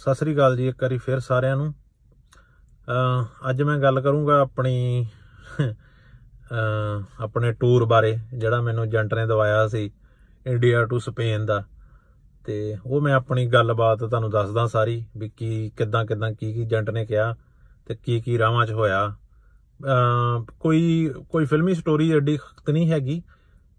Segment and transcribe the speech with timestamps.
[0.00, 1.74] ਸਤਿ ਸ੍ਰੀ ਅਕਾਲ ਜੀ, ਇੱਕ ਵਾਰੀ ਫਿਰ ਸਾਰਿਆਂ ਨੂੰ।
[2.88, 5.06] ਅ ਅੱਜ ਮੈਂ ਗੱਲ ਕਰੂੰਗਾ ਆਪਣੀ
[5.60, 9.90] ਅ ਆਪਣੇ ਟੂਰ ਬਾਰੇ, ਜਿਹੜਾ ਮੈਨੂੰ ਏਜੰਟ ਨੇ ਦਵਾਇਆ ਸੀ,
[10.46, 11.64] ਇੰਡੀਆ ਟੂ ਸਪੇਨ ਦਾ।
[12.44, 16.90] ਤੇ ਉਹ ਮੈਂ ਆਪਣੀ ਗੱਲਬਾਤ ਤੁਹਾਨੂੰ ਦੱਸਦਾ ਸਾਰੀ, ਵੀ ਕੀ, ਕਿੱਦਾਂ ਕਿੱਦਾਂ, ਕੀ ਕੀ ਏਜੰਟ
[16.90, 17.36] ਨੇ ਕਿਹਾ,
[17.86, 19.14] ਤੇ ਕੀ ਕੀ ਰਾਵਾਂ 'ਚ ਹੋਇਆ।
[19.80, 23.22] ਅ ਕੋਈ ਕੋਈ ਫਿਲਮੀ ਸਟੋਰੀ ਐਡੀ ਖਤ ਨਹੀਂ ਹੈਗੀ,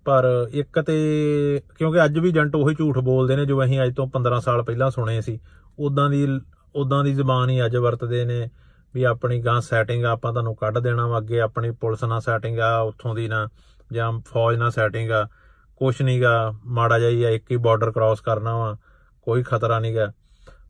[0.06, 4.08] ਪਰ ਇੱਕ ਤੇ, ਕਿਉਂਕਿ ਅੱਜ ਵੀ ਏਜੰਟ ਉਹੀ ਝੂਠ ਬੋਲਦੇ ਨੇ, ਜੋ ਅਸੀਂ ਅੱਜ ਤੋਂ
[4.08, 5.40] 15 ਸਾਲ ਪਹਿਲਾਂ ਸੁਣੇ ਸੀ।
[5.86, 6.28] ਉਦਾਂ ਦੀ
[6.76, 8.50] ਉਦਾਂ ਦੀ ਜ਼ਬਾਨ ਹੀ ਅੱਜ ਵਰਤਦੇ ਨੇ
[8.94, 12.78] ਵੀ ਆਪਣੀ ਗਾਂ ਸੈਟਿੰਗ ਆਪਾਂ ਤੁਹਾਨੂੰ ਕੱਢ ਦੇਣਾ ਵਾ, ਅੱਗੇ ਆਪਣੀ ਪੁਲਿਸ ਨਾਲ ਸੈਟਿੰਗ ਆ,
[12.80, 13.48] ਉੱਥੋਂ ਦੀ ਨਾ,
[13.92, 15.28] ਜਾਂ ਫੌਜ ਨਾਲ ਸੈਟਿੰਗ ਆ,
[15.76, 18.78] ਕੁਛ ਨਹੀਂਗਾ ਮਾੜਾ ਜਾਈ ਆ, ਇੱਕ ਹੀ ਬਾਰਡਰ ਕ੍ਰਾਸ ਕਰਨਾ ਵਾ,
[19.22, 20.12] ਕੋਈ ਖਤਰਾ ਨਹੀਂਗਾ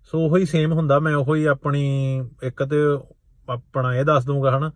[0.03, 1.83] ਸੋ ਉਹੀ ਸੇਮ ਹੁੰਦਾ, ਮੈਂ ਉਹੀ ਆਪਣੀ
[2.43, 2.77] ਇੱਕ ਤੇ
[3.49, 4.71] ਆਪਣਾ ਇਹ ਦੱਸ ਦੂੰਗਾ ਹਨਾ,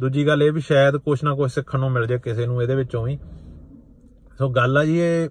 [0.00, 2.74] ਦੂਜੀ ਗੱਲ ਇਹ ਵੀ ਸ਼ਾਇਦ ਕੁਛ ਨਾ ਕੁਛ ਸਿੱਖਣ ਨੂੰ ਮਿਲ ਜੇ ਕਿਸੇ ਨੂੰ ਇਹਦੇ
[2.74, 3.18] ਵਿੱਚੋਂ ਵੀ।
[4.38, 5.28] ਸੋ ਗੱਲ ਆ ਜੀ ਇਹ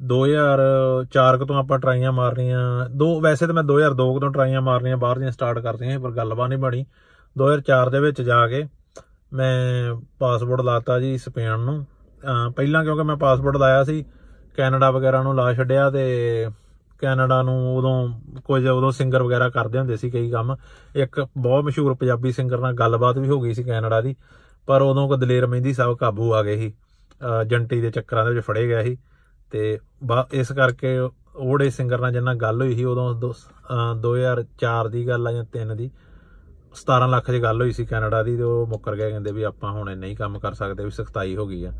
[0.00, 5.30] 2004 ਤੋਂ ਆਪਾਂ ਟਰਾਈਆਂ ਮਾਰਨੀਆਂ। ਦੋ, ਵੈਸੇ ਤਾਂ ਮੈਂ 2002 ਤੋਂ ਟਰਾਈਆਂ ਮਾਰਨੀਆਂ ਬਾਹਰ ਦੀਆਂ
[5.30, 6.84] ਸਟਾਰਟ ਕਰਤੀਆਂ ਪਰ ਗੱਲਬਾਤ ਨਹੀਂ ਬਣੀ।
[7.36, 8.64] 2004 ਦੇ ਵਿੱਚ ਜਾ ਕੇ
[9.32, 11.84] ਮੈਂ ਪਾਸਪੋਰਟ ਲਾਤਾ ਜੀ ਸਪੇਨ ਨੂੰ।
[12.56, 14.04] ਪਹਿਲਾਂ ਕਿਉਂਕਿ ਮੈਂ ਪਾਸਪੋਰਟ ਲਾਇਆ ਸੀ,
[14.56, 16.46] ਕੈਨੇਡਾ ਵਗੈਰਾ ਨੂੰ ਲਾ ਛੱਡਿਆ ਤੇ
[16.98, 20.54] ਕੈਨੇਡਾ ਨੂੰ ਉਦੋਂ ਕੁਝ ਉਦੋਂ ਸਿੰਗਰ ਵਗੈਰਾ ਕਰਦੇ ਹੁੰਦੇ ਸੀ ਕਈ ਕੰਮ।
[20.96, 24.14] ਇੱਕ ਬਹੁਤ ਮਸ਼ਹੂਰ ਪੰਜਾਬੀ ਸਿੰਗਰ ਨਾਲ ਗੱਲਬਾਤ ਵੀ ਹੋ ਗਈ ਸੀ ਕੈਨੇਡਾ ਦੀ,
[24.68, 26.72] ਪਰ ਉਦੋਂ ਕੋ ਦਲੇਰ ਮਹਿੰਦੀ ਸਾਹਿਬ ਕਾਬੂ ਆ ਗਏ ਸੀ।
[27.46, 28.96] ਜੰਟੀ ਦੇ ਚੱਕਰਾਂ ਦੇ ਵਿੱਚ ਫੜੇ ਗਿਆ ਸੀ।
[29.54, 29.78] ਤੇ
[30.32, 33.14] ਇਸ ਕਰਕੇ ਉਹੜੇ ਸਿੰਗਰ ਨਾਲ ਜਿੰਨਾ ਗੱਲ ਹੋਈ ਸੀ, ਉਦੋਂ
[34.02, 35.90] 2004 ਦੀ ਗੱਲ ਆ ਜਾਂ 3 ਦੀ
[36.76, 39.70] 17 ਲੱਖ ਦੀ ਗੱਲ ਹੋਈ ਸੀ ਕੈਨੇਡਾ ਦੀ ਤੇ ਉਹ ਮੁੱਕਰ ਗਏ, ਕਹਿੰਦੇ ਵੀ ਆਪਾਂ
[39.72, 41.72] ਹੁਣ ਨਹੀਂ ਕੰਮ ਕਰ ਸਕਦੇ, ਵੀ ਸਖਤਾਈ ਹੋ ਗਈ ਆ।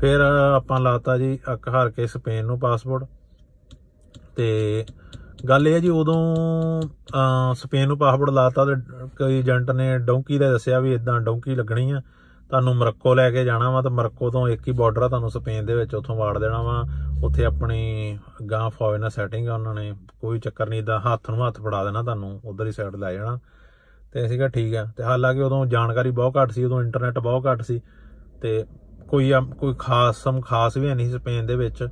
[0.00, 3.04] ਫਿਰ ਆਪਾਂ ਲਾਤਾ ਜੀ ਅੱਕ ਹਾਰ ਕੇ ਸਪੇਨ ਨੂੰ ਪਾਸਪੋਰਟ
[4.36, 4.84] ਤੇ
[5.48, 6.82] ਗੱਲ ਇਹ ਹੈ ਜੀ ਉਦੋਂ
[7.54, 8.74] ਸਪੇਨ ਨੂੰ ਪਾਸਪੋਰਟ ਲਾਤਾ ਤੇ
[9.18, 12.00] ਕੋਈ ਏਜੰਟ ਨੇ ਡੌਂਕੀ ਦਾ ਦੱਸਿਆ ਵੀ ਇਦਾਂ ਡੌਂਕੀ ਲੱਗਣੀ ਆ।
[12.54, 15.64] ਤੁਹਾਨੂੰ ਮਰੱਕੋ ਲੈ ਕੇ ਜਾਣਾ ਵਾ ਤੇ ਮਰੱਕੋ ਤੋਂ ਇੱਕ ਹੀ ਬਾਰਡਰ ਆ ਤੁਹਾਨੂੰ ਸਪੇਨ
[15.66, 16.84] ਦੇ ਵਿੱਚ, ਉੱਥੋਂ ਵਾੜ ਦੇਣਾ ਵਾ।
[17.24, 18.18] ਉੱਥੇ ਆਪਣੀ
[18.50, 21.84] ਗਾਂ ਫੌਜ ਨਾਲ ਸੈਟਿੰਗ ਆ ਉਹਨਾਂ ਨੇ। ਕੋਈ ਚੱਕਰ ਨਹੀਂ ਇਦਾਂ ਹੱਥ ਨੂੰ ਹੱਥ ਫੜਾ
[21.84, 23.38] ਦੇਣਾ ਤੁਹਾਨੂੰ, ਉਧਰ ਹੀ ਸਾਈਡ ਲੈ ਜਾਣਾ।
[24.12, 27.46] ਤੇ ਅਸੀਂ ਕਿਹਾ ਠੀਕ ਆ। ਤੇ ਹਾਲਾਂਕਿ ਉਦੋਂ ਜਾਣਕਾਰੀ ਬਹੁਤ ਘੱਟ ਸੀ, ਉਦੋਂ ਇੰਟਰਨੈਟ ਬਹੁਤ
[27.46, 27.80] ਘੱਟ ਸੀ।
[28.42, 28.64] ਤੇ
[29.08, 31.88] ਕੋਈ ਕੋਈ ਖਾਸ, ਸਮ ਖਾਸ ਵੀ ਨਹੀਂ ਸਪੇਨ ਦੇ ਵਿੱਚ।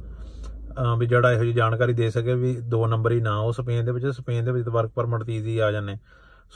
[0.99, 3.93] ਵੀ ਜਿਹੜਾ ਇਹੋ ਜਿਹੀ ਜਾਣਕਾਰੀ ਦੇ ਸਕੇ ਵੀ ਦੋ ਨੰਬਰ ਹੀ ਨਾ ਉਹ ਸਪੇਨ ਦੇ
[3.93, 5.97] ਵਿੱਚ, ਸਪੇਨ ਦੇ ਵਿੱਚ ਵਰਕ ਪਰਮਿਟ ਦੀ ਆ ਜਾਂਦੇ।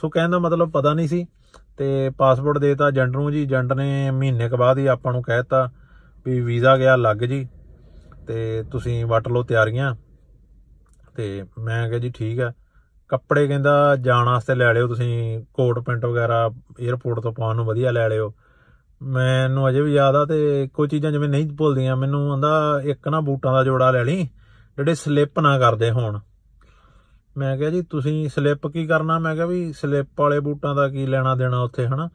[0.01, 1.25] ਸੋ ਕਹਿਣ ਦਾ ਮਤਲਬ ਪਤਾ ਨਹੀਂ ਸੀ
[1.77, 5.69] ਤੇ ਪਾਸਪੋਰਟ ਦੇਤਾ ਏਜੰਟ ਨੂੰ ਜੀ। ਏਜੰਟ ਨੇ ਮਹੀਨੇ ਕੁ ਬਾਅਦ ਹੀ ਆਪਾਂ ਨੂੰ ਕਹਿਤਾ
[6.25, 7.47] ਵੀ ਵੀਜ਼ਾ ਗਿਆ, ਲੱਗ ਜੀ।
[8.27, 9.95] ਤੇ ਤੁਸੀਂ ਵਟ ਲਓ ਤਿਆਰੀਆਂ।
[11.15, 12.53] ਤੇ ਮੈਂ ਕਿਹਾ ਜੀ ਠੀਕ ਆ।
[13.07, 16.51] ਕੱਪੜੇ ਕਹਿੰਦਾ ਜਾਣ ਵਾਸਤੇ ਲੈ ਲਿਓ ਤੁਸੀਂ, ਕੋਟ ਪੈਂਟ ਵਗੈਰਾ
[16.91, 18.33] 에어ਪੋਰਟ ਤੋਂ ਪਾਉਣ ਨੂੰ ਵਧੀਆ ਲੈ ਲਿਓ।
[19.01, 23.19] ਮੈਨੂੰ ਅਜੇ ਵੀ ਯਾਦ ਆ ਤੇ ਕੋਈ ਚੀਜ਼ਾਂ ਜਿਵੇਂ ਨਹੀਂ ਭੁੱਲਦੀਆਂ, ਮੈਨੂੰ ਆਂਦਾ ਇੱਕ ਨਾ
[23.19, 24.23] ਬੂਟਾਂ ਦਾ ਜੋੜਾ ਲੈ ਲਈ,
[24.77, 26.19] ਜਿਹੜੇ ਸਲਿੱਪ ਨਾ ਕਰਦੇ ਹੋਣ।
[27.37, 29.19] ਮੈਂ ਕਿਹਾ ਜੀ, ਤੁਸੀਂ ਸਲਿੱਪ ਕੀ ਕਰਨਾ?
[29.19, 32.09] ਮੈਂ ਕਿਹਾ ਵੀ ਸਲਿੱਪ ਵਾਲੇ ਬੂਟਾਂ ਦਾ ਕੀ ਲੈਣਾ ਦੇਣਾ ਉੱਥੇ, ਹਨਾ?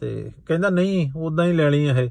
[0.00, 2.10] ਤੇ ਕਹਿੰਦਾ, ਨਹੀਂ ਉਦਾਂ ਹੀ ਲੈਣੀ ਇਹ।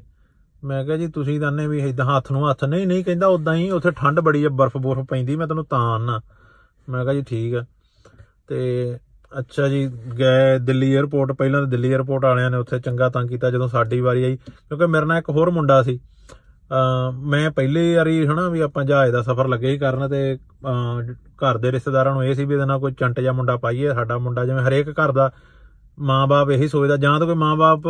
[0.64, 3.70] ਮੈਂ ਕਿਹਾ ਜੀ, ਤੁਸੀਂ ਦੰਨੇ ਵੀ ਇਦਾਂ ਹੱਥ ਨੂੰ ਹੱਥ। ਨਹੀਂ ਨਹੀਂ, ਕਹਿੰਦਾ ਉਦਾਂ ਹੀ
[3.70, 6.20] ਉੱਥੇ ਠੰਡ ਬੜੀ ਹੈ ਬਰਫ਼ ਬਰਫ਼ ਪੈਂਦੀ, ਮੈਂ ਤੈਨੂੰ ਤਾਂ ਆਣਾ
[6.88, 7.64] ਮੈਂ ਕਿਹਾ ਜੀ, ਠੀਕ ਆ।
[8.46, 8.90] ਤੇ
[9.38, 9.86] ਅੱਛਾ ਜੀ,
[10.18, 14.00] ਗਏ ਦਿੱਲੀ 에ਅਰਪੋਰਟ ਪਹਿਲਾਂ ਤਾਂ ਦਿੱਲੀ 에ਅਰਪੋਰਟ ਵਾਲਿਆਂ ਨੇ ਉੱਥੇ ਚੰਗਾ ਤੰਗ ਕੀਤਾ ਜਦੋਂ ਸਾਡੀ
[14.00, 16.00] ਵਾਰੀ ਆਈ, ਕਿਉਂਕਿ ਮੇਰੇ ਨਾਲ ਇੱਕ ਹੋਰ ਮੁੰਡਾ ਸੀ।
[16.70, 20.38] ਮੈਂ ਪਹਿਲੀ ਵਾਰੀ ਹਨਾ ਵੀ ਆਪਾਂ ਜਹਾਜ਼ ਦਾ ਸਫ਼ਰ ਲੱਗੇ ਹੀ ਕਰਨ ਤੇ
[21.42, 24.18] ਘਰ ਦੇ ਰਿਸ਼ਤੇਦਾਰਾਂ ਨੂੰ ਇਹ ਸੀ ਵੀ ਇਹਦੇ ਨਾਲ ਕੋਈ ਚੰਟ ਜਾਂ ਮੁੰਡਾ ਪਾਈਏ, ਸਾਡਾ
[24.18, 25.30] ਮੁੰਡਾ ਜਿਵੇਂ ਹਰੇਕ ਘਰ ਦਾ
[25.98, 27.86] ਮਾਂ-ਬਾਪ ਇਹੀ ਸੋਚਦਾ, ਜਾਂ ਤਾਂ ਕੋਈ ਮਾਂ-ਬਾਪ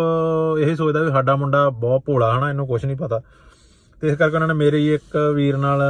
[0.61, 3.21] ਇਹੀ ਸੋਚਦਾ ਵੀ ਸਾਡਾ ਮੁੰਡਾ ਬਹੁਤ ਭੋਲਾ ਹਨਾ, ਇਹਨੂੰ ਕੁਝ ਨਹੀਂ ਪਤਾ।
[4.03, 5.83] ਤੇ ਇਸ ਕਰਕੇ ਉਹਨਾਂ ਨੇ ਮੇਰੇ ਹੀ ਇੱਕ ਵੀਰ ਨਾਲ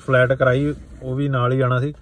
[0.00, 1.92] ਫਲੈਟ ਕਰਾਈ, ਉਹ ਵੀ ਨਾਲ ਹੀ ਜਾਣਾ ਸੀ।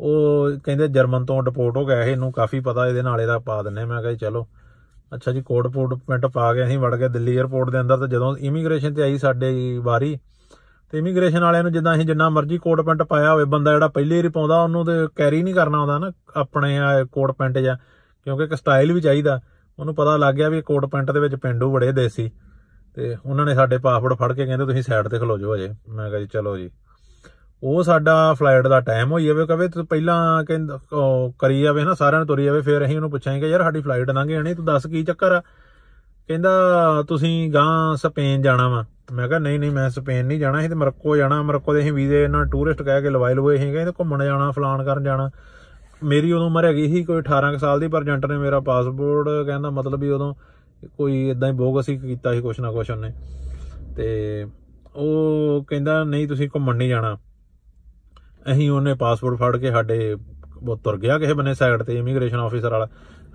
[0.00, 3.62] ਉਹ ਕਹਿੰਦੇ ਜਰਮਨ ਤੋਂ ਡਿਪੋਰਟ ਹੋ ਗਿਆ ਇਹ ਇਹਨੂੰ ਕਾਫੀ ਪਤਾ, ਇਹਦੇ ਨਾਲ ਇਹਦਾ ਪਾ
[3.62, 4.46] ਦਿੰਨੇ ਮੈਂ ਕਿਹਾ ਚਲੋ।
[5.14, 8.36] ਅੱਛਾ ਜੀ ਕੋਡ ਪੋਰਟਮੈਂਟ ਪਾ ਕੇ ਅਸੀਂ ਵੜ ਗਏ ਦਿੱਲੀ 에ਅਰਪੋਰਟ ਦੇ ਅੰਦਰ ਤੇ ਜਦੋਂ
[8.36, 10.18] ਇਮੀਗ੍ਰੇਸ਼ਨ ਤੇ ਆਈ ਸਾਡੇ ਵਾਰੀ,
[10.92, 14.16] ਤੇ ਇਮੀਗ੍ਰੇਸ਼ਨ ਵਾਲਿਆਂ ਨੂੰ ਜਿੱਦਾਂ ਅਸੀਂ ਜਿੰਨਾ ਮਰਜ਼ੀ ਕੋਟ ਪੈਂਟ ਪਾਇਆ ਹੋਵੇ, ਬੰਦਾ ਜਿਹੜਾ ਪਹਿਲੀ
[14.16, 16.78] ਵਾਰੀ ਪਾਉਂਦਾ, ਉਹਨੂੰ ਤੇ ਕੈਰੀ ਨਹੀਂ ਕਰਨਾ ਆਉਂਦਾ ਨਾ, ਆਪਣੇ
[17.12, 17.76] ਕੋਟ ਪੈਂਟ ਜਾਂ,
[18.26, 19.40] ਕਿਉਂਕਿ ਇੱਕ ਸਟਾਈਲ ਵੀ ਚਾਹੀਦਾ।
[19.78, 22.30] ਉਹਨੂੰ ਪਤਾ ਲੱਗ ਗਿਆ ਵੀ ਕੋਟ ਪੈਂਟ ਦੇ ਵਿੱਚ ਪਿੰਡੂ ਬੜੇ ਦੇਸੀ,
[22.96, 26.08] ਤੇ ਉਹਨਾਂ ਨੇ ਸਾਡੇ ਪਾਸਪੋਰਟ ਫੜ ਕੇ ਕਹਿੰਦੇ ਤੁਸੀਂ ਸਾਈਡ ਤੇ ਖਲੋ ਜਾਓ ਅਜੇ ਮੈਂ
[26.10, 26.70] ਕਿਹਾ ਜੀ, ਚਲੋ ਜੀ।
[27.62, 30.78] ਉਹ ਸਾਡਾ ਫਲਾਈਟ ਦਾ ਟਾਈਮ ਹੋਈ ਜਾਵੇ, ਕਵੇ ਤੂੰ ਪਹਿਲਾਂ ਕਹਿੰਦਾ
[31.38, 34.28] ਕਰੀ ਜਾਵੇ ਨਾ ਸਾਰਿਆਂ ਨੂੰ ਤੁਰੀ ਜਾਵੇ, ਫਿਰ ਅਸੀਂ ਉਹਨੂੰ ਪੁੱਛਾਂਗੇ ਯਾਰ ਸਾਡੀ ਫਲਾਈਟ ਲੰਘ
[34.28, 35.40] ਜਾਣੀ ਤੂੰ ਦੱਸ ਕੀ ਚੱਕਰ ਆ?
[36.28, 36.50] ਕਹਿੰਦਾ,
[37.08, 40.74] ਤੁਸੀਂ ਗਾਂ ਸਪੇਨ ਜਾਣਾ ਵਾ। ਮੈਂ ਕਿਹਾ, ਨਹੀਂ ਨਹੀਂ, ਮੈਂ ਸਪੇਨ ਨਹੀਂ ਜਾਣਾ, ਅਸੀਂ ਤੇ
[40.74, 44.24] ਮਰੱਕੋ ਜਾਣਾ, ਮਰੱਕੋ ਦੇ ਅਸੀਂ ਵੀਜ਼ੇ ਇਹਨਾਂ ਟੂਰਿਸਟ ਕਹਿ ਕੇ ਲਵਾਈ ਲਵੇ ਅਸੀਂ ਕਹਿੰਦੇ ਘੁੰਮਣ
[44.24, 45.30] ਜਾਣਾ ਫਲਾਨ ਕਰਨ ਜਾਣਾ।
[46.04, 49.70] ਮੇਰੀ ਉਦੋਂ ਉਮਰ ਹੈਗੀ ਸੀ, ਕੋਈ 18 ਸਾਲ ਦੀ, ਪਰ ਏਜੰਟ ਨੇ ਮੇਰਾ ਪਾਸਪੋਰਟ ਕਹਿੰਦਾ
[49.70, 50.34] ਮਤਲਬ ਵੀ ਉਦੋਂ
[50.98, 53.12] ਕੋਈ ਇਦਾਂ ਹੀ ਬੋਗਸ ਹੀ ਕੀਤਾ ਸੀ, ਕੁਛ ਨਾ ਕੁਛ ਉਹਨੇ।
[53.96, 54.46] ਤੇ
[54.96, 57.18] ਉਹ ਕਹਿੰਦਾ, ਨਹੀਂ, ਤੁਸੀਂ ਘੁੰਮਣ ਨਹੀਂ ਜਾਣਾ।
[58.52, 60.16] ਅਸੀਂ ਉਹਨੇ ਪਾਸਪੋਰਟ ਫੜ ਕੇ ਸਾਡੇ
[60.62, 62.86] ਉਹ ਤੁਰ ਗਿਆ ਕਿਸੇ ਬੰਨੇ ਸਾਈਡ ਤੇ ਇਮੀਗ੍ਰੇਸ਼ਨ ਆਫੀਸਰ ਵਾਲਾ।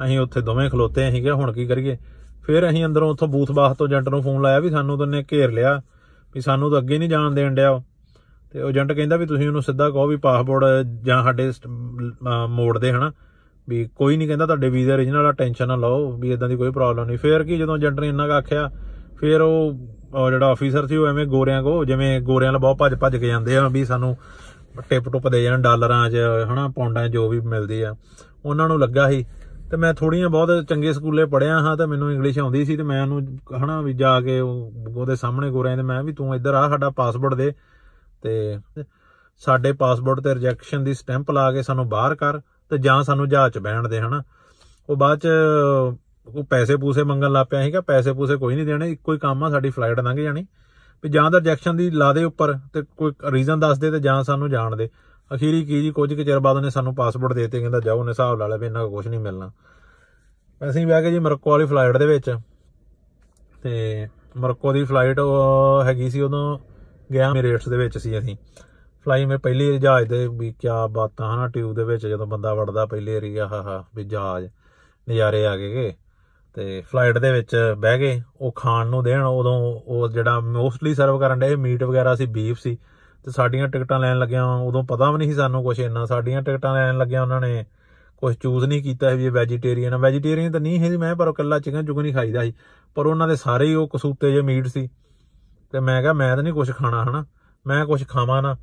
[0.05, 1.97] ਅਸੀਂ ਉੱਥੇ ਦੋਵੇਂ ਖਲੋਤੇ, ਅਸੀਂ ਕਿਹਾ, ਹੁਣ ਕੀ ਕਰੀਏ?
[2.43, 5.23] ਫਿਰ ਅਸੀਂ ਅੰਦਰੋਂ ਉੱਥੋਂ ਬੂਥ ਬਾਸ ਤੋਂ ਏਜੰਟ ਨੂੰ ਫੋਨ ਲਾਇਆ ਵੀ ਸਾਨੂੰ ਤਾਂ ਨੇ
[5.31, 5.81] ਘੇਰ ਲਿਆ,
[6.33, 7.79] ਵੀ ਸਾਨੂੰ ਤਾਂ ਅੱਗੇ ਨਹੀਂ ਜਾਣ ਦੇਣ ਡਿਆ
[8.51, 11.51] ਤੇ ਉਹ ਏਜੰਟ ਕਹਿੰਦਾ ਵੀ ਤੁਸੀਂ ਉਹਨੂੰ ਸਿੱਧਾ ਕਹੋ ਵੀ ਪਾਸਪੋਰਟ ਜਾਂ ਸਾਡੇ
[12.49, 13.11] ਮੋੜ ਦੇ ਹਨਾ।
[13.69, 16.71] ਵੀ ਕੋਈ ਨਹੀਂ ਕਹਿੰਦਾ ਤੁਹਾਡੇ ਵੀਜ਼ਾ origignal ਆ, ਟੈਨਸ਼ਨ ਨਾ ਲਓ, ਵੀ ਇਦਾਂ ਦੀ ਕੋਈ
[16.71, 18.69] ਪ੍ਰੋਬਲਮ ਨਹੀਂ ਫੇਰ ਕੀ ਜਦੋਂ ਏਜੰਟ ਨੇ ਇੰਨਾ ਆਖਿਆ,
[19.19, 23.17] ਫਿਰ ਉਹ ਜਿਹੜਾ ਆਫੀਸਰ ਸੀ ਉਹ ਐਵੇਂ ਗੋਰਿਆਂ ਕੋ, ਜਿਵੇਂ ਗੋਰਿਆਂ ਨਾਲ ਬਹੁਤ ਭੱਜ ਭੱਜ
[23.17, 24.15] ਕੇ ਜਾਂਦੇ ਆ ਵੀ ਸਾਨੂੰ
[24.89, 26.17] ਟਿਪ ਟੁਪ ਦੇ ਜਾਣ, ਡਾਲਰਾਂ 'ਚ,
[26.53, 27.95] ਹਨਾ, ਪੌਂਡਾਂ 'ਚ ਜੋ ਵੀ ਮਿਲਦੀ ਆ।
[28.45, 29.25] ਉਹਨਾਂ ਨੂੰ ਲੱਗਾ ਸੀ।
[29.71, 33.01] ਤੇ ਮੈਂ ਥੋੜੀਆਂ ਬਹੁਤ ਚੰਗੇ ਸਕੂਲੇ ਪੜਿਆ ਹਾਂ ਤੇ ਮੈਨੂੰ ਇੰਗਲਿਸ਼ ਆਉਂਦੀ ਸੀ ਤੇ ਮੈਂ
[33.01, 36.69] ਉਹਨੂੰ, ਹਨਾ, ਵੀ ਜਾ ਕੇ ਉਹ- ਉਹਦੇ ਸਾਹਮਣੇ ਗੋਰਿਆਂ ਦੇ ਮੈਂ ਵੀ ਤੂੰ ਇੱਧਰ ਆ,
[36.69, 37.53] ਸਾਡਾ ਪਾਸਪੋਰਟ ਦੇ।
[38.21, 38.59] ਤੇ
[39.37, 43.53] ਸਾਡੇ ਪਾਸਪੋਰਟ ਤੇ ਰਿਜੈਕਸ਼ਨ ਦੀ ਸਟੈਂਪ ਲਾ ਕੇ ਸਾਨੂੰ ਬਾਹਰ ਕਰ ਤੇ ਜਾਂ ਸਾਨੂੰ ਜਹਾਜ਼
[43.53, 44.23] 'ਚ ਬਹਿਣ ਦੇ, ਹਨਾ।
[44.89, 45.27] ਉਹ ਬਾਅਦ 'ਚ
[46.27, 49.43] ਉਹ ਪੈਸੇ ਪੂਸੇ ਮੰਗਣ ਲੱਗ ਪਿਆ ਸੀਗਾ। ਪੈਸੇ ਪੂਸੇ ਕੋਈ ਨਹੀਂ ਦੇਣੇ, ਇੱਕੋ ਹੀ ਕੰਮ
[49.43, 50.45] ਆ, ਸਾਡੀ ਫਲਾਈਟ ਲੰਘ ਜਾਣੀ।
[51.03, 54.23] ਵੀ ਜਾਂ ਤਾਂ ਰਿਜੈਕਸ਼ਨ ਦੀ ਲਾ ਦੇ ਉੱਪਰ ਤੇ ਕੋਈ ਰੀਜ਼ਨ ਦੱਸ ਦੇ ਤੇ ਜਾਂ
[54.23, 54.89] ਸਾਨੂੰ ਜਾਣ ਦੇ।
[55.31, 58.09] ਅਖੀਰੀ ਕੀ ਜੀ, ਕੁਝ ਕੁ ਚਿਰ ਬਾਅਦ ਉਹਨੇ ਸਾਨੂੰ ਪਾਸਪੋਰਟ ਦੇ ਦਿੱਤੇ, ਕਹਿੰਦਾ ਜਾਓ, ਉਹਨੇ
[58.09, 59.51] ਹਿਸਾਬ ਲਾ ਲਿਆ ਵੀ ਇਹਨਾਂ ਕੁਝ ਨਹੀਂ ਮਿਲਣਾ।
[60.61, 62.29] ਅਸੀਂ ਬਹਿ ਗਏ ਜੀ ਮਰੱਕੋ ਵਾਲੀ ਫਲਾਈਟ ਦੇ ਵਿੱਚ
[63.63, 64.07] ਤੇ
[64.37, 65.19] ਮਰੱਕੋ ਦੀ ਫਲਾਈਟ
[65.85, 66.59] ਹੈਗੀ ਸੀ, ਉਦੋਂ
[67.13, 68.35] ਗਿਆ ਮੇਰੇਟਸ ਦੇ ਵਿੱਚ ਸੀ ਅਸੀਂ।
[69.05, 72.85] ਫਲਾਈ ਮੈਂ ਪਹਿਲੀ ਜਹਾਜ਼ ਦੇ ਵੀ ਕਿਆ ਬਾਤਾਂ ਹਨਾ, ਟਿਊਬ ਦੇ ਵਿੱਚ ਜਦੋਂ ਬੰਦਾ ਵੜਦਾ,
[72.85, 74.47] ਪਹਿਲੀ ਵਾਰੀ ਆਹ ਹਾ ਵੀ ਜਹਾਜ਼,
[75.07, 75.93] ਨਜ਼ਾਰੇ ਆ ਗਏ
[76.55, 81.19] ਤੇ ਫਲਾਈਟ ਦੇ ਵਿੱਚ ਬਹਿ ਗਏ, ਉਹ ਖਾਣ ਨੂੰ ਦੇਣ, ਉਦੋਂ ਉਹ ਜਿਹੜਾ ਮੋਸਟਲੀ ਸਰਵ
[81.19, 82.77] ਕਰਨ ਦੇ ਮੀਟ ਵਗੈਰਾ ਸੀ ਬੀਫ ਸੀ,
[83.25, 86.73] ਤੇ ਸਾਡੀਆਂ ਟਿਕਟਾਂ ਲੈਣ ਲੱਗਿਆ, ਉਦੋਂ ਪਤਾ ਵੀ ਨਹੀਂ ਸੀ ਸਾਨੂੰ ਕੁਝ ਇੰਨਾ, ਸਾਡੀਆਂ ਟਿਕਟਾਂ
[86.73, 87.65] ਲੈਣ ਲੱਗਿਆ ਉਹਨਾਂ ਨੇ
[88.17, 91.33] ਕੁਝ ਚੂਜ਼ ਨਹੀਂ ਕੀਤਾ ਵੀ ਇਹ ਵੈਜੀਟੇਰੀਅਨ ਆ। ਵੈਜੀਟੇਰੀਅਨ ਤਾਂ ਨਹੀਂ ਸੀ ਮੈਂ, ਪਰ ਉਹ
[91.33, 92.53] ਕੱਲਾ ਚਿਕਨ ਚੁਕਨ ਨਹੀਂ ਖਾਈਦਾ ਸੀ,
[92.95, 94.89] ਪਰ ਉਹਨਾਂ ਦੇ ਸਾਰੇ ਹੀ ਉਹ ਕਸੂਤੇ ਜੇ ਮੀਟ ਸੀ,
[95.71, 97.25] ਤੇ ਮੈਂ ਕਿਹਾ ਮੈਂ ਤਾਂ ਨਹੀਂ ਕੁਝ ਖਾਣਾ, ਹਨਾ,
[97.67, 98.57] ਮੈਂ ਕੁਝ ਖਾਵਾਂ ਨਾ,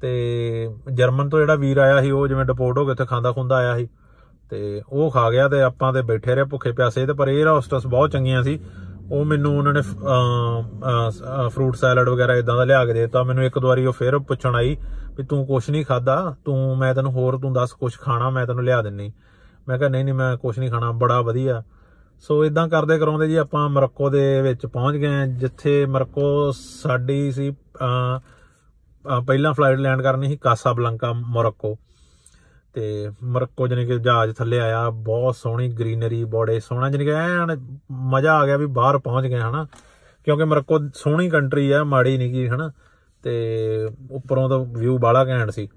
[0.00, 3.56] ਤੇ ਜਰਮਨ ਤੋਂ ਜਿਹੜਾ ਵੀਰ ਆਇਆ ਸੀ, ਉਹ ਜਿਵੇਂ ਡਿਪੋਰਟ ਹੋ ਕੇ ਉੱਥੇ ਖਾਂਦਾ ਖੁੰਦਾ
[3.56, 3.88] ਆਇਆ ਸੀ
[4.50, 7.86] ਤੇ ਉਹ ਖਾ ਗਿਆ ਤੇ ਆਪਾਂ ਤੇ ਬੈਠੇ ਰਹੇ ਭੁੱਖੇ ਪਿਆਸੇ ਤੇ ਪਰ ਇਹ ਹੋਸਟਸ
[7.86, 8.58] ਬਹੁਤ ਚੰਗੀਆਂ ਸੀ।
[9.10, 9.80] ਉਹ ਮੈਨੂੰ ਉਹਨਾਂ ਨੇ
[11.48, 14.54] ਫਰੂਟ ਸੈਲਡ ਵਗੈਰਾ ਇਦਾਂ ਦਾ ਲਿਆ ਕੇ ਦਿੱਤਾ। ਮੈਨੂੰ ਇੱਕ ਦੋ ਵਾਰੀ ਉਹ ਫੇਰ ਪੁੱਛਣ
[14.54, 14.76] ਆਈ
[15.16, 18.64] ਵੀ ਤੂੰ ਕੁਛ ਨਹੀਂ ਖਾਦਾ ਤੂੰ ਮੈਂ ਤੈਨੂੰ ਹੋਰ ਤੂੰ ਦੱਸ ਕੁਛ ਖਾਣਾ ਮੈਂ ਤੈਨੂੰ
[18.64, 19.12] ਲਿਆ ਦਿੰਨੀ।
[19.68, 21.62] ਮੈਂ ਕਿਹਾ ਨਹੀਂ ਨਹੀਂ ਮੈਂ ਕੁਛ ਨਹੀਂ ਖਾਣਾ ਬੜਾ ਵਧੀਆ।
[22.20, 26.52] ਸੋ ਇਦਾਂ ਕਰਦੇ ਕਰਾਉਂਦੇ ਜੀ ਆਪਾਂ ਮਰੱਕੋ ਦੇ ਵਿੱਚ ਪਹੁੰਚ ਗਏ ਹਾਂ, ਜਿੱਥੇ ਮਰੱਕੋ
[26.82, 31.76] ਸਾਡੀ ਸੀ ਅਹ, ਅਹ, ਪਹਿਲਾਂ ਫਲਾਈਟ ਲੈਂਡ ਕਰਨੀ ਸੀ ਕਾਸਾਬਲੰਕਾ ਮੋਰੋਕੋ।
[32.76, 37.78] ਤੇ ਮਰੱਕੋ ਜਾਨੀ ਕਿ ਜਹਾਜ਼ ਥੱਲੇ ਆਇਆ, ਬਹੁਤ ਸੋਹਣੀ ਗ੍ਰੀਨਰੀ, ਬੜੇ ਸੋਹਣਾ ਜਾਨੀ ਕਿ ਐਨ
[37.90, 39.66] ਮਜ਼ਾ ਆ ਗਿਆ ਵੀ ਬਾਹਰ ਪਹੁੰਚ ਗਏ, ਹਨਾ।
[40.24, 42.70] ਕਿਉਂਕਿ ਮਰੱਕੋ ਸੋਹਣੀ ਕੰਟਰੀ ਆ, ਮਾੜੀ ਨਹੀਂ ਕੀ ਹਨਾ।
[43.22, 45.68] ਤੇ ਉੱਪਰੋਂ ਤਾਂ ਵਿਊ ਬਾਲਾ ਘੈਂਟ ਸੀ।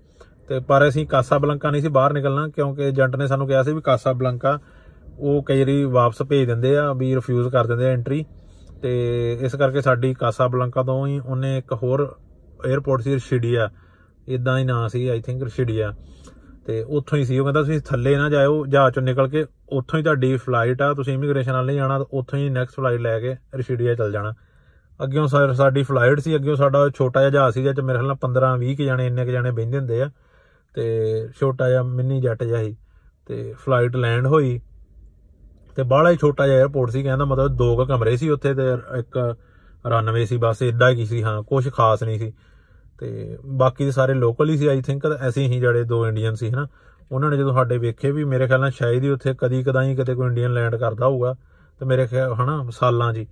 [0.47, 3.81] ਤੇ ਪਰ ਅਸੀਂ ਕਾਸਾਬਲੰਕਾ ਨਹੀਂ ਸੀ ਬਾਹਰ ਨਿਕਲਣਾ, ਕਿਉਂਕਿ ਏਜੰਟ ਨੇ ਸਾਨੂੰ ਕਿਹਾ ਸੀ ਵੀ
[3.81, 4.59] ਕਾਸਾਬਲੰਕਾ,
[5.19, 8.25] ਉਹ ਕਈ ਵਾਰੀ ਵਾਪਸ ਭੇਜ ਦਿੰਦੇ ਆ, ਵੀ ਰਿਫਿਊਜ਼ ਕਰ ਦਿੰਦੇ ਆ ਐਂਟਰੀ
[8.81, 12.15] ਤੇ ਇਸ ਕਰਕੇ ਸਾਡੀ ਕਾਸਾਬਲੰਕਾ ਤੋਂ ਹੀ ਉਹਨੇ ਇੱਕ ਹੋਰ
[12.69, 13.69] 에ਅਰਪੋਰਟ ਸੀ, ਰਸ਼ੀਡੀਆ।
[14.27, 15.93] ਇਦਾਂ ਹੀ ਨਾਂ ਸੀ ਆਈ ਥਿੰਕ ਰਸ਼ੀਡੀਆ।
[16.69, 19.99] ਤੇ ਉੱਥੋਂ ਹੀ ਸੀ। ਉਹ ਕਹਿੰਦਾ, ਤੁਸੀਂ ਥੱਲੇ ਨਾ ਜਾਇਓ, ਜਹਾਜ਼ ਚੋਂ ਨਿਕਲ ਕੇ। ਉੱਥੋਂ
[19.99, 23.19] ਹੀ ਤੁਹਾਡੀ ਫਲਾਈਟ ਆ, ਤੁਸੀਂ ਇਮੀਗ੍ਰੇਸ਼ਨ ਨਾਲ ਨਹੀਂ ਜਾਣਾ, ਤਾਂ ਉੱਥੋਂ ਹੀ ਨੈਕਸਟ ਫਲਾਈਟ ਲੈ
[23.19, 24.33] ਕੇ ਰਸ਼ੀਡੀਆ ਚੱਲ ਜਾਣਾ।
[25.03, 28.07] ਅੱਗਿਓਂ ਸਾ- ਸਾਡੀ ਫਲਾਈਟ ਸੀ, ਅੱਗਿਓਂ ਸਾਡਾ ਛੋਟਾ ਜਿਹਾ ਜਹਾਜ਼ ਸੀ ਜਿਹਦੇ ਚ ਮੇਰੇ ਖਿਆਲ
[28.07, 30.11] ਨਾਲ 15 20 ਕੁ ਜਣੇ, ਇੰਨੇ ਕੁ ਜਣੇ ਬਹਿੰਦੇ ਹੁੰਦੇ ਆ।
[30.73, 32.77] ਤੇ ਛੋਟਾ ਜਿਹਾ ਮਿੰਨੀ ਜੈਟ ਜਿਹਾ ਸੀ।
[33.25, 34.61] ਤੇ ਫਲਾਈਟ ਲੈਂਡ ਹੋਈ।
[35.75, 38.61] ਤੇ ਬਾਹਲਾ ਹੀ ਛੋਟਾ ਜਿਹਾ 에ਅਰਪੋਰਟ ਸੀ, ਕਹਿੰਦਾ ਮਤਲਬ ਦੋ ਕੁ ਕਮਰੇ ਸੀ ਉੱਥੇ ਤੇ
[38.99, 39.35] ਇੱਕ
[39.87, 42.33] ਰਨਵੇ ਸੀ, ਬਸ ਇਦਾਂ ਹੀ ਸੀ। ਹਾਂ ਕੁਝ ਖਾਸ ਨਹੀਂ ਸੀ।
[42.99, 46.49] ਤੇ ਬਾਕੀ ਦੇ ਸਾਰੇ local he C I think ਐਸੇ ਹੀ ਜਿਹੜੇ ਦੋ ਇੰਡੀਅਨ ਸੀ,
[46.49, 46.67] ਹਨਾ।
[47.11, 50.15] ਉਹਨਾਂ ਨੇ ਜਦੋਂ ਸਾਡੇ ਵੇਖੇ ਵੀ ਮੇਰੇ ਖਿਆਲ ਨਾਲ ਸ਼ਾਇਦ ਹੀ ਉੱਥੇ ਕਦੀ ਕਦਾਈ ਕਿਤੇ
[50.15, 51.35] ਕੋਈ ਇੰਡੀਅਨ ਲੈਂਡ ਕਰਦਾ ਹੋਊਗਾ,
[51.79, 53.27] ਤੇ ਮੇਰੇ ਖਿਆਲ, ਹਨਾ, ਸਾਲਾਂ ਜੀ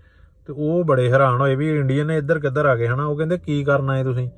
[0.47, 3.37] ਤੇ ਉਹ ਬੜੇ ਹੈਰਾਨ ਹੋਏ ਵੀ ਇੰਡੀਅਨ ਨੇ ਇੱਧਰ ਕਿੱਧਰ ਆ ਗਏ, ਹਨਾ। ਉਹ ਕਹਿੰਦੇ,
[3.37, 4.29] ਕੀ ਕਰਨਾ ਹੈ ਤੁਸੀਂ?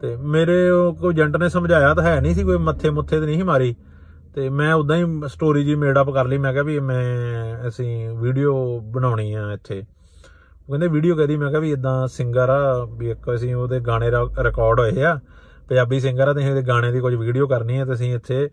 [0.00, 3.26] ਤੇ ਮੇਰੇ ਉਹ ਕੋਈ ਏਜੰਟ ਨੇ ਸਮਝਾਇਆ ਤਾਂ ਹੈ ਨਹੀਂ ਸੀ, ਕੋਈ ਮੱਥੇ ਮੁੱਥੇ ਤੇ
[3.26, 3.74] ਨਹੀਂ ਸੀ ਮਾਰੀ।
[4.34, 8.10] ਤੇ ਮੈਂ ਉਦਾਂ ਹੀ ਸਟੋਰੀ ਜੀ ਮੇਡ ਅਪ ਕਰ ਲਈ, ਮੈਂ ਕਿਹਾ ਵੀ ਮੈਂ, ਅਸੀਂ
[8.10, 9.82] ਵੀਡੀਓ ਬਣਾਉਣੀ ਆ ਇੱਥੇ।
[10.68, 14.10] ਉਹ ਕਹਿੰਦੇ ਵੀਡੀਓ ਕਹਦੀ ਮੈਂ ਕਿਹਾ ਵੀ ਇਦਾਂ ਸਿੰਗਰ ਆ, ਵੀ ਇੱਕ ਅਸੀਂ ਉਹਦੇ ਗਾਣੇ
[14.10, 15.18] ਰਿਕਾਰਡ ਹੋਏ ਆ,
[15.68, 18.48] ਪੰਜਾਬੀ ਸਿੰਗਰ ਆ ਤੇ ਅਸੀਂ ਉਹਦੇ ਗਾਣੇ ਦੀ ਕੁਝ ਵੀਡੀਓ ਕਰਨੀ ਹੈ ਤੇ ਅਸੀਂ ਇੱਥੇ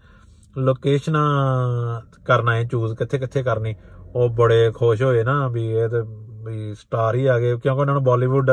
[0.57, 3.75] ਲੋਕੇਸ਼ਨਾਂ ਕਰਨਾ ਹੈ ਚੂਜ਼ ਕਿੱਥੇ ਕਿੱਥੇ ਕਰਨੀ।
[4.15, 6.01] ਉਹ ਬੜੇ ਖੁਸ਼ ਹੋਏ ਨਾ ਵੀ ਇਹ ਤੇ
[6.45, 8.51] ਵੀ ਸਟਾਰ ਹੀ ਆ ਗਏ, ਕਿਉਂਕਿ ਉਹਨਾਂ ਨੂੰ ਬਾਲੀਵੁੱਡ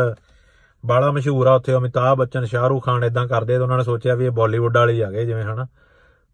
[0.85, 4.27] ਬਾਲਾ ਮਸ਼ਹੂਰ ਆ, ਉੱਥੇ ਅਮਿਤਾਭ ਬੱਚਨ, ਸ਼ਾਹਰੂਖ ਖਾਨ ਇਦਾਂ ਕਰਦੇ ਤੇ ਉਹਨਾਂ ਨੇ ਸੋਚਿਆ ਵੀ
[4.27, 5.67] ਇਹ ਬਾਲੀਵੁੱਡ ਵਾਲੇ ਹੀ ਆ ਗਏ ਜਿਵੇਂ ਹਨਾ।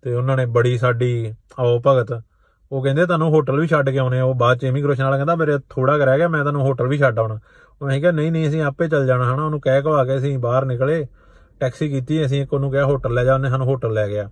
[0.05, 2.13] ਤੇ ਉਹਨਾਂ ਨੇ ਬੜੀ ਸਾਡੀ ਆਓ ਭਗਤ
[2.75, 5.35] ਉਹ ਕਹਿੰਦੇ ਤੁਹਾਨੂੰ ਹੋਟਲ ਵੀ ਛੱਡ ਕੇ ਆਉਨੇ ਆ। ਉਹ ਬਾਅਦ ਚ ਇਮੀਗ੍ਰੇਸ਼ਨ ਵਾਲਾ ਕਹਿੰਦਾ,
[5.35, 7.39] ਮੇਰੇ ਥੋੜਾ ਕੁ ਰਹਿ ਗਿਆ, ਮੈਂ ਤੁਹਾਨੂੰ ਹੋਟਲ ਵੀ ਛੱਡ ਆਉਣਾ।
[7.83, 10.17] ਉਹ ਅਸੀਂ ਕਿਹਾ, ਨਹੀਂ ਨਹੀਂ, ਅਸੀਂ ਆਪੇ ਚੱਲ ਜਾਣਾ, ਹਨਾ। ਉਹਨੂੰ ਕਹਿ ਕੋ ਆ ਕੇ
[10.17, 11.07] ਅਸੀਂ ਬਾਹਰ ਨਿਕਲੇ,
[11.61, 14.31] ਟੈਕਸੀ ਕੀਤੀ, ਅਸੀਂ ਇੱਕ ਉਹਨੂੰ ਕਿਹਾ, ਹੋਟਲ ਲੈ ਜਾ। ਉਹਨੇ ਸਾਨੂੰ ਹੋਟਲ ਲੈ ਗਿਆ।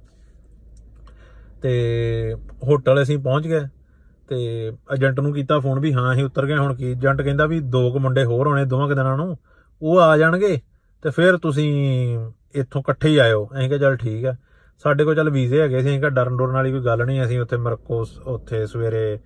[1.63, 3.61] ਤੇ ਹੋਟਲ ਅਸੀਂ ਪਹੁੰਚ ਗਏ।
[4.29, 7.61] ਤੇ ਏਜੰਟ ਨੂੰ ਕੀਤਾ ਫੋਨ ਵੀ, ਹਾਂ, ਅਸੀਂ ਉਤਰ ਗਏ। ਹੁਣ ਕੀ, ਏਜੰਟ ਕਹਿੰਦਾ ਵੀ
[7.61, 9.39] ਦੋ ਕੁ ਮੁੰਡੇ ਹੋਰ ਹੋਣੇ, ਦੋਵਾਂ ਕੁ ਦਿਨਾਂ ਨੂੰ,
[9.83, 10.61] ਉਹ ਆ ਜਾਣਗੇ
[11.03, 12.17] ਤੇ ਫਿਰ ਤੁਸੀਂ
[12.55, 14.35] ਇੱਥੋਂ ਇਕੱਠੇ ਹੀ ਆਇਓ। ਅਸੀਂ ਕਿਹਾ, ਚੱਲ ਠੀਕ ਆ।
[14.83, 17.41] ਸਾਡੇ ਕੋਲ ਚੱਲ ਵੀਜ਼ੇ ਹੈਗੇ ਸੀ ਅਸੀਂ ਕਿਹਾ ਡਰਨ ਡਰਨ ਵਾਲੀ ਕੋਈ ਗੱਲ ਨਹੀਂ ਅਸੀਂ
[17.41, 19.19] ਉੱਥੇ ਮਰਕੋ ਉੱਥੇ ਸਵੇਰੇ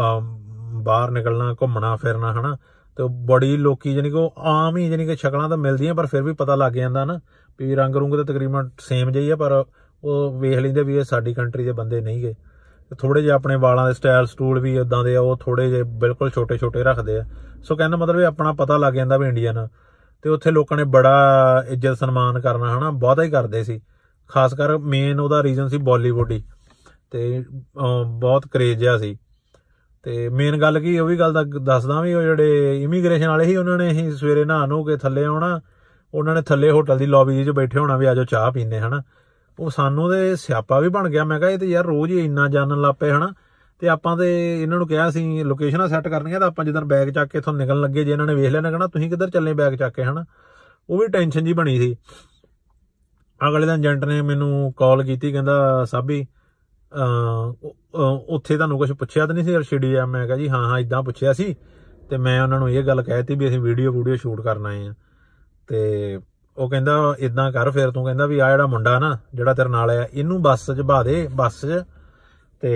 [0.00, 0.38] ਅਮ,
[0.82, 2.56] ਬਾਹਰ ਨਿਕਲਣਾ ਘੁੰਮਣਾ ਫਿਰਨਾ ਹਨਾ।
[2.96, 6.06] ਤੇ ਉਹ ਬੜੀ ਲੋਕੀ ਜਾਨੀ ਕਿ ਉਹ ਆਮ ਹੀ ਜਾਨੀ ਕਿ ਸ਼ਕਲਾਂ ਤਾਂ ਮਿਲਦੀਆਂ ਪਰ
[6.06, 7.20] ਫਿਰ ਵੀ ਪਤਾ ਲੱਗ ਜਾਂਦਾ ਨਾ
[7.58, 9.64] ਵੀ ਰੰਗ ਰੁੰਗ ਤਾਂ ਤਕਰੀਬਨ ਸੇਮ ਜਿਹੀ ਆ ਪਰ
[10.04, 12.34] ਉਹ ਵੇਖ ਲੈਂਦੇ ਵੀ ਇਹ ਸਾਡੀ ਕੰਟਰੀ ਦੇ ਬੰਦੇ ਨਹੀਂ ਗੇ।
[12.90, 15.82] ਤੇ ਥੋੜੇ ਜਿਹੇ ਆਪਣੇ ਵਾਲਾਂ ਦੇ ਸਟਾਈਲ ਸਟੂਲ ਵੀ ਇਦਾਂ ਦੇ ਆ ਉਹ ਥੋੜੇ ਜਿਹੇ
[15.82, 17.24] ਬਿਲਕੁਲ ਛੋਟੇ ਛੋਟੇ ਰੱਖਦੇ ਆ।
[17.62, 19.68] ਸੋ ਕਹਿੰਦਾ ਮਤਲਬ ਇਹ ਆਪਣਾ ਪਤਾ ਲੱਗ ਜਾਂਦਾ ਵੀ ਇੰਡੀਅਨ
[20.22, 23.80] ਤੇ ਉੱਥੇ ਲੋਕਾਂ ਨੇ ਬੜਾ ਇੱਜ਼ਤ ਸਨਮਾਨ ਕਰਨਾ ਹਨਾ ਬਹੁਤਾ ਹੀ ਕਰਦੇ ਸੀ।
[24.32, 26.42] ਖਾਸ ਕਰ ਮੇਨ ਉਹਦਾ ਰੀਜ਼ਨ ਸੀ ਬਾਲੀਵੁੱਡ ਹੀ
[27.10, 27.44] ਤੇ
[27.80, 29.18] ਅਹ, ਬਹੁਤ ਕਰੇਜ ਜਿਹਾ ਸੀ।
[30.02, 33.56] ਤੇ ਮੇਨ ਗੱਲ ਕੀ ਉਹ ਵੀ ਗੱਲ ਦਾ ਦੱਸਦਾ ਵੀ ਉਹ ਜਿਹੜੇ ਇਮੀਗ੍ਰੇਸ਼ਨ ਵਾਲੇ ਸੀ
[33.56, 35.60] ਉਹਨਾਂ ਨੇ ਹੀ ਸਵੇਰੇ ਨਹਾ ਨੂੰ ਕੇ ਥੱਲੇ ਆਉਣਾ
[36.14, 39.02] ਉਹਨਾਂ ਨੇ ਥੱਲੇ ਹੋਟਲ ਦੀ ਲੌਬੀ 'ਚ ਬੈਠੇ ਹੋਣਾ ਵੀ ਆਜੋ ਚਾਹ ਪੀਨੇ ਹਨਾ।
[39.58, 42.48] ਉਹ ਸਾਨੂੰ ਤੇ ਸਿਆਪਾ ਵੀ ਬਣ ਗਿਆ ਮੈਂ ਕਿਹਾ ਇਹ ਤੇ ਯਾਰ ਰੋਜ਼ ਹੀ ਇੰਨਾ
[42.48, 43.32] ਜਾਣਨ ਲੱਪੇ ਹਨਾ।
[43.78, 47.30] ਤੇ ਆਪਾਂ ਤੇ ਇਹਨਾਂ ਨੂੰ ਕਿਹਾ ਸੀ ਲੋਕੇਸ਼ਨਾਂ ਸੈੱਟ ਕਰਨੀਆਂ ਤਾਂ ਆਪਾਂ ਜਦੋਂ ਬੈਗ ਚੱਕ
[47.30, 49.74] ਕੇ ਇੱਥੋਂ ਨਿਕਲਣ ਲੱਗੇ ਜੇ ਇਹਨਾਂ ਨੇ ਵੇਖ ਲਿਆ ਨਾ ਕਹਣਾ ਤੁਸੀਂ ਕਿੱਧਰ ਚੱਲੇ ਬੈਗ
[49.74, 50.24] ਚੱਕ ਕੇ ਹਨਾ?
[50.90, 51.96] ਉਹ ਵੀ ਟੈਨਸ਼ਨ ਜੀ ਬਣੀ ਸੀ।
[53.40, 56.22] ਅਗਲੇ ਦਿਨ ਏਜੰਟ ਨੇ ਮੈਨੂੰ ਕਾਲ ਕੀਤੀ ਕਹਿੰਦਾ ਸਾਬੀ
[56.92, 57.52] ਅਹ
[57.94, 60.78] ਅਹ ਉੱਥੇ ਤੁਹਾਨੂੰ ਕੁਝ ਪੁੱਛਿਆ ਤਾਂ ਨਹੀਂ ਸੀ ਅਰਸ਼ੀਡੀ ਆ ਮੈਂ ਕਿਹਾ ਜੀ ਹਾਂ ਹਾਂ
[60.78, 61.54] ਇਦਾਂ ਪੁੱਛਿਆ ਸੀ
[62.10, 64.94] ਤੇ ਮੈਂ ਉਹਨਾਂ ਨੂੰ ਇਹ ਗੱਲ ਕਹਿਤੀ ਵੀ ਅਸੀਂ ਵੀਡੀਓ ਵੀਡੀਓ ਸ਼ੂਟ ਕਰਨ ਆਏ ਆ
[65.68, 66.18] ਤੇ
[66.56, 69.90] ਉਹ ਕਹਿੰਦਾ ਇਦਾਂ ਕਰ ਫਿਰ ਤੂੰ ਕਹਿੰਦਾ ਵੀ ਆ ਜਿਹੜਾ ਮੁੰਡਾ ਨਾ ਜਿਹੜਾ ਤੇਰੇ ਨਾਲ
[69.90, 71.82] ਆ ਇਹਨੂੰ ਬੱਸ 'ਚ ਬਹਾ ਦੇ ਬੱਸ 'ਚ
[72.62, 72.72] ਤੇ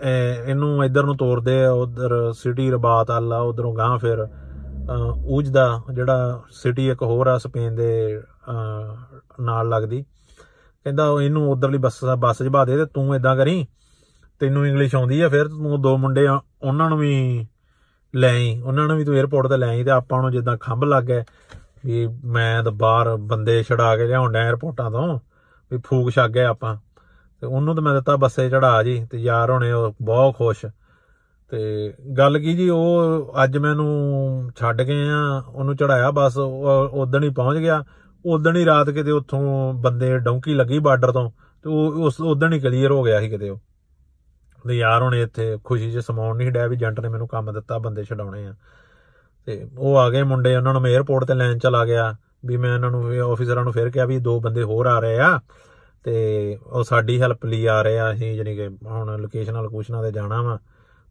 [0.00, 5.80] ਇਹ- ਇਹਨੂੰ ਇੱਧਰ ਨੂੰ ਤੋਰਦੇ ਉਧਰ ਸਿਟੀ ਰਬਾਤ ਆਲਾ ਉਧਰੋਂ ਗਾਂ ਫਿਰ ਅਹ, ਊਜ ਦਾ
[5.90, 8.18] ਜਿਹੜਾ ਸਿਟੀ ਇੱਕ ਹੋਰ ਆ ਸਪੇਨ ਦੇ
[8.48, 13.66] ਅਹ, ਨਾਲ ਲੱਗਦੀ। ਕਹਿੰਦਾ ਇਹਨੂੰ ਉਧਰਲੀ ਬੱਸ ਬੱਸ 'ਚ ਭਾ ਦੇ ਤੇ ਤੂੰ ਇਦਾਂ ਕਰੀ,
[14.40, 17.46] ਤੈਨੂੰ ਇੰਗਲਿਸ਼ ਆਉਂਦੀ ਆ, ਫਿਰ ਤੂੰ ਦੋ ਮੁੰਡੇ ਆ, ਉਹਨਾਂ ਨੂੰ ਵੀ
[18.14, 20.84] ਲੈ ਆਈ, ਉਹਨਾਂ ਨੂੰ ਵੀ ਤੂੰ 에어ਪੋਰਟ ਤੇ ਲੈ ਆਈ ਤੇ ਆਪਾਂ ਨੂੰ ਜਿੱਦਾਂ ਖੰਭ
[20.84, 21.24] ਲੱਗ ਗਿਆ
[21.86, 25.18] ਵੀ ਮੈਂ ਤਾਂ ਬਾਹਰ ਬੰਦੇ ਛੜਾ ਕੇ ਲਿਆਉਂਦਾ 에어ਪੋਰਟਾਂ ਤੋਂ,
[25.70, 26.76] ਵੀ ਫੂਕ ਛੱਗ ਗਏ ਆਪਾਂ।
[27.42, 30.64] ਤੇ ਉਹਨੂੰ ਤਾਂ ਮੈਂ ਦਿੱਤਾ ਬੱਸੇ ਚੜਾ ਜੀ, ਤੇ ਯਾਰ ਹੁਣੇ ਉਹ ਬਹੁਤ ਖੁਸ਼।
[31.52, 37.28] ਤੇ ਗੱਲ ਕੀ ਜੀ, ਉਹ ਅੱਜ ਮੈਨੂੰ ਛੱਡ ਗਏ ਆ ਉਹਨੂੰ ਚੜਾਇਆ ਬਸ ਉਦੋਂ ਹੀ
[37.30, 37.82] ਪਹੁੰਚ ਗਿਆ।
[38.26, 42.60] ਉਦੋਂ ਹੀ ਰਾਤ ਕਿਤੇ ਉੱਥੋਂ ਬੰਦੇ ਡੌਂਕੀ ਲੱਗੀ ਬਾਰਡਰ ਤੋਂ, ਤੇ ਉਹ ਉਸ ਉਦੋਂ ਹੀ
[42.60, 43.60] ਕਲੀਅਰ ਹੋ ਗਿਆ ਸੀ ਕਿਤੇ ਉਹ।
[44.68, 47.78] ਤੇ ਯਾਰ ਹੁਣ ਇੱਥੇ ਖੁਸ਼ੀ 'ਚ ਸਮਾਉਣ ਨਹੀਂ ਡਿਆ ਵੀ ਏਜੰਟ ਨੇ ਮੈਨੂੰ ਕੰਮ ਦਿੱਤਾ,
[47.78, 48.54] ਬੰਦੇ ਛਡਾਉਣੇ ਆ।
[49.46, 52.16] ਤੇ ਉਹ ਆ ਗਏ ਮੁੰਡੇ, ਉਹਨਾਂ ਨੂੰ ਮੈਂ 에어ਪੋਰਟ ਤੇ ਲੈਣ ਚਲਾ ਗਿਆ।
[52.46, 55.40] ਵੀ ਮੈਂ ਉਹਨਾਂ ਨੂੰ ਆਫੀਸਰਾਂ ਨੂੰ ਫਿਰ ਕਿਹਾ ਵੀ ਦੋ ਬੰਦੇ ਹੋਰ ਆ ਰਹੇ ਆ,
[56.04, 60.12] ਤੇ ਉਹ ਸਾਡੀ ਹੈਲਪ ਲਈ ਆ ਰਹੇ ਆ, ਅਸੀਂ ਜਾਨੀ ਕਿ ਹੁਣ ਲੋਕੇਸ਼ਨਾਂ ਲੋਕੇਸ਼ਨਾਂ ਤੇ
[60.12, 60.58] ਜਾਣਾ ਵਾ।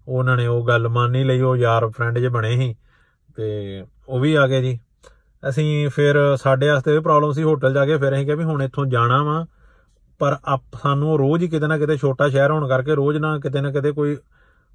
[0.08, 2.76] ਉਹਨਾਂ ਨੇ ਉਹ ਗੱਲ ਮੰਨ ਨਹੀਂ ਲਈ, ਉਹ ਯਾਰ ਫਰੈਂਡ ਜੇ ਬਣੇ ਸੀ,
[3.36, 4.80] ਤੇ ਉਹ ਵੀ ਆ ਗਏ ਜੀ।
[5.50, 8.64] ਅਸੀਂ ਫਿਰ ਸਾਡੇ ਵਾਸਤੇ ਇਹ ਪ੍ਰੋਬਲਮ ਸੀ ਹੋਟਲ ਜਾ ਕੇ ਫਿਰ ਅਸੀਂ ਕਿਹਾ ਵੀ ਹੁਣ
[8.64, 9.46] ਇੱਥੋਂ ਜਾਣਾ ਵਾ।
[10.20, 13.62] ਪਰ ਆਪ, ਸਾਨੂੰ ਰੋਜ਼ ਹੀ ਕਿਤੇ ਨਾ ਕਿਤੇ ਛੋਟਾ ਸ਼ਹਿਰ ਹੋਣ ਕਰਕੇ ਰੋਜ਼ ਨਾ ਕਿਤੇ
[13.62, 14.18] ਨਾ ਕਿਤੇ ਕੋਈ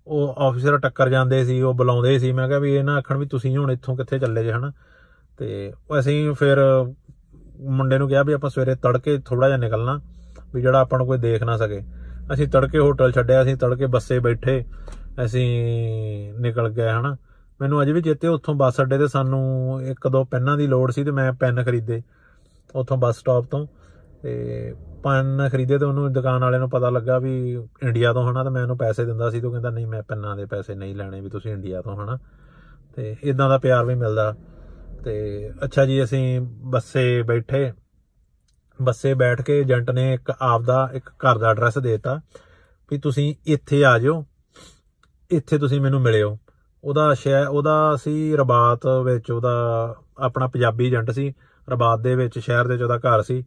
[0.07, 3.27] ਉਹ ਆਫੀਸਰ ਟੱਕਰ ਜਾਂਦੇ ਸੀ, ਉਹ ਬੁਲਾਉਂਦੇ ਸੀ। ਮੈਂ ਕਿਹਾ ਵੀ ਇਹ ਨਾ ਆਖਣ ਵੀ
[3.27, 4.73] ਤੁਸੀਂ ਹੁਣ ਇੱਥੋਂ ਕਿੱਥੇ ਚੱਲੇ ਜੇ, ਹਨਾ?
[5.39, 6.59] ਤੇ ਅਸੀਂ ਫਿਰ
[7.61, 10.01] ਮੁੰਡੇ ਨੂੰ ਕਿਹਾ ਵੀ ਆਪਾਂ ਸਵੇਰੇ ਤੜਕੇ ਥੋੜਾ ਜਿਹਾ ਨਿਕਲਣਾ,
[10.55, 11.83] ਵੀ ਜਿਹੜਾ ਆਪਾਂ ਨੂੰ ਕੋਈ ਦੇਖ ਨਾ ਸਕੇ।
[12.33, 14.65] ਅਸੀਂ ਤੜਕੇ ਹੋਟਲ ਛੱਡਿਆ, ਅਸੀਂ ਤੜਕੇ ਬੱਸੇ ਬੈਠੇ,
[15.25, 15.49] ਅਸੀਂ
[16.41, 17.17] ਨਿਕਲ ਗਏ, ਹਨਾ?
[17.61, 21.05] ਮੈਨੂੰ ਅਜੇ ਵੀ ਚੇਤੇ ਉੱਥੋਂ ਬੱਸ ਅੱਡੇ ਤੇ ਸਾਨੂੰ ਇੱਕ ਦੋ ਪੈਨਾਂ ਦੀ ਲੋੜ ਸੀ
[21.05, 22.03] ਤੇ ਮੈਂ ਪੈਨ ਖਰੀਦੇ,
[22.75, 23.67] ਉੱਥੋਂ ਬੱਸ ਸਟਾਪ ਤੋਂ।
[24.23, 27.33] ਤੇ ਪੈਨ ਖਰੀਦੇ ਤੇ ਉਹਨੂੰ ਦੁਕਾਨ ਵਾਲੇ ਨੂੰ ਪਤਾ ਲੱਗਾ ਵੀ
[27.83, 30.37] ਇੰਡੀਆ ਤੋਂ ਹਨਾ, ਤੇ ਮੈਂ ਉਹਨੂੰ ਪੈਸੇ ਦਿੰਦਾ ਸੀ ਤੇ ਉਹ ਕਹਿੰਦਾ, ਨਹੀਂ, ਮੈਂ ਪੈਨਾਂ
[30.37, 32.19] ਦੇ ਪੈਸੇ ਨਹੀਂ ਲੈਣੇ ਵੀ ਤੁਸੀਂ ਇੰਡੀਆ ਤੋਂ ਹਨਾ।
[32.97, 34.35] ਤੇ ਇਦਾਂ ਦਾ ਪਿਆਰ ਵੀ ਮਿਲਦਾ।
[35.05, 37.73] ਤੇ ਅੱਛਾ ਜੀ, ਅਸੀਂ ਬੱਸੇ ਬੈਠੇ,
[38.83, 42.21] ਬੱਸੇ ਬੈਠ ਕੇ ਏਜੰਟ ਨੇ ਇੱਕ ਆਪਦਾ ਇੱਕ ਘਰ ਦਾ ਐਡਰੈਸ ਦੇਤਾ
[42.91, 44.25] ਵੀ ਤੁਸੀਂ ਇੱਥੇ ਆ ਜਾਓ,
[45.31, 46.39] ਇੱਥੇ ਤੁਸੀਂ ਮੈਨੂੰ ਮਿਲਿਓ।
[46.85, 51.35] ਉਹਦਾ ਸ਼ਹਿਰ ਉਹਦਾ ਸੀ ਰਬਾਤ ਵਿੱਚ ਉਹਦਾ ਆਪਣਾ ਪੰਜਾਬੀ ਏਜੰਟ ਸੀ।
[51.71, 53.45] ਰਬਾਤ ਦੇ ਵਿੱਚ ਸ਼ਹਿਰ ਦੇ ਵਿੱਚ ਉਹਦਾ ਘਰ ਸੀ।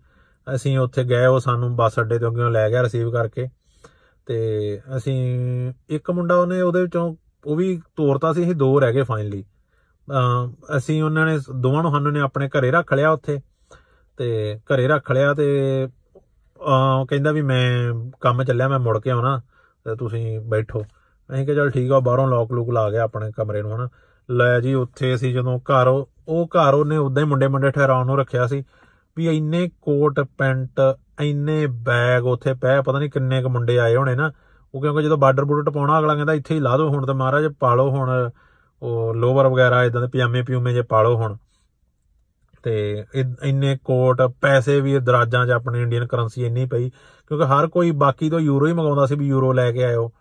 [0.56, 3.48] ਅਸੀਂ ਉੱਥੇ ਗਏ, ਉਹ ਸਾਨੂੰ ਬੱਸ ਅੱਡੇ ਤੋਂ ਅੱਗੇ ਲੈ ਗਿਆ ਰਿਸੀਵ ਕਰਕੇ।
[4.26, 9.02] ਤੇ ਅਸੀਂ, ਇੱਕ ਮੁੰਡਾ ਉਹਨੇ ਉਹਦੇ ਵਿੱਚੋਂ, ਉਹ ਵੀ ਤੋਰਤਾ ਸੀ, ਅਸੀਂ ਦੋ ਰਹਿ ਗਏ
[9.02, 9.46] ਫਾਈਨਲੀ
[10.78, 13.40] ਅਸੀਂ ਉਹਨਾਂ ਨੇ, ਦੋਵਾਂ ਨੂੰ ਸਾਨੂੰ ਨੇ ਆਪਣੇ ਘਰੇ ਰੱਖ ਲਿਆ ਉੱਥੇ।
[14.18, 15.88] ਤੇ ਘਰੇ ਰੱਖ ਲਿਆ ਤੇ,
[16.68, 19.42] ਅਹ ਕਹਿੰਦਾ ਵੀ ਮੈਂ ਕੰਮ ਚੱਲਿਆ, ਮੈਂ ਮੁੜ ਕੇ ਆਉਣਾ,
[19.86, 20.86] ਤੇ ਤੁਸੀਂ ਬੈਠੋ।
[21.34, 23.90] ਅਸੀਂ ਕਿਹਾ ਚਲ ਠੀਕ ਆ ਬਾਹਰੋਂ ਲੋਕ ਲੂਕ ਲਾ ਗਿਆ ਆਪਣੇ ਕਮਰੇ ਨੂੰ ਹਨਾ।
[24.32, 28.06] ਲੈ ਜੀ, ਉੱਥੇ ਅਸੀਂ ਜਦੋਂ ਘਰ ਉਹ ਉਹ ਘਰ ਉਹਨੇ ਉਦਾਂ ਹੀ ਮੁੰਡੇ ਮੁੰਡੇ ਠਹਿਰਾਉਣ
[28.06, 28.64] ਨੂੰ ਰੱਖਿਆ ਸੀ
[29.18, 34.16] ਵੀ ਇੰਨੇ ਕੋਟ, ਪੈਂਟ, ਇੰਨੇ ਬੈਗ ਉੱਥੇ ਪਏ, ਪਤਾ ਨਹੀਂ ਕਿੰਨੇ ਕ ਮੁੰਡੇ ਆਏ ਹੋਣੇ
[34.16, 34.32] ਨਾ।
[34.76, 37.48] ਉਹ ਕਿਉਂਕਿ ਜਦੋਂ ਬਾਰਡਰ ਬੂਰਡਰ ਟਪਾਉਣਾ, ਅਗਲਾ ਕਹਿੰਦਾ ਇੱਥੇ ਹੀ ਲਾ ਦਿਓ ਹੁਣ ਤੇ ਮਹਾਰਾਜ
[37.60, 38.30] ਪਾਲੋ ਹੁਣ,
[38.82, 41.36] ਉਹ ਲੋਵਰ ਵਗੈਰਾ ਇਦਾਂ ਦੇ ਪਜਾਮੇ ਪਿਊਮੇ ਜੇ ਪਾਲੋ ਹੁਣ।
[42.64, 46.90] ਤੇ ਇ- ਇੰਨੇ ਕੋਟ, ਪੈਸੇ ਵੀ ਦਰਾਜਾਂ 'ਚ ਆਪਣੀ ਇੰਡੀਅਨ ਕਰੰਸੀ ਇੰਨੀ ਪਈ,
[47.28, 50.12] ਕਿਉਂਕਿ ਹਰ ਕੋਈ ਬਾਕੀ ਤੋਂ ਯੂਰੋ ਹੀ ਮੰਗਾਉਂਦਾ ਸੀ ਵੀ ਯੂਰੋ ਲੈ ਕੇ ਆਇਓ।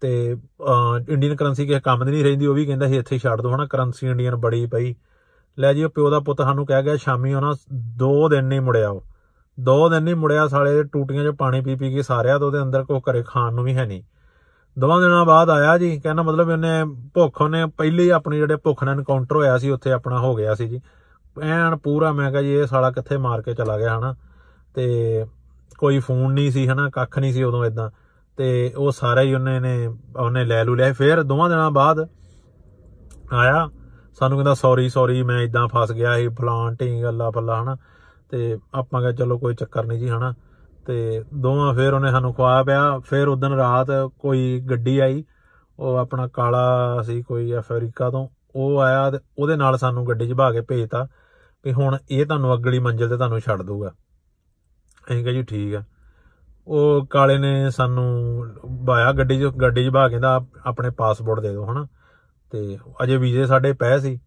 [0.00, 0.36] ਤੇ
[1.08, 3.54] ਇੰਡੀਅਨ ਕਰੰਸੀ ਕਿਸੇ ਕੰਮ ਦੀ ਨਹੀਂ ਰਹਿੰਦੀ, ਉਹ ਵੀ ਕਹਿੰਦਾ ਸੀ ਇੱਥੇ ਹੀ ਛੱਡ ਦੋ,
[3.54, 4.94] ਹਨਾ ਕਰੰਸੀ ਇੰਡੀਅਨ ਬੜੀ ਪਈ।
[5.58, 8.90] ਲੈ ਜੀ, ਉਹ ਪਿਓ ਦਾ ਪੁੱਤ ਸਾਨੂੰ ਕਹਿ ਗਿਆ ਸ਼ਾਮੀ ਉਹਨਾਂ ਦੋ ਦਿਨ ਨਹੀਂ ਮੁੜਿਆ
[8.90, 9.04] ਉਹ।
[9.60, 12.60] ਦੋ ਦਿਨ ਨਹੀਂ ਮੁੜਿਆ, ਸਾਲੇ ਦੇ ਟੂਟੀਆਂ 'ਚ ਪਾਣੀ ਪੀ ਪੀ ਕੇ ਸਾਰਿਆ ਤੇ ਉਹਦੇ
[12.62, 14.02] ਅੰਦਰ ਕੁਛ ਘਰੇ ਖਾਣ ਨੂੰ ਵੀ ਹੈ ਨਹੀਂ।
[14.78, 18.84] ਦੋਵਾਂ ਦਿਨਾਂ ਬਾਅਦ ਆਇਆ ਜੀ, ਕਹਿੰਦਾ ਮਤਲਬ ਉਹਨੇ ਭੁੱਖ, ਉਹਨੇ ਪਹਿਲੇ ਹੀ ਆਪਣੀ ਜਿਹੜੇ ਭੁੱਖ
[18.84, 20.80] ਨਾਲ ਐਨਕਾਊਂਟਰ ਹੋਇਆ ਸੀ, ਉੱਥੇ ਆਪਣਾ ਹੋ ਗਿਆ ਸੀ ਜੀ।
[21.42, 24.14] ਐਨ ਪੂਰਾ ਮੈਂ ਕਿਹਾ ਜੀ, ਇਹ ਸਾਲਾ ਕਿੱਥੇ ਮਾਰ ਕੇ ਚਲਾ ਗਿਆ, ਹਨਾ।
[24.74, 25.26] ਤੇ
[25.78, 27.90] ਕੋਈ ਫੋਨ ਨਹੀਂ ਸੀ, ਹਨਾ, ਕੱਖ ਨਹੀਂ ਸੀ ਉਦੋਂ ਇਦਾਂ
[28.36, 32.08] ਤੇ ਉਹ ਸਾਰਾ ਹੀ ਉਹਨੇ ਨੇ, ਉਹਨੇ ਲੈ ਲੂ ਲਿਆ ਫਿਰ ਦੋਵਾਂ ਦਿਨਾਂ ਬਾਅਦ
[33.32, 33.70] ਆਇਆ,
[34.18, 37.76] ਸਾਨੂੰ ਕਹਿੰਦਾ ਸੌਰੀ ਸੌਰੀ ਮੈਂ ਇਦਾਂ ਫਸ ਗਿਆ ਸੀ ਫਲਾਂ ਢੀਂਗ ਗੱਲਾ ਪੱਲਾ ਹਨਾ?
[38.30, 40.34] ਤੇ ਆਪਾਂ ਕਿਹਾ, ਚਲੋ, ਕੋਈ ਚੱਕਰ ਨਹੀਂ ਜੀ, ਹਨਾ?
[40.86, 43.86] ਤੇ ਦੋਵਾਂ ਫਿਰ ਉਹਨੇ ਸਾਨੂੰ ਖਵਾਇਆ ਪਿਆ। ਫਿਰ ਉਦੋਂ ਰਾਤ
[44.18, 45.24] ਕੋਈ ਗੱਡੀ ਆਈ,
[45.78, 50.32] ਉਹ ਆਪਣਾ ਕਾਲਾ ਸੀ, ਕੋਈ ਅਫਰੀਕਾ ਤੋਂ। ਉਹ ਆਇਆ ਤੇ ਉਹਦੇ ਨਾਲ ਸਾਨੂੰ ਗੱਡੀ 'ਚ
[50.32, 51.08] ਭਾ ਕੇ ਭੇਜਤਾ
[51.64, 53.92] ਵੀ ਹੁਣ ਇਹ ਤੁਹਾਨੂੰ ਅਗਲੀ ਮੰਜ਼ਿਲ ਤੇ ਤੁਹਾਨੂੰ ਛੱਡ ਦੂਗਾ
[55.10, 55.82] ਅਸੀਂ ਕਿਹਾ ਜੀ, ਠੀਕ ਆ।
[56.70, 61.48] ਉਹ ਕਾਲੇ ਨੇ ਸਾਨੂੰ ਬਾਇਆ ਗੱਡੀ 'ਚ ਗੱਡੀ 'ਚ ਭਾ ਕੇ ਦਾ ਆਪਣੇ ਪਾਸਪੋਰਟ ਦੇ
[61.48, 61.86] ਦਿਓ, ਹਨਾ।
[62.50, 64.20] ਤੇ ਅਜੇ ਵੀਜ਼ੇ ਸਾਡੇ ਪਏ ਸੀ।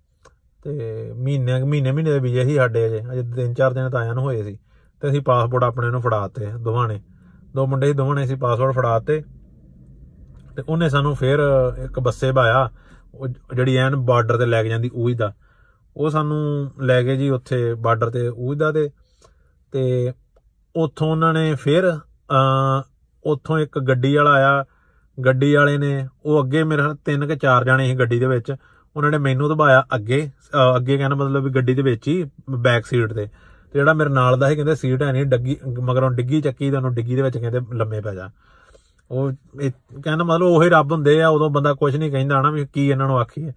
[0.63, 4.13] ਤੇ ਮਹੀਨੇ ਮਹੀਨੇ ਮਹੀਨੇ ਦੇ ਵੀਜ਼ੇ ਸੀ ਸਾਡੇ ਅਜੇ। ਅਜੇ ਤਿੰਨ, ਚਾਰ ਦਿਨ ਤਾਂ ਆਇਆਂ
[4.13, 4.59] ਨੂੰ ਹੋਏ ਸੀ।
[5.01, 7.01] ਤੇ ਅਸੀਂ ਪਾਸਪੋਰਟ ਆਪਣੇ ਨੂੰ ਫੜਾਤੇ ਦੋਵਾਂ ਨੇ।
[7.55, 9.23] ਦੋ ਮੁੰਡੇ ਸੀ, ਦੋਵਾਂ ਨੇ ਅਸੀਂ ਪਾਸਪੋਰਟ ਫੜਾਤੇ
[10.55, 11.39] ਤੇ ਉਹਨੇ ਸਾਨੂੰ ਫਿਰ
[11.83, 12.69] ਇੱਕ ਬੱਸੇ ਭਾਇਆ
[13.13, 15.33] ਉਹ ਜਿਹੜੀ ਐਨ ਬਾਰਡਰ ਤੇ ਲੈ ਕੇ ਜਾਂਦੀ ਉਹੀ ਦਾ।
[15.97, 18.89] ਉਹ ਸਾਨੂੰ ਲੈ ਗਏ ਜੀ ਉੱਥੇ ਬਾਰਡਰ ਤੇ ਉਹੀ ਦਾ ਤੇ
[19.71, 20.13] ਤੇ
[20.75, 21.97] ਉੱਥੋਂ ਉਹਨਾਂ ਨੇ ਫਿਰ ਅ
[23.24, 24.65] ਉੱਥੋਂ ਇੱਕ ਗੱਡੀ ਵਾਲਾ ਆਇਆ।
[25.25, 28.56] ਗੱਡੀ ਵਾਲੇ ਨੇ ਉਹ ਅੱਗੇ ਮੇਰੇ ਨਾਲ ਤਿੰਨ ਕਿ ਚਾਰ ਜਾਣੇ ਸੀ ਗੱਡੀ ਦੇ ਵਿੱਚ।
[28.96, 32.86] ਉਹਨਾਂ ਨੇ ਮੈਨੂੰ ਦਬਾਇਆ ਅੱਗੇ। ਅ, ਅੱਗੇ ਕਹਿੰਦਾ ਮਤਲਬ ਵੀ ਗੱਡੀ ਦੇ ਵਿੱਚ ਹੀ ਬੈਕ
[32.86, 36.42] ਸੀਟ ਤੇ। ਤੇ ਜਿਹੜਾ ਮੇਰੇ ਨਾਲ ਦਾ ਸੀ ਕਹਿੰਦੇ ਸੀਟ ਹੈ ਨਹੀਂ ਡੱਗੀ ਮਗਰੋਂ ਡਿੱਗੀ
[36.42, 38.30] ਚੱਕੀ ਤੇ ਉਹਨੂੰ ਡਿੱਗੀ ਦੇ ਵਿੱਚ ਕਹਿੰਦੇ ਲੰਮੇ ਪੈ ਜਾ।
[39.12, 39.72] ਉਹ ਇਹ
[40.03, 43.08] ਕਹਿੰਦਾ ਮਤਲਬ ਉਹੀ ਰੱਬ ਹੁੰਦੇ ਆ ਉਦੋਂ ਬੰਦਾ ਕੁਝ ਨਹੀਂ ਕਹਿੰਦਾ ਨਾ ਵੀ ਕੀ ਇਹਨਾਂ
[43.08, 43.51] ਨੂੰ ਆਖੀਏ।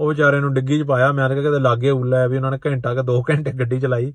[0.00, 2.94] ਉਹ ਵਿਚਾਰੇ ਨੂੰ ਡਿੱਗੀ 'ਚ ਪਾਇਆ ਮੈਂ ਕਿਹਾ ਕਿਤੇ ਲਾਗੇ ਉੱਲਾ ਵੀ ਉਹਨਾਂ ਨੇ ਘੰਟਾ
[2.94, 4.12] ਕਿ 2 ਘੰਟੇ ਗੱਡੀ ਚਲਾਈ।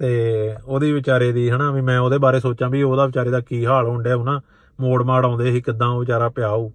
[0.00, 3.66] ਤੇ ਉਹਦੀ ਵਿਚਾਰੇ ਦੀ ਹਨਾ ਵੀ ਮੈਂ ਉਹਦੇ ਬਾਰੇ ਸੋਚਾਂ ਵੀ ਉਹਦਾ ਵਿਚਾਰੇ ਦਾ ਕੀ
[3.66, 4.40] ਹਾਲ ਹੋਣ ਡਿਆ ਹੋਣਾ
[4.80, 6.70] ਮੋੜ ਮਾੜ ਆਉਂਦੇ ਸੀ ਕਿਦਾਂ ਉਹ ਵਿਚਾਰਾ ਪਿਆ ਹੋਊ।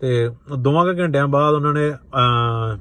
[0.00, 2.78] ਤੇ ਦੋਵਾਂ ਕੁ ਘੰਟਿਆਂ ਬਾਅਦ ਉਹਨਾਂ ਨੇ ਅ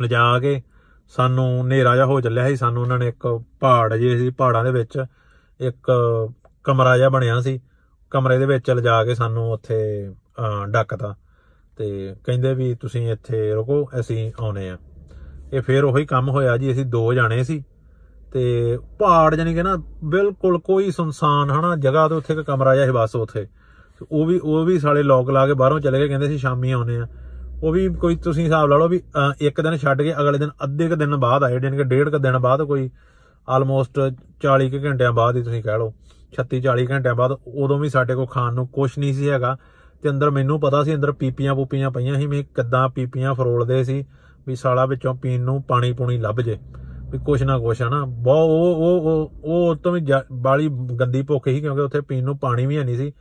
[0.00, 0.62] ਲਿਜਾ ਕੇ
[1.08, 4.70] ਸਾਨੂੰ ਹਨੇਰਾ ਜਿਹਾ ਹੋ ਚੱਲਿਆ ਸੀ ਸਾਨੂੰ ਉਹਨਾਂ ਨੇ ਇੱਕ ਪਹਾੜ ਜੇ ਸੀ ਪਹਾੜਾਂ ਦੇ
[4.72, 5.04] ਵਿੱਚ
[5.60, 5.92] ਇੱਕ
[6.64, 7.60] ਕਮਰਾ ਜਿਹਾ ਬਣਿਆ ਸੀ
[8.10, 11.14] ਕਮਰੇ ਦੇ ਵਿੱਚ ਲਿਜਾ ਕੇ ਸਾਨੂੰ ਉੱਥੇ ਅ, ਡੱਕਤਾ।
[11.76, 14.78] ਤੇ ਕਹਿੰਦੇ ਵੀ ਤੁਸੀਂ ਇੱਥੇ ਰੁਕੋ ਅਸੀਂ ਆਉਨੇ ਆ।
[15.52, 17.64] ਇਹ ਫੇਰ ਉਹੀ ਕੰਮ ਹੋਇਆ ਜੀ ਅਸੀਂ ਦੋ ਜਾਣੇ ਸੀ।
[18.32, 22.86] ਤੇ ਪਹਾੜ ਜਾਨੀ ਕਿ ਨਾ ਬਿਲਕੁਲ ਕੋਈ ਸੁਨਸਾਨ ਹਨਾ ਜਗ੍ਹਾ ਤੇ ਉੱਥੇ ਇੱਕ ਕਮਰਾ ਜਿਹਾ
[22.86, 23.44] ਸੀ ਬਸ ਉੱਥੇ।
[24.00, 26.70] ਤੇ ਉਹ ਵੀ ਉਹ ਵੀ ਸਾਲੇ ਲੋਕ ਲਾ ਕੇ ਬਾਹਰੋਂ ਚਲੇ ਗਏ ਕਹਿੰਦੇ ਸੀ ਸ਼ਾਮੀ
[26.70, 27.06] ਆਉਨੇ ਆ
[27.62, 30.50] ਉਹ ਵੀ ਕੋਈ ਤੁਸੀਂ ਹਿਸਾਬ ਲਾ ਲਓ ਵੀ ਅ, ਇੱਕ ਦਿਨ ਛੱਡ ਕੇ ਅਗਲੇ ਦਿਨ
[30.64, 32.90] ਅੱਧੇ ਕ ਦਿਨ ਬਾਅਦ ਆਏ ਜਾਨੀ ਕਿ ਡੇਢ ਕ ਦਿਨ ਬਾਅਦ ਕੋਈ
[33.48, 33.98] ਆਲਮੋਸਟ
[34.46, 35.92] 40 ਕੁ ਘੰਟਿਆਂ ਬਾਅਦ ਹੀ ਤੁਸੀਂ ਕਹਿ ਲਓ
[36.34, 39.56] 36 40 ਘੰਟਿਆਂ ਬਾਅਦ ਉਦੋਂ ਵੀ ਸਾਡੇ ਕੋਲ ਖਾਣ ਨੂੰ ਕੁਝ ਨਹੀਂ ਸੀ ਹੈਗਾ।
[40.02, 44.04] ਤੇ ਅੰਦਰ ਮੈਨੂੰ ਪਤਾ ਸੀ ਅੰਦਰ ਪੀਪੀਆਂ ਪੂਪੀਆਂ ਪਈਆਂ ਸੀ ਵੀ ਕਿੱਦਾਂ ਪੀਪੀਆਂ ਫਰੋਲਦੇ ਸੀ
[44.46, 46.58] ਵੀ ਸਾਲਾ ਵਿੱਚੋਂ ਪੀਣ ਨੂੰ ਪਾਣੀ ਪੂਣੀ ਲੱਭ ਜੇ।
[47.10, 51.22] ਵੀ ਕੁਛ ਨਾ ਕੁਛ ਹਨਾ ਬਹੁਤ ਉਹ ਉਹ ਉਹ ਉਹ ਤੋਂ ਵੀ ਜਾ- ਬਾਲੀ ਗੰਦੀ
[51.22, 53.12] ਭੁੱਖ ਸੀ ਕਿਉਂਕਿ ਉੱਥੇ ਪੀਣ ਨੂੰ ਪਾਣੀ ਵੀ ਹੈ ਨਹੀਂ ਸੀ।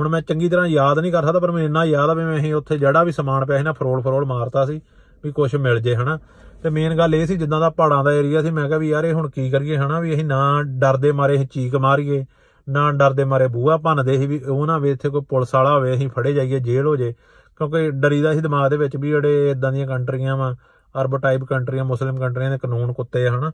[0.00, 2.36] ਹੁਣ ਮੈਂ ਚੰਗੀ ਤਰ੍ਹਾਂ ਯਾਦ ਨਹੀਂ ਕਰ ਸਕਦਾ, ਪਰ ਮੈਨੂੰ ਇੰਨਾ ਯਾਦ ਆ ਵੀ ਮੈਂ
[2.36, 4.80] ਅਸੀਂ ਉੱਥੇ ਜਿਹੜਾ ਵੀ ਸਮਾਨ ਪਿਆ ਸੀ ਨਾ ਫਰੋਲ ਫਰੋਲ ਮਾਰਤਾ ਸੀ
[5.24, 6.18] ਵੀ ਕੁਛ ਮਿਲ ਜੇ, ਹਨਾ।
[6.62, 9.04] ਤੇ ਮੇਨ ਗੱਲ ਇਹ ਸੀ ਜਿੱਦਾਂ ਦਾ ਪਹਾੜਾਂ ਦਾ ਏਰੀਆ ਸੀ, ਮੈਂ ਕਿਹਾ ਵੀ ਯਾਰ
[9.04, 12.24] ਇਹ ਹੁਣ ਕੀ ਕਰੀਏ, ਹਨਾ, ਵੀ ਅਸੀਂ ਨਾ ਡਰਦੇ ਮਾਰੇ ਅਸੀਂ ਚੀਕ ਮਾਰੀਏ,
[12.68, 15.94] ਨਾ ਡਰਦੇ ਮਾਰੇ ਬੂਹਾ ਭੰਨਦੇ ਸੀ ਵੀ ਉਹ ਨਾ ਵੀ ਇੱਥੇ ਕੋਈ ਪੁਲਿਸ ਵਾਲਾ ਹੋਵੇ,
[15.94, 17.12] ਅਸੀਂ ਫੜੇ ਜਾਈਏ, ਜੇਲ੍ਹ ਹੋ ਜੇ।
[17.56, 20.54] ਕਿਉਂਕਿ ਡਰੀਦਾ ਸੀ ਦਿਮਾਗ ਦੇ ਵਿੱਚ ਵੀ ਜਿਹੜੇ ਇਦਾਂ ਦੀਆਂ ਕੰਟਰੀਆਂ ਵਾ
[21.00, 23.52] ਅਰਬ ਟਾਈਪ ਕੰਟਰੀਆਂ ਮੁਸਲਿਮ ਕੰਟਰੀਆਂ ਦੇ ਕਾਨੂੰਨ ਕੁੱਤੇ ਆ ਹਨਾ।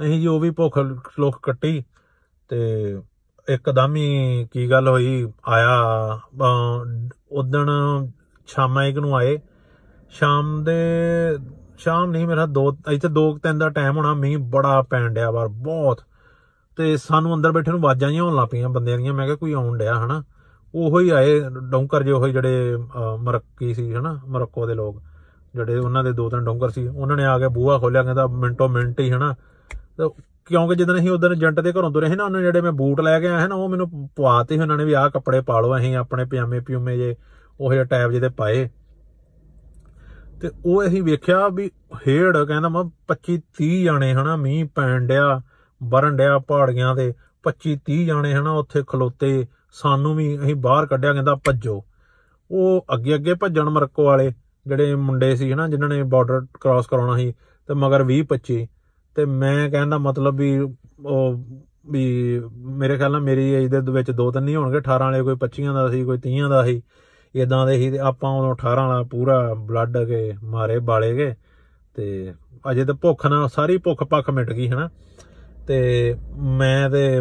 [0.00, 0.78] ਅਸੀਂ ਜੀ ਉਹ ਵੀ ਭੁੱਖ
[1.18, 1.84] ਲੋਕ ਕੱਟੀ
[2.48, 2.92] ਤੇ
[3.48, 5.32] ਇੱਕਦਮ ਹੀ ਕੀ ਗੱਲ ਹੋਈ?
[5.48, 5.80] ਆਇਆ
[7.32, 7.70] ਉਦਣ
[8.46, 9.40] ਸ਼ਾਮਾਂ ਇੱਕ ਨੂੰ ਆਏ।
[10.10, 10.78] ਸ਼ਾਮ ਦੇ
[11.78, 15.30] ਸ਼ਾਮ ਨਹੀਂ ਮੇਰਾ ਦੋ ਇੱਥੇ ਦੋ ਕੁ ਤਿੰਨ ਦਾ ਟਾਈਮ ਹੋਣਾ ਮੀਂਹ ਬੜਾ ਪੈਣ ਡਿਆ
[15.30, 16.00] ਵਾਰ ਬਹੁਤ।
[16.76, 19.52] ਤੇ ਸਾਨੂੰ ਅੰਦਰ ਬੈਠੇ ਨੂੰ ਆਵਾਜ਼ਾਂ ਜਿਹੀਆਂ ਹੋਣ ਲੱਗ ਪਈਆਂ ਬੰਦਿਆਂ ਦੀਆਂ ਮੈਂ ਕਿਹਾ ਕੋਈ
[19.52, 20.24] ਆਉਣ ਡਿਆ ਹਨਾ।
[20.74, 25.02] ਉਹੋ ਹੀ ਆਏ ਡੌਂਕਰ ਜਿਹੇ ਉਹੀ ਜਿਹੜੇ ਅਹ, ਮਰੱਕੀ ਸੀ ਹਨਾ ਮਰੱਕੋ ਦੇ ਲੋਕ।
[25.58, 28.68] ਜਿਹੜੇ ਉਹਨਾਂ ਦੇ ਦੋ ਤਿੰਨ ਡੌਂਕਰ ਸੀ, ਉਹਨਾਂ ਨੇ ਆ ਕੇ ਬੂਹਾ ਖੋਲਿਆ ਕਹਿੰਦਾ ਮਿੰਟੋ
[28.68, 29.34] ਮਿੰਟ ਹੀ, ਹਨਾ?
[29.74, 30.10] ਤੇ
[30.44, 33.20] ਕਿਉਂਕਿ ਜਦੋਂ ਅਸੀਂ ਉਦੋਂ ਏਜੰਟ ਦੇ ਘਰੋਂ ਤੁਰੇ ਸੀ ਨਾ, ਉਹਨਾਂ ਜਿਹੜੇ ਮੈਂ ਬੂਟ ਲੈ
[33.20, 35.76] ਕੇ ਆਇਆ ਸੀ ਨਾ, ਉਹ ਮੈਨੂੰ ਪਵਾਤੇ ਸੀ, ਉਹਨਾਂ ਨੇ ਵੀ ਆਹ ਕੱਪੜੇ ਪਾ ਲਓ,
[35.76, 37.16] ਅਸੀਂ ਆਪਣੇ ਪਜਾਮੇ ਪਿਉਮੇ ਜੇ
[37.60, 38.70] ਉਹ ਜਿਹੇ ਟੈਬ ਜਿਹੇ ਪਾਏ।
[40.42, 41.70] ਤੇ ਉਹ ਅਸੀਂ ਵੇਖਿਆ ਵੀ
[42.08, 45.40] ਹੇੜ, ਕਹਿੰਦਾ ਮੈਂ 25 30 ਜਾਣੇ, ਹਨਾ, ਮੀਂਹ ਪੈਣ ਡਿਆ,
[45.82, 51.12] ਵਰਨ ਡਿਆ ਪਹਾੜੀਆਂ ਤੇ 25 30 ਜਾਣੇ, ਹਨਾ, ਉੱਥੇ ਖਲੋਤੇ, ਸਾਨੂੰ ਵੀ ਅਸੀਂ ਬਾਹਰ ਕੱਢਿਆ,
[51.12, 51.84] ਕਹਿੰਦਾ ਭੱਜੋ।
[52.50, 54.32] ਉਹ ਅੱਗੇ ਅੱਗੇ ਭੱਜਣ ਮਰਕੋ ਵਾਲੇ
[54.66, 57.34] ਜਿਹੜੇ ਮੁੰਡੇ ਸੀ ਹਨਾ, ਜਿਨ੍ਹਾਂ ਨੇ ਬਾਰਡਰ ਕ੍ਰਾਸ ਕਰਾਉਣਾ ਸੀ,
[57.68, 58.66] ਤੇ ਮਗਰ 20 25
[59.14, 60.58] ਤੇ ਮੈਂ ਕਹਿੰਦਾ ਮਤਲਬ ਵੀ
[61.06, 61.44] ਉਹ
[61.90, 65.34] ਵੀ ਮੇਰੇ ਖਿਆਲ ਨਾਲ ਮੇਰੀ ਏਜ ਦੇ ਵਿੱਚ ਦੋ ਤਿੰਨ ਨਹੀਂ ਹੋਣਗੇ। 18 ਵਾਲੇ ਕੋਈ
[65.34, 66.82] 25 ਦਾ ਸੀ, ਕੋਈ 30 ਦਾ ਸੀ।
[67.34, 71.34] ਇਦਾਂ ਦੇ ਸੀ ਤੇ ਆਪਾਂ ਉਦੋਂ 18 ਵਾਲਾ ਪੂਰਾ ਬਲੱਡ ਕੇ ਮਾਰੇ, ਬਾਲੇ ਗਏ
[71.94, 72.34] ਤੇ
[72.70, 74.90] ਅਜੇ ਤਾਂ ਭੁੱਖ ਨਾਲ ਸਾਰੀ ਭੁੱਖ ਪੱਖ ਮਿਟ ਗਈ ਹਨਾ।
[75.66, 77.20] ਤੇ ਮੈਂ ਤੇ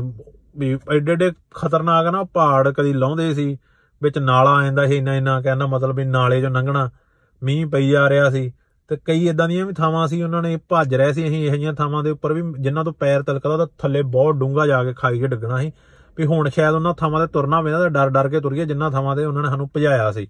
[0.58, 3.58] ਵੀ ਐਡੇ ਐਡੇ ਖਤਰਨਾਕ ਨਾ ਪਹਾੜ ਕਦੀ ਲਾਉਂਦੇ ਸੀ,
[4.04, 6.90] ਵਿੱਚ ਨਾਲਾ ਆਂਦਾ ਸੀ, ਇੰਨਾ ਇੰਨਾ ਕਹਿੰਦਾ ਮਤਲਬ ਵੀ ਨਾਲੇ ਚੋਂ ਲੰਘਣਾ।
[7.44, 8.52] ਮੀਂਹ ਪਈ ਜਾ ਰਿਹਾ ਸੀ
[8.90, 11.74] ਤੇ ਕਈ ਇਦਾਂ ਦੀਆਂ ਵੀ ਥਾਵਾਂ ਸੀ, ਉਹਨਾਂ ਨੇ ਭੱਜ ਰਹੇ ਸੀ ਅਸੀਂ ਇਹੋ ਜਿਹੀਆਂ
[11.74, 15.20] ਥਾਵਾਂ ਦੇ ਉੱਪਰ ਵੀ, ਜਿਨ੍ਹਾਂ ਤੋਂ ਪੈਰ ਤਿਲਕਦਾ ਤਾਂ ਥੱਲੇ ਬਹੁਤ ਡੂੰਘਾ ਜਾ ਕੇ ਖਾਈ
[15.20, 15.72] ਕੇ ਡਿੱਗਣਾ ਸੀ।
[16.18, 19.16] ਵੀ ਹੁਣ ਸ਼ਾਇਦ ਉਹਨਾਂ ਥਾਵਾਂ ਤੇ ਤੁਰਨਾ ਪੈਂਦਾ ਤਾਂ ਡਰ ਡਰ ਕੇ ਤੁਰੀਏ, ਜਿੰਨਾ ਥਾਵਾਂ
[19.16, 20.28] ਤੇ ਉਹਨਾਂ ਨੇ ਸਾਨੂੰ ਭਜਾਇਆ ਸੀ।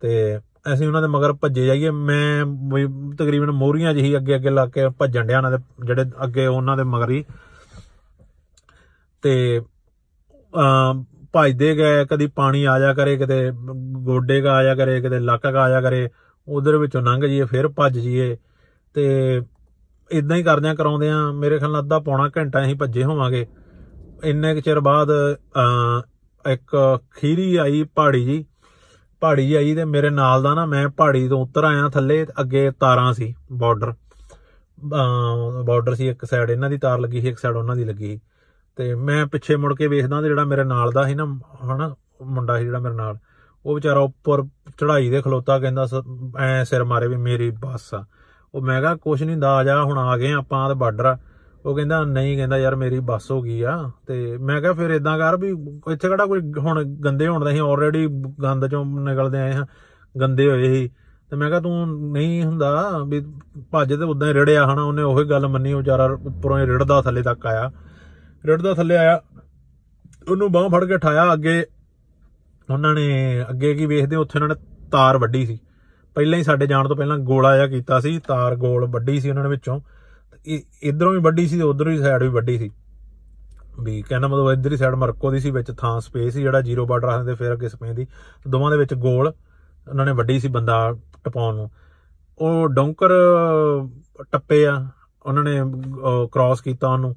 [0.00, 0.38] ਤੇ
[0.74, 4.88] ਅਸੀਂ ਉਹਨਾਂ ਦੇ ਮਗਰ ਭੱਜੇ ਜਾਈਏ। ਮੈਂ ਵੀ ਤਕਰੀਬਨ ਮੋਰੀਆਂ ਜਿਹੀ ਅੱਗੇ ਅੱਗੇ ਲੱਗ ਕੇ
[4.88, 7.24] ਭੱਜਣ ਡਿਆ ਉਹਨਾਂ ਦੇ, ਜਿਹੜੇ ਅੱਗੇ ਉਹਨਾਂ ਦੇ ਮਗਰ ਹੀ।
[9.22, 9.60] ਤੇ
[10.54, 13.50] ਅਮ ਭੱਜਦੇ ਗਏ, ਕਦੀ ਪਾਣੀ ਆ ਜਾ ਕਰੇ, ਕਿਤੇ
[14.00, 16.08] ਗੋਡੇ ਕਾ ਆ ਜਾ ਕਰੇ, ਕਿਤੇ ਲੱਕ ਕਾ ਆ ਜਾ ਕਰੇ।
[16.48, 18.36] ਉਧਰ ਵਿੱਚੋਂ ਲੰਘ ਜੀਏ ਫਿਰ ਭੱਜ ਜੀਏ
[18.94, 19.06] ਤੇ
[20.10, 23.46] ਇਦਾਂ ਹੀ ਕਰਦਿਆਂ ਕਰਾਉਂਦਿਆਂ ਮੇਰੇ ਖਿਆਲ ਨਾਲ ਅੱਧਾ ਪੌਣਾ ਘੰਟਾ ਅਸੀਂ ਭੱਜੇ ਹੋਵਾਂਗੇ।
[24.24, 28.44] ਇੰਨੇ ਕੁ ਚਿਰ ਬਾਅਦ ਅ ਇੱਕ ਖੀਰੀ ਆਈ ਪਹਾੜੀ ਜੀ।
[29.20, 32.32] ਪਹਾੜੀ ਜੀ ਆਈ ਤੇ ਮੇਰੇ ਨਾਲ ਦਾ ਨਾ ਮੈਂ ਪਹਾੜੀ ਤੋਂ ਉਤਰ ਆਇਆ ਥੱਲੇ, ਤੇ
[32.40, 33.94] ਅੱਗੇ ਤਾਰਾਂ ਸੀ ਬਾਰਡਰ
[35.64, 38.20] ਬਾਰਡਰ ਸੀ ਇੱਕ ਸਾਈਡ ਇਹਨਾਂ ਦੀ ਤਾਰ ਲੱਗੀ ਸੀ, ਇੱਕ ਸਾਈਡ ਉਹਨਾਂ ਦੀ ਲੱਗੀ ਸੀ।
[38.76, 41.24] ਤੇ ਮੈਂ ਪਿੱਛੇ ਮੁੜ ਕੇ ਵੇਖਦਾ ਤੇ ਜਿਹੜਾ ਮੇਰੇ ਨਾਲ ਦਾ ਸੀ ਨਾ,
[41.64, 43.18] ਹਨਾ, ਮੁੰਡਾ ਸੀ ਜਿਹੜਾ ਮੇਰੇ ਨਾਲ।
[43.66, 45.94] ਉਹ ਵਿਚਾਰਾ ਉੱਪਰ ਚੜ੍ਹਾਈ ਦੇ ਖਲੋਤਾ ਕਹਿੰਦਾ ਸ-
[46.38, 48.04] ਐ ਸਿਰ ਮਾਰੇ ਵੀ ਮੇਰੀ ਬੱਸ ਆ।
[48.54, 51.18] ਉਹ ਮੈਂ ਕਿਹਾ, ਕੁਛ ਨਹੀਂ ਦਾ ਆ ਜਾ ਹੁਣ ਆ ਗਏ ਆਪਾਂ ਤੇ ਬਾਰਡਰ ਆ।
[51.66, 55.18] ਉਹ ਕਹਿੰਦਾ, ਨਹੀਂ ਕਹਿੰਦਾ, ਯਾਰ ਮੇਰੀ ਬੱਸ ਹੋ ਗਈ ਆ। ਤੇ ਮੈਂ ਕਿਹਾ, ਫਿਰ ਇਦਾਂ
[55.18, 55.48] ਕਰ ਵੀ
[55.92, 58.08] ਇੱਥੇ ਕਿਹੜਾ ਕੋਈ ਹੁਣ ਗੰਦੇ ਹੋਣ ਦਾ ਅਸੀਂ ਆਲਰੇਡੀ
[58.42, 59.66] ਗੰਦ ਚੋਂ ਨਿਕਲਦੇ ਆਏ ਹਾਂ।
[60.20, 60.88] ਗੰਦੇ ਹੋਏ ਸੀ।
[61.30, 63.26] ਤੇ ਮੈਂ ਕਿਹਾ, ਤੂੰ ਨਹੀਂ ਹੁੰਦਾ ਵੀ
[63.72, 67.02] ਭੱਜ ਤੇ ਉਦਾਂ ਹੀ ਰੜਿਆ ਹਨਾ, ਉਹਨੇ ਉਹੀ ਗੱਲ ਮੰਨੀ, ਉਹ ਵਿਚਾਰਾ ਉੱਪਰੋਂ ਹੀ ਰਿੜਦਾ
[67.02, 67.70] ਥੱਲੇ ਤੱਕ ਆਇਆ।
[68.46, 69.20] ਰਿੜਦਾ ਥੱਲੇ ਆਇਆ,
[70.30, 71.64] ਉਹਨੂੰ ਬਾਹ ਫੜ ਕੇ ਠਾਇਆ, ਅੱਗੇ
[72.70, 73.06] ਉਹਨਾਂ ਨੇ
[73.50, 74.54] ਅੱਗੇ ਕੀ ਵੇਖਦੇ, ਉੱਥੇ ਉਹਨਾਂ ਨੇ
[74.92, 75.58] ਤਾਰ ਵੱਢੀ ਸੀ।
[76.14, 79.42] ਪਹਿਲਾਂ ਹੀ ਸਾਡੇ ਜਾਣ ਤੋਂ ਪਹਿਲਾਂ ਗੋਲਾ ਜਿਹਾ ਕੀਤਾ ਸੀ, ਤਾਰ ਗੋਲ ਵੱਢੀ ਸੀ ਉਹਨਾਂ
[79.42, 79.80] ਨੇ ਵਿੱਚੋਂ।
[80.44, 82.70] ਤੇ ਇਧਰੋਂ ਵੀ ਵੱਢੀ ਸੀ ਤੇ ਉਧਰੋਂ ਹੀ ਸਾਈਡ ਵੀ ਵੱਢੀ ਸੀ।
[83.82, 86.86] ਵੀ ਕਹਿੰਦਾ ਮਤਲਬ ਇਧਰ ਹੀ ਸਾਈਡ ਮਰਕੋ ਦੀ ਸੀ, ਵਿੱਚ ਥਾਂ ਸਪੇਸ ਸੀ ਜਿਹੜਾ ਜ਼ੀਰੋ
[86.86, 88.06] ਬਾਰਡਰ ਆਖਦੇ ਫਿਰ ਅੱਗੇ ਸਪੇਸ ਦੀ।
[88.48, 89.32] ਦੋਵਾਂ ਦੇ ਵਿੱਚ ਗੋਲ
[89.88, 91.70] ਉਹਨਾਂ ਨੇ ਵੱਢੀ ਸੀ ਬੰਦਾ ਟਪਾਉਣ ਨੂੰ।
[92.38, 93.10] ਉਹ ਡੌਂਕਰ
[94.32, 94.86] ਟੱਪੇ ਆ,
[95.26, 95.60] ਉਹਨਾਂ ਨੇ
[96.32, 97.14] ਕ੍ਰਾਸ ਕੀਤਾ ਉਹਨੂੰ।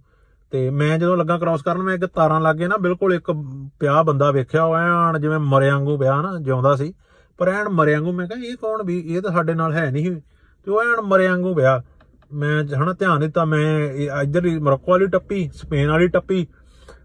[0.54, 3.32] ਤੇ ਮੈਂ ਜਦੋਂ ਲੱਗਾ ਕ੍ਰਾਸ ਕਰਨ, ਮੈਂ ਇੱਕ ਤਾਰਾਂ ਲੱਗੇ ਨਾ, ਬਿਲਕੁਲ ਇੱਕ
[3.80, 6.94] ਪਿਆ ਬੰਦਾ ਵੇਖਿਆ ਉਹ ਐਨ ਜਿਵੇਂ ਮਰੇ ਵਾਂਗੂ ਪਿਆ ਨਾ, ਜਿਉਂਦਾ ਸੀ।
[7.38, 10.22] ਪਰ ਐਨ ਮਰੇ ਵਾਂਗੂ ਮੈਂ ਕਿਹਾ, ਇਹ ਕੌਣ ਵੀ, ਇਹ ਤਾਂ ਸਾਡੇ ਨਾਲ ਹੈ ਨਹੀਂ।
[10.66, 11.84] ਤੇ ਉਹ ਐਨ ਮਰੇ ਵਾਂਗੂ ਪਿਆ।
[12.34, 16.48] ਮੈਂ ਹਨਾ ਧਿਆਨ ਦਿੱਤਾ, ਮੈਂ ਇਹ ਇੱਧਰ ਹੀ ਮਰੋਕੋ ਵਾਲੀ ਟੱਪੀ, ਸਪੇਨ ਵਾਲੀ ਟੱਪੀ।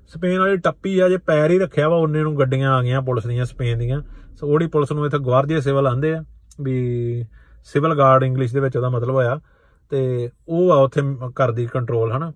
[0.09, 3.27] ਸਪੇਨ ਵਾਲੀ ਟੱਪੀ ਆ, ਜੇ ਪੈਰ ਹੀ ਰੱਖਿਆ ਵਾ, ਉਹਨੇ ਨੂੰ ਗੱਡੀਆਂ ਆ ਗਈਆਂ, ਪੁਲਿਸ
[3.27, 4.03] ਦੀਆਂ, ਸਪੇਨ ਦੀਆਂ।
[4.41, 6.25] ਸੋ ਉਹੜੀ ਪੁਲਿਸ ਨੂੰ ਇੱਥੇ ਗਵਾਰਡੀਆ ਸਿਵਲ ਆਂਦੇ ਆ,
[6.61, 7.27] ਵੀ
[7.65, 9.41] ਸਿਵਲ ਗਾਰਡ ਇੰਗਲਿਸ਼ ਦੇ ਵਿੱਚ ਉਹਦਾ ਮਤਲਬ ਹੋਇਆ।
[9.91, 11.01] ਤੇ ਉਹ ਆ, ਉੱਥੇ
[11.35, 12.33] ਕਰਦੀ ਕੰਟਰੋਲ ਹਨਾ।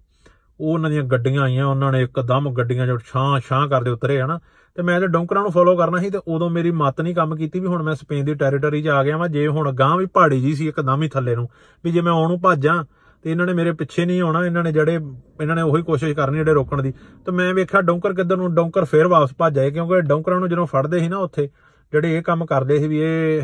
[0.62, 4.38] ਉਹ ਉਹਨਾਂ ਦੀਆਂ ਗੱਡੀਆਂ ਆਈਆਂ, ਉਹਨਾਂ ਨੇ ਇੱਕਦਮ ਗੱਡੀਆਂ ਜੋ ਛਾਂ ਛਾਂ ਕਰਦੇ ਉਤਰੇ, ਹਨਾ।
[4.77, 7.61] ਤੇ ਮੈਂ ਤੇ ਡੌਂਕਰਾਂ ਨੂੰ ਫੋਲੋ ਕਰਨਾ ਸੀ ਤੇ ਉਦੋਂ ਮੇਰੀ ਮੱਤ ਨਹੀਂ ਕੰਮ ਕੀਤੀ
[7.61, 10.40] ਵੀ ਹੁਣ ਮੈਂ ਸਪੇਨ ਦੀ ਟੈਰੀਟਰੀ 'ਚ ਆ ਗਿਆ ਵਾਂ, ਜੇ ਹੁਣ ਗਾਂ ਵੀ ਪਹਾੜੀ
[10.40, 11.48] ਜੀ ਸੀ ਇੱਕਦਮ ਹੀ ਥੱਲੇ ਨੂੰ,
[11.85, 12.85] ਵੀ ਜੇ ਮੈਂ ਉਹਨੂੰ ਭਾਜਾਂ
[13.25, 14.94] ਤੇ ਇਹਨਾਂ ਨੇ ਮੇਰੇ ਪਿੱਛੇ ਨਹੀਂ ਆਉਣਾ, ਇਹਨਾਂ ਨੇ ਜਿਹੜੇ,
[15.40, 16.92] ਇਹਨਾਂ ਨੇ ਉਹੀ ਕੋਸ਼ਿਸ਼ ਕਰਨੀ ਜਿਹੜੇ ਰੋਕਣ ਦੀ।
[17.27, 20.66] ਤੇ ਮੈਂ ਵੇਖਿਆ ਡੌਂਕਰ ਕਿੱਧਰ ਨੂੰ, ਡੌਂਕਰ ਫੇਰ ਵਾਪਸ ਭੱਜ ਆਏ, ਕਿਉਂਕਿ ਡੌਂਕਰਾਂ ਨੂੰ ਜਦੋਂ
[20.66, 21.48] ਫੜਦੇ ਸੀ ਨਾ ਉੱਥੇ,
[21.92, 23.42] ਜਿਹੜੇ ਇਹ ਕੰਮ ਕਰਦੇ ਸੀ ਵੀ ਇਹ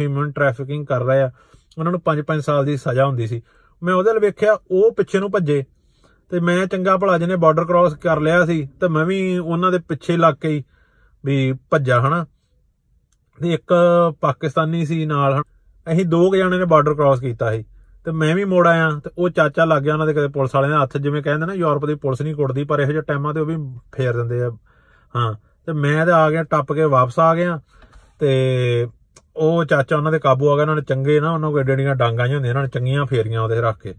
[0.00, 1.30] ਹਿਊਮਨ ਟ੍ਰੈਫਿਕਿੰਗ ਕਰ ਰਹੇ ਆ,
[1.78, 3.42] ਉਹਨਾਂ ਨੂੰ 5-5 ਸਾਲ ਦੀ ਸਜ਼ਾ ਹੁੰਦੀ ਸੀ।
[3.82, 5.64] ਮੈਂ ਉਹਦੇ ਲਈ ਵੇਖਿਆ, ਉਹ ਪਿੱਛੇ ਨੂੰ ਭੱਜੇ
[6.30, 9.78] ਤੇ ਮੈਂ ਚੰਗਾ ਭਲਾ ਜਿਹਨੇ ਬਾਰਡਰ ਕ੍ਰਾਸ ਕਰ ਲਿਆ ਸੀ, ਤੇ ਮੈਂ ਵੀ ਉਹਨਾਂ ਦੇ
[9.78, 10.64] ਪਿੱਛੇ ਲੱਗ ਕੇ ਹੀ
[11.24, 12.26] ਵੀ ਭੱਜਾ, ਹਨਾ?
[13.42, 13.74] ਤੇ ਇੱਕ
[14.20, 15.42] ਪਾਕਿਸਤਾਨੀ ਸੀ ਨਾਲ
[15.92, 17.64] ਅਸੀਂ ਦੋ ਜਣੇ ਨੇ ਬਾਰਡਰ ਕ੍ਰਾਸ ਕੀਤਾ ਸੀ,
[18.04, 20.72] ਤੇ ਮੈਂ ਵੀ ਮੋੜ ਆਇਆ, ਤੇ ਉਹ ਚਾਚਾ ਲੱਗ ਗਿਆ ਉਹਨਾਂ ਦੇ ਕਦੇ ਪੁਲਿਸ ਵਾਲਿਆਂ
[20.72, 23.40] ਦੇ ਹੱਥ, ਜਿਵੇਂ ਕਹਿੰਦੇ ਨਾ ਯੂਰਪ ਦੀ ਪੁਲਿਸ ਨਹੀਂ ਕੁੱਟਦੀ, ਪਰ ਇਹੋ ਜਿਹੇ ਟਾਈਮਾਂ ਤੇ
[23.40, 23.56] ਉਹ ਵੀ
[23.96, 24.50] ਫੇਰ ਦਿੰਦੇ ਆ,
[25.16, 25.34] ਹਾਂ।
[25.66, 27.60] ਤੇ ਮੈਂ ਤੇ ਆ ਗਿਆ, ਟੱਪ ਕੇ ਵਾਪਸ ਆ ਗਿਆ,
[28.18, 28.88] ਤੇ
[29.36, 32.26] ਉਹ ਚਾਚਾ ਉਹਨਾਂ ਦੇ ਕਾਬੂ ਆ ਗਿਆ, ਉਹਨਾਂ ਨੇ ਚੰਗੇ ਨਾ, ਉਹਨਾਂ ਕੋਲ ਏਡੀਆਂ ਡਾਂਗਾਂ
[32.26, 33.94] ਹੀ ਹੁੰਦੀਆਂ ਇਹਨਾਂ ਨੇ ਚੰਗੀਆਂ ਫੇਰੀਆਂ ਉਹਦੇ ਰੱਖ ਕੇ।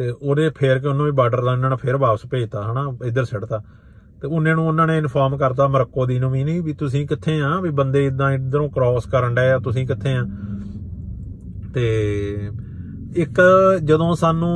[0.00, 3.24] ਤੇ ਉਹਦੇ ਫੇਰ ਕੇ ਉਹਨੂੰ ਵੀ ਬਾਰਡਰ ਦਾ ਇਹਨਾਂ ਨੇ ਫੇਰ ਵਾਪਸ ਭੇਜਤਾ, ਹਨਾ, ਇੱਧਰ
[3.24, 3.62] ਛੱਡਤਾ
[4.22, 7.40] ਤੇ ਉਹਨੇ ਨੂੰ ਉਹਨਾਂ ਨੇ ਇਨਫਾਰਮ ਕਰਤਾ ਮਰੱਕੋ ਦੀ ਨੂੰ ਵੀ ਨਹੀਂ, ਵੀ ਤੁਸੀਂ ਕਿੱਥੇ
[7.40, 10.24] ਆ, ਵੀ ਬੰਦੇ ਇਦਾਂ ਇਧਰੋਂ ਕ੍ਰਾਸ ਕਰਨ ਡਏ ਆ, ਤੁਸੀਂ ਕਿੱਥੇ ਆ?
[11.74, 12.50] ਤੇ
[13.16, 13.40] ਇੱਕ
[13.84, 14.54] ਜਦੋਂ ਸਾਨੂੰ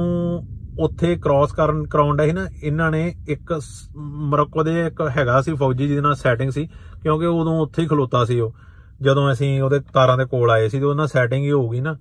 [0.79, 3.61] ਉੱਥੇ ਕ੍ਰਾਸ ਕਰਨ, ਕਰਾਉਣ ਦਾ ਸੀ ਨਾ, ਇਹਨਾਂ ਨੇ ਇੱਕ
[3.97, 6.69] ਮਰੱਕੋ ਦੇ ਇੱਕ ਹੈਗਾ ਸੀ ਫੌਜੀ ਜਿਹਦੇ ਨਾਲ ਸੈਟਿੰਗ ਸੀ,
[7.03, 8.55] ਕਿਉਂਕਿ ਉਦੋਂ ਉੱਥੇ ਹੀ ਖਲੋਤਾ ਸੀ ਉਹ।
[9.03, 11.97] ਜਦੋਂ ਅਸੀਂ ਉਹਦੇ ਤਾਰਾਂ ਦੇ ਕੋਲ ਆਏ ਸੀ, ਤੇ ਉਹਨਾਂ ਸੈਟਿੰਗ ਹੀ ਹੋਊਗੀ ਨਾ।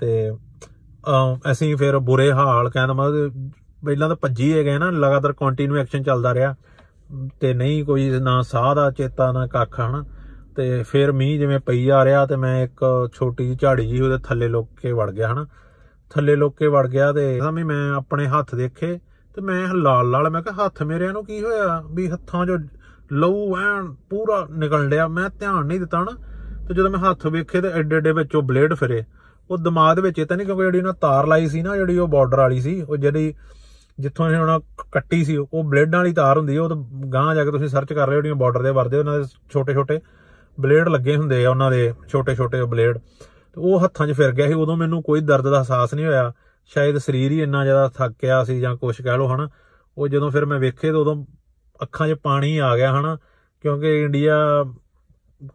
[0.00, 0.32] ਤੇ
[1.50, 3.50] ਅਸੀਂ ਫਿਰ ਬੁਰੇ ਹਾਲ ਕਹਿੰਦਾ ਮਤਲਬ
[3.84, 6.54] ਪਹਿਲਾਂ ਤਾਂ ਭੱਜੀ ਹੈ ਗਏ ਨਾ, ਲਗਾਤਾਰ ਕੰਟੀਨਿਊ ਐਕਸ਼ਨ ਚੱਲਦਾ ਰਿਹਾ।
[7.40, 10.04] ਤੇ ਨਹੀਂ ਕੋਈ ਨਾ ਸਾਹ ਦਾ ਚੇਤਾ, ਨਾ ਕੱਖ, ਹਨਾ।
[10.56, 14.18] ਤੇ ਫਿਰ ਮੀਂਹ ਜਿਵੇਂ ਪਈ ਆ ਰਿਹਾ ਤੇ ਮੈਂ ਇੱਕ ਛੋਟੀ ਜਿਹੀ ਝਾੜੀ ਜੀ ਉਹਦੇ
[14.24, 15.46] ਥੱਲੇ ਲੁੱਕ ਕੇ ਵੜ ਗਿਆ, ਹਨਾ।
[16.10, 18.98] ਥੱਲੇ ਲੁੱਕ ਕੇ ਵੜ ਗਿਆ ਤੇ ਸਮਝ ਮੈਂ ਆਪਣੇ ਹੱਥ ਦੇਖੇ
[19.34, 21.82] ਤੇ ਮੈਂ ਲਾਲ ਲਾਲ, ਮੈਂ ਕਿਹਾ ਹੱਥ ਮੇਰਿਆਂ ਨੂੰ ਕੀ ਹੋਇਆ?
[21.90, 22.58] ਵੀ ਹੱਥਾਂ 'ਚੋਂ
[23.12, 26.12] ਲਹੂ ਐਨ ਪੂਰਾ ਨਿਕਲ ਲਿਆ ਮੈਂ ਧਿਆਨ ਨਹੀਂ ਦਿੱਤਾ ਨਾ
[26.68, 29.04] ਤੇ ਜਦੋਂ ਮੈਂ ਹੱਥ ਵੇਖੇ ਤੇ ਐਡੇ ਐਡੇ ਵਿੱਚੋਂ ਬਲੇਡ ਫਿਰੇ।
[29.50, 31.98] ਉਹ ਦਿਮਾਗ ਦੇ ਵਿੱਚ ਇਹ ਤਾਂ ਨਹੀਂ ਕਿਉਂਕਿ ਜਿਹੜੀ ਉਹਨਾਂ ਤਾਰ ਲਾਈ ਸੀ ਨਾ, ਜਿਹੜੀ
[31.98, 33.34] ਉਹ ਬਾਰਡਰ ਵਾਲੀ ਸੀ, ਉਹ ਜਿਹੜੀ
[34.00, 34.60] ਜਿੱਥੋਂ ਇਹ ਉਹਨਾਂ
[34.92, 36.76] ਕੱਟੀ ਸੀ, ਉਹ ਬਲੇਡਾਂ ਵਾਲੀ ਤਾਰ ਹੁੰਦੀ ਹੈ ਉਹ ਤਾਂ
[37.12, 40.00] ਗਾਂ ਜਾ ਕੇ ਤੁਸੀਂ ਸਰਚ ਕਰ ਲਿਓ, ਜਿਹੜੀਆਂ ਬਾਰਡਰ ਦੇ ਵਰਦੇ ਉਹਨਾਂ ਦੇ ਛੋਟੇ ਛੋਟੇ
[40.60, 44.46] ਬਲੇਡ ਲੱਗੇ ਹੁੰਦੇ ਆ, ਉਹਨਾਂ ਦੇ ਛੋਟੇ ਛੋਟੇ ਬਲੇਡ। ਤੇ ਉਹ ਹੱਥਾਂ 'ਚ ਫਿਰ ਗਿਆ
[44.46, 46.32] ਸੀ, ਉਦੋਂ ਮੈਨੂੰ ਕੋਈ ਦਰਦ ਦਾ ਅਹਿਸਾਸ ਨਹੀਂ ਹੋਇਆ।
[46.66, 49.48] ਸ਼ਾਇਦ ਸਰੀਰ ਹੀ ਇੰਨਾ ਜ਼ਿਆਦਾ ਥੱਕਿਆ ਸੀ ਜਾਂ ਕੁਝ ਕਹਿ ਲਓ ਹਨਾ।
[49.96, 51.24] ਉਹ ਜਦੋਂ ਫਿਰ ਮੈਂ ਵੇਖੇ ਤਾਂ ਉਦੋਂ
[51.82, 53.18] ਅੱਖਾਂ 'ਚ ਪਾਣੀ ਆ ਗਿਆ ਹਨਾ,
[53.64, 54.64] ਕਿਉਂਕਿ ਇੰਡੀਆ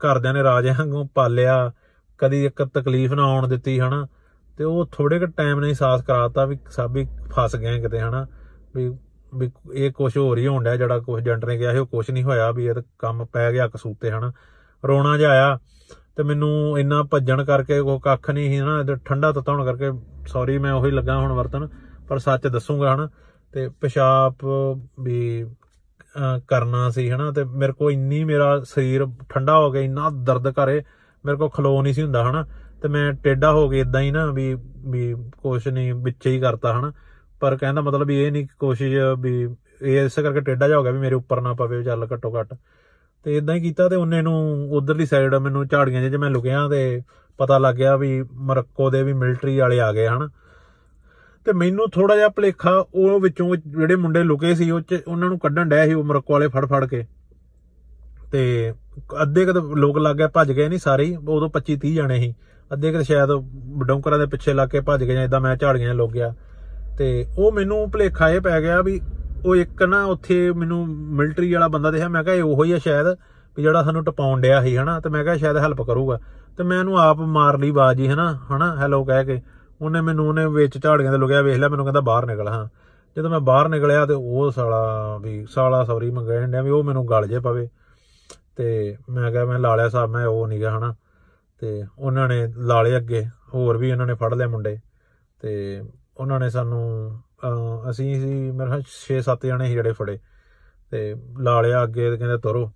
[0.06, 1.72] ਘਰਦਿਆਂ ਨੇ ਰਾਜਿਆਂ ਵਾਂਗੂ ਪਾਲਿਆ
[2.22, 4.08] ਕਦੀ ਇੱਕ ਤਕਲੀਫ ਨਾ ਆਉਣ ਦਿੱਤੀ, ਹਨਾ?
[4.58, 8.26] ਤੇ ਉਹ ਥੋੜੇ ਕੁ ਟਾਈਮ ਨੇ ਅਹਿਸਾਸ ਕਰਾਤਾ ਵੀ ਸਭ ਹੀ ਫਸ ਗਏ ਕਿਤੇ, ਹਨਾ?
[8.76, 8.90] ਵੀ
[9.36, 12.12] ਵੀ ਇਹ ਕੁਝ ਹੋ ਰਹੀ ਹੋਣ ਡਿਆ ਜਿਹੜਾ ਕੁਝ ਏਜੰਟ ਨੇ ਕਿਹਾ ਸੀ, ਉਹ ਕੁਝ
[12.12, 14.32] ਨਹੀਂ ਹੋਇਆ ਵੀ ਇਹ ਤਾਂ ਕੰਮ ਪੈ ਗਿਆ ਕਸੂਤੇ ਹਨਾ?
[14.88, 15.60] ਰੋਣਾ ਜਿਹਾ ਆਇਆ
[16.16, 19.92] ਤੇ ਮੈਨੂੰ ਇੰਨਾ ਭੱਜਣ ਕਰਕੇ ਕੋਈ ਕੱਖ ਨਹੀਂ ਸੀ ਨਾ ਠੰਡਾ ਤੱਤਾ ਹੋਣ ਕਰਕੇ
[20.28, 21.68] ਸੌਰੀ ਮੈਂ ਉਹੀ ਲੱਗਾ ਹੁਣ ਵਰਤਨ
[22.10, 23.10] ਪਰ ਸੱਚ ਦੱਸੂਗਾ, ਹਨਾ?
[23.54, 24.34] ਤੇ ਪਿਸ਼ਾਬ
[25.00, 25.46] ਵੀ
[26.48, 27.32] ਕਰਨਾ ਸੀ, ਹਨਾ?
[27.32, 30.84] ਤੇ ਮੇਰੇ ਕੋ ਇੰਨੀ ਮੇਰਾ ਸਰੀਰ ਠੰਡਾ ਹੋ ਗਿਆ, ਇੰਨਾ ਦਰਦ ਕਰੇ
[31.26, 32.46] ਮੇਰੇ ਕੋ ਖਲੋ ਨਹੀਂ ਸੀ ਹੁੰਦਾ, ਹਨਾ?
[32.82, 36.80] ਤੇ ਮੈਂ ਟੇਡਾ ਹੋ ਗਿਆ ਇਦਾਂ ਹੀ ਨਾ ਵੀ ਵੀ ਕੁਛ ਨਹੀਂ ਵਿੱਚ ਹੀ ਕਰਤਾ,
[36.80, 36.94] ਹਨਾ?
[37.40, 40.92] ਪਰ ਕਹਿੰਦਾ ਮਤਲਬ ਵੀ ਇਹ ਨਹੀਂ ਕੋਸ਼ਿਸ਼ ਵੀ ਇਹ ਇਸੇ ਕਰਕੇ ਟੇਡਾ ਜਾ ਹੋ ਗਿਆ
[40.92, 42.54] ਵੀ ਮੇਰੇ ਉੱਪਰ ਨਾ ਪਵੇ ਚੱਲ ਘੱਟੋ ਘੱਟ।
[43.24, 47.02] ਤੇ ਇਦਾਂ ਹੀ ਕੀਤਾ ਤੇ ਉਹਨੇ ਨੂੰ ਉਧਰਲੀ ਸਾਈਡ ਮੈਨੂੰ ਝਾੜੀਆਂ ਜੇ ਮੈਂ ਲੁਕਿਆ ਤੇ
[47.38, 50.30] ਪਤਾ ਲੱਗ ਗਿਆ ਵੀ ਮਰੱਕੋ ਦੇ ਵੀ ਮਿਲਟਰੀ ਵਾਲੇ ਆ ਗਏ, ਹਨ?
[51.46, 55.70] ਤੇ ਮੈਨੂੰ ਥੋੜਾ ਜਿਹਾ ਭਲੇਖਾ ਉਹ ਵਿੱਚੋਂ ਜਿਹੜੇ ਮੁੰਡੇ ਲੁਕੇ ਸੀ, ਉਹ ਉਹਨਾਂ ਨੂੰ ਕੱਢਣ
[55.70, 57.06] ਡਿਆ ਸੀ ਉਹ ਮਰੱਕੋ ਵਾਲੇ ਫੜ ਫੜ ਕੇ।
[58.32, 58.74] ਤੇ
[59.22, 62.34] ਅੱਧੇ ਕਦ ਲੋਕ ਲੱਗ ਗਏ, ਭੱਜ ਗਏ ਨਹੀਂ ਸਾਰੇ ਹੀ, ਉਦੋਂ 25 30 ਜਾਣੇ ਸੀ।
[62.74, 63.28] ਅੱਧੇ ਕਦ ਸ਼ਾਇਦ
[63.88, 66.34] ਡੌਂਕਰਾਂ ਦੇ ਪਿੱਛੇ ਲੱਗ ਕੇ ਭੱਜ ਗਏ ਜਾਂ ਇਦਾਂ ਮੈਂ ਝਾੜੀਆਂ ਲੁਕ ਗਿਆ।
[66.98, 69.02] ਤੇ ਉਹ ਮੈਨੂੰ ਭਲੇਖਾ ਇਹ ਪੈ ਗਿਆ ਵੀ
[69.46, 72.78] ਉਹ ਇੱਕ ਨਾ ਉੱਥੇ ਮੈਨੂੰ ਮਿਲਟਰੀ ਵਾਲਾ ਬੰਦਾ ਦੇਖਿਆ, ਮੈਂ ਕਿਹਾ ਇਹ ਉਹੋ ਹੀ ਆ
[72.78, 73.08] ਸ਼ਾਇਦ
[73.58, 75.00] ਵੀ ਜਿਹੜਾ ਸਾਨੂੰ ਟਪਾਉਣ ਡਿਆ ਸੀ, ਹਨਾ?
[75.00, 76.20] ਤੇ ਮੈਂ ਕਿਹਾ ਸ਼ਾਇਦ ਹੈਲਪ ਕਰੂਗਾ।
[76.58, 78.40] ਤੇ ਮੈਂ ਇਹਨੂੰ ਆਪ ਮਾਰ ਲਈ ਬਾਜੀ ਹਨਾ?
[78.52, 78.78] ਹਨਾ?
[78.78, 79.42] ਹੈਲੋ ਕਹਿ ਕੇ।
[79.82, 82.68] ਉਹਨੇ ਮੈਨੂੰ, ਉਹਨੇ ਵਿੱਚ ਝਾੜੀਆਂ ਦੇ ਲੁਕਿਆ, ਵੇਖ ਲਿਆ, ਮੈਨੂੰ ਕਹਿੰਦਾ ਬਾਹਰ ਨਿਕਲ, ਹਾਂ।
[83.18, 87.10] ਜਦੋਂ ਮੈਂ ਬਾਹਰ ਨਿਕਲਿਆ ਤੇ ਉਹ ਸਾਲਾ ਵੀ, ਸਾਲਾ ਸੌਰੀ ਮੰਗਿਆ ਹੰਡਿਆ ਵੀ ਉਹ ਮੈਨੂੰ
[87.10, 87.70] ਗਲ ਜੇ ਪਵੇ।
[88.62, 90.94] ਤੇ ਮੈਂ ਕਿਹਾ ਮੈਂ ਲਾਲਿਆ ਸਾਹਿਬ ਮੈਂ ਉਹ ਨਹੀਂਗਾ ਹਨਾ।
[91.60, 94.78] ਤੇ ਉਹਨਾਂ ਨੇ ਲਾਲੇ ਅੱਗੇ, ਹੋਰ ਵੀ ਉਹਨਾਂ ਨੇ ਫੜ ਲਿਆ ਮੁੰਡੇ।
[95.42, 95.82] ਤੇ
[96.18, 97.20] ਉਹਨਾਂ ਨੇ ਸਾਨੂੰ
[97.90, 100.18] ਅਸੀਂ ਸੀ ਮੇਰੇ 6-7 ਜਣੇ ਸੀ ਜਿਹੜੇ ਫੜੇ।
[100.92, 102.72] ਤੇ ਲਾਲਿਆ ਅੱਗੇ ਕਹਿੰਦੇ ਤੁਰੋ।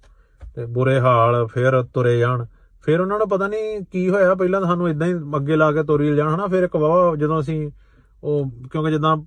[0.56, 2.45] ਤੇ ਬੁਰੇ ਹਾਲ ਫਿਰ ਤੁਰੇ ਜਾਣ।
[2.86, 5.84] ਫਿਰ ਉਹਨਾਂ ਨੂੰ ਪਤਾ ਨਹੀਂ ਕੀ ਹੋਇਆ, ਪਹਿਲਾਂ ਤਾਂ ਸਾਨੂੰ ਇਦਾਂ ਹੀ ਅੱਗੇ ਲਾ ਕੇ
[5.84, 7.71] ਤੋਰੀ ਜਾਣ ਹਨਾ। ਫਿਰ ਇੱਕ ਵਾਹ ਜਦੋਂ ਅਸੀਂ
[8.24, 9.17] ਉਹ, ਕਿਉਂਕਿ ਜਦੋਂ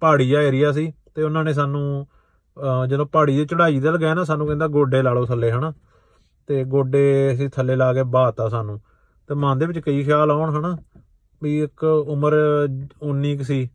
[0.00, 2.06] ਪਹਾੜੀ ਜਿਹਾ ਏਰੀਆ ਸੀ, ਤੇ ਉਹਨਾਂ ਨੇ ਸਾਨੂੰ
[2.88, 5.72] ਜਦੋਂ ਪਹਾੜੀ ਦੀ ਚੜ੍ਹਾਈ ਦੇ ਲਗਾਇਆ ਨਾ ਸਾਨੂੰ ਕਹਿੰਦਾ ਗੋਡੇ ਲਾ ਲਓ ਥੱਲੇ ਹਨਾ।
[6.46, 8.80] ਤੇ ਗੋਡੇ ਅਸੀਂ ਥੱਲੇ ਲਾ ਕੇ ਬਾਹਤਾ ਸਾਨੂੰ।
[9.28, 10.76] ਤੇ ਮਨ ਦੇ ਵਿੱਚ ਕਈ ਖਿਆਲ ਆਉਣ ਹਨਾ
[11.42, 12.34] ਵੀ ਇੱਕ ਉਮਰ
[13.06, 13.68] 19 ਕੁ ਸੀ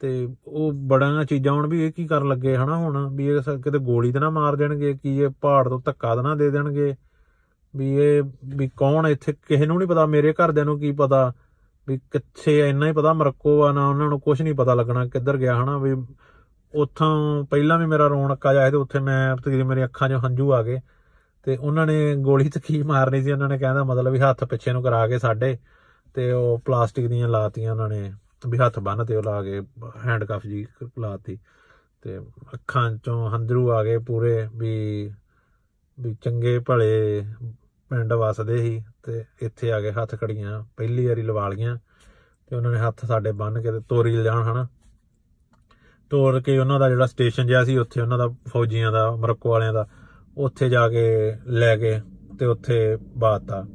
[0.00, 3.60] ਤੇ ਉਹ ਬੜੀਆਂ ਚੀਜ਼ਾਂ ਹੁਣ ਵੀ ਇਹ ਕੀ ਕਰਨ ਲੱਗੇ ਹਨਾ ਹੁਣ ਵੀ ਇਹ ਸ-
[3.64, 6.94] ਕਿਤੇ ਗੋਲੀ ਤਾਂ ਨਾ ਮਾਰ ਦੇਣਗੇ ਕੀ ਇਹ ਪਹਾੜ ਤੋਂ ਧੱਕਾ ਤਾਂ ਨਾ ਦੇ ਦੇਣਗੇ
[7.74, 8.22] ਵੀ ਇਹ
[8.56, 11.32] ਵੀ ਕੌਣ ਇੱਥੇ ਕਿਸੇ ਨੂੰ ਨਹੀਂ ਪਤਾ ਮੇਰੇ ਘਰਦਿਆਂ ਨੂੰ ਕੀ ਪਤਾ
[11.88, 15.06] ਵੀ ਕਿੱਥੇ ਆ, ਇੰਨਾ ਹੀ ਪਤਾ ਮਰੱਕੋ ਆ ਨਾ ਉਹਨਾਂ ਨੂੰ ਕੁਝ ਨਹੀਂ ਪਤਾ ਲੱਗਣਾ
[15.06, 15.94] ਕਿੱਧਰ ਗਿਆ ਹਨਾ ਵੀ
[16.74, 20.62] ਉੱਥੋਂ ਪਹਿਲਾਂ ਵੀ ਮੇਰਾ ਰੌਣਕਾ ਜਾਏ ਤੇ ਉੱਥੇ ਮੈਂ ਤਕਰੀਬਨ ਮੇਰੀ ਅੱਖਾਂ 'ਚੋਂ ਹੰਝੂ ਆ
[20.62, 20.80] ਗਏ।
[21.42, 24.72] ਤੇ ਉਹਨਾਂ ਨੇ ਗੋਲੀ ਤੇ ਕੀ ਮਾਰਨੀ ਸੀ, ਉਹਨਾਂ ਨੇ ਕਹਿੰਦਾ ਮਤਲਬ ਵੀ ਹੱਥ ਪਿੱਛੇ
[24.72, 25.58] ਨੂੰ ਕਰਾ ਕੇ ਸਾਡੇ
[26.14, 28.12] ਤੇ ਉਹ ਪਲਾਸਟਿਕ ਦੀਆਂ ਲਾਤੀਆਂ ਉਹਨਾਂ ਨੇ
[28.48, 29.62] ਵੀ ਹੱਥ ਬੰਨ ਤੇ ਉਹ ਲਾ ਕੇ
[30.06, 30.66] ਹੈਂਡਕਫ ਜੀ
[30.98, 31.38] ਲਾਤੀ।
[32.02, 32.18] ਤੇ
[32.54, 35.10] ਅੱਖਾਂ 'ਚੋਂ ਹੰਝੂ ਆ ਗਏ ਪੂਰੇ ਵੀ
[36.00, 37.24] ਵੀ ਚੰਗੇ ਭਲੇ
[37.90, 41.76] ਪਿੰਡ ਵਸਦੇ ਸੀ ਤੇ ਇੱਥੇ ਆ ਕੇ ਹੱਥ ਕੜੀਆਂ ਪਹਿਲੀ ਵਾਰੀ ਲਵਾ ਲੀਆਂ
[42.46, 44.66] ਤੇ ਉਹਨਾਂ ਨੇ ਹੱਥ ਸਾਡੇ ਬੰਨ ਕੇ ਤੇ ਤੋਰੀ ਲਿਜਾਣ, ਹਨਾ?
[46.12, 49.72] ਤੋਰ ਕੇ ਉਹਨਾਂ ਦਾ ਜਿਹੜਾ ਸਟੇਸ਼ਨ ਜਿਹਾ ਸੀ, ਉੱਥੇ ਉਹਨਾਂ ਦਾ ਫੌਜੀਆਂ ਦਾ, ਮਰੱਕੋ ਵਾਲਿਆਂ
[49.72, 49.86] ਦਾ,
[50.36, 52.00] ਉੱਥੇ ਜਾ ਕੇ ਲੈ ਕੇ
[52.38, 53.66] ਤੇ ਉੱਥੇ ਬਾਤਾ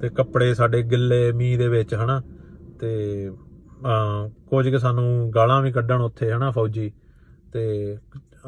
[0.00, 2.22] ਤੇ ਕੱਪੜੇ ਸਾਡੇ ਗਿੱਲੇ ਮੀਂਹ ਦੇ ਵਿੱਚ, ਹਨਾ?
[2.80, 3.30] ਤੇ
[3.86, 6.92] ਅਮ ਕੁਝ ਕਿ ਸਾਨੂੰ ਗਾਲਾਂ ਵੀ ਕੱਢਣ ਉੱਥੇ, ਹਨਾ, ਫੌਜੀ?
[7.52, 7.96] ਤੇ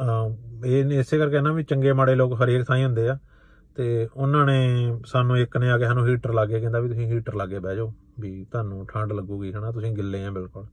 [0.00, 3.18] ਅਮ ਇਹ ਨੇ, ਇਸੇ ਕਰਕੇ ਨਾ ਵੀ ਚੰਗੇ ਮਾੜੇ ਲੋਕ ਹਰੇਕ ਥਾਂ ਹੀ ਹੁੰਦੇ ਆ।
[3.76, 7.34] ਤੇ ਉਹਨਾਂ ਨੇ ਸਾਨੂੰ, ਇੱਕ ਨੇ ਆ ਕੇ ਸਾਨੂੰ ਹੀਟਰ ਲਾਗੇ ਕਹਿੰਦਾ ਵੀ ਤੁਸੀਂ ਹੀਟਰ
[7.34, 9.72] ਲਾਗੇ ਬਹਿ ਜਾਓ, ਵੀ ਤੁਹਾਨੂੰ ਠੰਡ ਲੱਗੂਗੀ, ਹਨਾ?
[9.72, 10.66] ਤੁਸੀਂ ਗਿੱਲੇ ਆ, ਬਿਲਕੁਲ।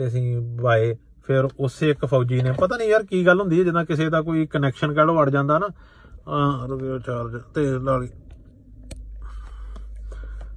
[0.00, 3.64] ਤੇ ਅਸੀਂ ਵਾਏ ਫਿਰ ਉਸੇ ਇੱਕ ਫੌਜੀ ਨੇ ਪਤਾ ਨਹੀਂ ਯਾਰ ਕੀ ਗੱਲ ਹੁੰਦੀ ਹੈ
[3.64, 5.68] ਜਿੱਦਾਂ ਕਿਸੇ ਦਾ ਕੋਈ ਕਨੈਕਸ਼ਨ ਕਹਿ ਲਓ ਅੜ ਜਾਂਦਾ ਨਾ।
[6.28, 8.08] ਆ ਰੁਕਿਓ ਚਾਰਜ ਤੇ ਲਾਲੀ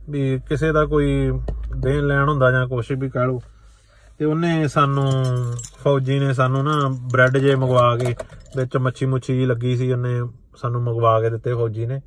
[0.10, 1.32] ਵੀ ਕਿਸੇ ਦਾ ਕੋਈ
[1.78, 3.42] ਦੇਣ ਲੈਣ ਹੁੰਦਾ ਜਾਂ ਕੁਛ ਵੀ ਕਹਿ ਲਓ।
[4.18, 5.12] ਤੇ ਉਹਨੇ ਸਾਨੂੰ
[5.84, 8.16] ਫੌਜੀ ਨੇ ਸਾਨੂੰ ਨਾ ਬ੍ਰੈਡ ਜੇ ਮੰਗਵਾ ਕੇ
[8.58, 10.22] ਵਿੱਚ ਮੱਛੀ ਮੁੱਛੀ ਜਿਹੀ ਲੱਗੀ ਸੀ ਉਹਨੇ
[10.56, 12.02] ਸਾਨੂੰ ਮੰਗਵਾ ਕੇ ਦਿੱਤੇ ਫੌਜੀ ਨੇ।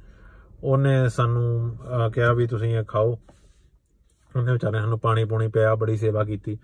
[0.64, 3.18] ਉਹਨੇ ਸਾਨੂੰ ਅਹ, ਕਿਹਾ ਵੀ ਤੁਸੀਂ ਇਹ ਖਾਓ।
[4.37, 6.59] ਉਹਨੇ ਵਿਚਾਰੇ ਸਾਨੂੰ ਪਾਣੀ ਪੂਣੀ ਪਿਆ ਬੜੀ ਸੇਵਾ ਕੀਤੀ।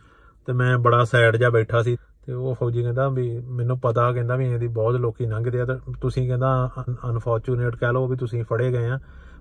[0.46, 4.36] ਤੇ ਮੈਂ ਬੜਾ ਸੈਡ ਜਿਹਾ ਬੈਠਾ ਸੀ ਤੇ ਉਹ ਫੌਜੀ ਕਹਿੰਦਾ ਵੀ ਮੈਨੂੰ ਪਤਾ, ਕਹਿੰਦਾ
[4.36, 6.70] ਵੀ ਇਹਦੀ ਬਹੁਤ ਲੋਕੀ ਲੰਘਦੇ ਆ ਤੇ ਤੁਸੀਂ ਕਹਿੰਦਾ
[7.10, 8.98] ਅਨਫੋਰਚੂਨੇਟ ਕਹਿ ਲਓ ਵੀ ਤੁਸੀਂ ਫੜੇ ਗਏ ਆ।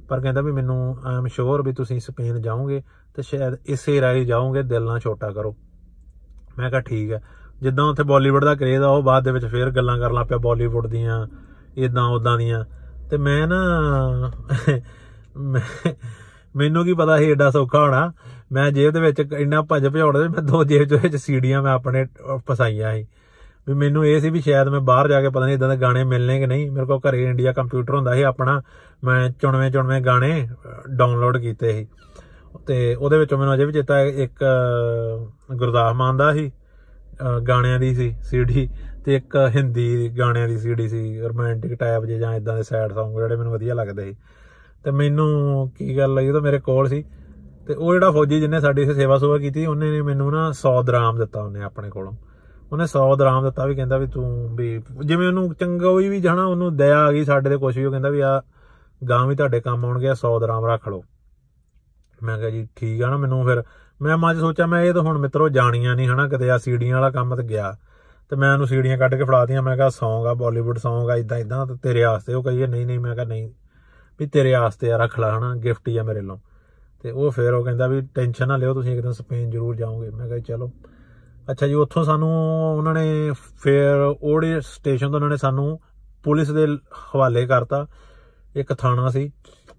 [0.09, 2.81] ਪਰ ਕਹਿੰਦਾ ਵੀ ਮੈਨੂੰ ਆਈ ਐਮ ਸ਼ੋਰ ਵੀ ਤੁਸੀਂ ਸਪੇਨ ਜਾਓਗੇ
[3.13, 5.55] ਤੇ ਸ਼ਾਇਦ ਇਸੇ ਰਾਹੀਂ ਜਾਓਗੇ, ਦਿਲ ਨਾ ਛੋਟਾ ਕਰੋ।
[6.59, 7.21] ਮੈਂ ਕਿਹਾ ਠੀਕ ਹੈ।
[7.61, 10.37] ਜਿੱਦਾਂ ਉੱਥੇ ਬਾਲੀਵੁੱਡ ਦਾ ਕਰੇਜ਼ ਆ, ਉਹ ਬਾਅਦ ਦੇ ਵਿੱਚ ਫੇਰ ਗੱਲਾਂ ਕਰਨ ਲੱਗ ਪਿਆ
[10.37, 11.27] ਬਾਲੀਵੁੱਡ ਦੀਆਂ
[11.77, 12.65] ਇਦਾਂ ਉਦਾਂ ਦੀਆਂ।
[13.09, 13.61] ਤੇ ਮੈਂ ਨਾ,
[15.37, 15.95] ਮੈਂ-
[16.55, 18.11] ਮੈਨੂੰ ਕੀ ਪਤਾ ਸੀ ਏਡਾ ਸੌਖਾ ਹੋਣਾ।
[18.51, 21.71] ਮੈਂ ਜੇਬ ਦੇ ਵਿੱਚ ਇੰਨਾ ਭੱਜ ਭਜੌੜ ਦੇ ਮੈਂ ਦੋ ਜੇਬ ਦੇ ਵਿੱਚ ਸੀੜੀਆਂ ਮੈਂ
[21.73, 23.07] ਆਪਣੇ ਅਹ, ਫਸਾਈਆਂ ਸੀ।
[23.67, 26.03] ਵੀ ਮੈਨੂੰ ਇਹ ਸੀ ਵੀ ਸ਼ਾਇਦ ਮੈਂ ਬਾਹਰ ਜਾ ਕੇ ਪਤਾ ਨਹੀਂ ਇਦਾਂ ਦੇ ਗਾਣੇ
[26.03, 28.61] ਮਿਲਣੇ ਕਿ ਨਹੀਂ। ਮੇਰੇ ਕੋਲ ਘਰੇ ਇੰਡੀਆ ਕੰਪਿਊਟਰ ਹੁੰਦਾ ਸੀ ਆਪਣਾ
[29.03, 30.49] ਮੈਂ ਚੁਣਵੇਂ ਚੁਣਵੇਂ ਗਾਣੇ
[30.95, 31.87] ਡਾਊਨਲੋਡ ਕੀਤੇ ਸੀ।
[32.67, 36.51] ਤੇ ਉਹਦੇ ਵਿੱਚੋਂ ਮੈਨੂੰ ਅਜੇ ਵੀ ਚੇਤਾ ਹੈ ਇੱਕ ਅਹ, ਗੁਰਦਾਸ ਮਾਨ ਦਾ ਸੀ
[37.21, 38.69] ਅਹ, ਗਾਣਿਆਂ ਦੀ ਸੀ ਸੀਡੀ।
[39.05, 43.19] ਤੇ ਇੱਕ ਹਿੰਦੀ ਗਾਣਿਆਂ ਦੀ ਸੀਡੀ ਸੀ ਰੋਮਾਂਟਿਕ ਟਾਈਪ ਜੇ ਜਾਂ ਇਦਾਂ ਦੇ ਸੈਡ Song
[43.19, 44.15] ਜਿਹੜੇ ਮੈਨੂੰ ਵਧੀਆ ਲੱਗਦੇ ਸੀ।
[44.83, 47.03] ਤੇ ਮੈਨੂੰ ਕੀ ਗੱਲ ਲੱਗੀ ਤਾਂ ਮੇਰੇ ਕੋਲ ਸੀ।
[47.71, 50.83] ਤੇ ਉਹ ਜਿਹੜਾ ਫੌਜੀ ਜਿਹਨੇ ਸਾਡੀ ਇੱਥੇ ਸੇਵਾ ਸੁਵਾ ਕੀਤੀ, ਉਹਨੇ ਨੇ ਮੈਨੂੰ ਨਾ 100
[50.83, 52.13] ਦਰਾਮ ਦਿੱਤਾ ਉਹਨੇ ਆਪਣੇ ਕੋਲੋਂ।
[52.71, 56.45] ਉਹਨੇ 100 ਦਰਾਮ ਦਿੱਤਾ ਵੀ ਕਹਿੰਦਾ ਵੀ ਤੂੰ ਵੀ ਜਿਵੇਂ ਉਹਨੂੰ ਚੰਗਾ ਹੋਈ ਵੀ ਜਾਣਾ,
[56.45, 58.41] ਉਹਨੂੰ ਦਇਆ ਆ ਗਈ ਸਾਡੇ ਤੇ ਕੁਛ ਵੀ, ਉਹ ਕਹਿੰਦਾ ਵੀ ਆ
[59.09, 61.03] ਗਾਂ ਵੀ ਤੁਹਾਡੇ ਕੰਮ ਆਉਣਗੇ 100 ਦਰਾਮ ਰੱਖ ਲਓ।
[62.23, 63.63] ਮੈਂ ਕਿਹਾ ਜੀ ਠੀਕ ਆ ਨਾ, ਮੈਨੂੰ ਫਿਰ
[64.01, 67.09] ਮੈਂ ਮੱਝ ਸੋਚਿਆ, ਮੈਂ ਇਹ ਤਾਂ ਹੁਣ ਮਿੱਤਰੋ ਜਾਣੀਆਂ ਨਹੀਂ ਹਨਾ, ਕਿਤੇ ਆ ਸੀੜੀਆਂ ਵਾਲਾ
[67.09, 67.75] ਕੰਮ ਤੇ ਗਿਆ।
[68.29, 71.37] ਤੇ ਮੈਂ ਉਹਨੂੰ ਸੀੜੀਆਂ ਕੱਢ ਕੇ ਫੜਾਤੀਆਂ, ਮੈਂ ਕਿਹਾ Song ਆ ਬਾਲੀਵੁੱਡ Song ਆ ਇਦਾਂ
[71.37, 73.51] ਇਦਾਂ ਤੇ ਤੇਰੇ ਵਾਸਤੇ ਉਹ ਕਹੀਏ, ਨਹੀਂ ਨਹੀਂ, ਮੈਂ ਕਿਹਾ ਨਹੀਂ,
[74.19, 76.37] ਵੀ ਤੇਰੇ ਵਾਸਤੇ ਆ, ਰੱਖ ਲੈ ਹਨਾ ਗਿਫਟ ਹੀ ਆ ਮੇਰੇ ਲਈ
[77.01, 80.09] ਤੇ ਉਹ ਫਿਰ ਉਹ ਕਹਿੰਦਾ ਵੀ ਟੈਨਸ਼ਨ ਨਾ ਲਿਓ, ਤੁਸੀਂ ਇੱਕ ਦਿਨ ਸਪੇਨ ਜ਼ਰੂਰ ਜਾਓਗੇ।
[80.09, 80.71] ਮੈਂ ਕਿਹਾ ਜੀ ਚਲੋ।
[81.51, 82.29] ਅੱਛਾ ਜੀ, ਉੱਥੋਂ ਸਾਨੂੰ
[82.77, 85.79] ਉਹਨਾਂ ਨੇ ਫਿਰ ਉਹੜੇ ਸਟੇਸ਼ਨ ਤੋਂ ਉਹਨਾਂ ਨੇ ਸਾਨੂੰ
[86.23, 86.67] ਪੁਲਿਸ ਦੇ
[87.15, 87.87] ਹਵਾਲੇ ਕਰਤਾ।
[88.55, 89.31] ਇੱਕ ਥਾਣਾ ਸੀ।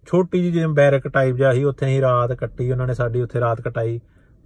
[0.06, 3.40] ਛੋਟੀ ਜਿਹੀ ਜਿਵੇਂ ਬੈਰਕ ਟਾਈਪ ਜਿਹਾ ਸੀ, ਉੱਥੇ ਅਸੀਂ ਰਾਤ ਕੱਟੀ, ਉਹਨਾਂ ਨੇ ਸਾਡੀ ਉੱਥੇ
[3.40, 4.00] ਰਾਤ ਕਟਾਈ।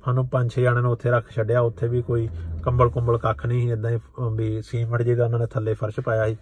[0.04, 2.28] ਸਾਨੂੰ ਪੰਜ ਛੇ ਜਣਿਆਂ ਨੂੰ ਉੱਥੇ ਰੱਖ ਛੱਡਿਆ। ਉੱਥੇ ਵੀ ਕੋਈ
[2.62, 6.00] ਕੰਬਲ ਕੁੰਬਲ ਕੱਖ ਨਹੀਂ ਸੀ ਇਦਾਂ ਹੀ ਅਹ ਵੀ ਸੀਮਟ ਜਿਹਦਾ ਉਹਨਾਂ ਨੇ ਥੱਲੇ ਫਰਸ਼
[6.00, 6.36] ਪਾਇਆ ਸੀ।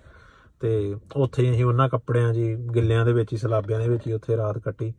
[0.61, 4.13] ਤੇ ਉੱਥੇ ਹੀ ਅਸੀਂ ਉਹਨਾਂ ਕੱਪੜਿਆਂ ਜੀ, ਗਿੱਲਿਆਂ ਦੇ ਵਿੱਚ ਹੀ, ਸਲਾਬਿਆਂ ਦੇ ਵਿੱਚ ਹੀ
[4.13, 4.95] ਉੱਥੇ ਰਾਤ ਕੱਟੀ।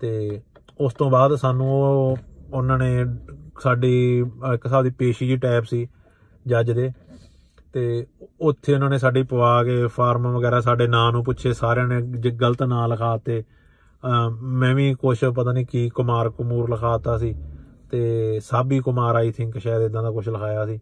[0.00, 0.40] ਤੇ
[0.80, 2.16] ਉਸ ਤੋਂ ਬਾਅਦ ਸਾਨੂੰ ਉਹ
[2.52, 3.06] ਉਹਨਾਂ ਨੇ
[3.60, 5.88] ਸਾਡੀ, ਅਹ, ਇੱਕ ਹਿਸਾਬ ਦੀ ਪੇਸ਼ੀ ਜੀ ਟਾਈਪ ਸੀ,
[6.46, 6.90] ਜੱਜ ਦੇ।
[7.72, 8.06] ਤੇ
[8.40, 12.30] ਉੱਥੇ ਉਹਨਾਂ ਨੇ ਸਾਡੀ ਪਵਾ ਕੇ ਫਾਰਮ ਵਗੈਰਾ ਸਾਡੇ ਨਾਂ ਨੂੰ ਪੁੱਛੇ, ਸਾਰਿਆਂ ਨੇ ਜੇ
[12.30, 13.44] ਗਲਤ ਨਾਂ ਲਿਖਾਤੇ
[14.04, 17.34] ਅਹ, ਮੈਂ ਵੀ ਕੁਛ ਪਤਾ ਨਹੀਂ ਕੀ ਕੁਮਾਰ ਕੁਮੂਰ ਲਿਖਾਤਾ ਸੀ
[17.90, 20.80] ਤੇ ਸਾਬੀ ਕੁਮਾਰ ਆਈ ਥਿੰਕ ਸ਼ਾਇਦ ਇਦਾਂ ਦਾ ਕੁਝ ਲਿਖਾਇਆ ਸੀ।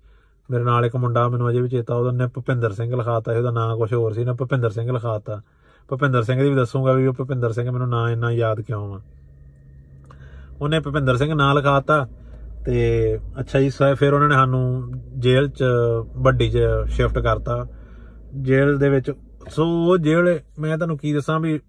[0.51, 3.51] ਮੇਰੇ ਨਾਲ ਇੱਕ ਮੁੰਡਾ ਮੈਨੂੰ ਅਜੇ ਵੀ ਚੇਤਾ, ਉਹਦਾ ਨੇ ਭੁਪਿੰਦਰ ਸਿੰਘ ਲਿਖਾਤਾ ਸੀ, ਉਹਦਾ
[3.51, 5.41] ਨਾਂ ਕੁਝ ਹੋਰ ਸੀ, ਨਾ ਭੁਪਿੰਦਰ ਸਿੰਘ ਲਿਖਾਤਾ
[5.89, 9.01] ਭੁਪਿੰਦਰ ਸਿੰਘ ਦੀ ਵੀ ਦੱਸੂਗਾ ਵੀ ਉਹ ਭੁਪਿੰਦਰ ਸਿੰਘ ਮੈਨੂੰ ਨਾਂ ਇੰਨਾ ਯਾਦ ਕਿਉਂ ਆ।
[10.61, 12.09] ਉਹਨੇ ਭੁਪਿੰਦਰ ਸਿੰਘ ਨਾਂ ਲਿਖਾਤਾ
[12.65, 15.65] ਤੇ ਅੱਛਾ ਜੀ ਸਰ ਫਿਰ ਉਹਨਾਂ ਨੇ ਸਾਨੂੰ ਜੇਲ੍ਹ 'ਚ,
[16.17, 17.67] ਵੱਡੀ 'ਚ ਸ਼ਿਫਟ ਕਰਤਾ।
[18.41, 19.13] ਜੇਲ੍ਹ ਦੇ ਵਿੱਚ,
[19.51, 21.61] ਸੋ ਉਹ ਜੇਲ੍ਹ, ਮੈਂ ਤੁਹਾਨੂੰ ਕੀ ਦੱਸਾਂ ਵੀ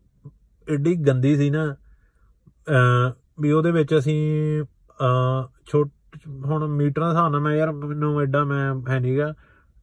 [0.69, 1.75] ਏਡੀ ਗੰਦੀ ਸੀ ਨਾ
[2.67, 4.63] ਅ ਵੀ ਉਹਦੇ ਵਿੱਚ ਅਸੀਂ
[5.01, 5.91] ਅ ਛੋਟ
[6.45, 9.33] ਹੁਣ ਮੀਟਰਾਂ ਦੇ ਹਿਸਾਬ ਨਾਲ ਮੈਂ ਯਾਰ ਮੈਨੂੰ ਐਡਾ ਮੈਂ ਹੈ ਨਹੀਂਗਾ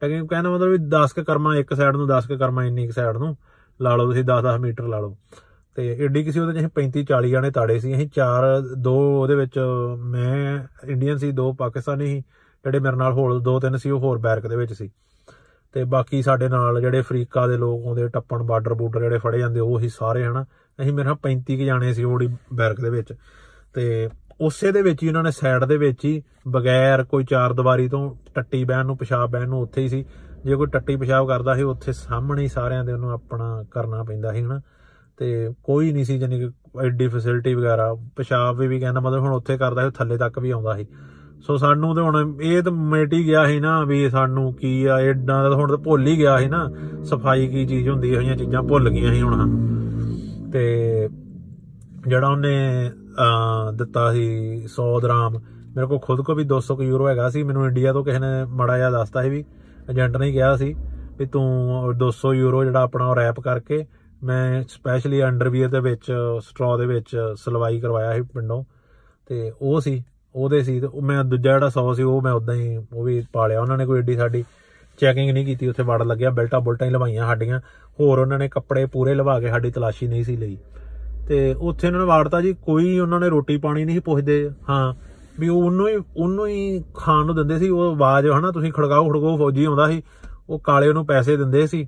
[0.03, 2.93] ਲੇਕਿਨ ਕਹਿੰਦਾ ਮਤਲਬ ਵੀ 10 ਕ ਕਰਮਾ ਇੱਕ ਸਾਈਡ ਨੂੰ 10 ਕ ਕਰਮਾ ਇੰਨੀ ਇੱਕ
[2.93, 3.37] ਸਾਈਡ ਨੂੰ
[3.81, 5.17] ਲਾ ਲਓ, ਤੁਸੀਂ 10-10 ਮੀਟਰ ਲਾ ਲਓ।
[5.75, 9.35] ਤੇ ਏਡੀ ਕਿਸੇ ਉਹਦੇ ਚ ਅਸੀਂ 35 40 ਜਾਣੇ ਤਾੜੇ ਸੀ, ਅਸੀਂ ਚਾਰ, ਦੋ ਉਹਦੇ
[9.35, 9.61] ਵਿੱਚ
[9.99, 12.21] ਮੈਂ, ਇੰਡੀਅਨ ਸੀ, ਦੋ ਪਾਕਿਸਤਾਨੀ ਸੀ,
[12.65, 14.91] ਜਿਹੜੇ ਮੇਰੇ ਨਾਲ ਹੋਰ ਦੋ ਤਿੰਨ ਸੀ, ਉਹ ਹੋਰ ਬੈਰਕ ਦੇ ਵਿੱਚ ਸੀ।
[15.73, 19.61] ਤੇ ਬਾਕੀ ਸਾਡੇ ਨਾਲ ਜਿਹੜੇ ਅਫਰੀਕਾ ਦੇ ਲੋਕ ਆਉਂਦੇ, ਟੱਪਣ ਬਾਰਡਰ ਬੂਡਰ ਜਿਹੜੇ ਫੜੇ ਜਾਂਦੇ,
[19.61, 20.43] ਉਹ ਹੀ ਸਾਰੇ ਹਨਾ,
[20.83, 23.15] ਅਸੀਂ ਮੇਰੇ ਨਾਲ 35 ਕੁ ਜਾਣੇ ਸੀ ਉਹੜੀ ਬੈਰਕ ਦੇ ਵਿੱਚ।
[23.75, 24.09] ਤੇ
[24.41, 28.15] ਉਸੇ ਦੇ ਵਿੱਚ ਹੀ ਉਹਨਾਂ ਨੇ ਸਾਈਡ ਦੇ ਵਿੱਚ ਹੀ ਬਗੈਰ ਕੋਈ ਚਾਰ ਦੀਵਾਰੀ ਤੋਂ
[28.35, 30.05] ਟੱਟੀ ਬਹਿਣ ਨੂੰ, ਪਿਸ਼ਾਬ ਬਹਿਣ ਨੂੰ ਉੱਥੇ ਹੀ ਸੀ।
[30.45, 34.33] ਜੇ ਕੋਈ ਟੱਟੀ ਪਿਸ਼ਾਬ ਕਰਦਾ ਸੀ, ਉੱਥੇ ਸਾਹਮਣੇ ਹੀ ਸਾਰਿਆਂ ਦੇ ਉਹਨੂੰ ਆਪਣਾ ਕਰਨਾ ਪੈਂਦਾ
[34.33, 34.61] ਸੀ ਹਨਾ।
[35.17, 36.49] ਤੇ ਕੋਈ ਨਹੀਂ ਸੀ ਜਾਨੀ ਕਿ
[36.87, 40.51] ਐਡੀ ਫੈਸਿਲਿਟੀ ਵਗੈਰਾ। ਪਿਸ਼ਾਬ ਵੀ ਵੀ ਕਹਿੰਦਾ ਮਤਲਬ ਹੁਣ ਉੱਥੇ ਕਰਦਾ ਸੀ ਥੱਲੇ ਤੱਕ ਵੀ
[40.51, 40.87] ਆਉਂਦਾ ਸੀ।
[41.41, 45.01] ਸੋ ਸਾਨੂੰ ਤੇ ਹੁਣ ਇਹ ਤਾਂ ਮਿਟ ਹੀ ਗਿਆ ਸੀ ਨਾ ਵੀ ਸਾਨੂੰ ਕੀ ਆ
[45.01, 46.71] ਏਡਾ ਦਾ ਹੁਣ ਤਾਂ ਭੁੱਲ ਹੀ ਗਿਆ ਸੀ ਨਾ।
[47.05, 51.09] ਸਫ਼ਾਈ ਕੀ ਚੀਜ਼ ਹੁੰਦੀ ਹੈ ਹੋਈਆਂ ਚੀਜ਼ਾਂ ਭੁੱਲ ਗਈਆਂ ਸੀ ਹੁਣ। ਸਾਨੂੰ ਤੇ
[52.07, 55.33] ਜਿਹੜਾ ਉਹਨੇ ਅਹ, ਦਿੱਤਾ ਸੀ 100 ਦਰਾਮ
[55.77, 58.45] ਮੇਰੇ ਕੋਲ ਖੁਦ ਕੋ ਵੀ 200 ਕੁ ਯੂਰੋ ਹੈਗਾ ਸੀ। ਮੈਨੂੰ ਇੰਡੀਆ ਤੋਂ ਕਿਸੇ ਨੇ
[58.49, 59.45] ਮੜਾ ਜਿਹਾ ਦੱਸਤਾ ਸੀ ਵੀ
[59.91, 60.75] ਏਜੰਟ ਨੇ ਕਿਹਾ ਸੀ
[61.19, 63.87] ਵੀ ਤੂੰ 200 ਯੂਰੋ ਜਿਹੜਾ ਆਪਣਾ ਉਹ ਰੈਪ ਕਰਕੇ
[64.25, 66.05] ਮੈਂ ਸਪੈਸ਼ਲੀ ਅੰਡਰਵੀਅਰ ਦੇ ਵਿੱਚ
[66.41, 68.65] ਸਟ੍ਰੋ ਦੇ ਵਿੱਚ ਸਲਵਾਈ ਕਰਵਾਇਆ ਸੀ ਪਿੰਡੋਂ।
[69.27, 72.55] ਤੇ ਉਹ ਸੀ, ਉਹਦੇ ਸੀ ਤੇ ਉਹ ਮੈਂ ਦੂਜਾ ਜਿਹੜਾ 100 ਸੀ, ਉਹ ਮੈਂ ਉਦਾਂ
[72.55, 74.45] ਹੀ, ਉਹ ਵੀ ਪਾ ਲਿਆ। ਉਹਨਾਂ ਨੇ ਕੋਈ ਏਡੀ ਸਾਡੀ
[74.99, 77.61] ਚੈਕਿੰਗ ਨਹੀਂ ਕੀਤੀ, ਉੱਥੇ ਵੜ ਲੱਗਿਆ, ਬੈਲਟਾਂ ਬੁਲਟਾਂ ਹੀ ਲਵਾਈਆਂ ਸਾਡੀਆਂ।
[78.01, 80.59] ਹੋਰ ਉਹਨਾਂ ਨੇ ਕੱਪੜੇ ਪੂਰੇ ਲਵਾ ਕੇ ਸਾਡੀ ਤਲਾਸ਼ੀ ਨਹੀਂ ਸੀ ਲਈ।
[81.29, 84.95] ਤੇ ਉੱਥੇ ਉਹਨਾਂ ਨੇ ਵਾੜਤਾ ਜੀ, ਕੋਈ ਉਹਨਾਂ ਨੇ ਰੋਟੀ ਪਾਣੀ ਨਹੀਂ ਸੀ ਪੁੱਛਦੇ, ਹਾਂ,
[85.41, 89.09] ਵੀ ਉਹ ਉਹਨੂੰ ਹੀ ਉਹਨੂੰ ਹੀ ਖਾਣ ਨੂੰ ਦਿੰਦੇ ਸੀ, ਉਹ ਆਵਾਜ਼, ਹਨਾ, ਤੁਸੀਂ ਖੜਕਾਓ
[89.09, 90.03] ਖੜਕਾਓ ਫੌਜੀ ਆਉਂਦਾ ਸੀ,
[90.49, 91.87] ਉਹ ਕਾਲੇ ਉਹਨੂੰ ਪੈਸੇ ਦਿੰਦੇ ਸੀ।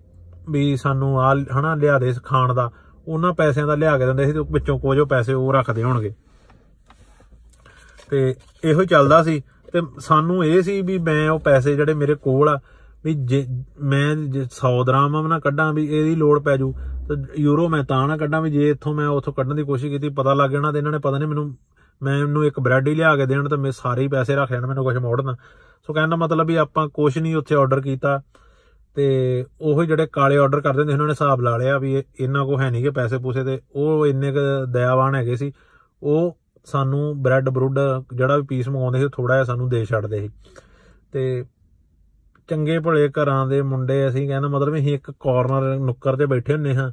[0.51, 2.71] ਵੀ ਸਾਨੂੰ ਆ ਹਨਾ ਲਿਆ ਦੇ ਖਾਣ ਦਾ।
[3.09, 6.15] ਉਹਨਾਂ ਪੈਸਿਆਂ ਦਾ ਲਿਆ ਕੇ ਦਿੰਦੇ ਸੀ ਤੇ ਵਿੱਚੋਂ ਕੁਝ ਉਹ ਪੈਸੇ ਉਹ ਰੱਖਦੇ ਹੋਣਗੇ।
[8.11, 12.15] ਤੇ ਇਹੋ ਹੀ ਚੱਲਦਾ ਸੀ। ਤੇ ਸਾਨੂੰ ਇਹ ਸੀ ਵੀ ਮੈਂ ਉਹ ਪੈਸੇ ਜਿਹੜੇ ਮੇਰੇ
[12.15, 12.61] ਕੋਲ ਆ,
[13.05, 13.47] ਵੀ ਜੇ
[13.83, 16.75] ਮੈਂ ਜੇ 100 ਦਰਾਮ ਨਾ ਕੱਢਾਂ ਵੀ ਇਹਦੀ ਲੋੜ ਪੈ ਜੂ।
[17.09, 20.09] ਤੇ ਯੂਰੋ ਮੈਂ ਤਾਂ ਨਾ ਕੱਢਾਂ ਵੀ ਜੇ ਇੱਥੋਂ ਮੈਂ ਉੱਥੋਂ ਕੱਢਣ ਦੀ ਕੋਸ਼ਿਸ਼ ਕੀਤੀ,
[20.09, 21.57] ਪਤਾ ਲੱਗ ਜਾਣਾ ਤੇ ਇਹਨਾਂ ਨੇ ਪਤਾ ਨਹੀਂ ਮੈਨੂੰ
[22.03, 24.67] ਮੈਂ ਇਹਨੂੰ ਇੱਕ ਬ੍ਰੈਡ ਹੀ ਲਿਆ ਕੇ ਦੇਣ ਤੇ ਮੈਂ ਸਾਰੇ ਹੀ ਪੈਸੇ ਰੱਖ ਲੈਣ,
[24.67, 25.37] ਮੈਨੂੰ ਕੁਝ ਮੋੜਨਾ।
[25.87, 28.23] ਸੋ ਕਹਿਣ ਦਾ ਮਤਲਬ ਵੀ ਆਪਾਂ ਕੁਝ ਨਹੀਂ ਉੱਥੇ ਆਰਡਰ ਕੀਤਾ।
[28.97, 32.05] ਤੇ ਉਹ ਜਿਹੜੇ ਕਾਲੇ ਆਰਡਰ ਕਰਦੇ ਹੁੰਦੇ ਸੀ, ਉਹਨਾਂ ਨੇ ਹਿਸਾਬ ਲਾ ਲਿਆ ਵੀ ਇਹ-
[32.21, 34.37] ਇਹਨਾਂ ਕੋ ਹੈ ਨਹੀਂ ਕਿ ਪੈਸੇ ਪੂਸੇ ਤੇ ਉਹ ਇੰਨੇ ਕ
[34.69, 35.53] ਦਇਆਵਾਨ ਹੈਗੇ ਸੀ
[36.03, 37.79] ਉਹ ਸਾਨੂੰ ਬ੍ਰੈਡ ਬਰੁੱਡ
[38.15, 40.31] ਜਿਹੜਾ ਵੀ ਪੀਸ ਮੰਗਾਉਂਦੇ ਸੀ ਥੋੜਾ ਜਿਹਾ ਸਾਨੂੰ ਦੇ ਛੱਡਦੇ ਸੀ।
[41.13, 41.45] ਤੇ
[42.49, 46.75] ਚੰਗੇ ਭਲੇ ਘਰਾਂ ਦੇ ਮੁੰਡੇ ਅਸੀਂ ਕਹਿੰਦਾ ਮਤਲਬ ਅਸੀਂ ਇੱਕ ਕਾਰਨਰ ਨੁੱਕਰ ਤੇ ਬੈਠੇ ਹੁੰਨੇ
[46.75, 46.91] ਹਾਂ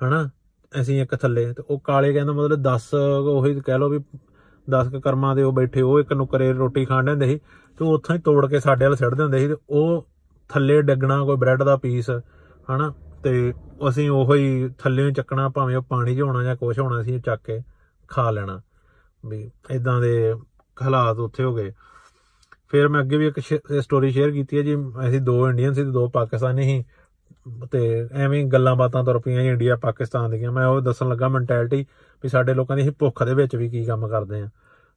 [0.00, 0.28] ਹਨਾ
[0.80, 2.94] ਅਸੀਂ ਇੱਕ ਥੱਲੇ ਤੇ ਉਹ ਕਾਲੇ ਕਹਿੰਦਾ ਮਤਲਬ 10
[3.28, 3.98] ਉਹੀ ਕਹਿ ਲਓ ਵੀ
[4.68, 7.38] 10 ਕ ਕਰਮਾਂ ਦੇ ਉਹ ਬੈਠੇ ਉਹ ਇੱਕ ਨੁੱਕਰੇ ਰੋਟੀ ਖਾਣ ਹੁੰਦੇ ਸੀ
[7.78, 10.06] ਤੇ ਉਹ ਉੱਥੋਂ ਹੀ ਤੋੜ ਕੇ ਸਾਡੇ ਵੱਲ ਸਿੱਟਦੇ ਹੁੰਦੇ ਸੀ ਤੇ ਉਹ
[10.48, 12.10] ਥੱਲੇ ਡੱਗਣਾ, ਕੋਈ ਬ੍ਰੈਡ ਦਾ ਪੀਸ,
[12.70, 12.94] ਹਨਾ?
[13.24, 13.54] ਤੇ
[13.88, 17.42] ਅਸੀਂ ਉਹੋ ਹੀ ਥੱਲੇੋਂ ਚੱਕਣਾ, ਭਾਵੇਂ ਉਹ ਪਾਣੀ 'ਚ ਹੋਣਾ ਜਾਂ ਕੁਝ ਹੋਣਾ ਸੀ, ਚੱਕ
[17.44, 17.60] ਕੇ
[18.08, 18.60] ਖਾ ਲੈਣਾ।
[19.26, 20.34] ਵੀ ਇਦਾਂ ਦੇ
[20.82, 21.72] ਹਾਲਾਤ ਉੱਥੇ ਹੋ ਗਏ।
[22.68, 23.40] ਫਿਰ ਮੈਂ ਅੱਗੇ ਵੀ ਇੱਕ
[23.80, 24.76] ਸਟੋਰੀ ਸ਼ੇਅਰ ਕੀਤੀ ਹੈ ਜੀ।
[25.08, 26.84] ਅਸੀਂ ਦੋ ਇੰਡੀਅਨ ਸੀ ਤੇ ਦੋ ਪਾਕਿਸਤਾਨੀ ਸੀ।
[27.72, 31.28] ਤੇ ਐਵੇਂ ਹੀ ਗੱਲਾਂ ਬਾਤਾਂ ਤੁਰ ਪਈਆਂ ਜੀ ਇੰਡੀਆ ਪਾਕਿਸਤਾਨ ਦੀਆਂ। ਮੈਂ ਉਹ ਦੱਸਣ ਲੱਗਾ
[31.28, 31.86] ਮੈਂਟੈਲਿਟੀ
[32.22, 34.48] ਵੀ ਸਾਡੇ ਲੋਕਾਂ ਦੀ ਅਸੀਂ ਭੁੱਖ ਦੇ ਵਿੱਚ ਵੀ ਕੀ ਕੰਮ ਕਰਦੇ ਆ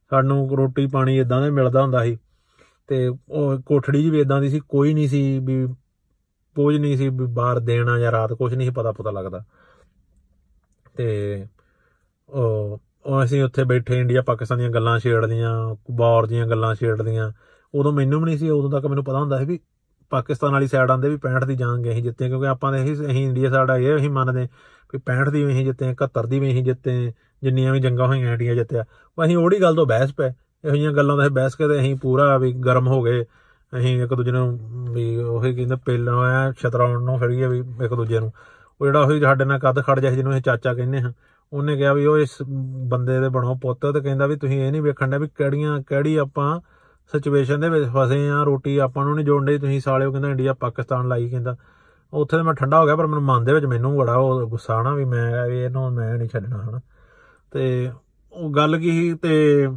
[0.10, 2.18] ਸਾਨੂੰ ਰੋਟੀ ਪਾਣੀ ਇਦਾਂ ਦਾ ਮਿਲਦਾ ਹੁੰਦਾ ਸੀ।
[2.90, 5.68] ਤੇ ਉਹ ਕੋਠੜੀ ਜੀ ਵੀ ਇਦਾਂ ਦੀ ਸੀ, ਕੋਈ ਨਹੀਂ ਸੀ ਵੀ
[6.56, 9.44] ਪੋਜ ਨਹੀਂ ਸੀ ਵੀ ਬਾਹਰ ਦੇਣਾ ਜਾਂ ਰਾਤ ਕੁਝ ਨਹੀਂ ਸੀ ਪਤਾ ਪਤਾ ਲੱਗਦਾ।
[10.98, 11.48] ਤੇ
[12.30, 17.02] ਉਹ ਉਹ ਅਸੀਂ ਉੱਥੇ ਬੈਠੇ, ਇੰਡੀਆ ਪਾਕਿਸਤਾਨ ਦੀਆਂ ਗੱਲਾਂ ਛੇੜ ਲੀਆਂ ਵਾਰ ਦੀਆਂ ਗੱਲਾਂ ਛੇੜ
[17.02, 17.32] ਲੀਆਂ
[17.74, 19.60] ਉਦੋਂ ਮੈਨੂੰ ਵੀ ਨਹੀਂ ਸੀ, ਉਦੋਂ ਤੱਕ ਮੈਨੂੰ ਪਤਾ ਹੁੰਦਾ ਸੀ ਵੀ
[20.10, 23.28] ਪਾਕਿਸਤਾਨ ਵਾਲੀ ਸਾਈਡ ਆਂਦੇ ਵੀ 65 ਦੀ ਜੰਗ ਅਸੀਂ ਜਿੱਤੇ, ਕਿਉਂਕਿ ਆਪਾਂ ਦੇ ਅਸੀਂ ਅਸੀਂ
[23.28, 24.48] ਇੰਡੀਆ ਸਾਡਾ ਇਹ ਅਸੀਂ ਮੰਨਦੇ
[24.94, 28.32] ਵੀ 65 ਦੀ ਵੀ ਅਸੀਂ ਜਿੱਤੇ 71 ਦੀ ਵੀ ਅਸੀਂ ਜਿੱਤੇ, ਜਿੰਨੀਆਂ ਵੀ ਜੰਗਾਂ ਹੋਈਆਂ
[28.32, 28.86] ਇੰਡੀਆ ਜਿੱਤਿਆ।
[29.18, 30.32] ਉਹ ਅਸੀਂ ਉਹੜੀ ਗੱਲ ਤੋਂ ਬਹਿਸ ਪਏ
[30.66, 33.24] ਇਹੋ ਜਿਹੀਆਂ ਗੱਲਾਂ ਦਾ ਅਸੀਂ ਬਹਿਸ ਕੇ ਤੇ ਅਸੀਂ ਪੂਰਾ ਵੀ ਗਰਮ ਹੋ ਗਏ।
[33.74, 34.60] ਅਸੀਂ ਇੱਕ ਦੂਜੇ ਨੂੰ
[34.94, 38.32] ਵੀ ਉਹੀ ਕਹਿੰਦੇ ਪਹਿਲਾਂ ਆ ਛਤਰਾਉਣ ਨੂੰ ਫੜੀਏ ਵੀ ਇੱਕ ਦੂਜੇ ਨੂੰ।
[38.82, 41.14] ਉਹ ਜਿਹੜਾ ਉਹੀ ਸਾਡੇ ਨਾਲ ਕੱਦ ਖੜ ਜਾ ਜਿਹਨੂੰ ਅਸੀਂ ਚਾਚਾ ਕਹਿੰਦੇ ਹਾਂ।
[41.54, 42.38] ਉਹਨੇ ਕਿਹਾ ਵੀ ਉਹ ਇਸ
[42.90, 46.16] ਬੰਦੇ ਦੇ ਬਣੋ ਪੁੱਤ ਤੇ ਕਹਿੰਦਾ ਵੀ ਤੁਸੀਂ ਇਹ ਨਹੀਂ ਵੇਖਣ ਦਾ ਵੀ ਕਿਹੜੀਆਂ, ਕਿਹੜੀ
[46.16, 46.60] ਆਪਾਂ
[47.12, 50.54] ਸਿਚੁਏਸ਼ਨ ਦੇ ਵਿੱਚ ਫਸੇ ਆ ਰੋਟੀ ਆਪਾਂ ਨੂੰ ਨਹੀਂ ਜੋੜਨ ਡਈ, ਤੁਸੀਂ ਸਾਲਿਓ ਕਹਿੰਦਾ ਇੰਡੀਆ,
[50.54, 51.56] ਪਾਕਿਸਤਾਨ ਲਾਈ ਕਹਿੰਦਾ।
[52.14, 54.76] ਉੱਥੇ ਤਾਂ ਮੈਂ ਠੰਡਾ ਹੋ ਗਿਆ, ਪਰ ਮੈਨੂੰ ਮਨ ਦੇ ਵਿੱਚ ਮੈਨੂੰ ਬੜਾ ਉਹ ਗੁੱਸਾ
[54.76, 56.80] ਆਣਾ ਵੀ ਮੈਂ, ਵੀ ਇਹਨੂੰ ਮੈਂ ਨਹੀਂ ਛੱਡਣਾ, ਹਨਾ।
[57.52, 57.92] ਤੇ
[58.34, 59.68] ਉਹ ਗੱਲ ਕੀ ਸੀ ਤੇ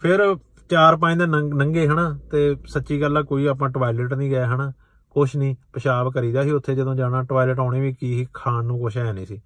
[0.00, 0.36] ਫਿਰ
[0.70, 2.18] ਚਾਰ ਪੰਜ ਦਿਨ ਨੰਗ- ਲੰਘੇ ਹਨਾ?
[2.30, 4.72] ਤੇ ਸੱਚੀ ਗੱਲ ਆ ਕੋਈ ਆਪਾਂ ਟਾਇਲਟ ਨਹੀਂ ਗਏ ਹਨਾ?
[5.10, 8.78] ਕੁਛ ਨਹੀਂ ਪਿਸ਼ਾਬ ਕਰੀਦਾ ਸੀ ਉੱਥੇ ਜਦੋਂ ਜਾਣਾ ਟਾਇਲਟ ਆਉਣੇ ਵੀ ਕੀ ਸੀ, ਖਾਣ ਨੂੰ
[8.78, 9.40] ਕੁਛ ਹੈ ਨਹੀਂ ਸੀ।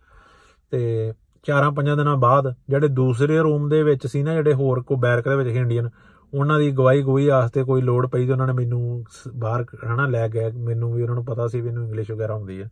[0.70, 1.12] ਤੇ
[1.42, 5.28] ਚਾਰਾਂ ਪੰਜਾਂ ਦਿਨਾਂ ਬਾਅਦ ਜਿਹੜੇ ਦੂਸਰੇ ਰੂਮ ਦੇ ਵਿੱਚ ਸੀ ਨਾ ਜਿਹੜੇ ਹੋਰ ਕੋ ਬੈਰਕ
[5.28, 5.90] ਦੇ ਵਿੱਚ ਸੀ ਇੰਡੀਅਨ
[6.34, 10.06] ਉਹਨਾਂ ਦੀ ਗਵਾਹੀ ਗੋਈ ਆਸਤੇ ਕੋਈ ਲੋੜ ਪਈ ਤੇ ਉਹਨਾਂ ਨੇ ਮੈਨੂੰ ਸ- ਬਾਹਰ ਹਨਾ
[10.06, 12.70] ਲੈ ਗਏ। ਮੈਨੂੰ ਵੀ ਉਹਨਾਂ ਨੂੰ ਪਤਾ ਸੀ ਵੀ ਇਹਨੂੰ ਇੰਗਲਿਸ਼ ਵਗੈਰਾ ਆਉਂਦੀ ਹੈ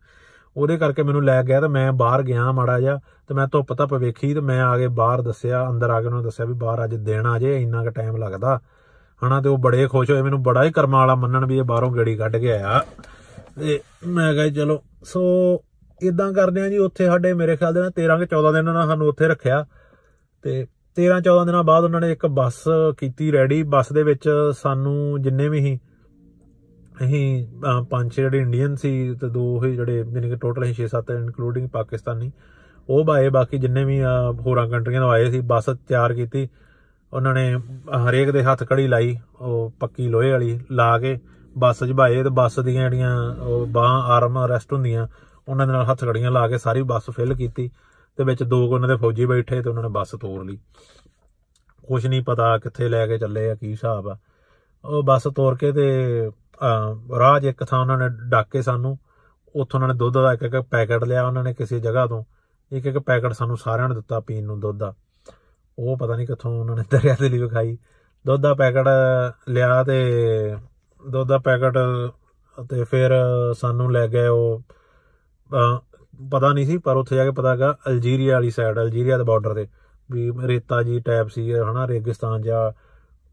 [0.57, 3.93] ਉਹਦੇ ਕਰਕੇ ਮੈਨੂੰ ਲੈ ਗਿਆ ਤੇ ਮੈਂ ਬਾਹਰ ਗਿਆ ਮਾੜਾ ਜਿਹਾ ਤੇ ਮੈਂ ਧੁੱਪ ਧੱਪ
[3.93, 6.83] ਵੇਖੀ ਤੇ ਮੈਂ ਆ ਕੇ ਬਾਹਰ ਦੱਸਿਆ, ਅੰਦਰ ਆ ਕੇ ਉਹਨਾਂ ਨੂੰ ਦੱਸਿਆ ਵੀ ਬਾਹਰ
[6.83, 8.59] ਅੱਜ ਦਿਨ ਆ ਜੇ, ਇੰਨਾ ਕੁ ਟਾਈਮ ਲੱਗਦਾ।
[9.25, 11.91] ਹਨਾ, ਤੇ ਉਹ ਬੜੇ ਖੁਸ਼ ਹੋਏ, ਮੈਨੂੰ ਬੜਾ ਹੀ ਕਰਮਾਂ ਵਾਲਾ ਮੰਨਣ ਵੀ ਇਹ ਬਾਹਰੋਂ
[11.91, 12.83] ਗੇੜੀ ਕੱਢ ਕੇ ਆਇਆ।
[13.59, 15.21] ਤੇ ਮੈਂ ਕਿਹਾ ਜੀ, ਚਲੋ, ਸੋ
[16.01, 18.87] ਇਦਾਂ ਕਰਦੇ ਆ ਜੀ, ਉੱਥੇ ਸਾਡੇ ਮੇਰੇ ਖਿਆਲ ਦੇ ਨਾਲ 13 ਕਿ 14 ਦਿਨ ਉਹਨਾਂ
[18.87, 19.65] ਸਾਨੂੰ ਉੱਥੇ ਰੱਖਿਆ।
[20.41, 22.63] ਤੇ 13 14 ਦਿਨਾਂ ਬਾਅਦ ਉਹਨਾਂ ਨੇ ਇੱਕ ਬੱਸ
[22.97, 24.29] ਕੀਤੀ ਰੈਡੀ ਬੱਸ ਦੇ ਵਿੱਚ
[24.61, 25.79] ਸਾਨੂੰ ਜਿੰਨੇ ਵੀ ਸੀ
[26.97, 30.73] ਅਸੀਂ ਅਹ, ਪੰਜ ਛੇ ਜਿਹੜੇ ਇੰਡੀਅਨ ਸੀ ਤੇ ਦੋ ਹੀ ਜਿਹੜੇ ਯਾਨੀ ਕਿ ਟੋਟਲ ਅਸੀਂ
[30.75, 32.31] 6-7 ਇਨਕਲੂਡਿੰਗ ਪਾਕਿਸਤਾਨੀ
[32.89, 36.47] ਉਹ ਬਾਏ ਬਾਕੀ ਜਿੰਨੇ ਵੀ ਅਹ, ਹੋਰਾਂ ਕੰਟਰੀਆਂ ਤੋਂ ਆਏ ਸੀ ਬੱਸ ਤਿਆਰ ਕੀਤੀ
[37.13, 37.55] ਉਹਨਾਂ ਨੇ
[38.09, 41.19] ਹਰੇਕ ਦੇ ਹੱਥ ਕੜੀ ਲਾਈ ਉਹ ਪੱਕੀ ਲੋਹੇ ਵਾਲੀ ਲਾ ਕੇ
[41.57, 45.07] ਬੱਸ 'ਚ ਭਾਏ ਤੇ ਬੱਸ ਦੀਆਂ ਜਿਹੜੀਆਂ ਉਹ ਬਾਹ ਆਰਮ ਰੈਸਟ ਹੁੰਦੀਆਂ
[45.47, 47.69] ਉਹਨਾਂ ਦੇ ਨਾਲ ਹੱਥ ਕੜੀਆਂ ਲਾ ਕੇ ਸਾਰੀ ਬੱਸ ਫਿਲ ਕੀਤੀ
[48.17, 50.57] ਤੇ ਵਿੱਚ ਦੋ ਕੁ ਉਹਨਾਂ ਦੇ ਫੌਜੀ ਬੈਠੇ ਤੇ ਉਹਨਾਂ ਨੇ ਬੱਸ ਤੋੜ ਲਈ।
[51.87, 54.17] ਕੁਝ ਨਹੀਂ ਪਤਾ ਕਿੱਥੇ ਲੈ ਕੇ ਚੱਲੇ ਆ ਕੀ ਹਿਸਾਬ ਆ।
[54.85, 55.87] ਉਹ ਬੱਸ ਤੋੜ ਕੇ ਤੇ
[56.27, 56.31] ਅਹ,
[57.19, 58.97] ਰਾਹ 'ਚ ਇੱਕ ਥਾਂ ਉਹਨਾਂ ਨੇ ਡੱਕ ਕੇ ਸਾਨੂੰ
[59.55, 62.23] ਉੱਥੋਂ ਉਹਨਾਂ ਨੇ ਦੁੱਧ ਦਾ ਇੱਕ ਇੱਕ ਪੈਕੇਟ ਲਿਆ ਉਹਨਾਂ ਨੇ ਕਿਸੇ ਜਗ੍ਹਾ ਤੋਂ।
[62.71, 64.93] ਇੱਕ ਇੱਕ ਪੈਕੇਟ ਸਾਨੂੰ ਸਾਰਿਆਂ ਨੂੰ ਦਿੱਤਾ ਪੀਣ ਨੂੰ ਦੁੱਧ ਦਾ।
[65.79, 67.77] ਉਹ ਪਤਾ ਨਹੀਂ ਕਿੱਥੋਂ ਉਹਨਾਂ ਨੇ ਦਰਿਆ ਦੇ ਲਈ ਵਿਖਾਈ
[68.27, 68.87] ਦੁੱਧ ਦਾ ਪੈਕਟ
[69.49, 69.97] ਲਿਆ ਤੇ
[71.09, 71.77] ਦੁੱਧ ਦਾ ਪੈਕਟ
[72.69, 73.11] ਤੇ ਫਿਰ
[73.53, 74.61] ਸਾਨੂੰ ਲੈ ਗਏ ਉਹ
[75.51, 75.79] ਅਹ,
[76.31, 79.53] ਪਤਾ ਨਹੀਂ ਸੀ ਪਰ ਉੱਥੇ ਜਾ ਕੇ ਪਤਾ ਲੱਗਾ ਅਲਜੀਰੀਆ ਵਾਲੀ ਸਾਈਡ ਅਲਜੀਰੀਆ ਦੇ ਬਾਰਡਰ
[79.53, 79.67] ਤੇ।
[80.11, 82.71] ਵੀ ਰੇਤਾ ਜੀ ਟੈਪ ਸੀ ਹਨਾ ਰੇਗਿਸਤਾਨ ਜਾਂ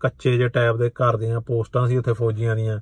[0.01, 2.81] ਕੱਚੇ ਜੇ ਟੈਪ ਦੇ ਘਰ ਦੀਆਂ ਪੋਸਟਾਂ ਸੀ ਉੱਥੇ ਫੌਜੀਆਂ ਦੀਆਂ।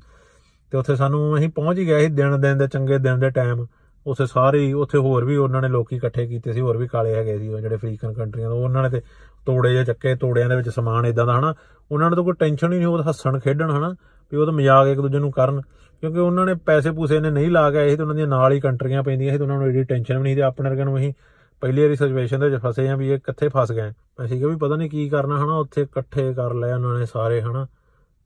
[0.71, 3.67] ਤੇ ਉੱਥੇ ਸਾਨੂੰ ਅਸੀਂ ਪਹੁੰਚ ਹੀ ਗਏ ਸੀ ਦਿਨ ਦਿਨ ਦੇ ਚੰਗੇ ਦਿਨ ਦੇ ਟਾਈਮ
[4.07, 7.15] ਉੱਥੇ ਸਾਰੇ ਹੀ, ਉੱਥੇ ਹੋਰ ਵੀ ਉਹਨਾਂ ਨੇ ਲੋਕੀ ਇਕੱਠੇ ਕੀਤੇ ਸੀ, ਹੋਰ ਵੀ ਕਾਲੇ
[7.15, 9.01] ਹੈਗੇ ਸੀ ਉਹ ਜਿਹੜੇ ਅਫਰੀਕਨ ਕੰਟਰੀਆਂ ਤੋਂ ਉਹਨਾਂ ਨੇ ਤੇ
[9.47, 11.55] ਤੋੜੇ ਜੇ ਚੱਕੇ, ਤੋੜਿਆਂ ਦੇ ਵਿੱਚ ਸਮਾਨ ਇਦਾਂ ਦਾ, ਹਨਾ।
[11.93, 13.89] ਉਹਨਾਂ ਨੂੰ ਤਾਂ ਕੋਈ ਟੈਨਸ਼ਨ ਹੀ ਨਹੀਂ ਉਹ ਤਾਂ ਹੱਸਣ, ਖੇਡਣ, ਹਨਾ,
[14.33, 15.61] ਵੀ ਉਹ ਤਾਂ ਮਜ਼ਾਕ ਇੱਕ ਦੂਜੇ ਨੂੰ ਕਰਨ।
[16.01, 18.53] ਕਿਉਂਕਿ ਉਹਨਾਂ ਨੇ ਪੈਸੇ ਪੂਸੇ ਨੇ ਨਹੀਂ ਲਾ ਕੇ ਆਏ ਸੀ ਤੇ ਉਹਨਾਂ ਦੀਆਂ ਨਾਲ
[18.53, 20.97] ਹੀ ਕੰਟਰੀਆਂ ਪੈਂਦੀਆਂ ਸੀ ਤੇ ਉਹਨਾਂ ਨੂੰ ਏਡੀ ਟੈਨਸ਼ਨ ਵੀ ਨਹੀਂ ਸੀ ਆਪਣੇ ਵਰਗਿਆਂ ਨੂੰ
[20.97, 21.13] ਅਸੀਂ
[21.61, 23.93] ਪਹਿਲੀ ਵਾਰੀ ਸਿਚੁਏਸ਼ਨ ਦੇ ਵਿੱਚ ਫਸੇ ਆ ਵੀ ਇਹ ਕਿੱਥੇ ਫਸ ਗਏ।
[24.25, 27.43] ਅਸੀਂ ਕਿਹਾ ਵੀ ਪਤਾ ਨਹੀਂ ਕੀ ਕਰਨਾ, ਹਨਾ, ਉੱਥੇ ਇਕੱਠੇ ਕਰ ਲਿਆ ਉਹਨਾਂ ਨੇ ਸਾਰੇ,
[27.43, 27.67] ਹਨਾ।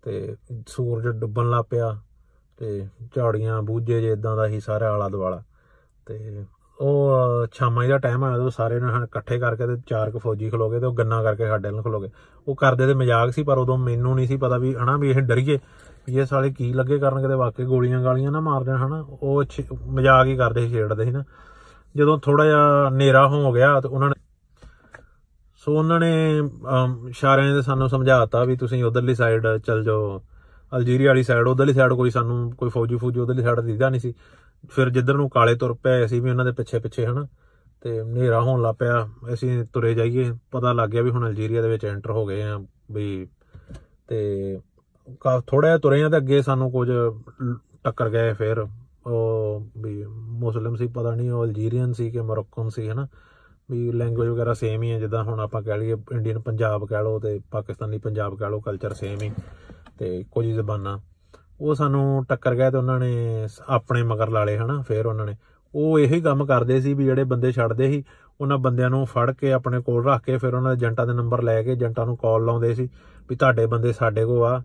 [0.02, 0.36] ਤੇ
[0.66, 2.00] ਸੂਰਜ ਡੁੱਬਣ ਲੱਗ ਪਿਆ।
[2.56, 2.86] ਤੇ
[3.16, 5.42] ਝਾੜੀਆਂ ਬੂਝੇ ਜੇ ਇਦਾਂ ਦਾ ਹੀ ਸਾਰਾ ਆਲਾ ਦੁਆਲਾ।
[6.06, 6.44] ਤੇ
[6.80, 10.18] ਉਹ ਅਹ, ਸ਼ਾਮਾਂ ਦਾ ਟਾਈਮ ਆਇਆ ਉਦੋਂ ਸਾਰੇ ਨੇ ਸਾਨੂੰ ਇਕੱਠੇ ਕਰਕੇ ਤੇ ਚਾਰ ਕੁ
[10.18, 12.08] ਫੌਜੀ ਖਲੋ ਗਏ ਤੇ ਉਹ ਗੰਨਾ ਕਰਕੇ ਸਾਡੇ ਨਾਲ ਖਲੋ ਗਏ।
[12.48, 15.14] ਉਹ ਕਰਦੇ ਤੇ ਮਜ਼ਾਕ ਸੀ ਪਰ ਉਦੋਂ ਮੈਨੂੰ ਨਹੀਂ ਸੀ ਪਤਾ ਵੀ ਹਨਾ ਵੀ ਇਹ
[15.14, 15.58] ਡਰੀਏ
[16.06, 19.44] ਵੀ ਇਹ ਸਾਲੇ ਕੀ ਲੱਗੇ ਕਰਨ ਕਿਤੇ ਵਾਕਈ ਗੋਲੀਆਂ ਗਾਲੀਆਂ ਨਾ ਮਾਰ ਦੇਣ ਹਨਾ। ਉਹ
[19.44, 21.24] ਛੇ- ਮਜ਼ਾਕ ਹੀ ਕਰਦੇ ਸੀ ਛੇੜਦੇ ਸੀ ਨਾ।
[21.96, 24.20] ਜਦੋਂ ਥੋੜਾ ਜਿਹਾ ਹਨੇਰਾ ਹੋ ਗਿਆ ਤੇ ਉਹਨਾਂ ਨੇ
[25.56, 30.22] ਸੋ ਉਹਨਾਂ ਨੇ ਅਮ, ਇਸ਼ਾਰਿਆਂ ਦੇ ਸਾਨੂੰ ਸਮਝਾਤਾ ਵੀ ਤੁਸੀਂ ਉਧਰਲੀ ਸਾਈਡ ਚੱਲ ਜਾਓ।
[30.76, 34.14] ਅਲਜੀਰੀਆ ਵਾਲੀ ਸਾਈਡ ਉਧਰਲੀ ਸਾਈਡ ਕੋਈ ਸਾਨੂੰ, ਕੋਈ ਫੌਜੀ ਫੌਜੀ ਉਧਰਲੀ ਸਾਈਡ ਦਿਖਦਾ ਨਹੀਂ ਸੀ।
[34.70, 37.26] ਫਿਰ ਜਿੱਧਰ ਨੂੰ ਕਾਲੇ ਤੁਰ ਪਏ, ਅਸੀਂ ਵੀ ਉਹਨਾਂ ਦੇ ਪਿੱਛੇ ਪਿੱਛੇ, ਹਨਾ।
[37.80, 41.68] ਤੇ ਹਨੇਰਾ ਹੋਣ ਲੱਗ ਪਿਆ, ਅਸੀਂ ਤੁਰੇ ਜਾਈਏ। ਪਤਾ ਲੱਗ ਗਿਆ ਵੀ ਹੁਣ ਅਲਜੀਰੀਆ ਦੇ
[41.68, 43.26] ਵਿੱਚ ਐਂਟਰ ਹੋ ਗਏ ਆ, ਵੀ
[44.08, 44.58] ਤੇ
[45.46, 47.54] ਥੋੜਾ ਜਿਹਾ ਤੁਰੇ ਆ ਤੇ ਅੱਗੇ ਸਾਨੂੰ ਕੁਝ ਲ-
[47.84, 48.66] ਟੱਕਰ ਗਏ ਫਿਰ।
[49.06, 53.06] ਉਹ ਵੀ ਮੁਸਲਿਮ ਸੀ, ਪਤਾ ਨਹੀਂ ਉਹ ਅਲਜੀਰੀਅਨ ਸੀ ਕਿ ਮੋਰੋਕਨ ਸੀ, ਹਨਾ।
[53.70, 57.18] ਵੀ ਲੈਂਗੁਏਜ ਵਗੈਰਾ ਸੇਮ ਹੀ ਹੈ ਜਿੱਦਾਂ ਹੁਣ ਆਪਾਂ ਕਹਿ ਲਈਏ ਇੰਡੀਅਨ ਪੰਜਾਬ ਕਹਿ ਲਓ
[57.18, 59.32] ਤੇ ਪਾਕਿਸਤਾਨੀ ਪੰਜਾਬ ਕਹਿ ਲਓ ਕਲਚਰ ਸੇਮ ਹੀ।
[60.02, 60.98] ਤੇ ਕੁਝ ਹੀ ਜ਼ਬਾਨਾਂ।
[61.60, 65.26] ਉਹ ਸਾਨੂੰ ਟੱਕਰ ਗਏ ਤੇ ਉਹਨਾਂ ਨੇ ਸ- ਆਪਣੇ ਮਗਰ ਲਾ ਲਏ, ਹਨਾ, ਫਿਰ ਉਹਨਾਂ
[65.26, 65.34] ਨੇ।
[65.74, 68.04] ਉਹ ਇਹੀ ਕੰਮ ਕਰਦੇ ਸੀ ਵੀ ਜਿਹੜੇ ਬੰਦੇ ਛੱਡਦੇ ਸੀ,
[68.40, 71.42] ਉਹਨਾਂ ਬੰਦਿਆਂ ਨੂੰ ਫੜ ਕੇ ਆਪਣੇ ਕੋਲ ਰੱਖ ਕੇ ਫਿਰ ਉਹਨਾਂ ਦੇ ਏਜੰਟਾਂ ਦੇ ਨੰਬਰ
[71.42, 72.88] ਲੈ ਕੇ ਏਜੰਟਾਂ ਨੂੰ ਕਾਲ ਲਾਉਂਦੇ ਸੀ
[73.28, 74.62] ਵੀ ਤੁਹਾਡੇ ਬੰਦੇ ਸਾਡੇ ਕੋਲ ਆ।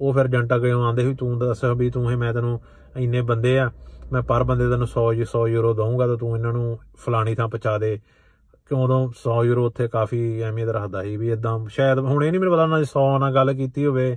[0.00, 2.60] ਉਹ ਫਿਰ ਏਜੰਟ ਅੱਗੇ ਆਉਂਦੇ ਸੀ, ਤੂੰ ਦੱਸ ਵੀ ਤੂੰ ਇਹ ਮੈਂ ਤੈਨੂੰ
[2.96, 3.70] ਇੰਨੇ ਬੰਦੇ ਆ,
[4.12, 7.48] ਮੈਂ ਪਰ ਬੰਦੇ ਤੈਨੂੰ 100 ਯੂ 100 ਯੂਰੋ ਦਊਂਗਾ ਤਾਂ ਤੂੰ ਇਹਨਾਂ ਨੂੰ ਫਲਾਣੀ ਥਾਂ
[7.48, 8.00] ਪਹੁੰਚਾ ਦੇ।
[8.68, 12.40] ਕਿਉਂ ਉਦੋਂ 100 ਯੂਰੋ ਉੱਥੇ ਕਾਫੀ ਅਹਿਮੀਅਤ ਰੱਖਦਾ ਸੀ ਵੀ ਇਦਾਂ ਸ਼ਾਇਦ ਹੁਣ ਇਹ ਨਹੀਂ
[12.40, 14.16] ਮੈਨੂੰ ਪਤਾ ਉਹਨਾਂ 100 ਨਾਲ ਗੱਲ ਕੀਤੀ ਹੋਵੇ।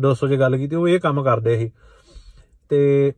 [0.00, 1.70] 200 'ਚ ਗੱਲ ਕੀਤੀ, ਉਹ ਇਹ ਕੰਮ ਕਰਦੇ ਸੀ।
[2.68, 3.12] ਤੇ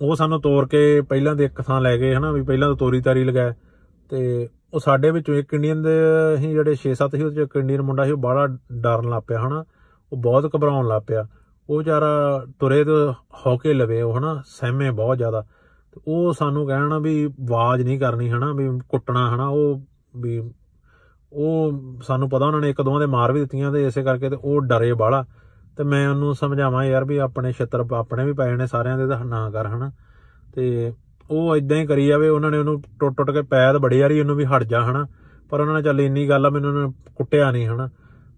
[0.00, 3.00] ਉਹ ਸਾਨੂੰ ਤੋਰ ਕੇ ਪਹਿਲਾਂ ਦੇ ਇੱਕ ਥਾਂ ਲੈ ਗਏ ਹਨਾ, ਵੀ ਪਹਿਲਾਂ ਤਾਂ ਤੋਰੀ
[3.00, 3.52] ਤਾਰੀ ਲਗਾਏ
[4.10, 5.90] ਤੇ ਉਹ ਸਾਡੇ ਵਿੱਚੋਂ ਇੱਕ ਇੰਡੀਅਨ ਦੇ
[6.34, 9.46] ਅਸੀਂ ਜਿਹੜੇ 6-7 ਸੀ ਉਹ 'ਚ ਇੱਕ ਇੰਡੀਅਨ ਮੁੰਡਾ ਸੀ, ਉਹ ਬੜਾ ਡਰਨ ਲੱਗ ਪਿਆ
[9.46, 9.64] ਹਨਾ।
[10.12, 11.26] ਉਹ ਬਹੁਤ ਘਬਰਾਉਣ ਲੱਗ ਪਿਆ।
[11.70, 13.12] ਉਹ ਵਿਚਾਰਾ ਤੁਰੇ ਤੇ
[13.46, 15.40] ਹੌਕੇ ਲਵੇ ਉਹ ਹਨਾ, ਸਹਿਮੇ ਬਹੁਤ ਜ਼ਿਆਦਾ।
[15.92, 19.82] ਤੇ ਉਹ ਸਾਨੂੰ ਕਹਿਣਾ ਵੀ ਆਵਾਜ਼ ਨਹੀਂ ਕਰਨੀ ਹਨਾ, ਵੀ ਕੁੱਟਣਾ ਹਨਾ, ਉਹ
[20.16, 20.50] ਵੀ
[21.34, 21.72] ਉਹ
[22.02, 24.60] ਸਾਨੂੰ ਪਤਾ ਉਹਨਾਂ ਨੇ ਇੱਕ ਦੋਵਾਂ ਦੇ ਮਾਰ ਵੀ ਦਿੱਤੀਆਂ ਤੇ ਇਸੇ ਕਰਕੇ ਤੇ ਉਹ
[24.60, 25.24] ਡਰੇ ਬਾਹਲਾ।
[25.76, 29.24] ਤੇ ਮੈਂ ਉਹਨੂੰ ਸਮਝਾਵਾਂ ਯਾਰ ਵੀ ਆਪਣੇ ਛਿੱਤਰ ਆਪਣੇ ਵੀ ਪਏ ਨੇ ਸਾਰਿਆਂ ਦੇ ਤਾਂ
[29.24, 29.92] ਨਾ ਕਰ ਹਨਾ।
[30.54, 30.92] ਤੇ
[31.30, 34.36] ਉਹ ਇਦਾਂ ਹੀ ਕਰੀ ਜਾਵੇ, ਉਹਨਾਂ ਨੇ ਉਹਨੂੰ ਟੁੱਟ ਟੁੱਟ ਕੇ ਪੈਦ ਬੜੀ ਯਾਰੀ ਉਹਨੂੰ
[34.36, 35.06] ਵੀ ਹਟ ਜਾ ਹਨਾ।
[35.50, 37.88] ਪਰ ਉਹਨਾਂ ਨੇ ਚੱਲ ਇੰਨੀ ਗੱਲ ਆ, ਮੈਨੂੰ ਉਹਨਾਂ ਨੇ ਕੁੱਟਿਆ ਨਹੀਂ ਹਨਾ।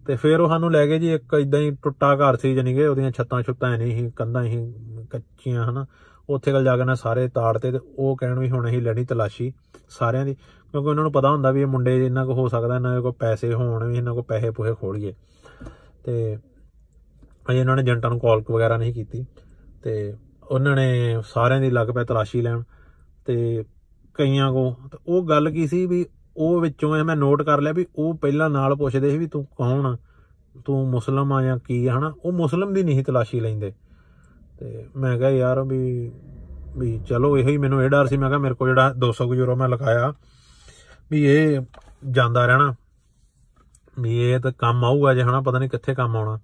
[0.07, 2.87] ਤੇ ਫਿਰ ਉਹ ਸਾਨੂੰ ਲੈ ਗਏ ਜੀ, ਇੱਕ ਇਦਾਂ ਹੀ ਟੁੱਟਾ ਘਰ ਸੀ ਜਾਨੀ ਕਿ
[2.87, 4.75] ਉਹਦੀਆਂ ਛੱਤਾਂ ਛੁੱਤਾਂ ਨਹੀਂ ਸੀ, ਕੰਧਾਂ ਹੀ
[5.11, 5.87] ਕੱਚੀਆਂ ਹਨਾ।
[6.31, 9.53] ਉੱਥੇ ਗੱਲ ਜਾ ਕੇ ਨਾ ਸਾਰੇ ਤਾੜਤੇ ਤੇ ਉਹ ਕਹਿਣ ਵੀ ਹੁਣ ਅਸੀਂ ਲੈਣੀ ਤਲਾਸ਼ੀ
[9.89, 10.37] ਸਾਰਿਆਂ ਦੀ।
[10.73, 13.55] ਕਿਉਂਕਿ ਉਹਨਾਂ ਨੂੰ ਪਤਾ ਹੁੰਦਾ ਵੀ ਇਹ ਮੁੰਡੇ ਇਹਨਾਂ ਕੋ ਹੋ ਸਕਦਾ, ਇਹਨਾਂ ਕੋਲ ਪੈਸੇ
[13.55, 15.15] ਹੋਣ ਵੀ, ਇਹਨਾਂ ਕੋਲ ਪੈਸੇ ਪੂਹੇ ਖੋਲੀਏ।
[16.05, 16.39] ਤੇ
[17.51, 19.27] ਅਜੇ ਇਹਨਾਂ ਨੇ ਏਜੰਟਾਂ ਨੂੰ ਕਾਲ ਵਗੈਰਾ ਨਹੀਂ ਕੀਤੀ।
[19.83, 20.15] ਤੇ
[20.51, 22.63] ਉਹਨਾਂ ਨੇ ਸਾਰਿਆਂ ਦੀ ਲੱਗ ਪਿਆ ਤਲਾਸ਼ੀ ਲੈਣ।
[23.25, 23.65] ਤੇ
[24.15, 26.07] ਕਈਆਂ ਕੋ ਤੇ ਉਹ ਗੱਲ ਕੀ ਸੀ ਵੀ
[26.37, 29.45] ਉਹ ਵਿੱਚੋਂ ਇਹ ਮੈਂ ਨੋਟ ਕਰ ਲਿਆ ਵੀ ਉਹ ਪਹਿਲਾਂ ਨਾਲ ਪੁੱਛਦੇ ਸੀ ਵੀ ਤੂੰ
[29.45, 29.97] ਕੌਣ ਆ?
[30.65, 32.15] ਤੂੰ ਮੁਸਲਮ ਆ ਜਾਂ ਕੀ ਆ, ਹਨਾ?
[32.25, 33.73] ਉਹ ਮੁਸਲਮ ਦੀ ਨਹੀਂ ਸੀ ਤਲਾਸ਼ੀ ਲੈਂਦੇ।
[34.59, 36.13] ਤੇ ਮੈਂ ਕਿਹਾ ਯਾਰ ਵੀ
[36.79, 39.35] ਵੀ ਚਲੋ ਇਹੋ ਹੀ ਮੈਨੂੰ ਇਹ ਡਰ ਸੀ। ਮੈਂ ਕਿਹਾ ਮੇਰੇ ਕੋਲ ਜਿਹੜਾ 200 ਕੁ
[39.35, 40.15] ਯੂਰੋ ਮੈਂ ਲਗਾਇਆ
[41.11, 41.61] ਵੀ ਇਹ
[42.11, 42.75] ਜਾਂਦਾ ਰਹਿਣਾ।
[44.01, 46.39] ਵੀ ਇਹ ਤਾਂ ਕੰਮ ਆਊਗਾ ਜੇ ਹਨਾ ਪਤਾ ਨਹੀਂ ਕਿੱਥੇ ਕੰਮ ਆਉਣਾ।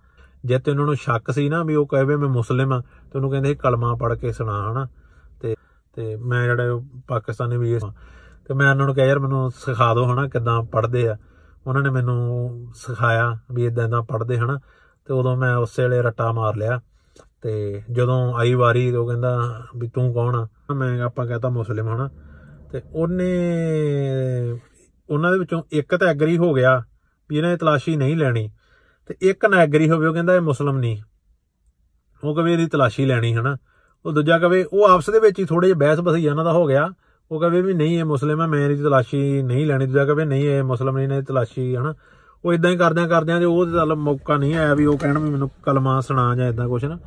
[0.44, 3.30] ਜੇ ਤੇ ਉਹਨਾਂ ਨੂੰ ਸ਼ੱਕ ਸੀ ਨਾ ਵੀ ਉਹ ਕਹੇ ਮੈਂ ਮੁਸਲਿਮ ਆ ਤੇ ਉਹਨੂੰ
[3.30, 4.86] ਕਹਿੰਦੇ ਸੀ ਕਲਮਾ ਪੜ ਕੇ ਸੁਣਾ ਹਨਾ।
[5.40, 5.54] ਤੇ
[5.96, 7.92] ਤੇ ਮੈਂ ਜਿਹੜਾ ਉਹ ਪਾਕਿਸਤਾਨੀ ਵੀਰ ਸਾਂ,
[8.46, 11.16] ਤੇ ਮੈਂ ਉਹਨਾਂ ਨੂੰ ਕਿਹਾ ਯਾਰ ਮੈਨੂੰ ਸਿਖਾ ਦਿਓ ਹਨਾ ਕਿਦਾਂ ਪੜ੍ਹਦੇ ਆ।
[11.66, 14.58] ਉਹਨਾਂ ਨੇ ਮੈਨੂੰ ਸਿਖਾਇਆ ਵੀ ਇਦਾਂ ਇਦਾਂ ਪੜ੍ਹਦੇ ਹਨਾ।
[15.04, 16.80] ਤੇ ਉਦੋਂ ਮੈਂ ਉਸੇ ਵੇਲੇ ਰੱਟਾ ਮਾਰ ਲਿਆ।
[17.42, 20.46] ਤੇ ਜਦੋਂ ਆਈ ਵਾਰੀ ਤੇ ਉਹ ਕਹਿੰਦਾ ਵੀ ਤੂੰ ਕੌਣ ਆ?
[20.74, 22.08] ਮੈਂ ਆਪਾਂ ਕਹਤਾ ਮੁਸਲਿਮ ਹਨਾ।
[22.72, 23.32] ਤੇ ਉਹਨੇ,
[25.10, 26.82] ਉਹਨਾਂ ਦੇ ਵਿੱਚੋਂ ਇੱਕ ਤਾਂ ਐਗਰੀ ਹੋ ਗਿਆ
[27.30, 28.50] ਵੀ ਇਹਨਾਂ ਦੀ ਤਲਾਸ਼ੀ ਨਹੀਂ ਲੈਣੀ
[29.06, 30.98] ਤੇ ਇੱਕ ਨਾ ਐਗਰੀ ਹੋਵੇ, ਉਹ ਕਹਿੰਦਾ ਇਹ ਮੁਸਲਮ ਨਹੀਂ।
[32.24, 33.56] ਉਹ ਕਵੇ ਇਹਦੀ ਤਲਾਸ਼ੀ ਲੈਣੀ ਹਨਾ।
[34.06, 36.66] ਉਹ ਦੂਜਾ ਕਵੇ ਉਹ ਆਪਸ ਦੇ ਵਿੱਚ ਹੀ ਥੋੜੇ ਜਿਹਾ ਬਹਿਸ ਬਸਈਆ ਇਹਨਾਂ ਦਾ ਹੋ
[36.66, 36.90] ਗਿਆ।
[37.30, 40.44] ਉਹ ਕਵੇ ਵੀ ਨਹੀਂ, ਇਹ ਮੁਸਲਿਮ ਹੈ ਮੈਂ ਇਹਦੀ ਤਲਾਸ਼ੀ ਨਹੀਂ ਲੈਣੀ। ਦੂਜਾ ਕਵੇ ਨਹੀਂ,
[40.44, 41.94] ਇਹ ਮੁਸਲਮ ਨਹੀਂ ਨੇ ਤਲਾਸ਼ੀ ਹਨਾ।
[42.44, 45.30] ਉਹ ਇਦਾਂ ਹੀ ਕਰਦਿਆਂ ਕਰਦਿਆਂ ਜੇ ਉਹ ਚੱਲ ਮੌਕਾ ਨਹੀਂ ਆਇਆ ਵੀ ਉਹ ਕਹਿਣ ਵੀ
[45.30, 46.98] ਮੈਨੂੰ ਕਲਮਾ ਸੁਣਾ ਜਾਂ ਇਦਾਂ ਕੁਛ ਨਾ।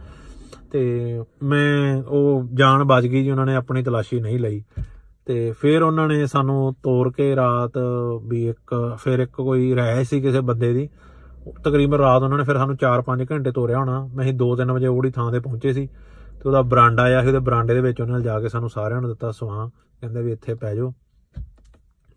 [0.71, 4.63] ਤੇ ਮੈਂ, ਉਹ ਜਾਨ ਬਚ ਗਈ ਜੀ, ਉਹਨਾਂ ਨੇ ਆਪਣੀ ਤਲਾਸ਼ੀ ਨਹੀਂ ਲਈ।
[5.25, 7.77] ਤੇ ਫਿਰ ਉਹਨਾਂ ਨੇ ਸਾਨੂੰ ਤੋਰ ਕੇ ਰਾਤ
[8.27, 10.89] ਵੀ ਇੱਕ, ਫਿਰ ਇੱਕ ਕੋਈ ਰਹਿ ਸੀ ਕਿਸੇ ਬੰਦੇ ਦੀ।
[11.63, 15.11] ਤਕਰੀਬਨ ਰਾਤ ਉਹਨਾਂ ਨੇ ਫਿਰ ਸਾਨੂੰ 4-5 ਘੰਟੇ ਤੋਰਿਆ ਹੋਣਾ। ਮੈਂ ਅਸੀਂ 2-3 ਵਜੇ ਉਹੜੀ
[15.11, 15.87] ਥਾਂ ਤੇ ਪਹੁੰਚੇ ਸੀ
[16.33, 19.01] ਤੇ ਉਹਦਾ ਬਰਾਂਡਾ ਆ ਸੀ ਉਹਦੇ ਬਰਾਂਡੇ ਦੇ ਵਿੱਚ ਉਹਨਾਂ ਨੇ ਜਾ ਕੇ ਸਾਨੂੰ ਸਾਰਿਆਂ
[19.01, 20.93] ਨੂੰ ਦਿੱਤਾ ਸਵਾਂ ਕਹਿੰਦੇ ਵੀ ਇੱਥੇ ਪੈ ਜਾਓ।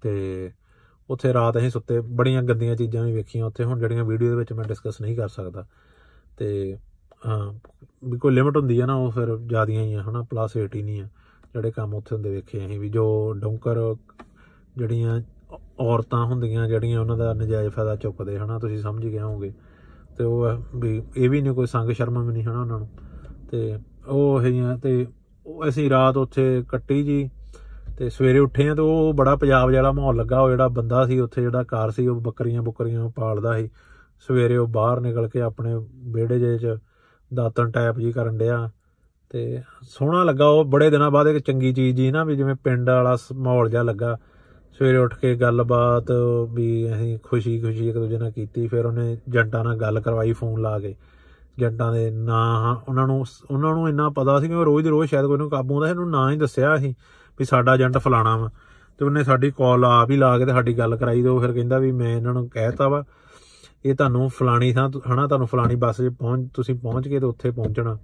[0.00, 0.50] ਤੇ
[1.10, 4.52] ਉੱਥੇ ਰਾਤ ਅਸੀਂ ਸੁੱਤੇ, ਬੜੀਆਂ ਗੰਦੀਆਂ ਚੀਜ਼ਾਂ ਵੀ ਵੇਖੀਆਂ ਉੱਥੇ। ਹੁਣ ਜਿਹੜੀਆਂ ਵੀਡੀਓ ਦੇ ਵਿੱਚ
[4.52, 5.66] ਮੈਂ ਡਿਸਕਸ ਨਹੀਂ ਕਰ ਸਕਦਾ।
[6.36, 6.78] ਤੇ,
[7.26, 7.52] ਹਾਂ,
[8.04, 11.02] ਵੀ ਕੋਈ ਲਿਮਟ ਹੁੰਦੀ ਆ ਨਾ, ਉਹ ਫਿਰ ਜ਼ਿਆਦੀਆਂ ਹੀ ਆ, ਹਨਾ ਪਲੱਸ 18 ਨਹੀਂ
[11.02, 11.08] ਆ।
[11.54, 13.94] ਜਿਹੜੇ ਕੰਮ ਉੱਥੇ ਹੁੰਦੇ ਵੇਖੇ ਅਸੀਂ ਵੀ, ਜੋ ਡੌਂਕਰ
[14.76, 15.22] ਜਿਹੜੀਆਂ
[15.80, 19.52] ਔਰਤਾਂ ਹੁੰਦੀਆਂ ਜਿਹੜੀਆਂ ਉਹਨਾਂ ਦਾ ਨਜਾਇਜ਼ ਫਾਇਦਾ ਚੁੱਕਦੇ ਹਨਾ, ਤੁਸੀਂ ਸਮਝ ਗਏ ਹੋਵੋਗੇ।
[20.18, 22.88] ਤੇ ਉਹ ਆ ਵੀ, ਇਹ ਵੀ ਨਹੀਂ ਕੋਈ ਸੰਗ ਸ਼ਰਮ ਵੀ ਨਹੀਂ ਹਨਾ ਉਹਨਾਂ ਨੂੰ।
[23.50, 23.78] ਤੇ
[24.08, 25.06] ਉਹ ਹੈਗੀਆਂ ਤੇ
[25.46, 27.30] ਉਹ ਅਸੀਂ ਰਾਤ ਉੱਥੇ ਕੱਟੀ ਜੀ,
[27.98, 31.20] ਤੇ ਸਵੇਰੇ ਉੱਠੇ ਆ ਤੇ ਉਹ ਬੜਾ ਪੰਜਾਬ ਜਿਹੜਾ ਮਾਹੌਲ ਲੱਗਾ। ਉਹ ਜਿਹੜਾ ਬੰਦਾ ਸੀ,
[31.20, 33.70] ਉੱਥੇ ਜਿਹੜਾ ਕਾਰ ਸੀ, ਉਹ ਬੱਕਰੀਆਂ ਬੁੱਕਰੀਆਂ ਪਾਲਦਾ ਸੀ।
[34.28, 36.78] ਸਵੇਰੇ ਉਹ ਬਾਹਰ ਨਿਕਲ ਕੇ ਆਪਣੇ ਵਿਹੜੇ ਜੇ ਚ
[37.34, 38.70] ਦਾਤਨ ਟਾਈਪ ਜੀ ਕਰਨ ਡਿਆ।
[39.30, 42.90] ਤੇ ਸੋਹਣਾ ਲੱਗਾ ਉਹ, ਬੜੇ ਦਿਨਾਂ ਬਾਅਦ ਇੱਕ ਚੰਗੀ ਚੀਜ਼ ਜੀ ਨਾ, ਵੀ ਜਿਵੇਂ ਪਿੰਡ
[42.90, 44.16] ਵਾਲਾ ਸ- ਮਾਹੌਲ ਜਿਹਾ ਲੱਗਾ।
[44.78, 46.06] ਸਵੇਰੇ ਉੱਠ ਕੇ ਗੱਲਬਾਤ,
[46.50, 50.60] ਵੀ ਅਸੀਂ ਖੁਸ਼ੀ ਖੁਸ਼ੀ ਇੱਕ ਦੂਜੇ ਨਾਲ ਕੀਤੀ, ਫਿਰ ਉਹਨੇ ਜੰਟਾਂ ਨਾਲ ਗੱਲ ਕਰਵਾਈ ਫੋਨ
[50.60, 50.94] ਲਾ ਕੇ।
[51.58, 55.10] ਜੰਟਾਂ ਦੇ ਨਾਂ ਉਹਨਾਂ ਨੂੰ ਉਹਨਾਂ ਨੂੰ ਇੰਨਾ ਪਤਾ ਸੀ ਕਿ ਉਹ ਰੋਜ਼ ਦੇ ਰੋਜ਼
[55.10, 56.94] ਸ਼ਾਇਦ ਕੋਈ ਨੂੰ ਕਾਬੂ ਹੁੰਦਾ ਸੀ ਇਹਨੂੰ ਨਾਂ ਹੀ ਦੱਸਿਆ ਸੀ,
[57.38, 58.50] ਵੀ ਸਾਡਾ ਏਜੰਟ ਫਲਾਣਾ ਵਾ।
[58.98, 61.52] ਤੇ ਉਹਨੇ ਸਾਡੀ ਕਾਲ ਆਪ ਹੀ ਲਾ ਕੇ ਤੇ ਸਾਡੀ ਗੱਲ ਕਰਾਈ ਤੇ ਉਹ ਫਿਰ
[61.52, 63.04] ਕਹਿੰਦਾ ਵੀ ਮੈਂ ਇਹਨਾਂ ਨੂੰ ਕਹਿਤਾ ਵਾ,
[63.84, 67.26] ਇਹ ਤੁਹਾਨੂੰ ਫਲਾਣੀ ਥਾਂ ਤੋਂ- ਹਨਾ, ਤੁਹਾਨੂੰ ਫਲਾਣੀ ਬੱਸ 'ਚ ਪਹੁੰਚ, ਤੁਸੀਂ ਪਹੁੰਚ ਕੇ ਤੇ
[67.26, 67.98] ਉੱਥੇ ਪਹੁੰਚਣਾ।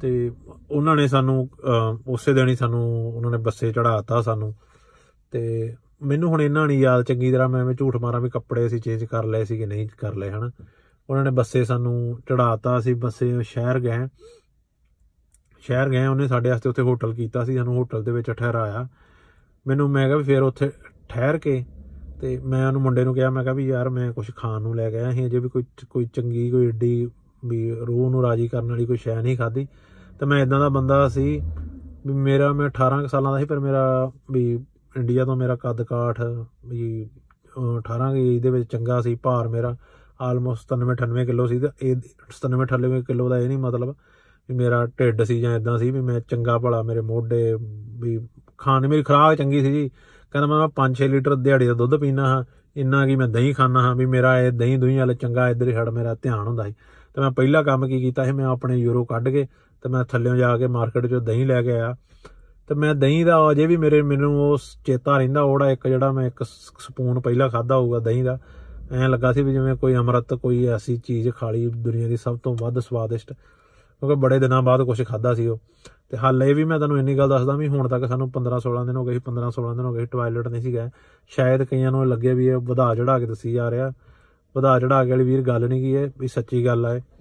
[0.00, 0.32] ਤੇ
[0.70, 4.54] ਉਹਨਾਂ ਨੇ ਸਾਨੂੰ ਅਹ, ਉਸੇ ਦਿਨ ਹੀ ਸਾਨੂੰ ਉਹਨਾਂ ਨੇ ਬੱਸੇ ਚੜਾਤਾ ਸਾਨੂੰ।
[5.30, 8.80] ਤੇ ਮੈਨੂੰ ਹੁਣ ਇਹਨਾਂ ਨਹੀਂ ਯਾਦ ਚੰਗੀ ਤਰ੍ਹਾਂ ਮੈਂ ਐਵੇਂ ਝੂਠ ਮਾਰਾਂ ਵੀ ਕੱਪੜੇ ਅਸੀਂ
[8.80, 10.50] ਚੇਂਜ ਕਰ ਲਏ ਸੀ ਕਿ ਨਹੀਂ ਕਰ ਲਏ ਹਨਾ।
[11.10, 14.08] ਉਹਨਾਂ ਨੇ ਬੱਸੇ ਸਾਨੂੰ ਚੜਾਤਾ ਅਸੀਂ ਬੱਸੇ ਸ਼ਹਿਰ ਗਏ।
[15.60, 18.88] ਸ਼ਹਿਰ ਗਏ ਉਹਨੇ ਸਾਡੇ ਵਾਸਤੇ ਉੱਥੇ ਹੋਟਲ ਕੀਤਾ ਸੀ ਸਾਨੂੰ ਹੋਟਲ ਦੇ ਵਿੱਚ ਠਹਿਰਾਇਆ।
[19.66, 20.70] ਮੈਨੂੰ ਮੈਂ ਕਿਹਾ ਵੀ ਫਿਰ ਉੱਥੇ
[21.08, 21.64] ਠਹਿਰ ਕੇ
[22.20, 24.90] ਤੇ ਮੈਂ ਉਹਨੂੰ ਮੁੰਡੇ ਨੂੰ ਕਿਹਾ ਮੈਂ ਕਿਹਾ ਵੀ ਯਾਰ ਮੈਂ ਕੁਝ ਖਾਣ ਨੂੰ ਲੈ
[24.90, 27.10] ਕੇ ਆਇਆ ਸੀ ਅਜੇ ਵੀ ਕੋਈ ਕੋਈ ਚੰਗੀ ਕੋਈ ਏਡੀ
[27.44, 29.68] ਵੀ ਰੂਹ ਨੂੰ ਰਾਜੀ ਕਰਨ ਵਾਲੀ ਕੋਈ ਸ਼ੈ ਨਹੀਂ ਖਾਧੀ।
[30.20, 31.42] ਤੇ ਮੈਂ ਇਦਾਂ ਦਾ ਬੰਦਾ ਸੀ
[32.06, 34.64] ਵੀ ਮੇਰਾ ਮੈਂ 18 ਕੁ ਸਾਲਾਂ ਦਾ ਸੀ ਪਰ ਮੇਰਾ ਵੀ
[34.96, 36.20] ਇੰਡੀਆ ਤੋਂ ਮੇਰਾ ਕੱਦ ਕਾਠ
[36.66, 37.10] ਵੀ,
[37.58, 39.76] ਅਹ 18 ਦੀ ਏਜ ਦੇ ਵਿੱਚ ਚੰਗਾ ਸੀ, ਭਾਰ ਮੇਰਾ
[40.20, 41.96] ਆਲਮੋਸਟ 97 98 ਕਿਲੋ ਸੀ ਤੇ ਇਹ
[42.28, 43.94] 97 98 ਕਿਲੋ ਦਾ ਇਹ ਨਹੀਂ ਮਤਲਬ
[44.48, 47.56] ਵੀ ਮੇਰਾ ਢਿੱਡ ਸੀ ਜਾਂ ਇਦਾਂ ਸੀ ਵੀ ਮੈਂ ਚੰਗਾ ਭਲਾ ਮੇਰੇ ਮੋਢੇ
[48.00, 49.90] ਵੀ ਖਾਣ, ਮੇਰੀ ਖੁਰਾਕ ਚੰਗੀ ਸੀ ਜੀ।
[50.32, 52.44] ਕਹਿੰਦਾ ਮੈਂ 5-6 ਲੀਟਰ ਦਿਹਾੜੀ ਦਾ ਦੁੱਧ ਪੀਣਾ ਹਾਂ,
[52.76, 55.74] ਇੰਨਾ ਕੀ ਮੈਂ ਦਹੀਂ ਖਾਣਾ ਹਾਂ ਵੀ ਮੇਰਾ ਇਹ ਦਹੀਂ ਦੁਹੀਂ ਵਾਲਾ ਚੰਗਾ ਇੱਧਰ ਹੀ
[55.74, 56.74] ਹੜ ਮੇਰਾ ਧਿਆਨ ਹੁੰਦਾ ਸੀ।
[57.14, 59.46] ਤੇ ਮੈਂ ਪਹਿਲਾ ਕੰਮ ਕੀ ਕੀਤਾ ਸੀ, ਮੈਂ ਆਪਣੇ ਯੂਰੋ ਕੱਢ ਕੇ
[59.82, 61.96] ਤੇ ਮੈਂ ਥੱਲੇੋਂ ਜਾ ਕੇ ਮਾਰਕੀਟ 'ਚੋਂ ਦਹੀਂ ਲੈ ਕੇ ਆਇਆ।
[62.68, 66.26] ਤੇ ਮੈਂ ਦਹੀਂ ਦਾ ਅਜੇ ਵੀ ਮੇਰੇ ਮੈਨੂੰ ਉਹ ਚੇਤਾ ਰਹਿੰਦਾ ਉਹੜਾ ਇੱਕ ਜਿਹੜਾ ਮੈਂ
[66.26, 68.38] ਇੱਕ ਸ- ਸਪੂਨ ਪਹਿਲਾਂ ਖਾਦਾ ਹੋਊਗਾ ਦਹੀਂ ਦਾ।
[68.92, 72.38] ਐਂ ਲੱਗਾ ਸੀ ਵੀ ਜਿਵੇਂ ਕੋਈ ਅੰਮ੍ਰਿਤ, ਕੋਈ ਐਸੀ ਚੀਜ਼ ਖਾ ਲਈ ਦੁਨੀਆ ਦੀ ਸਭ
[72.42, 75.60] ਤੋਂ ਵੱਧ ਸਵਾਦਿਸ਼ਟ, ਕਿਉਂਕਿ ਬੜੇ ਦਿਨਾਂ ਬਾਅਦ ਕੁਝ ਖਾਦਾ ਸੀ ਉਹ।
[76.10, 78.96] ਤੇ ਹਾਲੇ ਵੀ ਮੈਂ ਤੁਹਾਨੂੰ ਇੰਨੀ ਗੱਲ ਦੱਸਦਾ ਵੀ ਹੁਣ ਤੱਕ ਸਾਨੂੰ 15 16 ਦਿਨ
[78.96, 80.90] ਹੋ ਗਏ ਸੀ 15 16 ਦਿਨ ਹੋ ਗਏ ਟਾਇਲਟ ਨਹੀਂ ਸੀ ਗਏ।
[81.28, 83.92] ਸ਼ਾਇਦ ਕਈਆਂ ਨੂੰ ਲੱਗੇ ਵੀ ਇਹ ਵਧਾ ਚੜਾ ਕੇ ਦੱਸੀ ਜਾ ਰਿਹਾ।
[84.56, 87.19] ਵਧਾ ਚੜਾ ਕੇ ਵਾਲੀ ਵੀਰ ਗੱਲ ਨਹੀਂ ਕੀ ਹੈ ਵੀ ਸੱਚੀ ਗੱਲ ਹੈ ਤੇ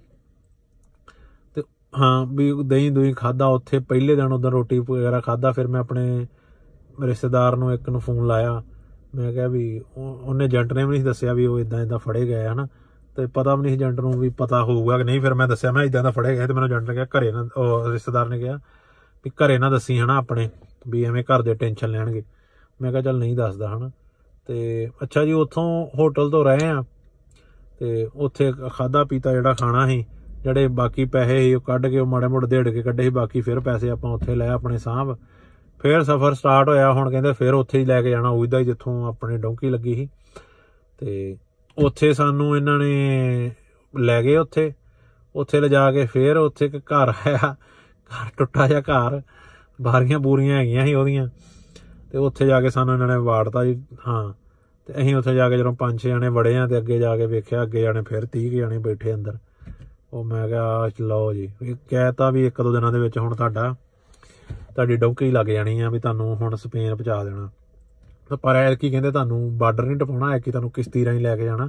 [1.97, 6.27] ਹਾਂ, ਵੀ ਦਹੀਂ ਦੁਹੀਂ ਖਾਦਾ ਉੱਥੇ ਪਹਿਲੇ ਦਿਨ ਉਦੋਂ ਰੋਟੀ ਵਗੈਰਾ ਖਾਦਾ ਫਿਰ ਮੈਂ ਆਪਣੇ
[7.01, 8.63] ਰਿਸ਼ਤੇਦਾਰ ਨੂੰ ਇੱਕ ਨੂੰ ਫੋਨ ਲਾਇਆ।
[9.15, 12.25] ਮੈਂ ਕਿਹਾ ਵੀ ਉਹ- ਉਹਨੇ ਏਜੰਟ ਨੇ ਵੀ ਨਹੀਂ ਦੱਸਿਆ ਵੀ ਉਹ ਇਦਾਂ ਇਦਾਂ ਫੜੇ
[12.25, 12.67] ਗਏ ਹਨਾ।
[13.15, 15.83] ਤੇ ਪਤਾ ਵੀ ਨਹੀਂ ਏਜੰਟ ਨੂੰ ਵੀ ਪਤਾ ਹੋਊਗਾ ਕਿ ਨਹੀਂ, ਫਿਰ ਮੈਂ ਦੱਸਿਆ, ਮੈਂ
[15.83, 18.55] ਇਦਾਂ ਦਾ ਫੜੇ ਗਏ ਤੇ ਮੈਨੂੰ ਏਜੰਟ ਨੇ ਕਿਹਾ ਘਰੇ ਨਾ, ਉਹ ਰਿਸ਼ਤੇਦਾਰ ਨੇ ਕਿਹਾ
[19.25, 20.49] ਵੀ ਘਰੇ ਨਾ ਦੱਸੀ, ਹਨਾ, ਆਪਣੇ,
[20.87, 22.23] ਵੀ ਐਵੇਂ ਘਰ ਦੇ ਟੈਨਸ਼ਨ ਲੈਣਗੇ।
[22.81, 23.91] ਮੈਂ ਕਿਹਾ ਚੱਲ ਨਹੀਂ ਦੱਸਦਾ, ਹਨਾ।
[24.47, 26.83] ਤੇ ਅੱਛਾ ਜੀ, ਉੱਥੋਂ ਹੋਟਲ ਤੋਂ ਰਹੇ ਆ,
[27.79, 30.05] ਤੇ ਉੱਥੇ ਖਾਦਾ ਪੀਤਾ ਜਿਹੜਾ ਖਾਣਾ ਸੀ
[30.43, 33.41] ਜਿਹੜੇ ਬਾਕੀ ਪੈਸੇ ਸੀ ਉਹ ਕੱਢ ਕੇ ਉਹ ਮਾੜੇ ਮੋੜੇ ਦੇੜ ਕੇ ਕੱਢੇ ਸੀ, ਬਾਕੀ
[33.41, 35.17] ਫਿਰ ਪੈਸੇ ਆਪਾਂ ਉੱਥੇ ਲੈ ਆਪਣੇ ਸਾਹਬ
[35.81, 39.07] ਫਿਰ ਸਫ਼ਰ ਸਟਾਰਟ ਹੋਇਆ, ਹੁਣ ਕਹਿੰਦੇ ਫਿਰ ਉੱਥੇ ਹੀ ਲੈ ਕੇ ਜਾਣਾ ਉਹਦਾ ਹੀ ਜਿੱਥੋਂ
[39.07, 40.09] ਆਪਣੀ ਡੌਂਕੀ ਲੱਗੀ ਸੀ।
[40.97, 41.37] ਤੇ
[41.77, 43.51] ਉੱਥੇ ਸਾਨੂੰ ਇਹਨਾਂ ਨੇ
[43.99, 44.73] ਲੈ ਗਏ ਉੱਥੇ।
[45.35, 47.55] ਉੱਥੇ ਲਿਜਾ ਕੇ ਫਿਰ ਉੱਥੇ ਇੱਕ ਘਰ ਆਇਆ,
[47.93, 49.21] ਘਰ ਟੁੱਟਾ ਜਿਹਾ ਘਰ,
[49.81, 51.29] ਬਾਰੀਆਂ ਬੂਰੀਆਂ ਹੈਗੀਆਂ ਸੀ ਉਹਦੀਆਂ।
[52.11, 54.33] ਤੇ ਉੱਥੇ ਜਾ ਕੇ ਸਾਨੂੰ ਇਹਨਾਂ ਨੇ ਵਾੜਤਾ ਜੀ, ਹਾਂ।
[54.85, 57.25] ਤੇ ਅਸੀਂ ਉੱਥੇ ਜਾ ਕੇ ਜਦੋਂ ਪੰਜ ਛੇ ਜਣੇ ਵੜੇ ਆ ਤੇ ਅੱਗੇ ਜਾ ਕੇ
[57.25, 59.37] ਵੇਖਿਆ, ਅੱਗੇ ਜਾਣੇ ਫਿਰ 30 ਕੁ ਜਣੇ ਬੈਠੇ ਅੰਦਰ।
[60.13, 63.35] ਉਹ ਮੈਂ ਕਿਹਾ, ਆਹ ਲਓ ਜੀ। ਇਹ ਕਹਿਤਾ ਵੀ ਇੱਕ ਦੋ ਦਿਨਾਂ ਦੇ ਵਿੱਚ ਹੁਣ
[63.35, 63.75] ਤੁਹਾਡਾ,
[64.51, 67.49] ਤੁਹਾਡੀ ਡੌਂਕੀ ਲੱਗ ਜਾਣੀ ਆ ਵੀ ਤੁਹਾਨੂੰ ਹੁਣ ਸਪੇਨ ਪਹੁੰਚਾ ਦੇਣਾ।
[68.29, 71.37] ਤੇ ਪਰ ਐ ਕੀ ਕਹਿੰਦੇ ਤੁਹਾਨੂੰ ਬਾਰਡਰ ਨਹੀਂ ਟਪਾਉਣਾ ਐ ਕਿ ਤੁਹਾਨੂੰ ਕਿਸ਼ਤੀ ਰਾਹੀਂ ਲੈ
[71.37, 71.67] ਕੇ ਜਾਣਾ,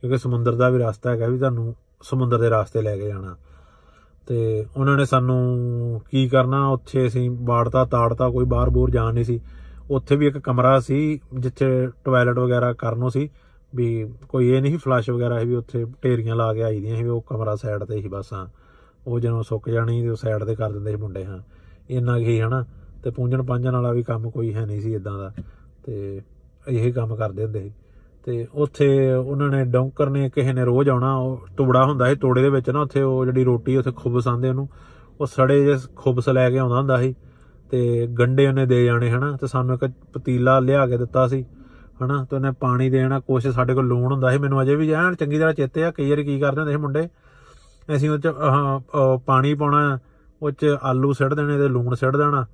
[0.00, 3.36] ਕਿਉਂਕਿ ਸਮੁੰਦਰ ਦਾ ਵੀ ਰਸਤਾ ਹੈਗਾ ਵੀ ਤੁਹਾਨੂੰ ਸਮੁੰਦਰ ਦੇ ਰਸਤੇ ਲੈ ਕੇ ਜਾਣਾ।
[4.26, 9.24] ਤੇ ਉਹਨਾਂ ਨੇ ਸਾਨੂੰ ਕੀ ਕਰਨਾ, ਉੱਥੇ ਅਸੀਂ ਬਾੜਤਾ ਤਾੜਤਾ, ਕੋਈ ਬਾਹਰ ਬੋਰ ਜਾਣ ਨਹੀਂ
[9.24, 9.40] ਸੀ।
[9.90, 13.30] ਉੱਥੇ ਵੀ ਇੱਕ ਕਮਰਾ ਸੀ, ਜਿੱਥੇ ਟਾਇਲਟ ਵਗੈਰਾ ਕਰਨੋਂ ਸੀ।
[13.74, 17.02] ਵੀ ਕੋਈ ਇਹ ਨਹੀਂ ਫਲਸ਼ ਵਗੈਰਾ ਸੀ ਵੀ ਉੱਥੇ ਢੇਰੀਆਂ ਲਾ ਕੇ ਆਈ ਦੀਆਂ ਸੀ
[17.02, 18.46] ਵੀ ਉਹ ਕਮਰਾ ਸਾਈਡ ਤੇ ਸੀ ਬਸ, ਹਾਂ।
[19.06, 21.38] ਉਹ ਜਦੋਂ ਸੁੱਕ ਜਾਣੀ ਤੇ ਉਹ ਸਾਈਡ ਤੇ ਕਰ ਦਿੰਦੇ ਸੀ ਮੁੰਡੇ, ਹਾਂ।
[21.90, 22.64] ਇੰਨਾ ਕੀ ਹਨਾ।
[23.04, 25.32] ਤੇ ਪੂੰਝਣ ਪਾਂਝਣ ਵਾਲਾ ਵੀ ਕੰਮ ਕੋਈ ਹੈ ਨਹੀਂ ਸੀ ਇਦਾਂ ਦਾ।
[25.84, 26.22] ਤੇ
[26.68, 27.72] ਇਹੀ ਕੰਮ ਕਰਦੇ ਹੁੰਦੇ ਸੀ।
[28.24, 32.42] ਤੇ ਉੱਥੇ ਉਹਨਾਂ ਨੇ ਡੌਂਕਰ ਨੇ ਕਿਸੇ ਨੇ ਰੋਜ਼ ਆਉਣਾ, ਉਹ ਟੁਬੜਾ ਹੁੰਦਾ ਸੀ ਤੋੜੇ
[32.42, 34.68] ਦੇ ਵਿੱਚ ਨਾ, ਉੱਥੇ ਉਹ ਜਿਹੜੀ ਰੋਟੀ ਉੱਥੇ ਖੁਬਸ ਆਂਦੇ ਉਹਨੂੰ।
[35.20, 37.14] ਉਹ ਸੜੇ ਜੇ ਖੁਬਸ ਲੈ ਕੇ ਆਉਂਦਾ ਹੁੰਦਾ ਸੀ।
[37.70, 41.44] ਤੇ ਗੰਡੇ ਉਹਨੇ ਦੇ ਜਾਣੇ, ਹਨਾ। ਤੇ ਸਾਨੂੰ ਇੱਕ ਪਤੀਲਾ ਲਿਆ ਕੇ ਦਿੱਤਾ ਸੀ।
[42.02, 45.14] ਹਨਾ ਤੇ ਉਹਨੇ ਪਾਣੀ ਦੇਣਾ ਕੁਛ ਸਾਡੇ ਕੋਲ ਲੂਣ ਹੁੰਦਾ ਸੀ ਮੈਨੂੰ ਅਜੇ ਵੀ ਐਨ
[45.14, 47.08] ਚੰਗੀ ਤਰ੍ਹਾਂ ਚੇਤੇ ਆ ਕਈ ਵਾਰੀ ਕੀ ਕਰਦੇ ਹੁੰਦੇ ਸੀ ਮੁੰਡੇ
[47.96, 49.98] ਅਸੀਂ ਉਹ ਚ ਆਹ, ਅਹ, ਪਾਣੀ ਪਾਉਣਾ
[50.42, 52.46] ਉਹ ਚ ਆਲੂ ਸਿੱਟ ਦੇਣੇ ਤੇ ਲੂਣ ਸਿੱਟ ਦੇਣਾ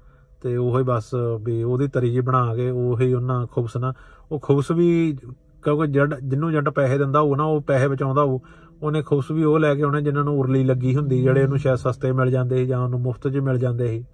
[0.43, 3.93] ਤੇ ਉਹੀ ਬਸ ਵੀ ਉਹਦੀ ਤਰੀ ਜੀ ਬਣਾ ਕੇ ਉਹੀ ਉਹਨਾਂ ਖੁਬਸ ਨਾਲ
[4.33, 5.17] ਉਹ ਖੁਬਸ ਵੀ
[5.65, 8.39] ਕਿਉਂਕਿ ਜੱਟ ਜਿੰਨੂੰ ਜੱਟ ਪੈਸੇ ਦਿੰਦਾ ਹੋਊ ਨਾ ਉਹ ਪੈਸੇ ਬਚਾਉਂਦਾ ਹੋਊ
[8.83, 11.77] ਉਹਨੇ ਖੁਬਸ ਵੀ ਉਹ ਲੈ ਕੇ ਆਉਣੇ ਜਿਨ੍ਹਾਂ ਨੂੰ ਉਰਲੀ ਲੱਗੀ ਹੁੰਦੀ ਜਿਹੜੇ ਉਹਨੂੰ ਸ਼ਾਇਦ
[11.77, 14.05] ਸਸਤੇ ਮਿਲ ਜਾਂਦੇ ਸੀ ਜਾਂ ਉਹਨੂੰ ਮੁਫਤ 'ਚ ਮਿਲ ਜਾਂਦੇ ਸੀ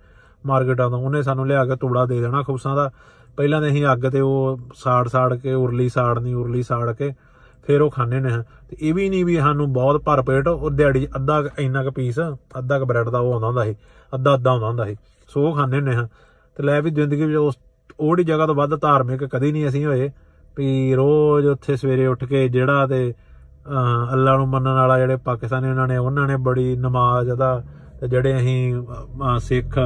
[0.47, 2.91] ਮਾਰਕੀਟਾਂ ਤੋਂ ਉਹਨੇ ਸਾਨੂੰ ਲਿਆ ਕੇ ਤੂੜਾ ਦੇ ਦੇਣਾ ਖੁਬਸਾਂ ਦਾ
[3.37, 7.13] ਪਹਿਲਾਂ ਤੇ ਅਸੀਂ ਅੱਗ ਤੇ ਉਹ ਸਾੜ ਸਾੜ ਕੇ ਉਰਲੀ ਸਾੜਨੀ ਉਰਲੀ ਸਾੜ ਕੇ
[7.67, 10.71] ਫਿਰ ਉਹ ਖਾਣੇ ਨੇ ਹਾਂ। ਤੇ ਇਹ ਵੀ ਨਹੀਂ ਵੀ ਸਾਨੂੰ ਬਹੁਤ ਭਰ ਪੇਟ ਉਹ
[10.71, 12.21] ਦਿਹਾੜੀ 'ਚ ਅੱਧਾ ਕੁ ਇੰਨਾ ਕੁ ਪੀਸ
[12.59, 13.75] ਅੱਧਾ ਕੁ ਬ੍ਰੈਡ ਦਾ ਉਹ ਆਉਂਦਾ ਹੁੰਦਾ ਸੀ
[14.15, 14.97] ਅੱਧਾ ਅੱਧਾ ਆਉਂਦਾ ਹੁੰਦਾ ਸੀ।
[15.29, 16.09] ਸੋ ਉਹ ਖਾਣੇ ਨੇ ਹਾਂ।
[16.57, 17.55] ਤੇ ਲੈ ਵੀ ਜ਼ਿੰਦਗੀ ਵਿੱਚ ਉਸ
[18.01, 20.11] ਉਹੜੀ ਜਗ੍ਹਾ ਤੋਂ ਵੱਧ ਧਾਰਮਿਕ ਕਦੀ ਨਹੀਂ ਅਸੀਂ ਹੋਏ।
[20.57, 23.15] ਵੀ ਰੋਜ਼ ਉੱਥੇ ਸਵੇਰੇ ਉੱਠ ਕੇ ਜਿਹੜਾ ਤੇ
[23.67, 27.65] ਅਹ, ਅੱਲਾ ਨੂੰ ਮੰਨਣ ਵਾਲਾ ਜਿਹੜੇ ਪਾਕਿਸਤਾਨੀ ਉਹਨਾਂ ਨੇ ਉਹਨਾਂ ਨੇ ਬੜੀ ਨਮਾਜ਼ ਦਾ
[28.03, 29.79] ਤੇ ਜਿਹੜੇ ਅਸੀਂ ਅਹ, ਸਿੱਖ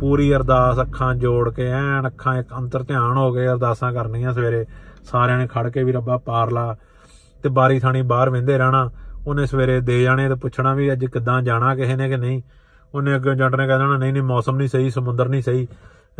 [0.00, 4.66] ਪੂਰੀ ਅਰਦਾਸ ਅੱਖਾਂ ਜੋੜ ਕੇ ਐਨ ਅੱਖਾਂ ਇੱਕ ਅੰਤਰ ਧਿਆਨ ਹੋ ਕੇ ਅਰਦਾਸਾਂ ਕਰਨੀਆਂ ਸਵੇਰੇ
[5.04, 6.76] ਸਾਰਿਆਂ ਨੇ ਖੜ ਕੇ ਵੀ ਰੱਬਾ ਪਾਰ ਲਾ
[7.42, 8.90] ਤੇ ਬਾਰੀ ਥਾਣੀ ਬਾਹਰ ਵਹਿੰਦੇ ਰਹਿਣਾ।
[9.26, 12.42] ਉਹਨੇ ਸਵੇਰੇ ਦੇ ਜਾਣੇ ਤੇ ਪੁੱਛਣਾ ਵੀ ਅੱਜ ਕਿੱਦਾਂ ਜਾਣਾ ਕਿਸੇ ਨੇ ਕਿ ਨਹੀਂ।
[12.94, 15.68] ਉਹਨੇ ਅੱਗੇ ਜੱਟ ਨੇ ਕਹਿ ਦੇਣਾ ਨਹੀਂ ਨਹੀਂ ਮੌਸਮ ਨਹੀਂ ਸਹੀ ਸਮੁੰਦਰ ਨਹੀਂ ਸਹੀ।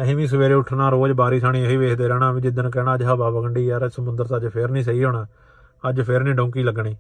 [0.02, 3.30] ਅਸੀਂ ਵੀ ਸਵੇਰੇ ਉੱਠਣਾ ਰੋਜ਼ ਬਾਰੀ ਥਾਣੀ ਇਹੀ ਵੇਖਦੇ ਰਹਿਣਾ ਵੀ ਜਿੱਦਣ ਕਹਿਣਾ ਅੱਜ ਹਵਾ
[3.30, 5.26] ਵਗੰਡੀ ਯਾਰ ਸਮੁੰਦਰ ਤਾਂ ਅੱਜ ਫੇਰ ਨਹੀਂ ਸਹੀ ਹੋਣਾ।
[5.88, 6.96] ਅੱਜ ਫੇਰ ਨਹੀਂ ਡੌਂਕੀ ਲੱਗਣੀ।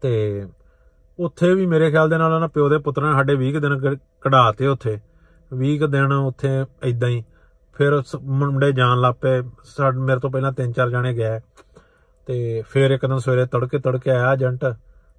[0.00, 0.44] ਤੇ
[1.18, 3.78] ਉੱਥੇ ਵੀ ਮੇਰੇ ਖਿਆਲ ਦੇ ਨਾਲ ਉਹਨਾਂ ਪਿਓ ਦੇ ਪੁੱਤਰਾਂ ਨੇ ਸਾਡੇ 20 ਕੁ ਦਿਨ
[3.78, 4.98] ਕ- ਕਢਾਤੇ ਉੱਥੇ।
[5.54, 7.24] 20 ਕੁ ਦਿਨ ਉੱਥੇ ਇਦਾਂ ਹੀ।
[7.74, 11.40] ਫਿਰ ਸ- ਮੁੰਡੇ ਜਾਣ ਲੱਪੇ ਸਾਡੇ ਮੇਰੇ ਤੋਂ ਪਹਿਲਾਂ ਤਿੰਨ ਚਾਰ ਜਾਣੇ ਗਏ।
[12.26, 14.64] ਤੇ ਫਿਰ ਇੱਕ ਦਿਨ ਸਵੇਰੇ ਤੜਕੇ ਤੜਕੇ ਆਇਆ ਏਜੰਟ।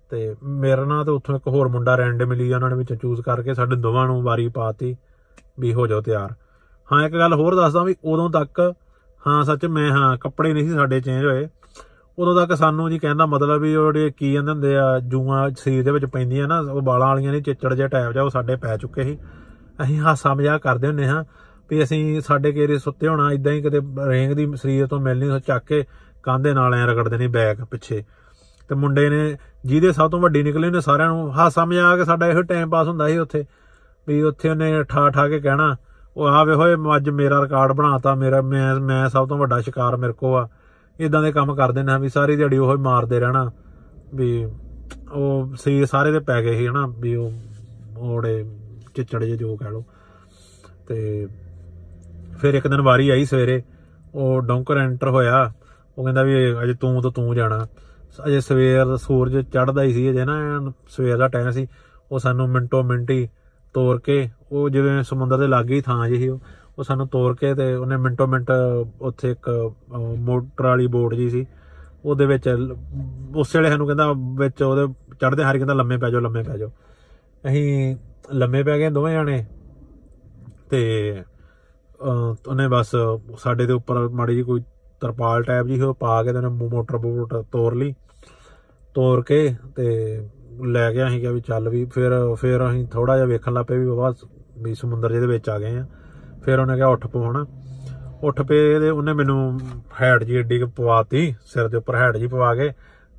[0.10, 3.54] ਤੇ ਮੇਰੇ ਨਾਲ ਤੇ ਉੱਥੋਂ ਇੱਕ ਹੋਰ ਮੁੰਡਾ ਰੈਂਡ ਮਿਲੀ ਉਹਨਾਂ ਨੇ ਵਿੱਚ ਚੂਜ਼ ਕਰਕੇ
[3.54, 4.98] ਸਾਡੇ ਦੋਵਾਂ ਨੂੰ ਵਾਰੀ ਪਾਤੀ
[5.60, 6.36] ਵੀ ਹੋ ਜਾਓ ਤਿਆਰ।
[6.92, 8.74] ਹਾਂ, ਇੱਕ ਗੱਲ ਹੋਰ ਦੱਸਦਾ ਵੀ ਉਦੋਂ ਤੱਕ,
[9.28, 11.50] ਹਾਂ, ਸੱਚ ਮੈਂ, ਹਾਂ, ਕੱਪੜੇ ਨਹੀਂ ਸੀ ਸਾਡੇ ਚੇਂਜ ਹੋਏ।
[12.20, 15.84] ਉਦੋਂ ਤੱਕ ਸਾਨੂੰ ਜੀ ਕਹਿੰਦਾ ਮਤਲਬ ਵੀ ਉਹ ਜਿਹੜੇ ਕੀ ਕਹਿੰਦੇ ਹੁੰਦੇ ਆ, ਜੂਆਂ ਸਰੀਰ
[15.84, 18.78] ਦੇ ਵਿੱਚ ਪੈਂਦੀਆਂ ਨਾ, ਉਹ ਵਾਲਾਂ ਵਾਲੀਆਂ ਨੇ ਚਿੱਚੜ ਜਿਹਾ ਟਾਈਪ ਜਿਹਾ ਉਹ ਸਾਡੇ ਪੈ
[18.78, 19.18] ਚੁੱਕੇ ਸੀ।
[19.84, 21.24] ਅਸੀਂ ਹਾਸਾ ਮਜ਼ਾਕ ਕਰਦੇ ਹੁੰਨੇ ਹਾਂ
[21.70, 25.40] ਵੀ ਅਸੀਂ ਸਾਡੇ ਘੇਰੇ ਸੁੱਤੇ ਹੋਣਾ ਇਦਾਂ ਹੀ ਕਿਤੇ ਰੇਂਗ ਦੀ ਸਰੀਰ ਤੋਂ ਮਿਲਣੀ ਉਹ
[25.40, 25.84] ਚੱਕ ਕੇ
[26.24, 28.04] ਕਾਂਦੇ ਨਾਲ ਐ ਰਗੜਦੇ ਨੇ ਬੈਗ ਪਿੱਛੇ।
[28.70, 32.42] ਤੇ ਮੁੰਡੇ ਨੇ, ਜਿਹਦੇ ਸਭ ਤੋਂ ਵੱਡੀ ਨਿਕਲੇ ਨੇ ਸਾਰਿਆਂ ਨੂੰ, ਹਾਸਾ ਮਜ਼ਾਕ ਸਾਡਾ ਇਹੋ
[32.42, 33.46] ਟਾਈਮ ਪਾਸ ਹੁੰਦਾ ਸੀ ਉੱਥੇ।
[34.08, 35.76] ਵੀ ਉੱਥੇ ਉਹਨੇ ਠਾ ਠਾ ਕੇ ਕਹਿਣਾ,
[36.18, 39.98] ਉਹ ਆ ਵੇ ਹੋਏ ਅੱਜ ਮੇਰਾ ਰਿਕਾਰਡ ਬਣਾਤਾ, ਮੇਰਾ, ਮੈਂ ਮੈਂ ਸਭ ਤੋਂ ਵੱਡਾ ਸ਼ਿਕਾਰ
[39.98, 40.48] ਮੇਰੇ ਕੋ ਆ।
[41.00, 43.52] ਇਦਾਂ ਦੇ ਕੰਮ ਕਰਦੇ ਨੇ, ਵੀ ਸਾਰੀ ਦਿਹਾੜੀ ਉਹ ਹੀ ਮਾਰਦੇ ਰਹਿਣਾ,
[44.16, 44.48] ਵੀ
[45.12, 47.32] ਉਹ ਸਰੀਰ ਸਾਰੇ ਦੇ ਪੈ ਗਏ ਸੀ ਹਨਾ, ਵੀ ਉਹ
[47.98, 48.44] ਉਹੜੇ
[48.96, 49.84] ਚਿੱਚੜ ਜੇ ਜੋ ਕਹਿ ਲੋ
[50.88, 51.28] ਤੇ
[52.40, 53.62] ਫਿਰ ਇੱਕ ਦਿਨ ਵਾਰੀ ਆਈ ਸਵੇਰੇ,
[54.16, 55.52] ਉਹ ਡੌਂਕਰ ਐਂਟਰ ਹੋਇਆ,
[55.98, 57.68] ਉਹ ਕਹਿੰਦਾ ਵੀ ਅਜੇ ਤੂੰ ਤਾਂ ਤੂੰ ਜਾਣਾ।
[58.28, 61.68] ਅਜੇ ਸਵੇਰ ਦਾ ਸੂਰਜ ਚੜ੍ਹਦਾ ਹੀ ਸੀ, ਅਜੇ ਨਾ ਐਨ ਸਵੇਰ ਦਾ ਟਾਈਮ ਸੀ,
[62.12, 63.28] ਉਹ ਸਾਨੂੰ ਮਿੰਟੋ ਮਿੰਟੀ
[63.74, 66.40] ਤੋਰ ਕੇ, ਉਹ ਜਿਵੇਂ ਸਮੁੰਦਰ ਦੇ ਲਾਗੇ ਹੀ ਥਾਂ ਜਿਹੀ ਉਹ
[66.80, 68.52] ਉਹ ਸਾਨੂੰ ਤੋਰ ਕੇ ਤੇ ਉਹਨੇ ਮਿੰਟੋ ਮਿੰਟ
[69.02, 71.46] ਉੱਥੇ ਇੱਕ ਅਹ, ਮੋਟਰ ਵਾਲੀ ਬੋਟ ਜੀ ਸੀ।
[72.06, 72.76] ਉਹਦੇ ਵਿੱਚ ਲ-
[73.36, 76.70] ਉਸ ਵੇਲੇ ਸਾਨੂੰ ਕਹਿੰਦਾ ਵਿੱਚ ਉਹਦੇ ਚੜ੍ਹਦੇ ਹਾਰੀ ਕਹਿੰਦਾ ਲੰਮੇ ਪੈ ਜਾਓ ਲੰਮੇ ਪੈ ਜਾਓ।
[77.48, 77.96] ਅਸੀਂ
[78.34, 79.46] ਲੰਮੇ ਪੈ ਗਏ ਦੋਵੇਂ ਜਾਣੇ
[80.70, 81.14] ਤੇ
[82.04, 82.92] ਅਹ, ਉਹਨੇ ਬਸ
[83.38, 84.62] ਸਾਡੇ ਦੇ ਉੱਪਰ ਮਾੜੀ ਜੀ ਕੋਈ
[85.02, 87.94] ਤਰਪਾਲ ਟਾਈਪ ਜੀ ਉਹ ਪਾ ਕੇ ਤੇ ਉਹਨੇ ਮੋ- ਮੋਟਰ ਬੋਟ ਤੋਰ ਲਈ।
[88.94, 90.20] ਤੋਰ ਕੇ ਤੇ
[90.66, 93.86] ਲੈ ਗਿਆ ਅਸੀਂ ਕਿਹਾ ਵੀ ਚੱਲ ਵੀ ਫਿਰ ਫਿਰ ਅਸੀਂ ਥੋੜਾ ਜਿਹਾ ਵੇਖਣ ਲੱਪੇ ਵੀ
[93.88, 94.14] ਬਾਬਾ
[94.58, 95.86] ਵੀ ਸਮੁੰਦਰ ਜਿਹਦੇ ਵਿੱਚ ਆ ਗਏ ਆ।
[96.44, 97.46] ਫਿਰ ਉਹਨੇ ਕਿਹਾ ਉੱਠ ਪੋ ਹੁਣ
[98.24, 99.60] ਉੱਠ ਪਏ ਤੇ ਉਹਨੇ ਮੈਨੂੰ
[100.02, 102.72] ਹੈਡ ਜੀ ਏਡੀ ਕੁ ਪਵਾਤੀ, ਸਿਰ ਦੇ ਉੱਪਰ ਹੈਡ ਜੀ ਪਵਾ ਕੇ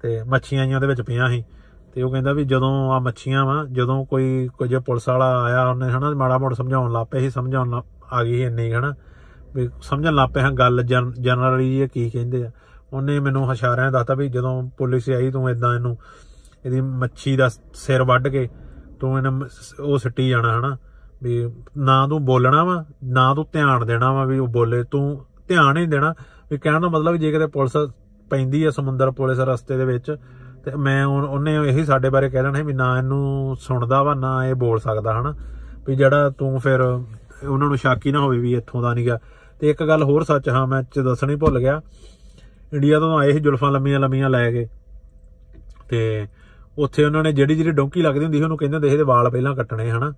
[0.02, 1.44] ਤੇ ਮੱਛੀਆਂ ਜੀਆਂ ਉਹਦੇ ਵਿੱਚ ਪਈਆਂ ਸੀ।
[1.94, 5.66] ਤੇ ਉਹ ਕਹਿੰਦਾ ਵੀ ਜਦੋਂ ਆ ਮੱਛੀਆਂ ਵਾ, ਜਦੋਂ ਕੋਈ ਕੋਈ ਜੇ ਪੁਲਿਸ ਵਾਲਾ ਆਇਆ,
[5.66, 8.94] ਉਹਨੇ ਹਨਾ ਮਾੜਾ ਮੋੜ ਸਮਝਾਉਣ ਲੱਪੇ ਸੀ, ਸਮਝਾਉਣ ਲੱਗ- ਆ ਗਈ ਸੀ ਇੰਨੀ ਹਨਾ,
[9.54, 10.82] ਵੀ ਸਮਝਣ ਲੱਪੇ ਹਾਂ ਗੱਲ
[11.20, 12.50] ਜਨਰਲੀ ਇਹ ਕੀ ਕਹਿੰਦੇ ਆ।
[12.92, 15.98] ਉਹਨੇ ਮੈਨੂੰ ਇਸ਼ਾਰਿਆਂ ਦੱਸਤਾ ਵੀ ਜਦੋਂ ਪੁਲਿਸ ਆਈ, ਤੂੰ ਇਦਾਂ ਇਹਨੂੰ,
[16.64, 18.48] ਇਹਦੀ ਮੱਛੀ ਦਾ ਸਿਰ ਵੱਢ ਕੇ,
[19.00, 19.48] ਤੂੰ ਇਹਨਾਂ ਮ-
[19.80, 20.76] ਉਹ ਸਿੱਟੀ ਜਾਣਾ ਹਨਾ।
[21.22, 25.76] ਵੀ ਨਾ ਤੂੰ ਬੋਲਣਾ ਵਾ, ਨਾ ਤੂੰ ਧਿਆਨ ਦੇਣਾ ਵਾ ਵੀ ਉਹ ਬੋਲੇ, ਤੂੰ ਧਿਆਨ
[25.76, 26.14] ਹੀ ਨੀ ਦੇਣਾ।
[26.50, 27.72] ਵੀ ਕਹਿਣ ਦਾ ਮਤਲਬ ਜੇ ਕਿਤੇ ਪੁਲਿਸ
[28.30, 30.16] ਪੈਂਦੀ ਹੈ ਸਮੁੰਦਰ ਪੁਲਿਸ ਰਸਤੇ ਦੇ ਵਿੱਚ,
[30.64, 34.14] ਤੇ ਮੈਂ ਉਹ- ਉਹਨੇ ਇਹੀ ਸਾਡੇ ਬਾਰੇ ਕਹਿ ਦੇਣਾ ਸੀ ਵੀ ਨਾ ਇਹਨੂੰ ਸੁਣਦਾ ਵਾ,
[34.14, 35.34] ਨਾ ਇਹ ਬੋਲ ਸਕਦਾ, ਹਨਾ।
[35.86, 36.80] ਵੀ ਜਿਹੜਾ ਤੂੰ ਫਿਰ
[37.48, 39.18] ਉਹਨਾਂ ਨੂੰ ਸ਼ੱਕ ਹੀ ਨਾ ਹੋਵੇ ਵੀ ਇੱਥੋਂ ਦਾ ਨਹੀਂਗਾ।
[39.60, 41.80] ਤੇ ਇੱਕ ਗੱਲ ਹੋਰ ਸੱਚ, ਹਾਂ, ਮੈਂ ਚ ਦੱਸਣੀ ਭੁੱਲ ਗਿਆ।
[42.72, 44.68] ਇੰਡੀਆ ਤੋਂ ਆਏ ਸੀ ਜੁਲਫਾਂ ਲੰਮੀਆਂ ਲੰਮੀਆਂ ਲੈ ਕੇ।
[45.88, 46.26] ਤੇ
[46.78, 49.30] ਉੱਥੇ ਉਹਨਾਂ ਨੇ ਜਿਹੜੀ ਜਿਹੜੀ ਡੋਂਕੀ ਲੱਗਦੀ ਹੁੰਦੀ ਸੀ, ਉਹਨੂੰ ਕਹਿੰਦੇ ਹੁੰਦੇ ਸੀ ਇਹਦੇ ਵਾਲ
[49.30, 50.12] ਪਹਿਲਾਂ ਕੱਟਣੇ, ਹਨਾ।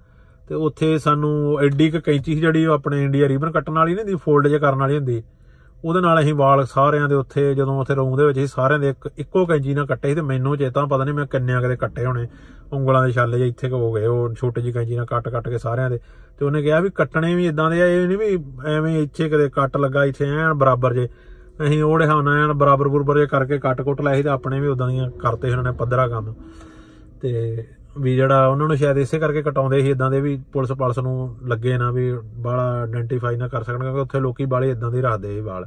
[0.48, 4.04] ਤੇ ਉੱਥੇ ਸਾਨੂੰ ਐਡੀ ਕੁ ਕੈਂਚੀ ਸੀ ਜਿਹੜੀ ਉਹ ਆਪਣੇ ਇੰਡੀਆ ਰੀਬਨ ਕੱਟਣ ਵਾਲੀ ਨਹੀਂ
[4.04, 5.22] ਹੁੰਦੀ ਫੋਲਡ ਜੇ ਕਰਨ ਵਾਲੀ ਹੁੰਦੀ।
[5.84, 8.88] ਉਹਦੇ ਨਾਲ ਅਸੀਂ ਵਾਲ ਸਾਰਿਆਂ ਦੇ ਉੱਥੇ, ਜਦੋਂ ਉੱਥੇ ਰੂਮ ਦੇ ਵਿੱਚ ਸੀ, ਸਾਰਿਆਂ ਦੇ
[8.88, 12.04] ਇੱਕ, ਇੱਕੋ ਕੈਂਚੀ ਨਾਲ ਕੱਟੇ ਸੀ ਤੇ ਮੈਨੂੰ ਚੇਤਾ ਪਤਾ ਨਹੀਂ ਮੈਂ ਕਿੰਨਿਆਂ ਕਦੇ ਕੱਟੇ
[12.06, 12.26] ਹੋਣੇ।
[12.72, 15.48] ਉਂਗਲਾਂ ਦੇ ਛਾਲੇ ਜੇ ਇੱਥੇ ਕੁ ਹੋ ਗਏ, ਉਹ ਛੋਟੀ ਜਿਹੀ ਕੈਂਚੀ ਨਾਲ ਕੱਟ ਕੱਟ
[15.48, 15.98] ਕੇ ਸਾਰਿਆਂ ਦੇ।
[16.38, 19.48] ਤੇ ਉਹਨੇ ਕਿਹਾ ਵੀ ਕੱਟਣੇ ਵੀ ਇਦਾਂ ਦੇ ਆ, ਇਹ ਨਹੀਂ ਵੀ ਐਵੇਂ ਇੱਥੇ ਕਦੇ
[19.48, 21.08] ਕੱਟ ਲੱਗਾ, ਇੱਥੇ ਐਨ ਬਰਾਬਰ ਜੇ।
[21.66, 24.66] ਅਸੀਂ ਉਹੜੇ ਹਾਂ ਐਨ ਬਰਾਬਰ ਬਰਬਰ ਜੇ ਕਰਕੇ ਕੱਟ ਕੁੱਟ ਲਏ ਸੀ ਤੇ ਆਪਣੇ ਵੀ
[24.66, 26.34] ਉਦਾਂ ਦੀਆਂ ਕਰਤੇ ਉਹਨਾਂ ਨੇ ਪੱਧਰਾ ਕੰਮ।
[27.20, 27.64] ਤੇ
[27.96, 31.14] ਵੀ ਜਿਹੜਾ ਉਹਨਾਂ ਨੂੰ ਸ਼ਾਇਦ ਇਸੇ ਕਰਕੇ ਕਟਾਉਂਦੇ ਸੀ ਇਦਾਂ ਦੇ ਵੀ ਪੁਲਿਸ ਪਲਸ ਨੂੰ
[31.44, 35.28] ਲੱਗੇ ਨਾ ਵੀ ਬਾਲਾ ਆਇਡੈਂਟੀਫਾਈ ਨਾ ਕਰ ਸਕਣ ਕਿਉਂਕਿ ਉੱਥੇ ਲੋਕੀ ਬਾਲੇ ਇਦਾਂ ਦੇ ਰੱਖਦੇ
[35.28, 35.64] ਸੀ ਵਾਲ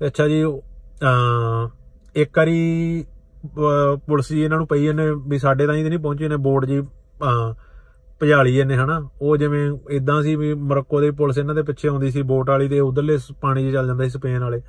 [0.00, 1.68] ਤੇ ਅੱਛਾ ਜੀ ਅ
[2.16, 6.36] ਇੱਕ ਵਾਰੀ ਅਹ, ਪੁਲਿਸ ਜੀ ਇਹਨਾਂ ਨੂੰ ਪਈ ਇਹਨੇ ਵੀ ਸਾਡੇ ਤਾਂ ਨਹੀਂ ਪਹੁੰਚੇ ਨੇ
[6.38, 7.52] ਬੋਰਡ ਜੀ ਅਹ,
[8.20, 9.00] ਭਜਾਲੀ ਇਹਨੇ ਹਨਾ?
[9.22, 12.68] ਉਹ ਜਿਵੇਂ ਇਦਾਂ ਸੀ ਵੀ ਮਰੱਕੋ ਦੀ ਪੁਲਿਸ ਇਹਨਾਂ ਦੇ ਪਿੱਛੇ ਆਉਂਦੀ ਸੀ ਬੋਟ ਵਾਲੀ
[12.68, 14.60] ਤੇ ਉਧਰਲੇ ਪਾਣੀ 'ਚ ਚੱਲ ਜਾਂਦੇ ਸੀ ਸਪੇਨ ਵਾਲੇ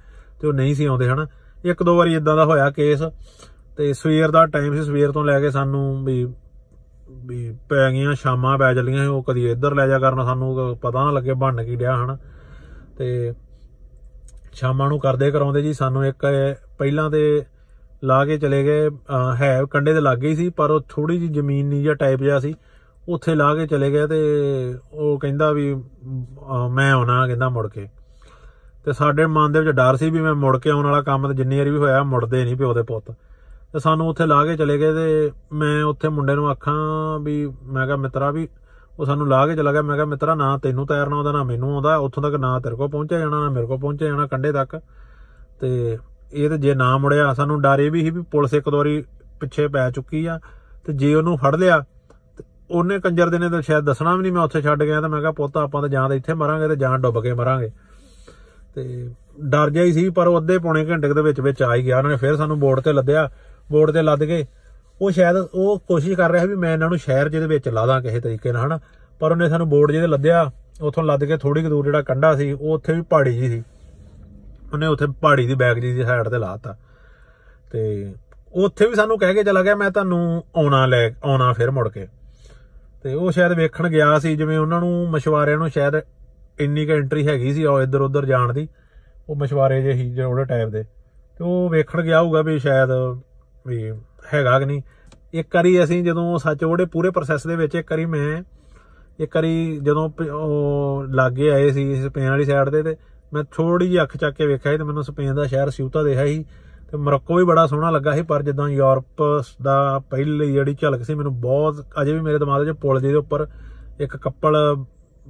[0.42, 1.26] ਤੇ ਉਹ ਨਹੀਂ ਸੀ ਆਉਂਦੇ ਹਨਾ?
[1.66, 3.02] ਇੱਕ ਦੋ ਵਾਰੀ ਇਦਾਂ ਦਾ ਹੋਇਆ ਕੇਸ
[3.78, 6.26] ਤੇ ਸਵੇਰ ਦਾ ਟਾਈਮ ਸੀ ਸਵੇਰ ਤੋਂ ਲੈ ਕੇ ਸਾਨੂੰ ਵੀ
[7.10, 11.06] ਵੀ ਪੈ ਗਈਆਂ ਸ਼ਾਮਾਂ ਪੈ ਚੱਲੀਆਂ ਸੀ, ਉਹ ਕਦੀ ਇੱਧਰ ਲੈ ਜਾ ਕਰਨ ਸਾਨੂੰ ਪਤਾ
[11.06, 12.18] ਨਾ ਲੱਗੇ ਬਣ ਕੀ ਡਿਆ ਹਨਾ।
[12.98, 13.34] ਤੇ
[14.54, 17.44] ਸ਼ਾਮਾਂ ਨੂੰ ਕਰਦੇ ਕਰਾਉਂਦੇ ਜੀ ਸਾਨੂੰ ਇੱਕ ਇਹ ਪਹਿਲਾਂ ਤੇ
[18.04, 21.28] ਲਾ ਕੇ ਚਲੇ ਗਏ ਅਹ ਹੈ ਕੰਡੇ ਦੇ ਲਾਗੇ ਹੀ ਸੀ ਪਰ ਉਹ ਥੋੜੀ ਜੀ
[21.28, 22.54] ਜ਼ਮੀਨ ਨਹੀਂ ਜਾਂ ਟਾਈਪ ਜਿਹਾ ਸੀ
[23.10, 24.20] ਉੱਥੇ ਲਾ ਕੇ ਚਲੇ ਗਏ ਤੇ
[24.94, 27.88] ਉਹ ਕਹਿੰਦਾ ਵੀ ਅਹ, ਮੈਂ ਆਉਣਾ ਕਹਿੰਦਾ ਮੁੜ ਕੇ।
[28.86, 31.34] ਤੇ ਸਾਡੇ ਮਨ ਦੇ ਵਿੱਚ ਡਰ ਸੀ ਵੀ ਮੈਂ ਮੁੜ ਕੇ ਆਉਣ ਵਾਲਾ ਕੰਮ ਤੇ
[31.34, 33.12] ਜਿੰਨੀ ਵਾਰੀ ਵੀ ਹੋਇਆ ਮੁੜਦੇ ਨਹੀਂ ਪਿਓ ਦੇ ਪੁੱਤ।
[33.74, 37.86] ਤੇ ਸਾਨੂੰ ਉੱਥੇ ਲਾ ਕੇ ਚਲੇ ਗਏ ਤੇ ਮੈਂ ਉੱਥੇ ਮੁੰਡੇ ਨੂੰ ਆਖਾਂ ਵੀ, ਮੈਂ
[37.86, 38.48] ਕਿਹਾ, ਮਿੱਤਰਾ ਵੀ,
[39.00, 41.74] ਉਹ ਸਾਨੂੰ ਲਾ ਕੇ ਚਲਾ ਗਿਆ। ਮੈਂ ਕਿਹਾ, ਮਿੱਤਰਾ, ਨਾ ਤੈਨੂੰ ਤੈਰਨਾ ਆਉਂਦਾ, ਨਾ ਮੈਨੂੰ
[41.74, 44.82] ਆਉਂਦਾ। ਉੱਥੋਂ ਤੱਕ ਨਾ ਤੇਰੇ ਕੋਲ ਪਹੁੰਚਿਆ ਜਾਣਾ, ਨਾ ਮੇਰੇ ਕੋਲ ਪਹੁੰਚਿਆ ਜਾਣਾ ਕੰਢੇ ਤੱਕ।
[45.62, 45.98] ਤੇ
[46.34, 49.04] ਇਹ ਤੇ ਜੇ ਨਾ ਮੁੜਿਆ, ਸਾਨੂੰ ਡਰ ਇਹ ਵੀ ਸੀ ਵੀ ਪੁਲਿਸ ਇੱਕ ਦੋ ਵਾਰੀ
[49.40, 50.40] ਪਿੱਛੇ ਪੈ ਚੁੱਕੀ ਆ
[50.86, 51.80] ਤੇ ਜੇ ਉਹਨੂੰ ਫੜ ਲਿਆ,
[52.38, 55.10] ਤੇ ਉਹਨੇ ਕੰਜਰ ਦੇ ਨੇ ਤਾਂ ਸ਼ਾਇਦ ਦੱਸਣਾ ਵੀ ਨਹੀਂ, ਮੈਂ ਉੱਥੇ ਛੱਡ ਗਿਆ ਤਾਂ
[55.10, 57.72] ਮੈਂ ਕਿਹਾ, ਪੁੱਤ, ਆਪਾਂ ਤਾਂ ਜਾਂ ਤਾਂ ਇੱਥੇ ਮਰਾਂਗੇ ਤੇ ਜਾਂ ਡੁੱਬ ਕੇ ਮਰਾਂਗੇ।
[58.76, 59.10] ਤੇ
[59.46, 61.98] ਡਰ ਜਾਈ ਸੀ, ਪਰ ਉਹ ਅੱਧੇ ਪੌਣੇ ਘੰਟੇ ਕੁ ਦੇ ਵਿੱਚ ਵਿੱਚ ਆ ਹੀ ਗਿਆ।
[61.98, 63.30] ਉਹਨਾਂ ਨੇ ਫਿਰ ਸਾਨੂੰ ਬੋਰਡ ਤੇ ਲੱਦਿਆ।
[63.72, 64.46] ਬੋਰਡ ਤੇ ਲੱਦ ਕੇ,
[65.02, 67.86] ਉਹ ਸ਼ਾਇਦ ਉਹ ਕੋਸ਼ਿਸ਼ ਕਰ ਰਿਹਾ ਸੀ ਵੀ ਮੈਂ ਇਹਨਾਂ ਨੂੰ ਸ਼ਹਿਰ ਜਿਹਦੇ ਵਿੱਚ ਲਾ
[67.86, 68.80] ਦਾਂ ਕਿਸੇ ਤਰੀਕੇ ਨਾਲ, ਹਨਾ?
[69.20, 70.52] ਪਰ ਉਹਨੇ ਸਾਨੂੰ ਬੋਰਡ ਜਿਹਦੇ ਲੱਦਿਆ,
[70.82, 73.64] ਉੱਥੋਂ ਲੱਦ ਕੇ ਥੋੜੀ ਕੁ ਦੂਰ ਜਿਹੜਾ ਕੰਢਾ ਸੀ, ਉਹ ਉੱਥੇ ਵੀ ਪਹਾੜੀ ਜੀ ਸੀ।
[74.74, 76.78] ਉਹਨੇ ਉੱਥੇ ਪਹਾੜੀ ਦੀ ਬੈਗ ਜੀ ਦੀ ਸਾਈਡ ਤੇ ਲਾਤਾ
[77.72, 78.14] ਤੇ
[78.54, 82.08] ਉੱਥੇ ਵੀ ਸਾਨੂੰ ਕਹਿ ਕੇ ਚਲਾ ਗਿਆ, ਮੈਂ ਤੁਹਾਨੂੰ ਆਉਣਾ ਲੈ, ਆਉਣਾ ਫਿਰ ਮੁੜ ਕੇ।
[83.04, 85.94] ਤੇ ਉਹ ਸ਼ਾਇਦ ਵੇਖਣ ਗਿਆ ਸੀ, ਜਿਵੇਂ ਉਹਨਾਂ ਨੂੰ ਮਸ਼ਵਾਰਿਆਂ ਨੂੰ ਸ਼ਾਇਦ
[86.60, 88.68] ਇੰਨੀ ਕੁ ਐਂਟਰੀ ਹੈਗੀ ਸੀ, ਉਹ ਇੱਧਰ ਉੱਧਰ ਜਾਣ ਦੀ,
[89.30, 90.84] ਉਹ ਮਸ਼ਵਾਰੇ ਜੇ ਸੀ ਜਿਹੜੇ ਟਾਈਪ ਦੇ।
[91.38, 92.90] ਤੇ ਉਹ ਵੇਖਣ ਗਿਆ ਹੋਊਗਾ ਵੀ ਸ਼ਾਇਦ
[93.68, 93.92] ਵੀ
[94.34, 94.82] ਹੈਗਾ ਕਿ ਨਹੀਂ।
[95.34, 98.44] ਇੱਕ ਵਾਰੀ ਅਸੀਂ ਜਦੋਂ ਸੱਚ ਉਹਦੇ ਪੂਰੇ ਪ੍ਰੋਸੈਸ ਦੇ ਵਿੱਚ ਇੱਕ ਵਾਰੀ ਮੈਂ,
[99.20, 102.96] ਇੱਕ ਵਾਰੀ ਜਦੋਂ ਪ- ਉਹ ਲਾਗੇ ਆਏ ਸੀ ਸਪੇਨ ਵਾਲੀ ਸਾਈਡ ਤੇ ਤੇ
[103.34, 106.26] ਮੈਂ ਥੋੜੀ ਜਿਹੀ ਅੱਖ ਚੱਕ ਕੇ ਵੇਖਿਆ ਸੀ ਤੇ ਮੈਨੂੰ ਸਪੇਨ ਦਾ ਸ਼ਹਿਰ ਸਿਊਤਾ ਦੇਖਿਆ
[106.26, 106.46] ਸੀ।
[106.92, 109.06] ਤੇ ਮੋਰੱਕੋ ਵੀ ਬੜਾ ਸੋਹਣਾ ਲੱਗਾ ਸੀ, ਪਰ ਜਿੱਦਾਂ ਯੂਰਪ
[109.62, 113.48] ਦਾ ਪਹਿਲੀ ਜਿਹੜੀ ਝਲਕ ਸੀ, ਮੈਨੂੰ ਬਹੁਤ ਅਜੇ ਵੀ ਮੇਰੇ ਦਿਮਾਗ 'ਚ ਪੁਲ ਜਿਹਦੇ ਉੱਪਰ
[114.00, 114.84] ਇੱਕ ਕੱਪਲ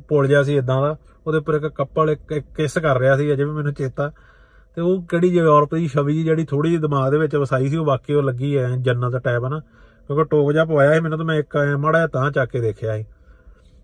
[0.08, 0.96] ਪੁਲ ਜਿਹਾ ਸੀ ਇਦਾਂ ਦਾ,
[1.28, 4.12] ਉਹਦੇ ਉੱਪਰ ਇੱਕ ਕੱਪਲ ਇੱਕ ਕਿਸ ਕਰ ਰਿਹਾ ਸੀ, ਅਜੇ ਵੀ ਮੈਨੂੰ ਚੇਤਾ।
[4.76, 7.68] ਤੇ ਉਹ ਕਿਹੜੀ ਜਿਹੀ ਯੂਰਪ ਦੀ ਛਵੀ ਜਿਹੀ ਜਿਹੜੀ ਥੋੜੀ ਜਿਹੀ ਦਿਮਾਗ ਦੇ ਵਿੱਚ ਵਸਾਈ
[7.70, 11.18] ਸੀ, ਉਹ ਵਾਕਈ ਉਹ ਲੱਗੀ ਐ, ਜੰਨਤ ਟਾਈਪ ਨਾ ਕਿਉਂਕਿ ਟੋਕ ਜਿਹਾ ਪਵਾਇਆ ਸੀ ਮੈਨੂੰ
[11.18, 13.06] ਤਾਂ ਮੈਂ ਇੱਕ ਐਂ ਮਾੜਾ ਜਿਹਾ ਤਾਂ ਚੱਕ ਕੇ ਦੇਖਿਆ ਸੀ।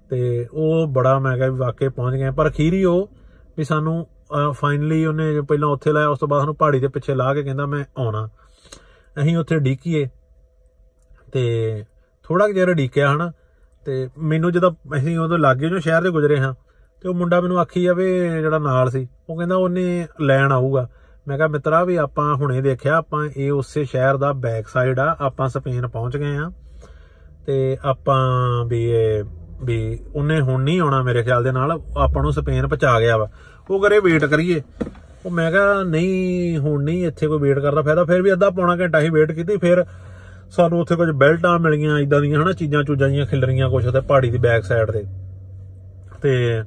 [0.09, 3.09] ਤੇ ਉਹ ਬੜਾ ਮੈਂ ਕਿਹਾ ਵੀ ਵਾਕਈ ਪਹੁੰਚ ਗਏ ਪਰ ਅਖੀਰੀ ਉਹ
[3.57, 4.07] ਵੀ ਸਾਨੂੰ
[4.51, 7.43] ਫਾਈਨਲੀ ਉਹਨੇ ਜੋ ਪਹਿਲਾਂ ਉੱਥੇ ਲਾਇਆ, ਉਸ ਤੋਂ ਬਾਅਦ ਸਾਨੂੰ ਪਹਾੜੀ ਦੇ ਪਿੱਛੇ ਲਾ ਕੇ
[7.43, 8.29] ਕਹਿੰਦਾ ਮੈਂ ਆਉਣਾ।
[9.21, 10.07] ਅਸੀਂ ਉੱਥੇ ਡੀਕੀਏ।
[11.31, 11.83] ਤੇ
[12.23, 13.31] ਥੋੜਾ ਜਿਹਾ ਡੀਕਿਆ ਹਨਾ।
[13.85, 16.53] ਤੇ ਮੈਨੂੰ ਜਦੋਂ ਅਸੀਂ ਉਹਦੇ ਲਾਗੇ ਜੋ ਸ਼ਹਿਰ ਦੇ ਗੁਜ਼ਰੇ ਹਾਂ
[17.05, 20.87] ਤੇ ਉਹ ਮੁੰਡਾ ਮੈਨੂੰ ਆਖੀ ਜਾਵੇ ਜਿਹੜਾ ਨਾਲ ਸੀ, ਉਹ ਕਹਿੰਦਾ ਉਹਨੇ ਲੈਣ ਆਊਗਾ।
[21.27, 25.17] ਮੈਂ ਕਿਹਾ, ਮਿੱਤਰਾ ਵੀ ਆਪਾਂ ਹੁਣੇ ਦੇਖਿਆ, ਆਪਾਂ ਇਹ ਉਸੇ ਸ਼ਹਿਰ ਦਾ ਬੈਕ ਸਾਈਡ ਆ,
[25.19, 26.51] ਆਪਾਂ ਸਪੇਨ ਪਹੁੰਚ ਗਏ ਆ।
[27.47, 28.25] ਤੇ ਆਪਾਂ
[28.65, 29.23] ਵੀ ਇਹ,
[29.63, 33.29] ਵੀ ਉਹਨੇ ਹੁਣ ਨਹੀਂ ਆਉਣਾ ਮੇਰੇ ਖਿਆਲ ਦੇ ਨਾਲ, ਆਪਾਂ ਨੂੰ ਸਪੇਨ ਪਹੁੰਚਾ ਗਿਆ ਵਾ।
[33.69, 34.61] ਉਹ ਕਰੇ ਵੇਟ ਕਰੀਏ।
[35.25, 38.75] ਉਹ ਮੈਂ ਕਿਹਾ, ਨਹੀਂ, ਹੁਣ ਨਹੀਂ, ਇੱਥੇ ਕੋਈ ਵੇਟ ਕਰਦਾ ਫਾਇਦਾ। ਫਿਰ ਵੀ ਅੱਧਾ ਪੌਣਾ
[38.75, 39.85] ਘੰਟਾ ਹੀ ਵੇਟ ਕੀਤੀ, ਫਿਰ
[40.49, 43.99] ਸਾਨੂੰ ਉੱਥੇ ਕੁਝ ਬੈਲਟਾਂ ਮਿਲ ਗਈਆਂ ਇਦਾਂ ਦੀਆਂ ਹਨਾ, ਚੀਜ਼ਾਂ ਚੂਜ਼ਾਂ ਜੀਆਂ ਖਿਲਰੀਆਂ ਕੁਝ ਉਹਦੇ
[43.99, 45.05] ਪਹਾੜੀ ਦੀ ਬੈਕ ਸਾਈਡ ਤੇ।
[46.21, 46.61] ਤੇ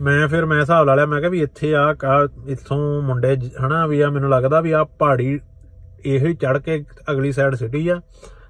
[0.00, 3.50] ਮੈਂ ਫਿਰ ਮੈਂ ਹਿਸਾਬ ਲਾ ਲਿਆ, ਮੈਂ ਕਿਹਾ ਵੀ ਇੱਥੇ ਆ ਕਾ ਇੱਥੋਂ ਮੁੰਡੇ ਜ-
[3.66, 5.40] ਹਨਾ ਵੀ ਆ, ਮੈਨੂੰ ਲੱਗਦਾ ਵੀ ਆ ਪਹਾੜੀ
[6.04, 8.00] ਇਹੋ ਹੀ ਚੜ ਕੇ ਅਗਲੀ ਸਾਈਡ ਸਿਟੀ ਆ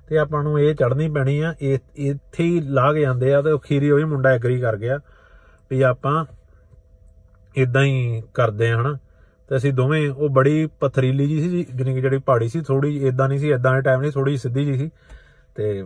[0.08, 3.52] ਤੇ ਆਪਾਂ ਨੂੰ ਇਹ ਚੜਨੀ ਪੈਣੀ ਆ, ਇਹ, ਇੱਥੇ ਹੀ ਲਾ ਕੇ ਜਾਂਦੇ ਆ ਤੇ
[3.54, 4.98] ਅਖੀਰੀ ਉਹੀ ਮੁੰਡਾ ਐਗਰੀ ਕਰ ਗਿਆ
[5.70, 6.24] ਵੀ ਆਪਾਂ
[7.56, 8.98] ਇਦਾਂ ਹੀ ਕਰਦੇ ਆ, ਹਨਾ।
[9.48, 13.28] ਤੇ ਅਸੀਂ ਦੋਵੇਂ, ਉਹ ਬੜੀ ਪਥਰੀਲੀ ਜੀ ਸੀ ਜਿਨੀ ਕਿ ਜਿਹੜੀ ਪਹਾੜੀ ਸੀ ਥੋੜੀ ਇਦਾਂ
[13.28, 14.90] ਨਹੀਂ ਸੀ ਇਦਾਂ ਦੇ ਟਾਈਮ ਨਹੀਂ ਥੋੜੀ ਸਿੱਧੀ ਜੀ ਸੀ
[15.54, 15.84] ਤੇ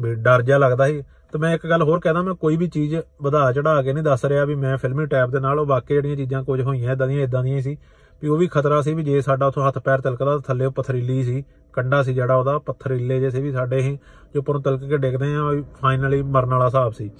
[0.00, 1.02] ਵੀ ਡਰ ਜਿਹਾ ਲੱਗਦਾ ਸੀ।
[1.34, 4.24] ਤੇ ਮੈਂ ਇੱਕ ਗੱਲ ਹੋਰ ਕਹਿਦਾ ਮੈਂ ਕੋਈ ਵੀ ਚੀਜ਼ ਵਧਾ ਚੜਾ ਕੇ ਨਹੀਂ ਦੱਸ
[4.24, 7.22] ਰਿਹਾ ਵੀ ਮੈਂ ਫਿਲਮੀ ਟੈਪ ਦੇ ਨਾਲ ਉਹ ਵਾਕਈ ਜਿਹੜੀਆਂ ਚੀਜ਼ਾਂ ਕੁਝ ਹੋਈਆਂ ਇਦਾਂ ਦੀਆਂ
[7.22, 7.76] ਇਦਾਂ ਦੀਆਂ ਹੀ ਸੀ।
[8.22, 10.72] ਵੀ ਉਹ ਵੀ ਖਤਰਾ ਸੀ ਵੀ ਜੇ ਸਾਡਾ ਉੱਥੋਂ ਹੱਥ ਪੈਰ ਤਿਲਕਦਾ ਤਾਂ ਥੱਲੇ ਉਹ
[10.72, 13.98] ਪਥਰੀਲੀ ਸੀ ਕੰਡਾ ਸੀ ਜਿਹੜਾ ਉਹਦਾ ਪੱਥਰੀਲੇ ਜੇ ਸੀ ਵੀ ਸਾਡੇ ਇਹ
[14.34, 17.10] ਜੋ ਉੱਪਰੋਂ ਤਿਲਕ ਕੇ ਡਿੱਗਦੇ ਆ ਫਾਈਨਲੀ ਮਰਨ ਵਾਲਾ ਹਿਸਾਬ ਸੀ।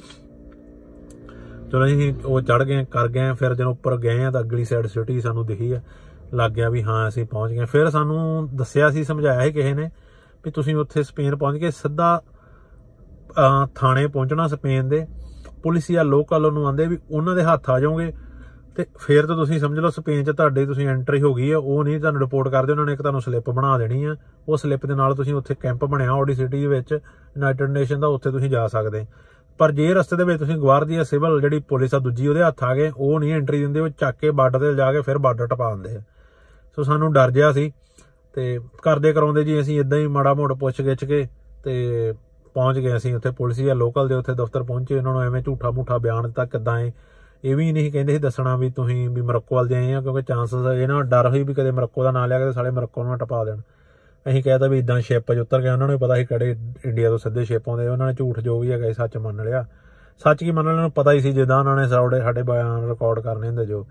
[1.72, 4.86] ਚਲੋ ਅਸੀਂ ਉਹ ਚੜ ਗਏ ਕਰ ਗਏ ਫਿਰ ਜਦੋਂ ਉੱਪਰ ਗਏ ਆ ਤਾਂ ਅਗਲੀ ਸਾਈਡ
[4.86, 5.80] ਸਿਟੀ ਸਾਨੂੰ ਦਿਖੀ ਆ
[6.34, 9.90] ਲੱਗ ਗਿਆ ਵੀ ਹਾਂ ਅਸੀਂ ਪਹੁੰਚ ਗਏ। ਫਿਰ ਸਾਨੂੰ ਦੱਸਿਆ ਸੀ ਸਮਝਾਇਆ ਸੀ ਕਿਸੇ ਨੇ
[10.44, 12.33] ਵੀ ਤੁਸੀਂ ਉੱਥੇ ਸਪੇਨ ਪਹੁੰਚ ਕੇ ਸਿੱਧਾ ਅਹ,
[13.74, 15.06] ਥਾਣੇ ਪਹੁੰਚਣਾ ਸਪੇਨ ਦੇ।
[15.62, 18.12] ਪੁਲਿਸ ਜਾਂ ਲੋਕਲ ਨੂੰ ਆਂਦੇ ਵੀ ਉਹਨਾਂ ਦੇ ਹੱਥ ਆ ਜਾਓਗੇ।
[18.76, 21.84] ਤੇ ਫਿਰ ਤਾਂ ਤੁਸੀਂ ਸਮਝ ਲਓ ਸਪੇਨ 'ਚ ਤੁਹਾਡੇ ਤੁਸੀਂ ਐਂਟਰੀ ਹੋ ਗਈ ਆ, ਉਹ
[21.84, 24.16] ਨਹੀਂ ਤੁਹਾਨੂੰ ਰਿਪੋਰਟ ਕਰਦੇ, ਉਹਨਾਂ ਨੇ ਇੱਕ ਤੁਹਾਨੂੰ ਸਲਿੱਪ ਬਣਾ ਦੇਣੀ ਆ।
[24.48, 28.06] ਉਹ ਸਲਿੱਪ ਦੇ ਨਾਲ ਤੁਸੀਂ ਉੱਥੇ ਕੈਂਪ ਬਣਿਆ ਆਡੀ ਸਿਟੀ ਦੇ ਵਿੱਚ ਯੂਨਾਈਟਿਡ ਨੇਸ਼ਨ ਦਾ,
[28.06, 29.06] ਉੱਥੇ ਤੁਸੀਂ ਜਾ ਸਕਦੇ।
[29.58, 32.74] ਪਰ ਜੇ ਰਸਤੇ ਦੇ ਵਿੱਚ ਤੁਸੀਂ ਗਵਾਰਦੀਆ ਸਿਵਲ ਜਿਹੜੀ ਪੁਲਿਸ ਆ ਦੂਜੀ, ਉਹਦੇ ਹੱਥ ਆ
[32.74, 35.74] ਗਏ, ਉਹ ਨਹੀਂ ਐਂਟਰੀ ਦਿੰਦੇ, ਉਹ ਚੱਕ ਕੇ ਬਾਰਡਰ ਤੇ ਜਾ ਕੇ ਫਿਰ ਬਾਰਡਰ ਟਪਾ
[35.74, 36.02] ਦਿੰਦੇ ਆ।
[36.76, 37.72] ਸੋ ਸਾਨੂੰ ਡਰ ਜਿਆ ਸੀ,
[38.34, 41.26] ਤੇ ਕਰਦੇ ਕਰਾਉਂਦੇ ਜੀ, ਅਸੀਂ ਇਦਾਂ ਹੀ ਮਾੜਾ ਮੋੜ ਪੁੱਛ ਗਿੱਛ ਕੇ,
[41.64, 42.12] ਤੇ
[42.54, 45.70] ਪਹੁੰਚ ਗਏ ਅਸੀਂ ਉੱਥੇ ਪੁਲਿਸ ਜਾਂ ਲੋਕਲ ਦੇ ਉੱਥੇ ਦਫ਼ਤਰ ਪਹੁੰਚੇ, ਉਹਨਾਂ ਨੂੰ ਐਵੇਂ ਝੂਠਾ
[45.70, 46.92] ਮੂਠਾ ਬਿਆਨ ਦਿੱਤਾ ਕਿਦਾਂ ਇਹ
[47.44, 50.22] ਇਹ ਵੀ ਨਹੀਂ ਕਹਿੰਦੇ ਸੀ ਦੱਸਣਾ ਵੀ ਤੁਸੀਂ ਵੀ ਮਰੱਕੋ ਵੱਲ ਦੇ ਆਏ ਆ, ਕਿਉਂਕਿ
[50.22, 53.10] ਚਾਂਸਸ ਇਹ ਨਾ ਡਰ ਹੋਈ ਵੀ ਕਦੇ ਮਰੱਕੋ ਦਾ ਨਾਂ ਲਿਆ ਕੇ ਸਾਲੇ ਮਰੱਕੋ ਨੂੰ
[53.10, 53.60] ਨਾ ਟਪਾ ਦੇਣ।
[54.26, 57.08] ਅਸੀਂ ਕਹਿਤਾ ਵੀ ਇਦਾਂ ਸ਼ਿਪ 'ਚ ਉਤਰ ਗਏ, ਉਹਨਾਂ ਨੂੰ ਵੀ ਪਤਾ ਸੀ ਕਿਹੜੇ ਇੰਡੀਆ
[57.08, 59.64] ਤੋਂ ਸਿੱਧੇ ਸ਼ਿਪ ਆਉਂਦੇ ਉਹਨਾਂ ਨੇ ਝੂਠ ਜੋ ਵੀ ਹੈਗਾ ਸੀ ਸੱਚ ਮੰਨ ਲਿਆ।
[60.24, 63.46] ਸੱਚ ਕੀ ਮੰਨਣ ਨੂੰ ਪਤਾ ਹੀ ਸੀ, ਜਿੱਦਾਂ ਉਹਨਾਂ ਨੇ ਸਾਡੇ ਸਾਡੇ ਬਿਆਨ ਰਿਕਾਰਡ ਕਰਨੇ
[63.46, 63.86] ਹੁੰਦੇ ਜੋ।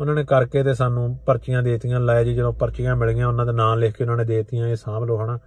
[0.00, 3.52] ਉਹਨਾਂ ਨੇ ਕਰਕੇ ਤੇ ਸਾਨੂੰ ਪਰਚੀਆਂ ਦੇਤੀਆਂ, ਲੈ ਜੀ ਜਦੋਂ ਪਰਚੀਆਂ ਮਿਲ ਗਈਆਂ ਉਹਨਾਂ ਦੇ
[3.52, 5.38] ਨਾਂ ਲਿਖ ਕੇ ਉਹਨਾਂ ਨੇ ਦੇਤੀਆਂ, ਇਹ ਸਾਂਭ ਲਓ ਹਨਾ।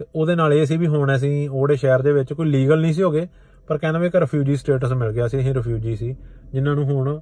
[0.00, 2.92] ਤੇ ਉਹਦੇ ਨਾਲ ਇਹ ਸੀ ਵੀ ਹੁਣ ਅਸੀਂ ਉਹਦੇ ਸ਼ਹਿਰ ਦੇ ਵਿੱਚ ਕੋਈ ਲੀਗਲ ਨਹੀਂ
[2.94, 3.26] ਸੀ ਹੋਗੇ
[3.68, 6.14] ਪਰ ਕਹਿੰਦਾ ਵੀ ਇੱਕ ਰਿਫਿਊਜੀ ਸਟੇਟਸ ਮਿਲ ਗਿਆ ਸੀ, ਅਸੀਂ ਰਿਫਿਊਜੀ ਸੀ,
[6.52, 7.20] ਜਿਨ੍ਹਾਂ ਨੂੰ ਹੁਣ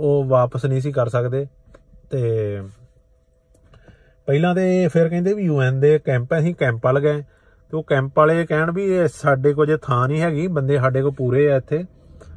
[0.00, 1.46] ਉਹ ਵਾਪਸ ਨਹੀਂ ਸੀ ਕਰ ਸਕਦੇ।
[2.10, 2.60] ਤੇ
[4.28, 7.22] ਪਹਿਲਾਂ ਤੇ ਫਿਰ ਕਹਿੰਦੇ ਵੀ ਯੂਐਨ ਦੇ ਕੈਂਪ, ਅਸੀਂ ਕੈਂਪ ਵੱਲ ਗਏ,
[7.72, 11.02] ਤੇ ਉਹ ਕੈਂਪ ਵਾਲੇ ਕਹਿਣ ਵੀ ਇਹ ਸਾਡੇ ਕੋਲ ਜੇ ਥਾਂ ਨਹੀਂ ਹੈਗੀ, ਬੰਦੇ ਸਾਡੇ
[11.02, 11.84] ਕੋਲ ਪੂਰੇ ਆ ਇੱਥੇ,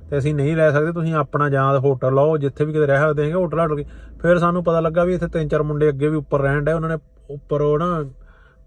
[0.09, 3.23] ਤੇ ਅਸੀਂ ਨਹੀਂ ਲੈ ਸਕਦੇ, ਤੁਸੀਂ ਆਪਣਾ ਜਾਂ ਹੋਟਲ ਲਓ, ਜਿੱਥੇ ਵੀ ਕਿਤੇ ਰਹਿ ਸਕਦੇ
[3.23, 3.85] ਹੈਗੇ ਹੋਟਲ ਹਟ ਕੇ
[4.21, 6.89] ਫਿਰ ਸਾਨੂੰ ਪਤਾ ਲੱਗਾ ਵੀ ਇੱਥੇ ਤਿੰਨ ਚਾਰ ਮੁੰਡੇ ਅੱਗੇ ਵੀ ਉੱਪਰ ਰਹਿਣ ਡੇ ਉਹਨਾਂ
[6.89, 6.95] ਨੇ
[7.29, 8.03] ਉੱਪਰ ਉਹ ਨਾ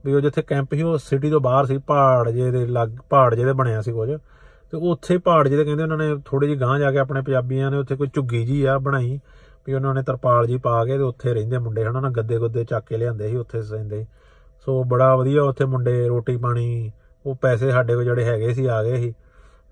[0.05, 3.34] ਵੀ ਉਹ ਜਿੱਥੇ ਕੈਂਪ ਸੀ, ਉਹ ਸਿਟੀ ਤੋਂ ਬਾਹਰ ਸੀ, ਪਹਾੜ ਜੇ ਦੇ ਲੱਗ, ਪਹਾੜ
[3.34, 4.11] ਜਿਹੇ ਦੇ ਬਣਿਆ ਸੀ ਕੁਝ।
[4.72, 7.78] ਤੇ ਉੱਥੇ ਪਹਾੜ ਜਿਹਦੇ ਕਹਿੰਦੇ ਉਹਨਾਂ ਨੇ ਥੋੜੇ ਜਿਹੀ ਗਾਂਹ ਜਾ ਕੇ ਆਪਣੇ ਪੰਜਾਬੀਆਂ ਨੇ
[7.78, 9.18] ਉੱਥੇ ਕੋਈ ਝੁੱਗੀ ਜੀ ਆ ਬਣਾਈ,
[9.66, 12.64] ਵੀ ਉਹਨਾਂ ਨੇ ਤਰਪਾਲ ਜੀ ਪਾ ਕੇ ਤੇ ਉੱਥੇ ਰਹਿੰਦੇ ਮੁੰਡੇ ਹਨਾ ਨਾ ਗੱਦੇ ਗੁੱਦੇ
[12.64, 14.05] ਚੱਕ ਕੇ ਲਿਆਂਦੇ ਸੀ ਉੱਥੇ ਰਹਿੰਦੇ।
[14.66, 16.92] ਸੋ ਬੜਾ ਵਧੀਆ ਉੱਥੇ ਮੁੰਡੇ ਰੋਟੀ ਪਾਣੀ,
[17.24, 19.12] ਉਹ ਪੈਸੇ ਸਾਡੇ ਕੋਲ ਜਿਹੜੇ ਹੈਗੇ ਸੀ, ਆ ਗਏ ਸੀ।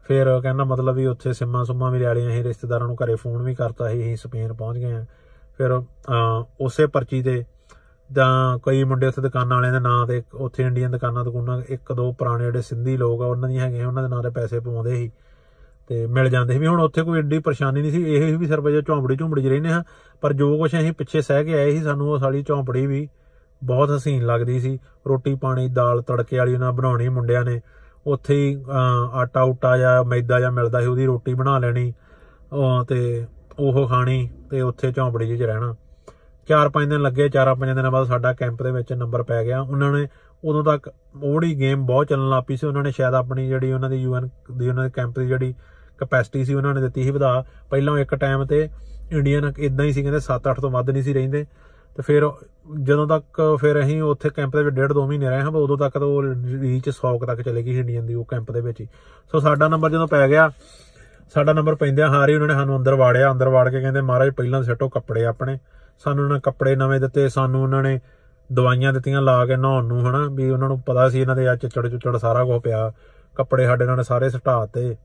[0.04, 3.42] ਫਿਰ ਕਹਿੰਦਾ ਮਤਲਬ ਵੀ ਉੱਥੇ ਸਿੰਮਾ ਸੁਮਾ ਵੀ ਲੈ ਲਈਆਂ ਸੀ, ਰਿਸ਼ਤੇਦਾਰਾਂ ਨੂੰ ਘਰੇ ਫੋਨ
[3.42, 5.04] ਵੀ ਕਰਤਾ ਸੀ, ਅਸੀਂ ਸਪੇਨ ਪਹੁੰਚ ਗਏ ਆ
[5.58, 5.80] ਫਿਰ
[6.60, 7.44] ਉਸੇ ਪਰਚੀ ਤੇ
[8.10, 12.12] ਜਾਂ ਕਈ ਮੁੰਡੇ ਉੱਥੇ ਦੁਕਾਨਾਂ ਵਾਲਿਆਂ ਦੇ ਨਾਂ ਤੇ ਉੱਥੇ ਇੰਡੀਅਨ ਦੁਕਾਨਾਂ ਦੁਕਾਨਾਂ ਇੱਕ ਦੋ
[12.12, 15.10] ਪੁਰਾਣੇ ਜਿਹੜੇ ਸਿੰਧੀ ਲੋਕ ਆ, ਉਹਨਾਂ ਦੀਆਂ ਹੈਗੇ ਉਹਨਾਂ ਦੇ ਨਾਂ ਤੇ ਪੈਸੇ ਪਵਾਉਂਦੇ ਸੀ
[15.88, 18.68] ਤੇ ਮਿਲ ਜਾਂਦੇ ਸੀ। ਵੀ ਹੁਣ ਉੱਥੇ ਕੋਈ ਏਡੀ ਪਰੇਸ਼ਾਨੀ ਨਹੀਂ ਸੀ, ਇਹ ਵੀ ਸਿਰਫ
[18.68, 19.82] ਜੇ ਝੌਂਪੜੀ ਝੁੰਪੜੀ 'ਚ ਰਹਿੰਦੇ ਹਾਂ,
[20.22, 23.08] ਪਰ ਜੋ ਕੁਝ ਅਸੀਂ ਪਿੱਛੇ ਸਹਿ ਕੇ ਆਏ ਸੀ, ਸਾਨੂੰ ਉਹ ਸਾਲੀ ਝੌਂਪੜੀ ਵੀ
[23.62, 27.60] ਬਹੁਤ ਹਸੀਨ ਲੱਗਦੀ ਸੀ। ਰੋਟੀ ਪਾਣੀ, ਦਾਲ ਤੜਕੇ ਵਾਲੀ ਉਹਨਾਂ ਬਣਾਉਣੀ ਮੁੰਡਿਆਂ ਨੇ,
[28.06, 28.56] ਉੱਥੇ ਹੀ
[29.14, 31.92] ਆਟਾ ਉਟਾ ਜਾਂ ਮੈਦਾ ਜਾਂ ਮਿਲਦਾ ਸੀ, ਉਹਦੀ ਰੋਟੀ ਬਣਾ ਲੈਣੀ
[32.88, 33.26] ਤੇ
[33.58, 35.74] ਉਹ ਖਾਣੀ ਤੇ ਉੱਥੇ ਝੌਂਪੜੀ 'ਚ ਰਹਿਣਾ।
[36.48, 39.60] ਚਾਰ ਪੰਜ ਦਿਨ ਲੱਗੇ ਚਾਰਾਂ ਪੰਜ ਦਿਨਾਂ ਬਾਅਦ ਸਾਡਾ ਕੈਂਪ ਦੇ ਵਿੱਚ ਨੰਬਰ ਪੈ ਗਿਆ।
[39.60, 40.06] ਉਹਨਾਂ ਨੇ
[40.44, 40.90] ਉਦੋਂ ਤੱਕ
[41.22, 44.28] ਉਹੜੀ ਗੇਮ ਬਹੁਤ ਚੱਲਣ ਲੱਪੀ ਸੀ, ਉਹਨਾਂ ਨੇ ਸ਼ਾਇਦ ਆਪਣੀ ਜਿਹੜੀ ਉਹਨਾਂ ਦੀ ਯੂਐਨ
[44.58, 45.54] ਦੀ ਉਹਨਾਂ ਦੇ ਕੈਂਪ ਦੀ ਜਿਹੜੀ
[45.98, 48.68] ਕਪੈਸਿਟੀ ਸੀ, ਉਹਨਾਂ ਨੇ ਦਿੱਤੀ ਸੀ ਵਧਾ। ਪਹਿਲਾਂ ਇੱਕ ਟਾਈਮ ਤੇ
[49.12, 51.44] ਇੰਡੀਅਨ ਇਦਾਂ ਹੀ ਸੀ, ਕਹਿੰਦੇ 7-8 ਤੋਂ ਵੱਧ ਨਹੀਂ ਸੀ ਰਹਿੰਦੇ।
[51.96, 52.28] ਤੇ ਫਿਰ
[52.82, 55.98] ਜਦੋਂ ਤੱਕ ਫਿਰ ਅਸੀਂ ਉੱਥੇ ਕੈਂਪ ਦੇ ਵਿੱਚ ਡੇਢ ਦੋ ਮਹੀਨੇ ਰਹੇ ਹਾਂ, ਉਦੋਂ ਤੱਕ
[55.98, 56.22] ਤਾਂ ਉਹ
[56.60, 58.86] ਰੀਚ 100 ਤੱਕ ਚਲੇ ਗਈ ਇੰਡੀਅਨ ਦੀ ਉਹ ਕੈਂਪ ਦੇ ਵਿੱਚ ਹੀ।
[59.32, 60.50] ਸੋ ਸਾਡਾ ਨੰਬਰ ਜਦੋਂ ਪੈ ਗਿਆ,
[61.34, 64.62] ਸਾਡਾ ਨੰਬਰ ਪੈਂਦਿਆਂ ਹਾਰੀ ਉਹਨਾਂ ਨੇ ਸਾਨੂੰ ਅੰਦਰ ਵਾੜਿਆ। ਅੰਦਰ ਵਾੜ ਕੇ ਕਹਿੰਦੇ, ਮਹਾਰਾਜ, ਪਹਿਲਾਂ
[64.62, 65.58] ਸੱਟੋ ਕੱਪੜੇ ਆਪਣੇ।
[66.04, 68.00] ਸਾਨੂੰ ਉਹਨਾਂ ਨੇ ਕੱਪੜੇ ਨਵੇਂ ਦਿੱਤੇ, ਸਾਨੂੰ ਉਹਨਾਂ ਨੇ
[68.52, 70.28] ਦਵਾਈਆਂ ਦਿੱਤੀਆਂ ਲਾ ਕੇ ਨਹਾਉਣ ਨੂੰ, ਹਨਾ?
[70.32, 72.92] ਵੀ ਉਹਨਾਂ ਨੂੰ ਪਤਾ ਸੀ ਇਹਨਾਂ ਦੇ ਆ ਚਿੱਚੜ ਚੁੱਚੜ ਸਾਰਾ ਕੁਝ ਪਿਆ।
[73.36, 74.96] ਕੱਪੜੇ ਸਾਡੇ ਨਾਲ ਸਾਰੇ ਸਟਾਤੇ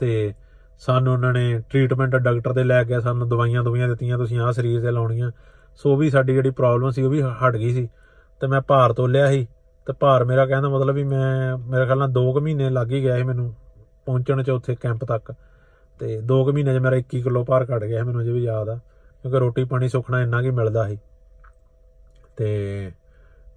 [0.00, 0.34] ਤੇ।
[0.78, 4.82] ਸਾਨੂੰ ਉਹਨਾਂ ਨੇ ਟ੍ਰੀਟਮੈਂਟ ਡਾਕਟਰ ਦੇ ਲੈ ਕੇ ਸਾਨੂੰ ਦਵਾਈਆਂ ਦਵਾਈਆਂ ਦਿੱਤੀਆਂ, ਤੁਸੀਂ ਆਹ ਸਰੀਰ
[4.82, 5.30] ਤੇ ਲਾਉਣੀਆਂ।
[5.76, 7.88] ਸੋ ਵੀ ਸਾਡੀ ਜਿਹੜੀ ਪ੍ਰੋਬਲਮ ਸੀ, ਉਹ ਵੀ ਹਟ ਗਈ ਸੀ।
[8.40, 9.48] ਤੇ ਮੈਂ ਭਾਰ ਤੋਲਿਆ ਸੀ।
[9.86, 13.02] ਤੇ ਭਾਰ ਮੇਰਾ ਕਹਿੰਦਾ ਮਤਲਬ ਵੀ ਮੈਂ, ਮੇਰੇ ਖਿਆਲ ਨਾਲ 2 ਕੁ ਮਹੀਨੇ ਲੱਗ ਹੀ
[13.02, 13.54] ਗਿਆ ਸੀ ਮੈਨੂੰ
[14.06, 15.34] ਪਹੁੰਚਣ ਚ ਉੱਥੇ ਕੈਂਪ ਤੱਕ।
[15.98, 18.68] ਤੇ 2 ਕੁ ਮਹੀਨੇ 'ਚ ਮੇਰਾ 21 ਕਿਲੋ ਭਾਰ ਘਟ ਗਿਆ ਮੈਨੂੰ ਅਜੇ ਵੀ ਯਾਦ
[18.68, 18.78] ਆ।
[19.24, 20.98] ਕਿਉਂਕਿ ਰੋਟੀ ਪਾਣੀ ਸੁਖਣਾ ਇੰਨਾ ਕੀ ਮਿਲਦਾ ਸੀ।
[22.36, 22.92] ਤੇ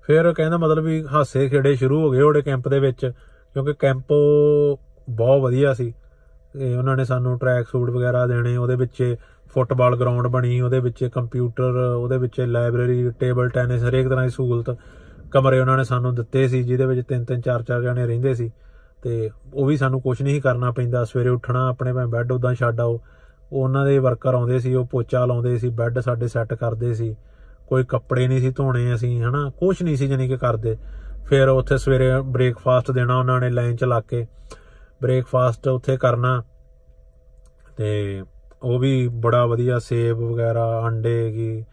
[0.01, 3.11] ਫਿਰ ਕਹਿੰਦਾ ਮਤਲਬ ਵੀ ਹਾਸੇ ਖੇੜੇ ਸ਼ੁਰੂ ਹੋ ਗਏ ਉਹਦੇ ਕੈਂਪ ਦੇ ਵਿੱਚ,
[3.53, 4.13] ਕਿਉਂਕਿ ਕੈਂਪ
[5.09, 5.93] ਬਹੁਤ ਵਧੀਆ ਸੀ।
[6.53, 9.15] ਤੇ ਉਹਨਾਂ ਨੇ ਸਾਨੂੰ ਟਰੈਕ ਸੂਟ ਵਗੈਰਾ ਦੇਣੇ, ਉਹਦੇ ਵਿੱਚ
[9.53, 14.77] ਫੁੱਟਬਾਲ ਗਰਾਊਂਡ ਬਣੀ, ਉਹਦੇ ਵਿੱਚ ਕੰਪਿਊਟਰ ਉਹਦੇ ਵਿੱਚ ਲਾਇਬ੍ਰੇਰੀ ਟੇਬਲ ਟੈਨਿਸ ਹਰੇਕ ਤਰ੍ਹਾਂ ਦੀ ਸਹੂਲਤ
[15.31, 18.51] ਕਮਰੇ ਉਹਨਾਂ ਨੇ ਸਾਨੂੰ ਦਿੱਤੇ ਸੀ, ਜਿਹਦੇ ਵਿੱਚ ਤਿੰਨ ਤਿੰਨ, ਚਾਰ ਚਾਰ ਜਣੇ ਰਹਿੰਦੇ ਸੀ।
[19.03, 22.81] ਤੇ ਉਹ ਵੀ ਸਾਨੂੰ ਕੁਝ ਨਹੀਂ ਕਰਨਾ ਪੈਂਦਾ, ਸਵੇਰੇ ਉੱਠਣਾ, ਆਪਣੇ ਭਾਵੇਂ ਬੈੱਡ ਉਦਾਂ ਛੱਡ
[22.81, 23.01] ਆਓ।
[23.51, 27.15] ਉਹਨਾਂ ਦੇ ਵਰਕਰ ਆਉਂਦੇ ਸੀ, ਉਹ ਪੋਚਾ ਲਾਉਂਦੇ ਸੀ, ਬੈੱਡ ਸਾਡੇ ਸੈੱਟ ਕਰਦੇ ਸੀ,
[27.67, 29.49] ਕੋਈ ਕੱਪੜੇ ਨਹੀਂ ਸੀ ਧੋਣੇ ਅਸੀਂ, ਹਨਾ?
[29.49, 30.77] ਕੁਝ ਨਹੀਂ ਸੀ ਜਾਨੀ ਕਿ ਕਰਦੇ।
[31.25, 34.27] ਫਿਰ ਉੱਥੇ ਸਵੇਰੇ ਬ੍ਰੇਕਫਾਸਟ ਦੇਣਾ ਉਹਨਾਂ ਨੇ ਲਾਈਨ ਚ ਲਾ ਕੇ।
[35.01, 36.43] ਬ੍ਰੇਕਫਾਸਟ ਉੱਥੇ ਕਰਨਾ
[37.77, 38.23] ਤੇ
[38.63, 41.65] ਉਹ ਵੀ ਬੜਾ ਵਧੀਆ ਸੇਬ ਵਗੈਰਾ, ਅੰਡੇ ਕੀ,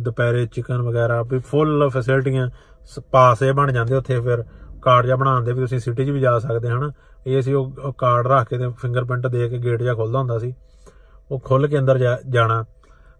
[0.00, 2.50] ਦੁਪਹਿਰੇ ਚਿਕਨ ਵਗੈਰਾ, ਵੀ ਫੁੱਲ ਫੈਸਿਲਿਟੀਆਂ
[3.10, 4.44] ਪਾਸੇ ਬਣ ਜਾਂਦੇ ਉੱਥੇ ਫਿਰ।
[4.82, 6.92] ਕਾਰਡ ਜਾਂ ਬਣਾਉਂਦੇ ਵੀ ਤੁਸੀਂ ਸਿਟੀ 'ਚ ਵੀ ਜਾ ਸਕਦੇ, ਹਨ?
[7.26, 10.54] ਇਹ ਸੀ ਉਹ ਕਾਰਡ ਰੱਖ ਕੇ ਤੇ ਫਿੰਗਰਪ੍ਰਿੰਟ ਦੇ ਕੇ ਗੇਟ ਜਾਂ ਖੁੱਲਦਾ ਹੁੰਦਾ ਸੀ।
[11.30, 11.98] ਉਹ ਖੁੱਲ ਕੇ ਅੰਦਰ
[12.30, 12.64] ਜਾਣਾ।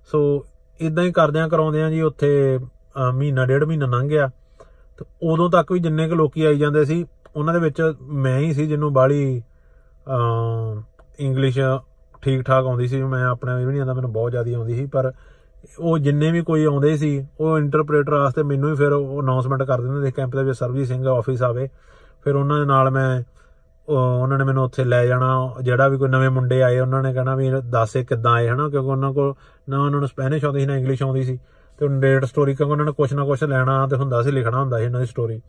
[0.07, 0.47] ਸੋ
[0.81, 2.59] ਇਦਾਂ ਹੀ ਕਰਦਿਆਂ ਕਰਾਉਂਦਿਆਂ ਜੀ ਉੱਥੇ
[3.15, 4.31] ਮਹੀਨਾ, ਡੇਢ ਮਹੀਨਾ ਲੰਘ ਗਿਆ।
[4.99, 7.05] ਤੇ ਉਦੋਂ ਤੱਕ ਵੀ ਜਿੰਨੇ ਕੁ ਲੋਕੀ ਆਈ ਜਾਂਦੇ ਸੀ,
[7.37, 9.43] ਉਹਨਾਂ ਦੇ ਵਿੱਚ ਮੈਂ ਹੀ ਸੀ ਜਿਹਨੂੰ ਬਾਲੀ
[11.21, 11.59] ਇੰਗਲਿਸ਼
[12.23, 15.13] ਠੀਕ ਠਾਕ ਆਉਂਦੀ ਸੀ। ਮੈਂ ਆਪਣੇ ਵੀ ਨਹੀਂ ਆਉਂਦਾ, ਮੈਨੂੰ ਬਹੁਤ ਜ਼ਿਆਦਾ ਆਉਂਦੀ ਸੀ। ਪਰ
[15.79, 19.81] ਉਹ ਜਿੰਨੇ ਵੀ ਕੋਈ ਆਉਂਦੇ ਸੀ, ਉਹ ਇੰਟਰਪ੍ਰੀਟਰ ਵਾਸਤੇ ਮੈਨੂੰ ਹੀ ਫਿਰ ਉਹ ਅਨਾਉਂਸਮੈਂਟ ਕਰ
[19.81, 21.69] ਦਿੰਦੇ ਸੀ ਕੈਂਪ ਦੇ ਵਿੱਚ ਸਰਵਿਸ ਸਿੰਘ ਆਫਿਸ ਆਵੇ।
[22.25, 23.23] ਫਿਰ ਉਹਨਾਂ ਦੇ ਨਾਲ ਮੈਂ
[23.89, 27.37] ਉਹਨਾਂ ਨੇ ਮੈਨੂੰ ਉੱਥੇ ਲੈ ਜਾਣਾ। ਜਿਹੜਾ ਵੀ ਕੋਈ ਨਵੇਂ ਮੁੰਡੇ ਆਏ, ਉਹਨਾਂ ਨੇ ਕਹਿਣਾ
[27.37, 28.69] ਵੀ ਦੱਸ ਇਹ ਕਿੱਦਾਂ ਆਏ, ਹਨਾ?
[28.69, 29.35] ਕਿਉਂਕਿ ਉਹਨਾਂ ਕੋਲ
[29.69, 31.39] ਨਾ ਉਹਨਾਂ ਨੂੰ ਸਪੈਨਿਸ਼ ਆਉਂਦੀ ਸੀ, ਨਾ ਇੰਗਲਿਸ਼ ਆਉਂਦੀ ਸੀ।
[31.79, 34.79] ਤੇ ਡੇਟ ਸਟੋਰੀ ਕਿਉਂਕਿ ਉਹਨਾਂ ਨੇ ਕੁਝ ਨਾ ਕੁਝ ਲੈਣਾ ਤੇ ਹੁੰਦਾ ਸੀ, ਲਿਖਣਾ ਹੁੰਦਾ
[34.79, 35.41] ਸੀ ਇਹਨਾਂ ਦੀ ਸਟੋਰੀ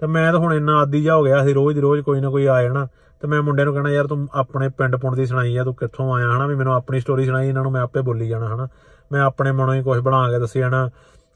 [0.00, 2.30] ਤੇ ਮੈਂ ਤਾਂ ਹੁਣ ਇੰਨਾ ਆਦੀ ਜਾ ਹੋ ਗਿਆ ਸੀ, ਰੋਜ਼ ਦੀ ਰੋਜ਼ ਕੋਈ ਨਾ
[2.30, 2.88] ਕੋਈ ਆ ਜਾਣਾ
[3.20, 6.14] ਤੇ ਮੈਂ ਮੁੰਡੇ ਨੂੰ ਕਹਿਣਾ, ਯਾਰ ਤੂੰ ਆਪਣੇ ਪਿੰਡ ਪੁੰਡ ਦੀ ਸੁਣਾਈ ਆ, ਤੂੰ ਕਿੱਥੋਂ
[6.14, 6.46] ਆਇਆ, ਹਨਾ?
[6.46, 8.68] ਵੀ ਮੈਨੂੰ ਆਪਣੀ ਸਟੋਰੀ ਸੁਣਾਈ, ਇਹਨਾਂ ਨੂੰ ਮੈਂ ਆਪੇ ਬੋਲੀ ਜਾਣਾ, ਹਨਾ?
[9.12, 10.90] ਮੈਂ ਆਪਣੇ ਮਨੋਂ ਹੀ ਕੁਝ ਬਣਾ ਕੇ ਦੱਸੀ ਜਾਣਾ।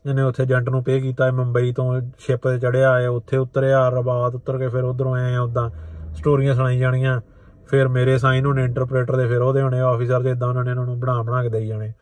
[0.07, 4.35] ਇਹਨੇ ਉੱਥੇ ਏਜੰਟ ਨੂੰ ਪੇ ਕੀਤਾ ਮੁੰਬਈ ਤੋਂ ਸ਼ਿਪ ਤੇ ਚੜਿਆ ਆਏ ਉੱਥੇ ਉਤਰਿਆ, ਰਬਾਤ
[4.35, 5.71] ਉਤਰ ਕੇ ਫਿਰ ਉਧਰੋਂ ਆਏ ਉਦਾਂ
[6.19, 7.21] ਸਟੋਰੀਆਂ ਸੁਣਾਈ ਜਾਣੀਆਂ,
[7.69, 10.85] ਫਿਰ ਮੇਰੇ ਸਾਈਨ ਹੋਣੇ ਇੰਟਰਪ੍ਰੀਟਰ ਦੇ, ਫਿਰ ਉਹਦੇ ਹੋਣੇ ਆਫੀਸਰ ਦੇ ਇਦਾਂ ਉਹਨਾਂ ਨੇ ਇਹਨਾਂ
[10.87, 11.93] ਨੂੰ ਬਣਾ ਬਣਾ ਕੇ ਦੇਈ ਜਾਣੇ।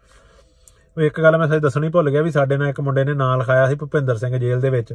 [0.97, 3.37] ਉਹ ਇੱਕ ਗੱਲ ਮੈਂ ਸੱਚ ਦੱਸਣੀ ਭੁੱਲ ਗਿਆ ਵੀ ਸਾਡੇ ਨਾਲ ਇੱਕ ਮੁੰਡੇ ਨੇ ਨਾਂ
[3.39, 4.95] ਲਿਖਾਇਆ ਸੀ ਭੁਪਿੰਦਰ ਸਿੰਘ ਜੇਲ੍ਹ ਦੇ ਵਿੱਚ,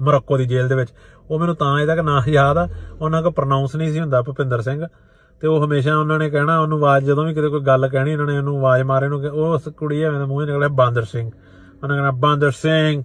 [0.00, 0.90] ਮਰੋਕੋ ਦੀ ਜੇਲ੍ਹ ਦੇ ਵਿੱਚ।
[1.30, 2.68] ਉਹ ਮੈਨੂੰ ਤਾਂ ਇਹਦਾ ਕਿ ਨਾਂ ਯਾਦ ਆ,
[3.00, 4.86] ਉਹਨਾਂ ਕੋ ਪ੍ਰੋਨਾਂਸ ਨਹੀਂ ਸੀ ਹੁੰਦਾ ਭੁਪਿੰਦਰ ਸਿੰਘ।
[5.42, 8.26] ਤੇ ਉਹ ਹਮੇਸ਼ਾ ਉਹਨਾਂ ਨੇ ਕਹਿਣਾ, ਉਹਨੂੰ ਆਵਾਜ਼ ਜਦੋਂ ਵੀ ਕਿਤੇ ਕੋਈ ਗੱਲ ਕਹਿਣੀ, ਉਹਨਾਂ
[8.26, 11.30] ਨੇ ਉਹਨੂੰ ਆਵਾਜ਼ ਮਾਰੇ ਨੂੰ ਉਹ ਉਸ ਕੁੜੀ ਐਵੇਂ ਦਾ ਮੂੰਹ ਨਿਕਲਿਆ ਬਾਂਦਰ ਸਿੰਘ।
[11.82, 13.02] ਉਹਨੇ ਕਹਿਣਾ, ਬਾਂਦਰ ਸਿੰਘ,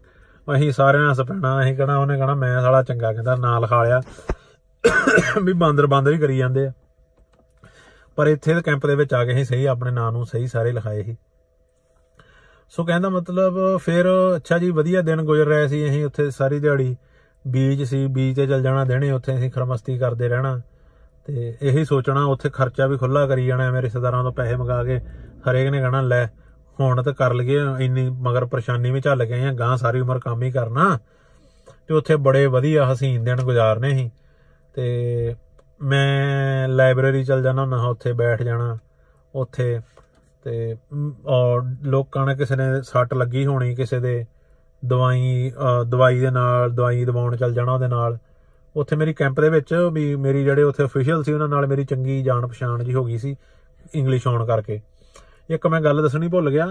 [0.47, 4.01] ਅਸੀਂ ਸਾਰਿਆਂ ਨਾਲ ਸਪਣਾ ਅਸੀਂ ਕਹਣਾ, ਉਹਨੇ ਕਹਣਾ, ਮੈਂ ਸਾਲਾ ਚੰਗਾ ਕਹਿੰਦਾ ਨਾਂ ਲਿਖਾ ਲਿਆ।
[5.41, 6.71] ਵੀ ਬਾਂਦਰ ਬਾਂਦਰ ਹੀ ਕਰੀ ਜਾਂਦੇ ਆ।
[8.15, 10.71] ਪਰ ਇੱਥੇ ਦੇ ਕੈਂਪ ਦੇ ਵਿੱਚ ਆ ਕੇ ਅਸੀਂ ਸਹੀ ਆਪਣੇ ਨਾਂ ਨੂੰ ਸਹੀ ਸਾਰੇ
[10.71, 11.17] ਲਿਖਾਏ ਸੀ।
[12.69, 14.05] ਸੋ ਕਹਿੰਦਾ ਮਤਲਬ ਫਿਰ
[14.36, 16.95] ਅੱਛਾ ਜੀ, ਵਧੀਆ ਦਿਨ ਗੁਜ਼ਰ ਰਹੇ ਸੀ। ਅਸੀਂ ਉੱਥੇ ਸਾਰੀ ਦਿਹਾੜੀ
[17.47, 20.61] ਬੀਚ ਸੀ ਬੀਚ ਤੇ ਚੱਲ ਜਾਣਾ ਦਿਨੇ, ਉੱਥੇ ਅਸੀਂ ਖਰਮਸਤੀ ਕਰਦੇ ਰਹਿਣਾ।
[21.25, 24.99] ਤੇ ਇਹੀ ਸੋਚਣਾ, ਉੱਥੇ ਖਰਚਾ ਵੀ ਖੁੱਲਾ ਕਰੀ ਜਾਣਾ ਮੇਰੇ ਰਿਸ਼ਤੇਦਾਰਾਂ ਤੋਂ ਪੈਸੇ ਮੰਗਾ ਕੇ।
[25.51, 26.25] ਹਰੇਕ ਨੇ ਕਹਣਾ, ਲੈ
[26.79, 30.43] ਹੁਣ ਤਾਂ ਕਰ ਲਈਏ, ਇੰਨੀ ਮਗਰ ਪਰੇਸ਼ਾਨੀ ਵਿੱਚ ਝੱਲ ਗਏ ਆ ਗਾਂ ਸਾਰੀ ਉਮਰ ਕੰਮ
[30.43, 30.99] ਹੀ ਕਰਨਾ।
[31.88, 34.11] ਤੇ ਉੱਥੇ ਬੜੇ ਵਧੀਆ ਹਸੀਨ ਦਿਨ ਗੁਜ਼ਾਰਨੇ ਸੀ।
[34.76, 35.36] ਤੇ
[35.82, 38.78] ਮੈਂ ਲਾਇਬ੍ਰੇਰੀ ਚਲ ਜਾਣਾ ਹੁੰਦਾ ਉੱਥੇ ਬੈਠ ਜਾਣਾ,
[39.34, 39.80] ਉੱਥੇ
[40.45, 40.76] ਤੇ
[41.28, 44.26] ਔਰ ਲੋਕਾਂ ਨੇ ਕਿਸੇ ਨੇ ਸੱਟ ਲੱਗੀ ਹੋਣੀ ਕਿਸੇ ਦੇ,
[44.84, 45.51] ਦਵਾਈ
[45.89, 48.17] ਦਵਾਈ ਦੇ ਨਾਲ, ਦਵਾਈ ਦਵਾਉਣ ਚੱਲ ਜਾਣਾ ਉਹਦੇ ਨਾਲ।
[48.76, 52.21] ਉੱਥੇ ਮੇਰੀ ਕੈਂਪ ਦੇ ਵਿੱਚ ਵੀ ਮੇਰੀ ਜਿਹੜੇ ਉੱਥੇ ਅਫੀਸ਼ੀਅਲ ਸੀ, ਉਹਨਾਂ ਨਾਲ ਮੇਰੀ ਚੰਗੀ
[52.23, 53.36] ਜਾਣ ਪਛਾਣ ਜੀ ਹੋ ਗਈ ਸੀ
[53.95, 54.80] ਇੰਗਲਿਸ਼ ਆਉਣ ਕਰਕੇ।
[55.49, 56.67] ਇੱਕ ਮੈਂ ਗੱਲ ਦੱਸਣੀ ਭੁੱਲ ਗਿਆ,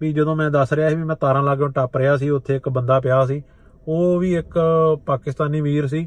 [0.00, 2.68] ਵੀ ਜਦੋਂ ਮੈਂ ਦੱਸ ਰਿਹਾ ਸੀ ਵੀ ਮੈਂ ਤਾਰਾਂ ਲਾਗੋਂ ਟੱਪ ਰਿਹਾ ਸੀ, ਉੱਥੇ ਇੱਕ
[2.68, 3.42] ਬੰਦਾ ਪਿਆ ਸੀ,
[3.88, 4.58] ਉਹ ਵੀ ਇੱਕ
[5.06, 6.06] ਪਾਕਿਸਤਾਨੀ ਵੀਰ ਸੀ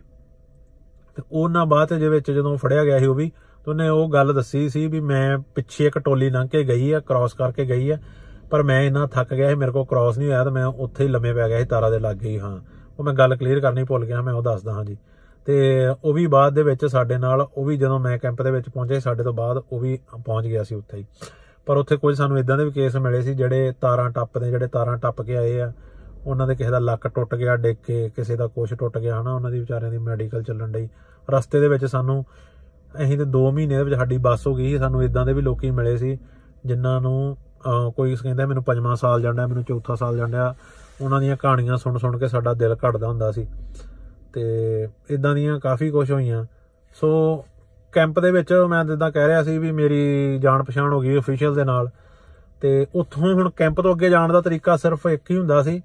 [1.17, 3.31] ਤੇ ਉਹਨਾਂ ਬਾਅਦ ਦੇ ਵਿੱਚ ਜਦੋਂ ਫੜਿਆ ਗਿਆ ਸੀ ਉਹ ਵੀ,
[3.65, 6.99] ਤੇ ਉਹਨੇ ਉਹ ਗੱਲ ਦੱਸੀ ਸੀ ਵੀ ਮੈਂ ਪਿੱਛੇ ਇੱਕ ਟੋਲੀ ਲੰਘ ਕੇ ਗਈ ਆ
[6.99, 7.97] ਕ੍ਰਾਸ ਕਰਕੇ ਗਈ ਆ,
[8.49, 11.09] ਪਰ ਮੈਂ ਇੰਨਾ ਥੱਕ ਗਿਆ ਸੀ, ਮੇਰੇ ਕੋਲ ਕ੍ਰਾਸ ਨਹੀਂ ਹੋਇਆ ਤੇ ਮੈਂ ਉੱਥੇ ਹੀ
[11.09, 12.59] ਲੰਮੇ ਪੈ ਗਿਆ ਸੀ, ਤਾਰਾ ਦੇ ਲਾਗੇ ਹੀ, ਹਾਂ।
[12.99, 14.97] ਉਹ ਮੈਂ ਗੱਲ ਕਲੀਅਰ ਕਰਨੀ ਭੁੱਲ ਗਿਆ, ਮੈਂ ਉਹ ਦੱਸਦਾ ਹਾਂ ਜੀ।
[15.45, 18.69] ਤੇ ਉਹ ਵੀ ਬਾਅਦ ਦੇ ਵਿੱਚ ਸਾਡੇ ਨਾਲ, ਉਹ ਵੀ ਜਦੋਂ ਮੈਂ ਕੈਂਪ ਦੇ ਵਿੱਚ
[18.69, 21.05] ਪਹੁੰਚੇ ਸਾਡੇ ਤੋਂ ਬਾਅਦ ਉਹ ਵੀ ਪਹੁੰਚ ਗਿਆ ਸੀ ਉੱਥੇ ਹੀ।
[21.65, 24.97] ਪਰ ਉੱਥੇ ਕੁਝ ਸਾਨੂੰ ਇਦਾਂ ਦੇ ਵੀ ਕੇਸ ਮਿਲੇ ਸੀ, ਜਿਹੜੇ ਤਾਰਾਂ ਟੱਪਦੇ, ਜਿਹੜੇ ਤਾਰਾਂ
[24.97, 25.73] ਟੱਪ ਕੇ ਆਏ ਆ
[26.27, 29.35] ਉਹਨਾਂ ਦੇ ਕਿਸੇ ਦਾ ਲੱਕ ਟੁੱਟ ਗਿਆ ਡਿੱਗ ਕੇ ਕਿਸੇ ਦਾ ਕੁਛ ਟੁੱਟ ਗਿਆ ਹਨਾ
[29.35, 30.89] ਉਹਨਾਂ ਦੀ ਵਿਚਾਰਿਆਂ ਦੀ ਮੈਡੀਕਲ ਚੱਲਣ ਡਈ।
[31.29, 32.25] ਰਸਤੇ ਦੇ ਵਿੱਚ ਸਾਨੂੰ
[33.03, 35.41] ਅਸੀਂ ਤੇ 2 ਮਹੀਨੇ ਦੇ ਵਿੱਚ ਸਾਡੀ ਬੱਸ ਹੋ ਗਈ ਸੀ ਸਾਨੂੰ ਇਦਾਂ ਦੇ ਵੀ
[35.41, 36.17] ਲੋਕੀ ਮਿਲੇ ਸੀ
[36.65, 40.55] ਜਿਨ੍ਹਾਂ ਨੂੰ ਅਹ, ਕੋਈ ਕਹਿੰਦਾ ਮੈਨੂੰ ਪੰਜਵਾਂ ਸਾਲ ਜਾਂਦਾ ਮੈਨੂੰ ਚੌਥਾ ਸਾਲ ਜਾਂਦਾ
[41.01, 43.47] ਉਹਨਾਂ ਦੀਆਂ ਕਹਾਣੀਆਂ ਸੁਣ ਸੁਣ ਕੇ ਸਾਡਾ ਦਿਲ ਘਟਦਾ ਹੁੰਦਾ ਸੀ।
[44.33, 46.45] ਤੇ ਇਦਾਂ ਦੀਆਂ ਕਾਫੀ ਕੁਝ ਹੋਈਆਂ।
[47.01, 47.45] ਸੋ
[47.91, 51.55] ਕੈਂਪ ਦੇ ਵਿੱਚ ਮੈਂ ਜਿੱਦਾਂ ਕਹਿ ਰਿਹਾ ਸੀ ਵੀ ਮੇਰੀ ਜਾਣ ਪਛਾਣ ਹੋ ਗਈ ਅਫੀਸ਼ੀਅਲ
[51.55, 51.89] ਦੇ ਨਾਲ।
[52.61, 55.81] ਤੇ ਉੱਥੋਂ ਹੁਣ ਕੈਂਪ ਤੋਂ ਅੱਗੇ ਜਾਣ ਦਾ ਤਰੀਕਾ ਸਿਰਫ ਇੱਕ ਹੀ ਹੁੰਦਾ ਸੀ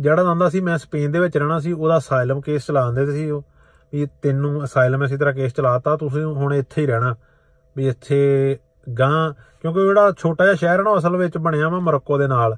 [0.00, 3.44] ਜਿਹੜਾ ਆਂਦਾ ਸੀ, ਮੈਂ ਸਪੇਨ ਦੇ ਵਿੱਚ ਰਹਿਣਾ ਸੀ, ਉਹਦਾ ਅਸਾਈਲਮ ਕੇਸ ਚਲਾਉਂਦੇ ਸੀ ਉਹ।
[3.92, 7.16] ਵੀ ਤੈਨੂੰ ਅਸਾਈਲਮ ਇਸੇ ਤਰ੍ਹਾਂ ਕੇਸ ਚਲਾਤਾ, ਤੁਸੀਂ ਹੁਣ ਇੱਥੇ ਹੀ ਰਹਿਣਾ।
[7.76, 8.58] ਵੀ ਇੱਥੇ
[8.98, 12.56] ਗਾਂ, ਕਿਉਂਕਿ ਜਿਹੜਾ ਛੋਟਾ ਜਿਹਾ ਸ਼ਹਿਰ ਨਾ, ਉਹ ਅਸਲ ਵਿੱਚ ਬਣਿਆ ਵਾ ਮਰੱਕੋ ਦੇ ਨਾਲ।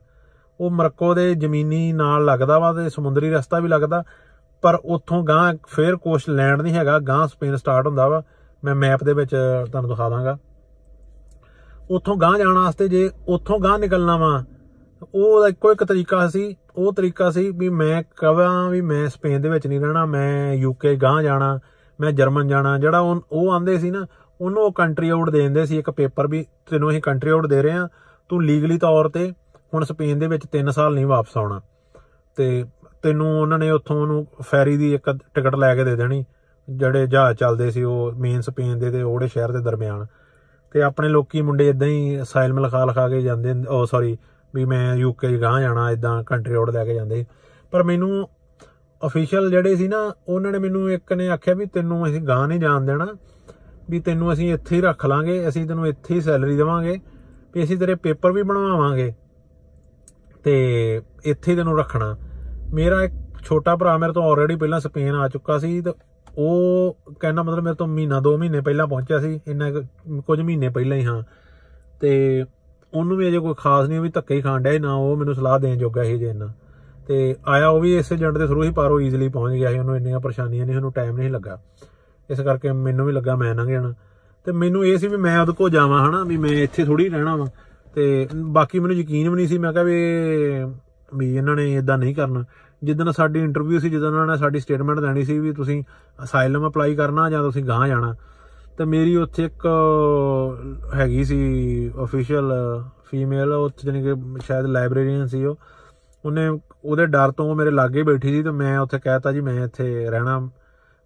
[0.61, 4.03] ਉਹ ਮਰੱਕੋ ਦੇ ਜ਼ਮੀਨੀ ਨਾਲ ਲੱਗਦਾ ਵਾ ਤੇ ਸਮੁੰਦਰੀ ਰਸਤਾ ਵੀ ਲੱਗਦਾ,
[4.63, 8.23] ਪਰ ਉੱਥੋਂ ਗਾਂ ਫੇਰ ਕੋਸਟ ਲੈਂਡ ਨਹੀਂ ਹੈਗਾ, ਗਾਂ ਸਪੇਨ ਸਟਾਰਟ ਹੁੰਦਾ ਵਾ।
[8.65, 9.37] ਮੈਂ ਮੈਪ ਦੇ ਵਿੱਚ
[9.71, 10.39] ਤੁਹਾਨੂੰ ਦਿਖਾ ਦਾਂਗਾ।
[11.91, 14.45] ਉੱਥੋਂ ਗਾਂ ਜਾਣ ਵਾਸਤੇ ਜੇ ਉੱਥੋਂ ਗਾਂ ਨਿਕਲਣਾ ਵਾ
[15.15, 19.49] ਉਹ ਇੱਕੋ ਇੱਕ ਤਰੀਕਾ ਸੀ, ਉਹ ਤਰੀਕਾ ਸੀ ਵੀ ਮੈਂ ਕਹਾਂ ਵੀ ਮੈਂ ਸਪੇਨ ਦੇ
[19.49, 21.59] ਵਿੱਚ ਨਹੀਂ ਰਹਿਣਾ, ਮੈਂ ਯੂਕੇ ਗਾਂ ਜਾਣਾ,
[22.01, 24.07] ਮੈਂ ਜਰਮਨ ਜਾਣਾ, ਜਿਹੜਾ ਉਹ ਉਹ ਆਂਦੇ ਸੀ ਨਾ,
[24.41, 27.63] ਉਹਨੂੰ ਉਹ ਕੰਟਰੀ ਆਊਟ ਦੇ ਦਿੰਦੇ ਸੀ, ਇੱਕ ਪੇਪਰ ਵੀ ਤੈਨੂੰ ਅਸੀਂ ਕੰਟਰੀ ਆਊਟ ਦੇ
[27.63, 27.89] ਰਹੇ ਆ
[28.29, 29.33] ਤੂੰ ਲੀਗਲੀ ਤੌਰ ਤੇ
[29.75, 31.61] ਹੁਣ ਸਪੇਨ ਦੇ ਵਿੱਚ 3 ਸਾਲ ਨਹੀਂ ਵਾਪਸ ਆਉਣਾ।
[32.37, 32.65] ਤੇ
[33.03, 36.25] ਤੈਨੂੰ ਉਹਨਾਂ ਨੇ ਉੱਥੋਂ ਉਹਨੂੰ ਫੈਰੀ ਦੀ ਇੱਕ ਟਿਕਟ ਲੈ ਕੇ ਦੇ ਦੇਣੀ,
[36.69, 40.07] ਜਿਹੜੇ ਜਹਾਜ਼ ਚੱਲਦੇ ਸੀ ਉਹ ਮੇਨ ਸਪੇਨ ਦੇ ਤੇ ਉਹੜੇ ਸ਼ਹਿਰ ਦੇ ਦਰਮਿਆਨ।
[40.75, 44.17] ਤੇ ਆਪਣੇ ਲੋਕੀ ਮੁੰਡੇ ਇਦਾਂ ਹੀ ਅਸਾਈਲਮ ਲਿਖਾ ਲਿਖਾ ਕੇ ਜਾਂਦੇ, ਉਹ ਸੌਰੀ
[44.57, 47.25] ਵੀ ਮੈਂ ਯੂਕੇ ਗਾਂ ਜਾਣਾ ਇਦਾਂ ਕੰਟਰੀ ਆਊਟ ਲੈ ਕੇ ਜਾਂਦੇ।
[47.71, 48.29] ਪਰ ਮੈਨੂੰ
[49.07, 52.61] ਅਫੀਸ਼ੀਅਲ ਜਿਹੜੇ ਸੀ ਨਾ, ਉਹਨਾਂ ਨੇ ਮੈਨੂੰ ਇੱਕ ਨੇ ਆਖਿਆ ਵੀ ਤੈਨੂੰ ਅਸੀਂ ਗਾਂ ਨਹੀਂ
[52.61, 53.09] ਜਾਣ ਦੇਣਾ,
[53.91, 57.01] ਵੀ ਤੈਨੂੰ ਅਸੀਂ ਇੱਥੇ ਹੀ ਰੱਖ ਲਾਂਗੇ, ਅਸੀਂ ਤੈਨੂੰ ਇੱਥੇ ਹੀ ਸੈਲਰੀ ਦੇਵਾਂਗੇ,
[57.55, 59.15] ਵੀ ਅਸੀਂ ਤੇਰੇ ਪੇਪਰ ਵੀ ਬਣਵਾਵਾਂਗੇ
[60.45, 62.17] ਤੇ ਇੱਥੇ ਹੀ ਤੈਨੂੰ ਰੱਖਣਾ।
[62.73, 63.13] ਮੇਰਾ ਇੱਕ
[63.45, 65.93] ਛੋਟਾ ਭਰਾ ਮੇਰੇ ਤੋਂ ਆਲਰੇਡੀ ਪਹਿਲਾਂ ਸਪੇਨ ਆ ਚੁੱਕਾ ਸੀ ਤੇ
[66.39, 70.69] ਉਹ ਕਹਿੰਦਾ ਮਤਲਬ ਮੇਰੇ ਤੋਂ ਮਹੀਨਾ 2 ਮਹੀਨੇ ਪਹਿਲਾਂ ਪਹੁੰਚਿਆ ਸੀ, ਇੰਨਾ ਕੁ- ਕੁਝ ਮਹੀਨੇ
[70.69, 71.23] ਪਹਿਲਾਂ ਹੀ ਹਾਂ।
[72.01, 72.45] ਤੇ
[72.99, 75.17] ਉਹਨੂੰ ਵੀ ਅਜੇ ਕੋਈ ਖਾਸ ਨਹੀਂ ਉਹ ਵੀ ਧੱਕੇ ਹੀ ਖਾਣ ਡਿਆ ਸੀ, ਨਾ ਉਹ
[75.17, 76.53] ਮੈਨੂੰ ਸਲਾਹ ਦੇਣ ਜੋਗਾ ਸੀ ਜੇ ਇੰਨਾ।
[77.07, 79.79] ਤੇ ਆਇਆ ਉਹ ਵੀ ਇਸ ਏਜੰਟ ਦੇ ਥਰੂ ਹੀ ਪਰ ਉਹ ਈਜ਼ੀਲੀ ਪਹੁੰਚ ਗਿਆ ਸੀ
[79.79, 81.59] ਉਹਨੂੰ ਇੰਨੀਆਂ ਪਰੇਸ਼ਾਨੀਆਂ ਨਹੀਂ ਉਹਨੂੰ ਟਾਈਮ ਨਹੀਂ ਲੱਗਾ।
[82.31, 83.93] ਇਸ ਕਰਕੇ ਮੈਨੂੰ ਵੀ ਲੱਗਾ ਮੈਂ ਲੰਘ ਜਾਣਾ
[84.47, 87.37] ਤੇ ਮੈਨੂੰ ਇਹ ਸੀ ਵੀ ਮੈਂ ਉਹਦੇ ਕੋਲ ਜਾਵਾਂ ਹਨਾ ਵੀ ਮੈਂ ਇੱਥੇ ਥੋੜੀ ਰਹਿਣਾ
[87.37, 87.47] ਵਾ।
[87.95, 89.95] ਤੇ ਬਾਕੀ ਮੈਨੂੰ ਯਕੀਨ ਵੀ ਨਹੀਂ ਸੀ ਮੈਂ ਕਿਹਾ ਵੀ
[91.17, 92.45] ਵੀ ਇਹਨਾਂ ਨੇ ਇਦਾਂ ਨਹੀਂ ਕਰਨਾ।
[92.85, 95.83] ਜਿੱਦਣ ਸਾਡੀ ਇੰਟਰਵਿਊ ਸੀ ਜਦੋਂ ਉਹਨਾਂ ਨੇ ਸਾਡੀ ਸਟੇਟਮੈਂਟ ਦੇਣੀ ਸੀ ਵੀ ਤੁਸੀਂ
[96.25, 98.15] ਅਸਾਈਲਮ ਅਪਲਾਈ ਕਰਨਾ ਜਾਂ ਤੁਸੀਂ ਗਾਂ ਜਾਣਾ
[98.79, 99.67] ਤੇ ਮੇਰੀ ਉੱਥੇ ਇੱਕ
[100.95, 102.53] ਹੈਗੀ ਸੀ ਅਫੀਸ਼ੀਅਲ
[103.05, 105.59] ਫੀਮੇਲ ਉੱਥੇ ਜਾਨੀ ਕਿ ਸ਼ਾਇਦ ਲਾਇਬ੍ਰੇਰੀਅਨ ਸੀ ਉਹ।
[106.25, 106.49] ਉਹਨੇ,
[106.85, 110.11] ਉਹਦੇ ਡਰ ਤੋਂ ਉਹ ਮੇਰੇ ਲਾਗੇ ਬੈਠੀ ਸੀ ਤੇ ਮੈਂ ਉੱਥੇ ਕਹਿਤਾ ਜੀ, ਮੈਂ ਇੱਥੇ
[110.11, 110.51] ਰਹਿਣਾ,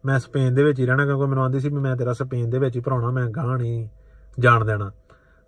[0.04, 2.58] ਮੈਂ ਸਪੇਨ ਦੇ ਵਿੱਚ ਹੀ ਰਹਿਣਾ ਕਿਉਂਕਿ ਮੈਨੂੰ ਆਂਦੀ ਸੀ ਵੀ ਮੈਂ ਤੇਰਾ ਸਪੇਨ ਦੇ
[2.58, 3.88] ਵਿੱਚ ਹੀ ਭਰਾਉਣਾ ਮੈਂ ਗਾਂ ਨਹੀਂ
[4.38, 4.90] ਜਾਣ ਦੇਣਾ।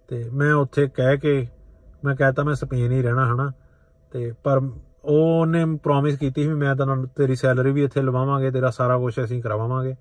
[0.08, 1.48] ਤੇ ਮੈਂ ਉੱਥੇ ਕਹਿ ਕੇ,
[2.04, 3.52] ਮੈਂ ਕਹਿਤਾ ਮੈਂ ਸਪੇਨ ਹੀ ਰਹਿਣਾ, ਹਨਾ।
[4.10, 4.58] ਤੇ ਪਰ
[5.04, 8.98] ਉਹ ਉਹਨੇ ਪ੍ਰੋਮਿਸ ਕੀਤੀ ਸੀ ਵੀ ਮੈਂ ਤੈਨੂੰ ਤੇਰੀ ਸੈਲਰੀ ਵੀ ਇੱਥੇ ਲਵਾਵਾਂਗੇ, ਤੇਰਾ ਸਾਰਾ
[8.98, 9.94] ਕੁਝ ਅਸੀਂ ਕਰਵਾਵਾਂਗੇ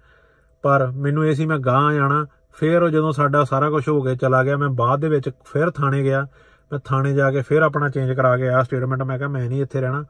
[0.61, 4.15] ਪਰ ਮੈਨੂੰ ਇਹ ਸੀ ਮੈਂ ਗਾਂ ਜਾਣਾ। ਫਿਰ ਉਹ ਜਦੋਂ ਸਾਡਾ ਸਾਰਾ ਕੁਝ ਹੋ ਕੇ
[4.15, 6.27] ਚਲਾ ਗਿਆ, ਮੈਂ ਬਾਅਦ ਦੇ ਵਿੱਚ ਫਿਰ ਥਾਣੇ ਗਿਆ।
[6.71, 9.61] ਮੈਂ ਥਾਣੇ ਜਾ ਕੇ ਫਿਰ ਆਪਣਾ ਚੇਂਜ ਕਰਾ ਕੇ ਆ ਸਟੇਟਮੈਂਟ ਮੈਂ ਕਿਹਾ ਮੈਂ ਨਹੀਂ
[9.61, 10.05] ਇੱਥੇ ਰਹਿਣਾ।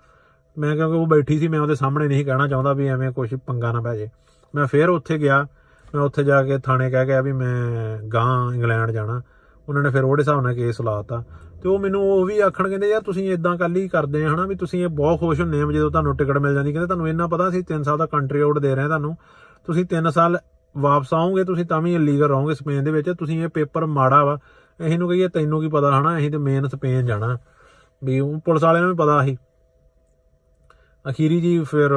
[0.57, 3.71] ਮੈਂ ਕਿਉਂਕਿ ਉਹ ਬੈਠੀ ਸੀ, ਮੈਂ ਉਹਦੇ ਸਾਹਮਣੇ ਨਹੀਂ ਕਹਿਣਾ ਚਾਹੁੰਦਾ ਵੀ ਐਵੇਂ ਕੁਝ ਪੰਗਾ
[3.71, 4.09] ਨਾ ਪੈ ਜੇ।
[4.55, 5.47] ਮੈਂ ਫਿਰ ਉੱਥੇ ਗਿਆ।
[5.95, 9.21] ਮੈਂ ਉੱਥੇ ਜਾ ਕੇ ਥਾਣੇ ਕਹਿ ਗਿਆ ਵੀ ਮੈਂ ਗਾਂ ਇੰਗਲੈਂਡ ਜਾਣਾ।
[9.69, 11.23] ਉਹਨਾਂ ਨੇ ਫਿਰ ਉਹਦੇ ਹਿਸਾਬ ਨਾਲ ਕੇਸ ਲਾਤਾ
[11.63, 14.45] ਤੇ ਉਹ ਮੈਨੂੰ ਉਹ ਵੀ ਆਖਣ ਕਹਿੰਦੇ, ਯਾਰ ਤੁਸੀਂ ਇਦਾਂ ਕੱਲ ਹੀ ਕਰਦੇ ਆ ਹਨਾ,
[14.45, 17.27] ਵੀ ਤੁਸੀਂ ਇਹ ਬਹੁਤ ਖੁਸ਼ ਹੁੰਨੇ ਆ ਜਦੋਂ ਤੁਹਾਨੂੰ ਟਿਕਟ ਮਿਲ ਜਾਂਦੀ, ਕਹਿੰਦੇ, ਤੁਹਾਨੂੰ ਇੰਨਾ
[17.27, 19.15] ਪਤਾ ਸੀ 3 ਸਾਲ ਦਾ ਕੰਟਰੀ ਆਊਟ ਦੇ ਰਹੇ ਆ ਤੁਹਾਨੂੰ।
[19.65, 20.37] ਤੁਸੀਂ 3 ਸਾਲ
[20.77, 24.37] ਵਾਪਸ ਆਓਗੇ, ਤੁਸੀਂ ਤਾਂ ਵੀ ਇਲੀਗਲ ਰਹੋਗੇ ਸਪੇਨ ਦੇ ਵਿੱਚ, ਤੁਸੀਂ ਇਹ ਪੇਪਰ ਮਾੜਾ ਵਾ।
[24.87, 27.37] ਅਸੀਂ ਨੂੰ ਕਹੀਏ, ਤੈਨੂੰ ਕੀ ਪਤਾ ਹਨਾ, ਅਸੀਂ ਤੇ ਮੇਨ ਸਪੇਨ ਜਾਣਾ।
[28.03, 29.37] ਵੀ ਉਹ ਪੁਲਿਸ ਵਾਲਿਆਂ ਨੂੰ ਵੀ ਪਤਾ ਸੀ।
[31.09, 31.89] ਅਖੀਰੀ ਜੀ ਫਿਰ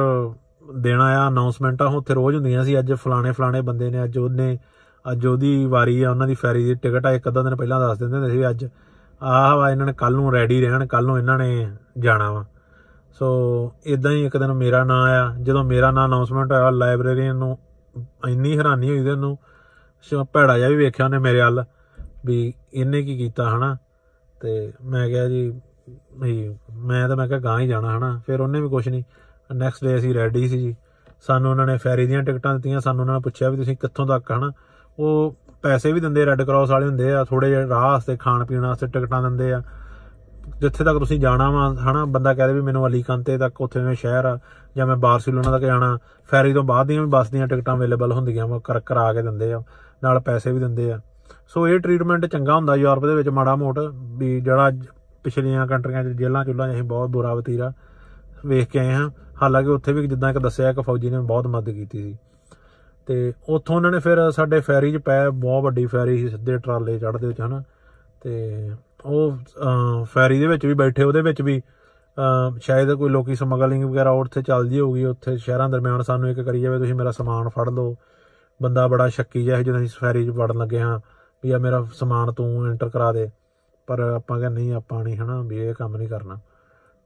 [0.75, 4.59] ਦੇਣਾ ਆ ਅਨਾਉਂਸਮੈਂਟਾਂ ਉੱਥੇ ਰੋਜ਼ ਹੁੰਦੀਆਂ ਸੀ, ਅੱਜ ਫਲਾਣੇ ਫਲਾਣੇ ਬੰਦੇ ਨੇ, ਅੱਜ ਉਹਨੇ,
[5.11, 7.97] ਅੱਜ ਉਹਦੀ ਵਾਰੀ ਆ, ਉਹਨਾਂ ਦੀ ਫੈਰੀ ਦੀ ਟਿਕਟ ਆ, ਇੱਕ ਅੱਧਾ ਦਿਨ ਪਹਿਲਾਂ ਦੱਸ
[7.97, 8.65] ਦਿੰਦੇ ਹੁੰਦੇ ਸੀ ਵੀ ਅੱਜ
[9.21, 12.45] ਆਹ ਵਾ, ਇਹਨਾਂ ਨੇ ਕੱਲ ਨੂੰ ਰੈਡੀ ਰਹਿਣ ਕੱਲ ਨੂੰ ਇਹਨਾਂ ਨੇ ਜਾਣਾ ਵਾ।
[13.19, 17.57] ਸੋ ਇਦਾਂ ਹੀ ਇੱਕ ਦਿਨ ਮੇਰਾ ਨਾਂ ਆਇਆ। ਜਦੋਂ ਮੇਰਾ ਨਾਂ ਅਨਾਉਂਸਮੈਂਟ ਹੋਇਆ ਲਾਇਬ੍ਰੇਰੀਅਨ ਨੂੰ
[18.27, 19.37] ਇੰਨੀ ਹੈਰਾਨੀ ਹੋਈ ਤੇ ਉਹਨੂੰ
[20.01, 21.65] ਸ਼- ਭੈੜਾ ਜਿਹਾ ਵੀ ਵੇਖਿਆ ਉਹਨੇ ਮੇਰੇ ਵੱਲ
[22.25, 23.77] ਵੀ ਇਹਨੇ ਕੀ ਕੀਤਾ, ਹਨਾ?
[24.41, 25.61] ਤੇ ਮੈਂ ਕਿਹਾ ਜੀ,
[26.19, 28.21] ਵੀ ਮੈਂ ਤਾਂ ਮੈਂ ਕਿਹਾ ਗਾਂ ਹੀ ਜਾਣਾ, ਹਨਾ?
[28.27, 29.03] ਫਿਰ ਉਹਨੇ ਵੀ ਕੁਝ ਨਹੀਂ
[29.53, 30.75] ਨੈਕਸਟ ਡੇ ਅਸੀਂ ਰੈਡੀ ਸੀ ਜੀ।
[31.21, 34.31] ਸਾਨੂੰ ਉਹਨਾਂ ਨੇ ਫੈਰੀ ਦੀਆਂ ਟਿਕਟਾਂ ਦਿੱਤੀਆਂ। ਸਾਨੂੰ ਉਹਨਾਂ ਨੇ ਪੁੱਛਿਆ ਵੀ ਤੁਸੀਂ ਕਿੱਥੋਂ ਤੱਕ,
[34.31, 34.51] ਹਨਾ?
[34.99, 38.59] ਉਹ ਪੈਸੇ ਵੀ ਦਿੰਦੇ ਰੈੱਡ ਕਰਾਸ ਵਾਲੇ ਹੁੰਦੇ ਆ। ਥੋੜੇ ਜਿਹੇ ਰਾਹ ਵਾਸਤੇ ਖਾਣ ਪੀਣ
[38.59, 39.61] ਵਾਸਤੇ ਟਿਕਟਾਂ ਦਿੰਦੇ ਆ।
[40.61, 44.25] ਜਿੱਥੇ ਤੱਕ ਤੁਸੀਂ ਜਾਣਾ ਵਾ, ਹਨਾ, ਬੰਦਾ ਕਹਦੇ ਵੀ ਮੈਨੂੰ ਅਲੀਕੰਤੇ ਤੱਕ ਉੱਥੇ ਮੈਂ ਸ਼ਹਿਰ
[44.25, 44.39] ਆ,
[44.77, 45.97] ਜਾਂ ਮੈਂ ਬਾਰਸੀਲੋਨਾ ਤੱਕ ਜਾਣਾ,
[46.31, 49.53] ਫੈਰੀ ਤੋਂ ਬਾਅਦ ਦੀਆਂ ਵੀ ਬੱਸ ਦੀਆਂ ਟਿਕਟਾਂ ਅਵੇਲੇਬਲ ਹੁੰਦੀਆਂ ਵਾ, ਕਰ, ਕਰਾ ਕੇ ਦਿੰਦੇ
[49.53, 49.63] ਆ,
[50.03, 50.99] ਨਾਲ ਪੈਸੇ ਵੀ ਦਿੰਦੇ ਆ।
[51.47, 54.85] ਸੋ ਇਹ ਟ੍ਰੀਟਮੈਂਟ ਚੰਗਾ ਹੁੰਦਾ ਯੂਰਪ ਦੇ ਵਿੱਚ ਮਾੜਾ ਮੋਟ, ਵੀ ਜਿਹੜਾ ਜ-
[55.23, 57.73] ਪਿਛਲੀਆਂ ਕੰਟਰੀਆਂ 'ਚ ਜੇਲ੍ਹਾਂ ਚੁੱਲਾਂ 'ਚ ਅਸੀਂ ਬਹੁਤ ਬੁਰਾ ਵਤੀਰਾ
[58.45, 59.09] ਵੇਖ ਕੇ ਆਏ ਹਾਂ।
[59.41, 62.17] ਹਾਲਾਂਕਿ ਉੱਥੇ ਵੀ ਜਿੱਦਾਂ ਇੱਕ ਦੱਸਿਆ ਇੱਕ ਫੌਜੀ ਨੇ ਬਹੁਤ ਮਦਦ ਕੀਤੀ ਸੀ।
[63.05, 66.99] ਤੇ ਉੱਥੋਂ ਉਹਨਾਂ ਨੇ ਫਿਰ ਸਾਡੇ ਫੈਰੀ 'ਚ ਪੈ, ਬਹੁਤ ਵੱਡੀ ਫੈਰੀ ਸੀ, ਸਿੱਧੇ ਟਰਾਲੇ
[66.99, 67.63] ਚੜ੍ਹਦੇ ਵਿੱਚ, ਹਨਾ।
[68.21, 68.69] ਤੇ
[69.05, 71.61] ਉਹ ਅਹ, ਫੈਰੀ ਦੇ ਵਿੱਚ ਵੀ ਬੈਠੇ ਉਹਦੇ ਵਿੱਚ ਵੀ
[72.17, 76.61] ਅਹ, ਸ਼ਾਇਦ ਕੋਈ ਲੋਕੀ ਸਮਗਲਿੰਗ ਵਗੈਰਾ ਉੱਥੇ ਚੱਲਦੀ ਹੋਊਗੀ ਉੱਥੇ ਸ਼ਹਿਰਾਂ ਦਰਮਿਆਨ ਸਾਨੂੰ ਇੱਕ ਕਰੀ
[76.61, 77.95] ਜਾਵੇ ਤੁਸੀਂ ਮੇਰਾ ਸਮਾਨ ਫੜ ਲਓ।
[78.63, 80.99] ਬੰਦਾ ਬੜਾ ਸ਼ੱਕੀ ਜਿਹਾ ਸੀ ਜਦੋਂ ਅਸੀਂ ਫੈਰੀ 'ਚ ਵੜਨ ਲੱਗੇ ਹਾਂ
[81.43, 83.29] ਵੀ ਆ ਮੇਰਾ ਸਮਾਨ ਤੂੰ ਐਂਟਰ ਕਰਾ ਦੇ।
[83.87, 86.37] ਪਰ ਆਪਾਂ ਕਹਿੰਦੇ ਨਹੀਂ ਆਪਾਂ ਨਹੀਂ ਹਨਾ ਵੀ ਇਹ ਕੰਮ ਨਹੀਂ ਕਰਨਾ।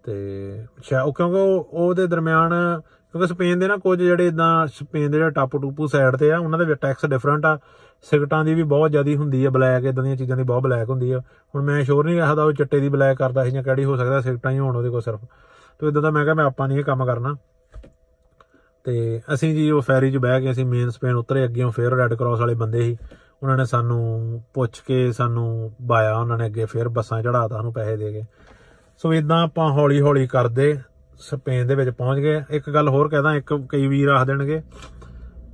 [0.03, 2.81] ਤੇ ਸ਼ਾ ਉਹ ਕਿਉਂਕਿ ਉਹ ਉਹਦੇ ਦਰਮਿਆਨ
[3.11, 6.37] ਕਿਉਂਕਿ ਸਪੇਨ ਦੇ ਨਾ ਕੁਝ ਜਿਹੜੇ ਇਦਾਂ ਸਪੇਨ ਦੇ ਜਿਹੜੇ ਟਾਪੂ ਟੂਪੂ ਸਾਈਡ ਤੇ ਆ
[6.37, 7.59] ਉਹਨਾਂ ਦੇ ਵਿੱਚ ਟੈਕਸ ਡਿਫਰੈਂਟ ਆ।
[8.01, 11.11] ਸਿਗਰਟਾਂ ਦੀ ਵੀ ਬਹੁਤ ਜ਼ਿਆਦੀ ਹੁੰਦੀ ਆ, ਬਲੈਕ ਇਦਾਂ ਦੀਆਂ ਚੀਜ਼ਾਂ ਦੀ ਬਹੁਤ ਬਲੈਕ ਹੁੰਦੀ
[11.11, 11.19] ਆ।
[11.55, 14.21] ਹੁਣ ਮੈਂ ਸ਼ੋਰ ਨਹੀਂ ਰੱਖਦਾ, ਉਹ ਚਿੱਟੇ ਦੀ ਬਲੈਕ ਕਰਦਾ ਸੀ ਜਾਂ ਕਿਹੜੀ ਹੋ ਸਕਦਾ,
[14.21, 15.19] ਸਿਗਰਟਾਂ ਹੀ ਹੋਣ ਉਹਦੇ ਕੋਲ ਸਿਰਫ।
[15.79, 17.35] ਤੇ ਇਦਾਂ ਦਾ ਮੈਂ ਕਿਹਾ ਮੈਂ ਆਪਾਂ ਨਹੀਂ ਇਹ ਕੰਮ ਕਰਨਾ।
[18.83, 22.13] ਤੇ ਅਸੀਂ ਜੀ ਉਹ ਫੈਰੀ 'ਚ ਬਹਿ ਕੇ ਅਸੀਂ ਮੇਨ ਸਪੇਨ ਉਤਰੇ ਅੱਗੇੋਂ ਫਿਰ ਰੈੱਡ
[22.13, 22.97] ਕਰਾਸ ਵਾਲੇ ਬੰਦੇ ਸੀ।
[23.43, 27.97] ਉਹਨਾਂ ਨੇ ਸਾਨੂੰ ਪੁੱਛ ਕੇ ਸਾਨੂੰ ਬਾਇਆ, ਉਹਨਾਂ ਨੇ ਅੱਗੇ ਫਿਰ ਬੱਸਾਂ ਚੜਾਤਾ ਸਾਨੂੰ ਪੈਸੇ
[27.97, 28.23] ਦੇ ਕੇ।
[28.97, 30.79] ਸੋ ਇਦਾਂ ਆਪਾਂ ਹੌਲੀ ਹੌਲੀ ਕਰਦੇ,
[31.19, 34.61] ਸਪੇਨ ਦੇ ਵਿੱਚ ਪਹੁੰਚ ਗਏ। ਇੱਕ ਗੱਲ ਹੋਰ ਕਹਦਾ, ਇੱਕ ਕਈ ਵੀਰ ਆਖ ਦੇਣਗੇ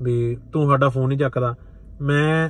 [0.01, 1.55] ਵੀ ਤੂੰ ਸਾਡਾ ਫੋਨ ਨਹੀਂ ਚੱਕਦਾ।
[2.01, 2.49] ਮੈਂ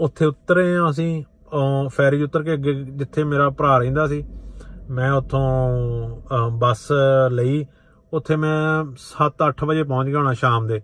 [0.00, 4.24] ਉੱਥੇ ਉਤਰੇ ਹਾਂ ਅਸੀਂ, ਅਹ, ਫੈਰੀ 'ਚ ਉਤਰ ਕੇ ਅੱਗੇ ਜਿੱਥੇ ਮੇਰਾ ਭਰਾ ਰਹਿੰਦਾ ਸੀ,
[4.90, 5.68] ਮੈਂ ਉੱਥੋਂ,
[6.20, 6.92] ਅਹ, ਬੱਸ
[7.30, 7.66] ਲਈ।
[8.12, 10.82] ਉੱਥੇ ਮੈਂ 7-8 ਵਜੇ ਪਹੁੰਚ ਗਿਆ ਹੋਣਾ ਸ਼ਾਮ ਦੇ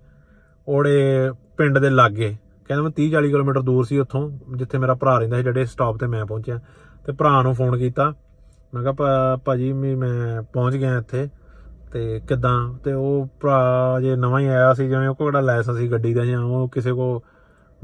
[0.69, 2.37] ਉਹੜੇ ਪਿੰਡ ਦੇ ਲਾਗੇ।
[2.69, 6.07] ਕਹਿੰਦਾ ਮੈਂ 30-40 ਕਿਲੋਮੀਟਰ ਦੂਰ ਸੀ ਉੱਥੋਂ, ਜਿੱਥੇ ਮੇਰਾ ਭਰਾ ਰਹਿੰਦਾ ਸੀ, ਜਿਹੜੇ ਸਟਾਪ ਤੇ
[6.07, 6.59] ਮੈਂ ਪਹੁੰਚਿਆ।
[7.07, 8.15] ਤੇ ਭਰਾ ਨੂੰ ਫੋਨ ਕੀਤਾ।
[8.75, 11.29] ਮੈਂ ਕਿਹਾ, ਭਾ- ਭਾਜੀ, ਵੀ ਮੈਂ ਪਹੁੰਚ ਗਿਆ ਇੱਥੇ।
[11.93, 12.75] ਤੇ ਕਿਦਾਂ?
[12.75, 16.15] ਤੇ ਉਹ ਭਰਾ ਜੇ ਨਵਾਂ ਹੀ ਆਇਆ ਸੀ, ਜਿਵੇਂ ਉਹ ਕੋਲ ਕਿਹੜਾ ਲਾਇਸੈਂਸ ਸੀ ਗੱਡੀ
[16.15, 17.23] ਦਾ ਜਾਂ ਉਹ ਕਿਸੇ ਕੋ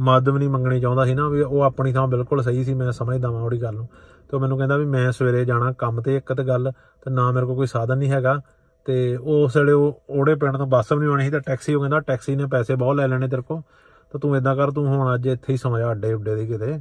[0.00, 2.92] ਮਦਦ ਵੀ ਨਹੀਂ ਮੰਗਣੀ ਚਾਹੁੰਦਾ ਸੀ ਨਾ ਵੀ ਉਹ ਆਪਣੀ ਥਾਂ ਬਿਲਕੁਲ ਸਹੀ ਸੀ, ਮੈਂ
[2.92, 3.88] ਸਮਝਦਾ ਵਾਂ ਉਹਦੀ ਗੱਲ ਨੂੰ।
[4.28, 6.72] ਤੇ ਉਹ ਮੈਨੂੰ ਕਹਿੰਦਾ ਵੀ ਮੈਂ ਸਵੇਰੇ ਜਾਣਾ ਕੰਮ ਤੇ ਇੱਕ ਤੇ ਗੱਲ,
[7.04, 8.40] ਤੇ ਨਾ ਮੇਰੇ ਕੋਲ ਕੋਈ ਸਾਧਨ ਨਹੀਂ ਹੈਗਾ।
[8.84, 11.80] ਤੇ ਉਸ ਵੇਲੇ ਉਹ ਉਹੜੇ ਪਿੰਡ ਤੋਂ ਬੱਸ ਵੀ ਨਹੀਂ ਆਉਣੀ ਸੀ, ਤੇ ਟੈਕਸੀ, ਉਹ
[11.80, 13.62] ਕਹਿੰਦਾ ਟੈਕਸੀ ਨੇ ਪੈਸੇ ਬਹੁਤ ਲੈ ਲੈਣੇ ਤੇਰੇ ਕੋਲ।
[14.10, 16.80] ਤਾਂ ਤੂੰ ਇਦਾਂ ਕਰ, ਤੂੰ ਹੁਣ ਅੱਜ ਇੱਥੇ ਹੀ ਸੌਂ ਜਾ ਅੱਡੇ ਉੱਡੇ ਦੀ ਕਿਤੇ।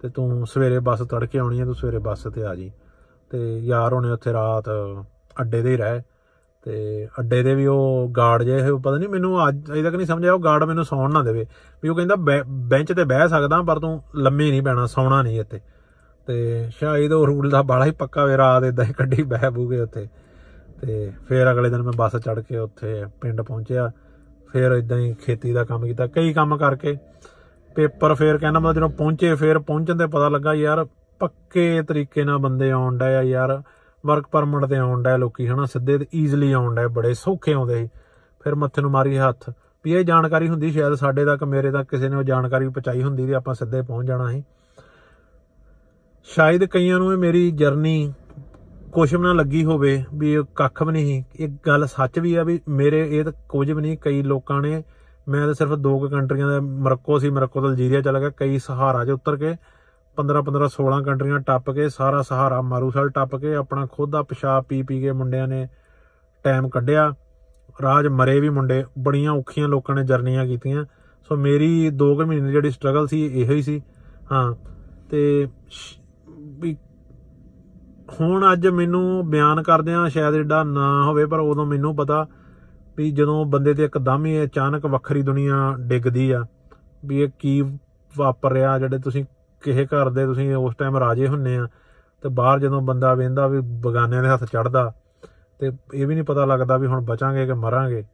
[0.00, 2.72] ਤੇ ਤੂੰ ਸਵੇਰੇ ਬੱਸ ਤੜਕੇ ਆਉਣੀ ਹੈ ਤੂੰ ਸਵੇਰੇ ਬੱਸ ਤੇ ਆ ਜੀ।
[3.30, 4.64] ਤੇ ਯਾਰ ਹੋਣੇ ਉੱਥੇ ਰਾਤ
[5.40, 6.02] ਅੱਡੇ ਦੇ ਹੀ ਰਹਿ।
[6.62, 10.06] ਤੇ ਅੱਡੇ ਦੇ ਵੀ ਉਹ ਗਾਰਡ ਜੇ ਉਹ ਪਤਾ ਨਹੀਂ ਮੈਨੂੰ ਅੱਜ, ਅਜੇ ਤੱਕ ਨਹੀਂ
[10.06, 11.46] ਸਮਝਿਆ ਉਹ ਗਾਰਡ ਮੈਨੂੰ ਸੌਣ ਨਾ ਦੇਵੇ।
[11.82, 15.40] ਵੀ ਉਹ ਕਹਿੰਦਾ, ਬੈ- ਬੈਂਚ ਤੇ ਬਹਿ ਸਕਦਾ, ਪਰ ਤੂੰ ਲੰਮੇ ਨਹੀਂ ਪੈਣਾ ਸੌਣਾ ਨਹੀਂ
[15.40, 15.60] ਇੱਥੇ।
[16.26, 19.80] ਤੇ ਸ਼ਾਇਦ ਉਹ ਰੂਲ ਦਾ ਬਾਲਾ ਹੀ ਪੱਕਾ ਵੇ ਰਾਤ ਇਦਾਂ ਹੀ ਕੱਢੀ ਬਹਿ ਬੂਗੇ
[19.80, 20.08] ਉੱਥੇ
[20.80, 23.90] ਤੇ ਫਿਰ ਅਗਲੇ ਦਿਨ ਮੈਂ ਬੱਸ ਚੜ੍ਹ ਕੇ ਉੱਥੇ ਪਿੰਡ ਪਹੁੰਚਿਆ।
[24.52, 26.96] ਫਿਰ ਇਦਾਂ ਹੀ ਖੇਤੀ ਦਾ ਕੰਮ ਕੀਤਾ, ਕਈ ਕੰਮ ਕਰਕੇ।
[27.74, 30.86] ਪੇਪਰ ਫੇਰ ਕਹਿੰਦਾ, ਮਤਲਬ ਜਦੋਂ ਪਹੁੰਚੇ, ਫੇਰ ਪਹੁੰਚਣ ਤੇ ਪਤਾ ਲੱਗਾ, ਯਾਰ
[31.18, 33.62] ਪੱਕੇ ਤਰੀਕੇ ਨਾਲ ਬੰਦੇ ਆਉਣ ਡਏ ਆ, ਯਾਰ।
[34.06, 35.64] ਵਰਕ ਪਰਮਿਟ ਤੇ ਆਉਣ ਡਏ ਲੋਕੀ, ਹਨਾ?
[35.64, 37.88] ਸਿੱਧੇ ਤੇ ਈਜ਼ੀਲੀ ਆਉਣ ਡਏ ਬੜੇ ਸੌਖੇ ਆਉਂਦੇ ਸੀ।
[38.44, 39.50] ਫਿਰ ਮੱਥੇ ਨੂੰ ਮਾਰੀ ਹੱਥ।
[39.84, 43.26] ਵੀ ਇਹ ਜਾਣਕਾਰੀ ਹੁੰਦੀ ਸ਼ਾਇਦ ਸਾਡੇ ਤੱਕ, ਮੇਰੇ ਤੱਕ ਕਿਸੇ ਨੇ ਉਹ ਜਾਣਕਾਰੀ ਪਹੁੰਚਾਈ ਹੁੰਦੀ
[43.26, 44.44] ਤੇ ਆਪਾਂ ਸਿੱਧੇ ਪਹੁੰਚ ਜਾਣਾ ਸੀ।
[46.24, 48.12] ਸ਼ਾਇਦ ਕਈਆਂ ਨੂੰ ਇਹ ਮੇਰੀ ਜਰਨੀ
[48.92, 52.34] ਕੁਛ ਵੀ ਨਾ ਲੱਗੀ ਹੋਵੇ, ਵੀ ਇਹ ਕੱਖ ਵੀ ਨਹੀਂ ਸੀ। ਇਹ ਗੱਲ ਸੱਚ ਵੀ
[52.34, 54.82] ਆ ਵੀ ਮੇਰੇ, ਇਹ ਤਾਂ ਕੁਝ ਵੀ ਨਹੀਂ। ਕਈ ਲੋਕਾਂ ਨੇ,
[55.28, 58.58] ਮੈਂ ਤਾਂ ਸਿਰਫ ਦੋ ਕੁ ਕੰਟਰੀਆਂ ਦਾ, ਮਰੱਕੋ ਸੀ, ਮਰੱਕੋ ਤੋਂ ਅਲਜੀਰੀਆ ਚਲਾ ਗਿਆ, ਕਈ
[58.58, 59.54] ਸਹਾਰਾ 'ਚ ਉਤਰ ਕੇ
[60.16, 64.64] 15 15 16 ਕੰਟਰੀਆਂ ਟੱਪ ਕੇ ਸਾਰਾ ਸਹਾਰਾ ਮਾਰੂਸਲ ਟੱਪ ਕੇ ਆਪਣਾ ਖੁਦ ਦਾ ਪਿਸ਼ਾਬ
[64.64, 65.68] ਪੀ ਪੀ ਕੇ ਮੁੰਡਿਆਂ ਨੇ
[66.44, 67.14] ਟਾਈਮ ਕੱਢਿਆ।
[67.82, 70.84] ਰਾਜ ਮਰੇ ਵੀ ਮੁੰਡੇ, ਬੜੀਆਂ ਔਖੀਆਂ ਲੋਕਾਂ ਨੇ ਜਰਨੀਆਂ ਕੀਤੀਆਂ।
[71.28, 73.82] ਸੋ ਮੇਰੀ 2 ਕੁ ਮਹੀਨੇ ਦੀ ਜਿਹੜੀ ਸਟਰਗਲ ਸੀ, ਇਹੋ ਹੀ ਸੀ।
[74.32, 74.54] ਹਾਂ,
[75.10, 76.02] ਤੇ ਸ਼-
[76.38, 76.76] ਵੀ
[78.20, 82.26] ਹੁਣ ਅੱਜ ਮੈਨੂੰ ਬਿਆਨ ਕਰਦਿਆਂ ਸ਼ਾਇਦ ਏਡਾ ਨਾ ਹੋਵੇ, ਪਰ ਉਦੋਂ ਮੈਨੂੰ ਪਤਾ
[82.96, 86.46] ਵੀ ਜਦੋਂ ਬੰਦੇ ਤੇ ਇੱਕਦਮ ਹੀ ਅਚਾਨਕ ਵੱਖਰੀ ਦੁਨੀਆ ਡਿੱਗਦੀ ਆ,
[87.04, 87.78] ਵੀ ਇਹ ਕੀ
[88.16, 89.24] ਵਾਪਰ ਰਿਹਾ, ਜਿਹੜੇ ਤੁਸੀਂ
[89.62, 91.68] ਕਿਸੇ ਘਰ ਦੇ ਤੁਸੀਂ ਉਸ ਟਾਈਮ ਰਾਜੇ ਹੁੰਨੇ ਆ,
[92.22, 94.92] ਤੇ ਬਾਹਰ ਜਦੋਂ ਬੰਦਾ ਵੇਂਦਾ ਵੀ ਬਗਾਨਿਆਂ ਦੇ ਹੱਥ ਚੜਦਾ,
[95.58, 98.04] ਤੇ ਇਹ ਵੀ ਨਹੀਂ ਪਤਾ ਲੱਗਦਾ ਵੀ ਹੁਣ ਬਚਾਂਗੇ ਕਿ ਮਰਾਂਗੇ।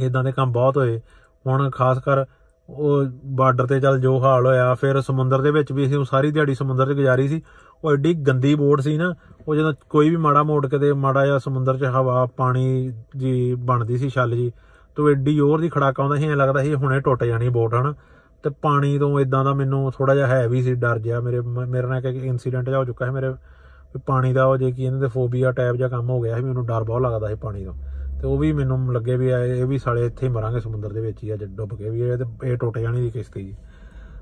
[0.00, 1.00] ਇਦਾਂ ਦੇ ਕੰਮ ਬਹੁਤ ਹੋਏ।
[1.46, 2.24] ਹੁਣ ਖਾਸ ਕਰ
[2.68, 6.54] ਉਹ ਬਾਰਡਰ ਤੇ ਚੱਲ ਜੋ ਹਾਲ ਹੋਇਆ, ਫਿਰ ਸਮੁੰਦਰ ਦੇ ਵਿੱਚ ਵੀ ਅਸੀਂ ਸਾਰੀ ਦਿਹਾੜੀ
[6.54, 7.42] ਸਮੁੰਦਰ 'ਚ ਗੁਜ਼ਾਰੀ ਸੀ।
[7.84, 9.14] ਉਹ ਐਡੀ ਗੰਦੀ ਬੋਟ ਸੀ ਨਾ,
[9.48, 13.96] ਉਹ ਜਦੋਂ ਕੋਈ ਵੀ ਮਾੜਾ ਮੋੜ ਕਿਤੇ ਮਾੜਾ ਜਿਹਾ ਸਮੁੰਦਰ 'ਚ ਹਵਾ, ਪਾਣੀ ਜੀ ਬਣਦੀ
[13.96, 14.52] ਸੀ ਛੱਲ ਜੀ,
[14.96, 17.74] ਤੇ ਉਹ ਐਡੀ ਜ਼ੋਰ ਦੀ ਖੜਾਕਾ ਆਉਂਦਾ ਸੀ, ਐਂ ਲੱਗਦਾ ਸੀ ਹੁਣੇ ਟੁੱਟ ਜਾਣੀ ਬੋਟ,
[17.74, 17.94] ਹਨ?
[18.42, 21.66] ਤੇ ਪਾਣੀ ਤੋਂ ਇਦਾਂ ਦਾ ਮੈਨੂੰ ਥੋੜਾ ਜਿਹਾ ਹੈ ਵੀ ਸੀ, ਡਰ ਜਿਹਾ। ਮੇਰੇ ਮ-
[21.66, 24.84] ਮੇਰੇ ਨਾਲ ਇੱਕ ਇਨਸੀਡੈਂਟ ਜਾ ਹੋ ਚੁੱਕਾ ਹੈ ਮੇਰੇ, ਵੀ ਪਾਣੀ ਦਾ ਉਹ ਜੇ ਕੀ
[24.84, 27.64] ਇਹਨਾਂ ਦੇ ਫੋਬੀਆ ਟਾਈਪ ਜਿਹਾ ਕੰਮ ਹੋ ਗਿਆ ਸੀ, ਮੈਨੂੰ ਡਰ ਬਹੁਤ ਲੱਗਦਾ ਸੀ ਪਾਣੀ
[27.64, 27.74] ਤੋਂ।
[28.20, 31.00] ਤੇ ਉਹ ਵੀ ਮੈਨੂੰ ਲੱਗੇ ਵੀ ਇਹ ਇਹ ਵੀ ਸਾਲੇ ਇੱਥੇ ਹੀ ਮਰਾਂਗੇ ਸਮੁੰਦਰ ਦੇ
[31.00, 33.56] ਵਿੱਚ ਹੀ ਅੱਜ ਡੁੱਬ ਕੇ ਵੀ ਇਹ ਤੇ, ਇਹ ਟੁੱਟ ਜਾਣੀ ਦੀ ਕਿਸ਼ਤੀ ਜੀ।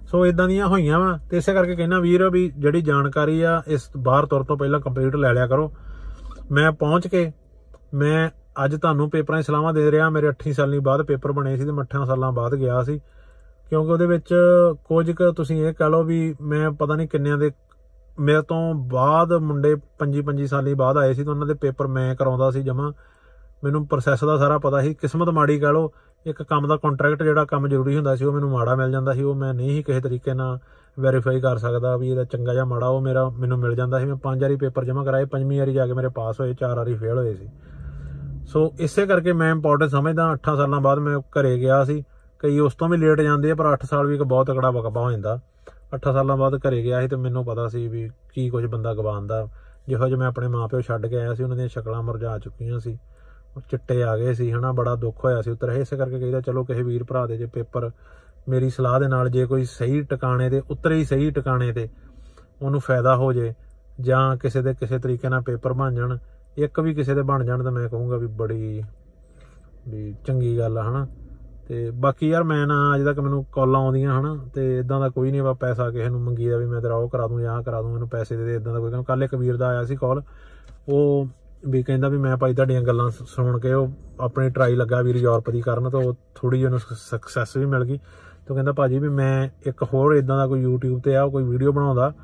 [0.06, 3.90] ਸੋ ਇਦਾਂ ਦੀਆਂ ਹੋਈਆਂ ਵਾ, ਤੇ ਇਸੇ ਕਰਕੇ ਕਹਿੰਦਾ ਵੀਰ ਵੀ ਜਿਹੜੀ ਜਾਣਕਾਰੀ ਆ, ਇਸ
[3.96, 5.72] ਬਾਹਰ ਤੁਰ ਤੋਂ ਪਹਿਲਾਂ ਕੰਪਲੀਟ ਲੈ ਲਿਆ ਕਰੋ।
[6.50, 7.32] ਮੈਂ ਪਹੁੰਚ ਕੇ,
[7.94, 8.30] ਮੈਂ
[8.64, 11.72] ਅੱਜ ਤੁਹਾਨੂੰ ਪੇਪਰਾਂ ਦੀ ਸਲਾਹਾਂ ਦੇ ਰਿਹਾ, ਮੇਰੇ 8 ਸਾਲਾਂ ਬਾਅਦ ਪੇਪਰ ਬਣੇ ਸੀ ਤੇ
[11.72, 13.00] ਮੈਂ 8 ਸਾਲਾਂ ਬਾਅਦ ਗਿਆ ਸੀ।
[13.70, 14.34] ਕਿਉਂਕਿ ਉਹਦੇ ਵਿੱਚ
[14.84, 17.50] ਕੁਝ ਕੁ ਤੁਸੀਂ ਇਹ ਕਹ ਲਓ ਵੀ ਮੈਂ ਪਤਾ ਨਹੀਂ ਕਿੰਨਿਆਂ ਦੇ
[18.20, 22.16] ਮੇਰੇ ਤੋਂ ਬਾਅਦ ਮੁੰਡੇ 25 25 ਸਾਲੀ ਬਾਅਦ ਆਏ ਸੀ ਤਾਂ ਉਹਨਾਂ ਦੇ ਪੇਪਰ ਮੈਂ
[22.16, 22.92] ਕਰਾਉਂਦਾ ਸੀ ਜਮਾ।
[23.64, 25.92] ਮੈਨੂੰ ਪ੍ਰੋਸੈਸ ਦਾ ਸਾਰਾ ਪਤਾ ਸੀ। ਕਿਸਮਤ ਮਾੜੀ ਕਹ ਲਓ,
[26.26, 29.22] ਇੱਕ ਕੰਮ ਦਾ ਕੰਟਰੈਕਟ ਜਿਹੜਾ ਕੰਮ ਜ਼ਰੂਰੀ ਹੁੰਦਾ ਸੀ, ਉਹ ਮੈਨੂੰ ਮਾੜਾ ਮਿਲ ਜਾਂਦਾ ਸੀ।
[29.22, 30.58] ਉਹ ਮੈਂ ਨਹੀਂ ਸੀ ਕਿਸੇ ਤਰੀਕੇ ਨਾਲ
[31.00, 34.16] ਵੈਰੀਫਾਈ ਕਰ ਸਕਦਾ ਵੀ ਇਹਦਾ ਚੰਗਾ ਜਾਂ ਮਾੜਾ, ਉਹ ਮੇਰਾ ਮੈਨੂੰ ਮਿਲ ਜਾਂਦਾ ਸੀ। ਮੈਂ
[34.16, 37.18] ਪੰਜ ਵਾਰੀ ਪੇਪਰ ਜਮ੍ਹਾਂ ਕਰਾਏ, ਪੰਜਵੀਂ ਵਾਰੀ ਜਾ ਕੇ ਮੇਰੇ ਪਾਸ ਹੋਏ, ਚਾਰ ਵਾਰੀ ਫੇਲ
[37.18, 37.48] ਹੋਏ ਸੀ।
[38.46, 42.04] ਸੋ ਇਸੇ ਕਰਕੇ ਮੈਂ ਇੰਪੋਰਟੈਂਟ ਸਮਝਦਾ 8 ਸਾਲਾਂ ਬਾਅਦ ਮੈਂ ਘਰੇ ਗਿਆ ਸੀ।
[42.38, 45.00] ਕਈ ਉਸ ਤੋਂ ਵੀ ਲੇਟ ਜਾਂਦੇ ਆ, ਪਰ 8 ਸਾਲ ਵੀ ਇੱਕ ਬਹੁਤ ਤਕੜਾ ਵਕਬਾ
[45.00, 45.40] ਹੋ ਜਾਂਦਾ।
[45.94, 49.48] 8 ਸਾਲਾਂ ਬਾਅਦ ਘਰੇ ਗਿਆ ਸੀ ਤੇ ਮੈਨੂੰ ਪਤਾ ਸੀ ਵੀ ਕੀ ਕੁਝ ਬੰਦਾ ਗਵਾਉਂਦਾ
[49.88, 52.98] ਜਿਹੋ ਜਿਹਾ ਮੈਂ ਆਪਣੇ ਮਾਪਿਓ ਛੱਡ ਕੇ ਆਇਆ ਸੀ, ਉਹਨਾਂ ਦੀਆਂ ਸ਼ਕਲਾਂ ਮੁਰਝਾ ਚੁੱਕੀਆਂ ਸੀ।
[53.56, 56.64] ਉਹ ਚਿੱਟੇ ਆ ਗਏ ਸੀ, ਹਨਾ, ਬੜਾ ਦੁੱਖ ਹੋਇਆ ਸੀ ਉਤਰ। ਇਸੇ ਕਰਕੇ ਕਹੀਦਾ, ਚਲੋ
[56.64, 57.90] ਕਿਸੇ ਵੀਰ ਭਰਾ ਦੇ ਜੇ ਪੇਪਰ
[58.48, 61.88] ਮੇਰੀ ਸਲਾਹ ਦੇ ਨਾਲ ਜੇ ਕੋਈ ਸਹੀ ਟਿਕਾਣੇ ਤੇ, ਉਤਰੇ ਹੀ ਸਹੀ ਟਿਕਾਣੇ ਤੇ
[62.62, 63.54] ਉਹਨੂੰ ਫਾਇਦਾ ਹੋ ਜੇ,
[64.00, 66.18] ਜਾਂ ਕਿਸੇ ਦੇ ਕਿਸੇ ਤਰੀਕੇ ਨਾਲ ਪੇਪਰ ਬਣ ਜਾਣ,
[66.56, 68.82] ਇੱਕ ਵੀ ਕਿਸੇ ਦੇ ਬਣ ਜਾਣ ਤਾਂ ਮੈਂ ਕਹੂੰਗਾ ਵੀ ਬੜੀ,
[69.88, 71.06] ਵੀ ਚੰਗੀ ਗੱਲ ਆ, ਹਨਾ।
[71.68, 75.30] ਤੇ ਬਾਕੀ ਯਾਰ ਮੈਂ ਨਾ ਅਜੇ ਤੱਕ ਮੈਨੂੰ ਕਾਲਾਂ ਆਉਂਦੀਆਂ ਹਨਾ, ਤੇ ਇਦਾਂ ਦਾ ਕੋਈ
[75.30, 77.82] ਨਹੀਂ ਵਾ ਪੈਸਾ ਕਿਸੇ ਨੂੰ ਮੰਗੀਦਾ ਵੀ ਮੈਂ ਤੇਰਾ ਉਹ ਕਰਾ ਦੂੰ ਜਾਂ ਆਹ ਕਰਾ
[77.82, 80.22] ਦੂੰ, ਮੈਨੂੰ ਪੈਸੇ ਦੇ ਦੇ ਇਦਾਂ ਦਾ ਕੋਈ ਕੱਲ ਇੱਕ ਵੀਰ ਦਾ ਆਇਆ ਸੀ ਕਾਲ
[80.88, 81.26] ਉਹ
[81.68, 83.88] ਵੀ ਕਹਿੰਦਾ ਵੀ ਮੈਂ ਭਾਈ ਤੁਹਾਡੀਆਂ ਗੱਲਾਂ ਸ- ਸੁਣ ਕੇ ਉਹ
[84.20, 87.84] ਆਪਣੀ ਟਰਾਈ ਲੱਗਾ ਵੀਰ ਯੂਰਪ ਦੀ ਕਰਨ, ਤਾਂ ਉਹ ਥੋੜੀ ਜਿਹੀ ਉਹਨੂੰ ਸਕਸੈਸ ਵੀ ਮਿਲ
[87.84, 91.22] ਗਈ। ਤੇ ਉਹ ਕਹਿੰਦਾ ਭਾਜੀ ਵੀ ਮੈਂ ਇੱਕ ਹੋਰ ਇਦਾਂ ਦਾ ਕੋਈ YouTube ਤੇ ਆ,
[91.22, 92.14] ਉਹ ਕੋਈ ਵੀਡੀਓ ਬਣਾਉਂਦਾ।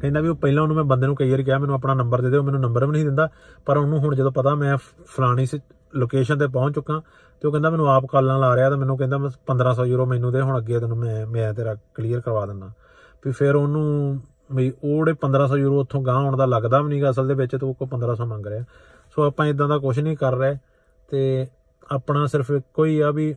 [0.00, 2.30] ਕਹਿੰਦਾ ਵੀ ਉਹ ਪਹਿਲਾਂ ਉਹਨੂੰ ਮੈਂ ਬੰਦੇ ਨੂੰ ਕਈ ਵਾਰੀ ਕਿਹਾ, ਮੈਨੂੰ ਆਪਣਾ ਨੰਬਰ ਦੇ
[2.30, 3.28] ਦਿਓ, ਮੈਨੂੰ ਨੰਬਰ ਵੀ ਨਹੀਂ ਦਿੰਦਾ,
[3.66, 5.46] ਪਰ ਉਹਨੂੰ ਹੁਣ ਜਦੋਂ ਪਤਾ ਮੈਂ ਫ- ਫਲਾਣੀ
[5.94, 7.02] ਲੋਕੇਸ਼ਨ ਤੇ ਪਹੁੰਚ ਚੁੱਕਾ
[7.40, 10.32] ਤੇ ਉਹ ਕਹਿੰਦਾ ਮੈਨੂੰ ਆਪ ਕਾਲਾਂ ਲਾ ਰਿਹਾ ਤੇ ਮੈਨੂੰ ਕਹਿੰਦਾ ਮੈਂ 1500 ਯੂਰੋ ਮੈਨੂੰ
[10.32, 12.70] ਦੇ, ਹੁਣ ਅੱਗੇ ਤੈਨੂੰ ਮੈਂ ਮੈਂ ਤੇਰਾ ਕਲੀਅਰ ਕਰਵਾ ਦਿੰਦਾ।
[13.26, 14.20] ਵੀ ਫਿਰ ਉਹਨੂੰ
[14.54, 17.66] ਵੀ ਉਹੜੇ 1500 ਯੂਰੋ ਉੱਥੋਂ ਗਾਂ ਆਉਣ ਦਾ ਲੱਗਦਾ ਵੀ ਨਹੀਂਗਾ ਅਸਲ ਦੇ ਵਿੱਚ, ਤੇ
[17.66, 18.64] ਉਹ ਕੋ 1500 ਮੰਗ ਰਿਹਾ।
[19.10, 20.56] ਸੋ ਆਪਾਂ ਇਦਾਂ ਦਾ ਕੁਝ ਨਹੀਂ ਕਰ ਰਹੇ,
[21.08, 21.46] ਤੇ
[21.92, 23.34] ਆਪਣਾ ਸਿਰਫ ਇੱਕੋ ਹੀ ਆ ਵੀ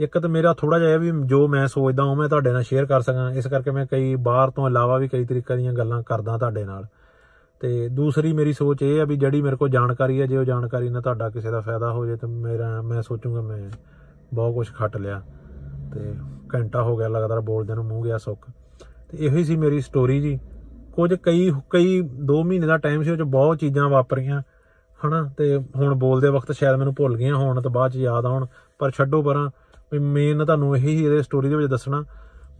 [0.00, 2.86] ਇੱਕ ਤਾਂ ਮੇਰਾ ਥੋੜਾ ਜਿਹਾ ਇਹ ਵੀ ਜੋ ਮੈਂ ਸੋਚਦਾ ਉਹ ਮੈਂ ਤੁਹਾਡੇ ਨਾਲ ਸ਼ੇਅਰ
[2.86, 6.38] ਕਰ ਸਕਾਂ। ਇਸ ਕਰਕੇ ਮੈਂ ਕਈ ਬਾਹਰ ਤੋਂ ਇਲਾਵਾ ਵੀ ਕਈ ਤਰੀਕੇ ਦੀਆਂ ਗੱਲਾਂ ਕਰਦਾ
[6.38, 6.86] ਤੁਹਾਡੇ ਨਾਲ।
[7.60, 10.88] ਤੇ ਦੂਸਰੀ ਮੇਰੀ ਸੋਚ ਇਹ ਆ ਵੀ ਜਿਹੜੀ ਮੇਰੇ ਕੋਲ ਜਾਣਕਾਰੀ ਹੈ ਜੇ ਉਹ ਜਾਣਕਾਰੀ
[10.88, 13.70] ਨਾਲ ਤੁਹਾਡਾ ਕਿਸੇ ਦਾ ਫਾਇਦਾ ਹੋ ਜੇ ਤਾਂ ਮੇਰਾ, ਮੈਂ ਸੋਚੂਗਾ ਮੈਂ
[14.34, 15.22] ਬਹੁਤ ਕੁਝ ਖੱਟ ਲਿਆ
[15.94, 16.14] ਤੇ
[16.54, 18.46] ਘੰਟਾ ਹੋ ਗਿਆ ਲਗਾਤਾਰ ਬੋਲਦੇ ਨੂੰ ਮੂੰਹ ਗਿਆ ਸੁੱਕ।
[19.08, 20.38] ਤੇ ਇਹੋ ਹੀ ਸੀ ਮੇਰੀ ਸਟੋਰੀ ਜੀ।
[20.92, 24.42] ਕੁਝ ਕਈ ਕਈ 2 ਮਹੀਨੇ ਦਾ ਟਾਈਮ ਸੀ ਉਹ ਚ ਬਹੁਤ ਚੀਜ਼ਾਂ ਵਾਪਰੀਆਂ,
[25.06, 25.30] ਹਨਾ?
[25.36, 28.46] ਤੇ ਹੁਣ ਬੋਲਦੇ ਵਕਤ ਸ਼ਾਇਦ ਮੈਨੂੰ ਭੁੱਲ ਗਈਆਂ ਹੋਣ, ਤੇ ਬਾਅਦ ਚ ਯਾਦ ਆਉਣ।
[28.78, 29.50] ਪਰ ਛੱਡੋ ਪਰਾਂ,
[29.92, 32.04] ਵੀ ਮੇਨ ਤੁਹਾਨੂੰ ਇਹੀ ਇਹਦੇ ਸਟੋਰੀ ਦੇ ਵਿੱਚ ਦੱਸਣਾ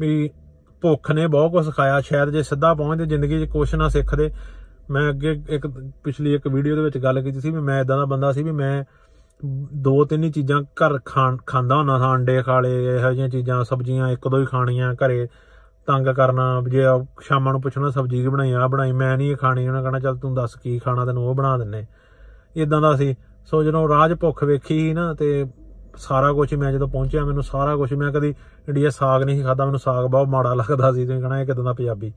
[0.00, 0.30] ਵੀ
[0.80, 4.30] ਭੁੱਖ ਨੇ ਬਹੁਤ ਕੁਝ ਸਿਖਾਇਆ। ਸ਼ਾਇਦ ਜੇ ਸਿੱਧਾ ਪਹੁੰਚਦੇ, ਜ਼ਿੰਦਗੀ 'ਚ ਕੁਛ ਨਾ ਸਿੱਖਦੇ
[4.90, 5.66] ਮੈਂ ਅੱਗੇ ਇੱਕ
[6.04, 8.50] ਪਿਛਲੀ ਇੱਕ ਵੀਡੀਓ ਦੇ ਵਿੱਚ ਗੱਲ ਕੀਤੀ ਸੀ ਵੀ ਮੈਂ ਇਦਾਂ ਦਾ ਬੰਦਾ ਸੀ ਵੀ
[8.50, 8.84] ਮੈਂ
[9.82, 13.64] ਦੋ ਤਿੰਨ ਹੀ ਚੀਜ਼ਾਂ ਘਰ ਖਾਣ, ਖਾਂਦਾ ਹੁੰਦਾ ਸਾਂ, ਅੰਡੇ ਖਾ ਲਏ, ਇਹੋ ਜਿਹੀਆਂ ਚੀਜ਼ਾਂ,
[13.64, 15.28] ਸਬਜ਼ੀਆਂ ਇੱਕ ਦੋ ਹੀ ਖਾਣੀਆਂ ਘਰੇ,
[15.86, 19.30] ਤੰਗ ਕਰਨਾ ਵੀ ਜੇ ਆ ਸ਼ਾਮਾਂ ਨੂੰ ਪੁੱਛਣਾ ਸਬਜ਼ੀ ਕੀ ਬਣਾਈ ਆ ਬਣਾਈ, ਮੈਂ ਨਹੀਂ
[19.30, 21.86] ਇਹ ਖਾਣੀ, ਉਹਨਾਂ ਕਹਣਾ ਚੱਲ ਤੂੰ ਦੱਸ ਕੀ ਖਾਣਾ, ਤੈਨੂੰ ਉਹ ਬਣਾ ਦਿੰਨੇ।
[22.56, 23.14] ਇਦਾਂ ਦਾ ਸੀ।
[23.46, 25.46] ਸੋ ਜਦੋਂ ਰਾਜ ਭੁੱਖ ਵੇਖੀ ਸੀ ਨਾ ਤੇ
[25.96, 28.34] ਸਾਰਾ ਕੁਝ ਮੈਂ ਜਦੋਂ ਪਹੁੰਚਿਆ, ਮੈਨੂੰ ਸਾਰਾ ਕੁਝ ਮੈਂ ਕਦੀ
[28.68, 31.72] ਇੰਡੀਆ ਸਾਗ ਨਹੀਂ ਖਾਦਾ ਮੈਨੂੰ ਸਾਗ ਬਹੁਤ ਮਾੜਾ ਲੱਗਦਾ ਸੀ, ਤੁਸੀਂ ਕਹਣਾ ਇਹ ਕਿਦਾਂ ਦਾ
[31.72, 32.12] ਪੰਜਾਬੀ।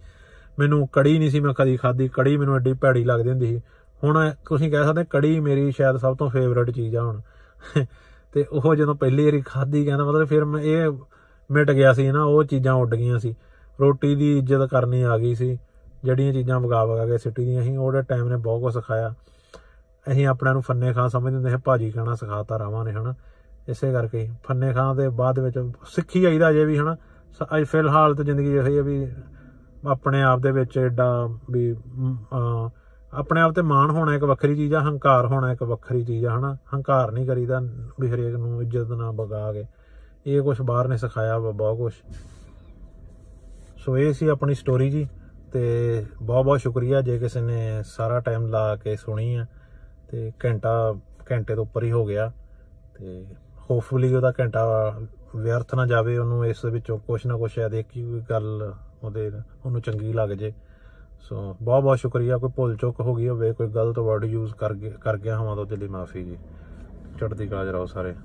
[0.60, 3.62] ਮੈਨੂੰ ਕੜੀ ਨਹੀਂ ਸੀ ਮੈਂ ਕਦੀ ਖਾਦੀ ਕੜੀ ਮੈਨੂੰ ਐਡੀ ਭੈੜੀ ਲੱਗਦੀ ਹੁੰਦੀ ਸੀ।
[4.04, 7.22] ਹੁਣ ਤੁਸੀਂ ਕਹਿ ਸਕਦੇ, ਕੜੀ ਮੇਰੀ ਸ਼ਾਇਦ ਸਭ ਤੋਂ ਫੇਵਰੇਟ ਚੀਜ਼ ਆ ਹੁਣ।
[8.34, 10.90] ਤੇ ਉਹ ਜਦੋਂ ਪਹਿਲੀ ਵਾਰੀ ਖਾਦੀ ਕਹਿੰਦਾ ਮਤਲਬ ਫਿਰ ਮੈਂ ਇਹ
[11.52, 13.36] ਮਿਟ ਗਿਆ ਸੀ ਨਾ, ਉਹ ਚੀਜ਼ਾਂ ਉੱਡ ਗਈਆਂ ਸੀ।
[13.80, 15.58] ਰੋਟੀ ਦੀ ਇੱਜ਼ਤ ਕਰਨੀ ਆ ਗਈ ਸੀ,
[16.04, 19.14] ਜਿਹੜੀਆਂ ਚੀਜ਼ਾਂ ਵਗਾ ਵਗਾ ਕੇ ਸਿੱਟੀ ਦੀਆਂ ਸੀ, ਉਹਦੇ ਟਾਈਮ ਨੇ ਬਹੁਤ ਕੁਝ ਸਿਖਾਇਆ।
[20.12, 23.14] ਅਸੀਂ ਆਪਣਿਆਂ ਨੂੰ ਫੰਨੇ ਖਾਂ ਸਮਝਦੇ ਹੁੰਦੇ ਸੀ, ਭਾਜੀ ਕਹਿਣਾ ਸਿਖਾਤਾ ਰਾਵਾਂ ਨੇ, ਹਨਾ।
[23.70, 26.96] ਇਸੇ ਕਰਕੇ ਹੀ ਫੰਨੇ ਖਾਂ ਦੇ ਬਾਅਦ ਵਿੱਚ ਸਿੱਖੀ ਜਾਈਦਾ ਅਜੇ ਵੀ, ਹਨਾ।
[27.34, 29.08] ਸ- ਅੱਜ ਫਿਲਹਾਲ ਤਾਂ ਜ਼ਿੰਦਗੀ ਇਹੋ ਹੀ ਆ ਵੀ
[29.86, 32.70] ਆਪਣੇ ਆਪ ਦੇ ਵਿੱਚ ਐਡਾ ਵੀ ਮ, ਅਹ,
[33.14, 36.38] ਆਪਣੇ ਆਪ ਤੇ ਮਾਣ ਹੋਣਾ ਇੱਕ ਵੱਖਰੀ ਚੀਜ਼ ਆ ਹੰਕਾਰ ਹੋਣਾ ਇੱਕ ਵੱਖਰੀ ਚੀਜ਼ ਆ
[36.40, 36.58] ਹਨਾ?
[36.74, 37.60] ਹੰਕਾਰ ਨਹੀਂ ਕਰੀਦਾ
[38.00, 39.66] ਵੀ ਹਰੇਕ ਨੂੰ ਇੱਜ਼ਤ ਨਾ ਬਗਾ ਕੇ।
[40.26, 41.94] ਇਹ ਕੁਝ ਬਾਹਰ ਨੇ ਸਿਖਾਇਆ ਵਾ ਬਹੁਤ ਕੁਝ
[43.86, 45.08] ਸੋ ਇਹ ਸੀ ਆਪਣੀ ਸਟੋਰੀ ਜੀ
[45.54, 49.46] ਤੇ ਬਹੁਤ ਬਹੁਤ ਸ਼ੁਕਰੀਆ ਜੇ ਕਿਸੇ ਨੇ ਸਾਰਾ ਟਾਈਮ ਲਾ ਕੇ ਸੁਣੀ ਆ
[50.10, 50.96] ਤੇ ਘੰਟਾ
[51.32, 52.32] ਘੰਟੇ ਤੋਂ ਉੱਪਰ ਹੀ ਹੋ ਗਿਆ
[53.00, 53.26] ਤੇ
[53.72, 54.94] ਹੋਪਫੁਲੀ ਉਹਦਾ ਘੰਟਾ
[55.36, 58.74] ਵਿਅਰਥ ਨਾ ਜਾਵੇ ਉਹਨੂੰ ਇਸ ਦੇ ਵਿੱਚੋਂ ਕੁਝ ਨਾ ਕੁਝ ਸ਼ਾਇਦ ਇੱਕ ਹੀ ਕੋਈ ਗੱਲ
[59.04, 59.32] ਉਹਦੇ
[59.66, 60.54] ਉਹਨੂੰ ਚੰਗੀ ਲੱਗ ਜੇ।
[61.20, 64.74] ਸੋ ਬਹੁਤ ਬਹੁਤ ਸ਼ੁਕਰੀਆ, ਕੋਈ ਭੁੱਲ ਚੁੱਕ ਹੋ ਗਈ ਹੋਵੇ, ਕੋਈ ਗਲਤ ਵਰਡ ਯੂਜ਼ ਕਰ
[64.74, 66.38] ਗਿਆ ਕਰ ਗਿਆ ਹੋਵਾਂ ਤਾਂ ਉਹਦੇ ਲਈ ਮਾਫੀ ਜੀ।
[67.20, 68.16] ਚੜ੍ਹਦੀ ਕਲਾ ਚ ਰਹੋ ਸਾਰੇ।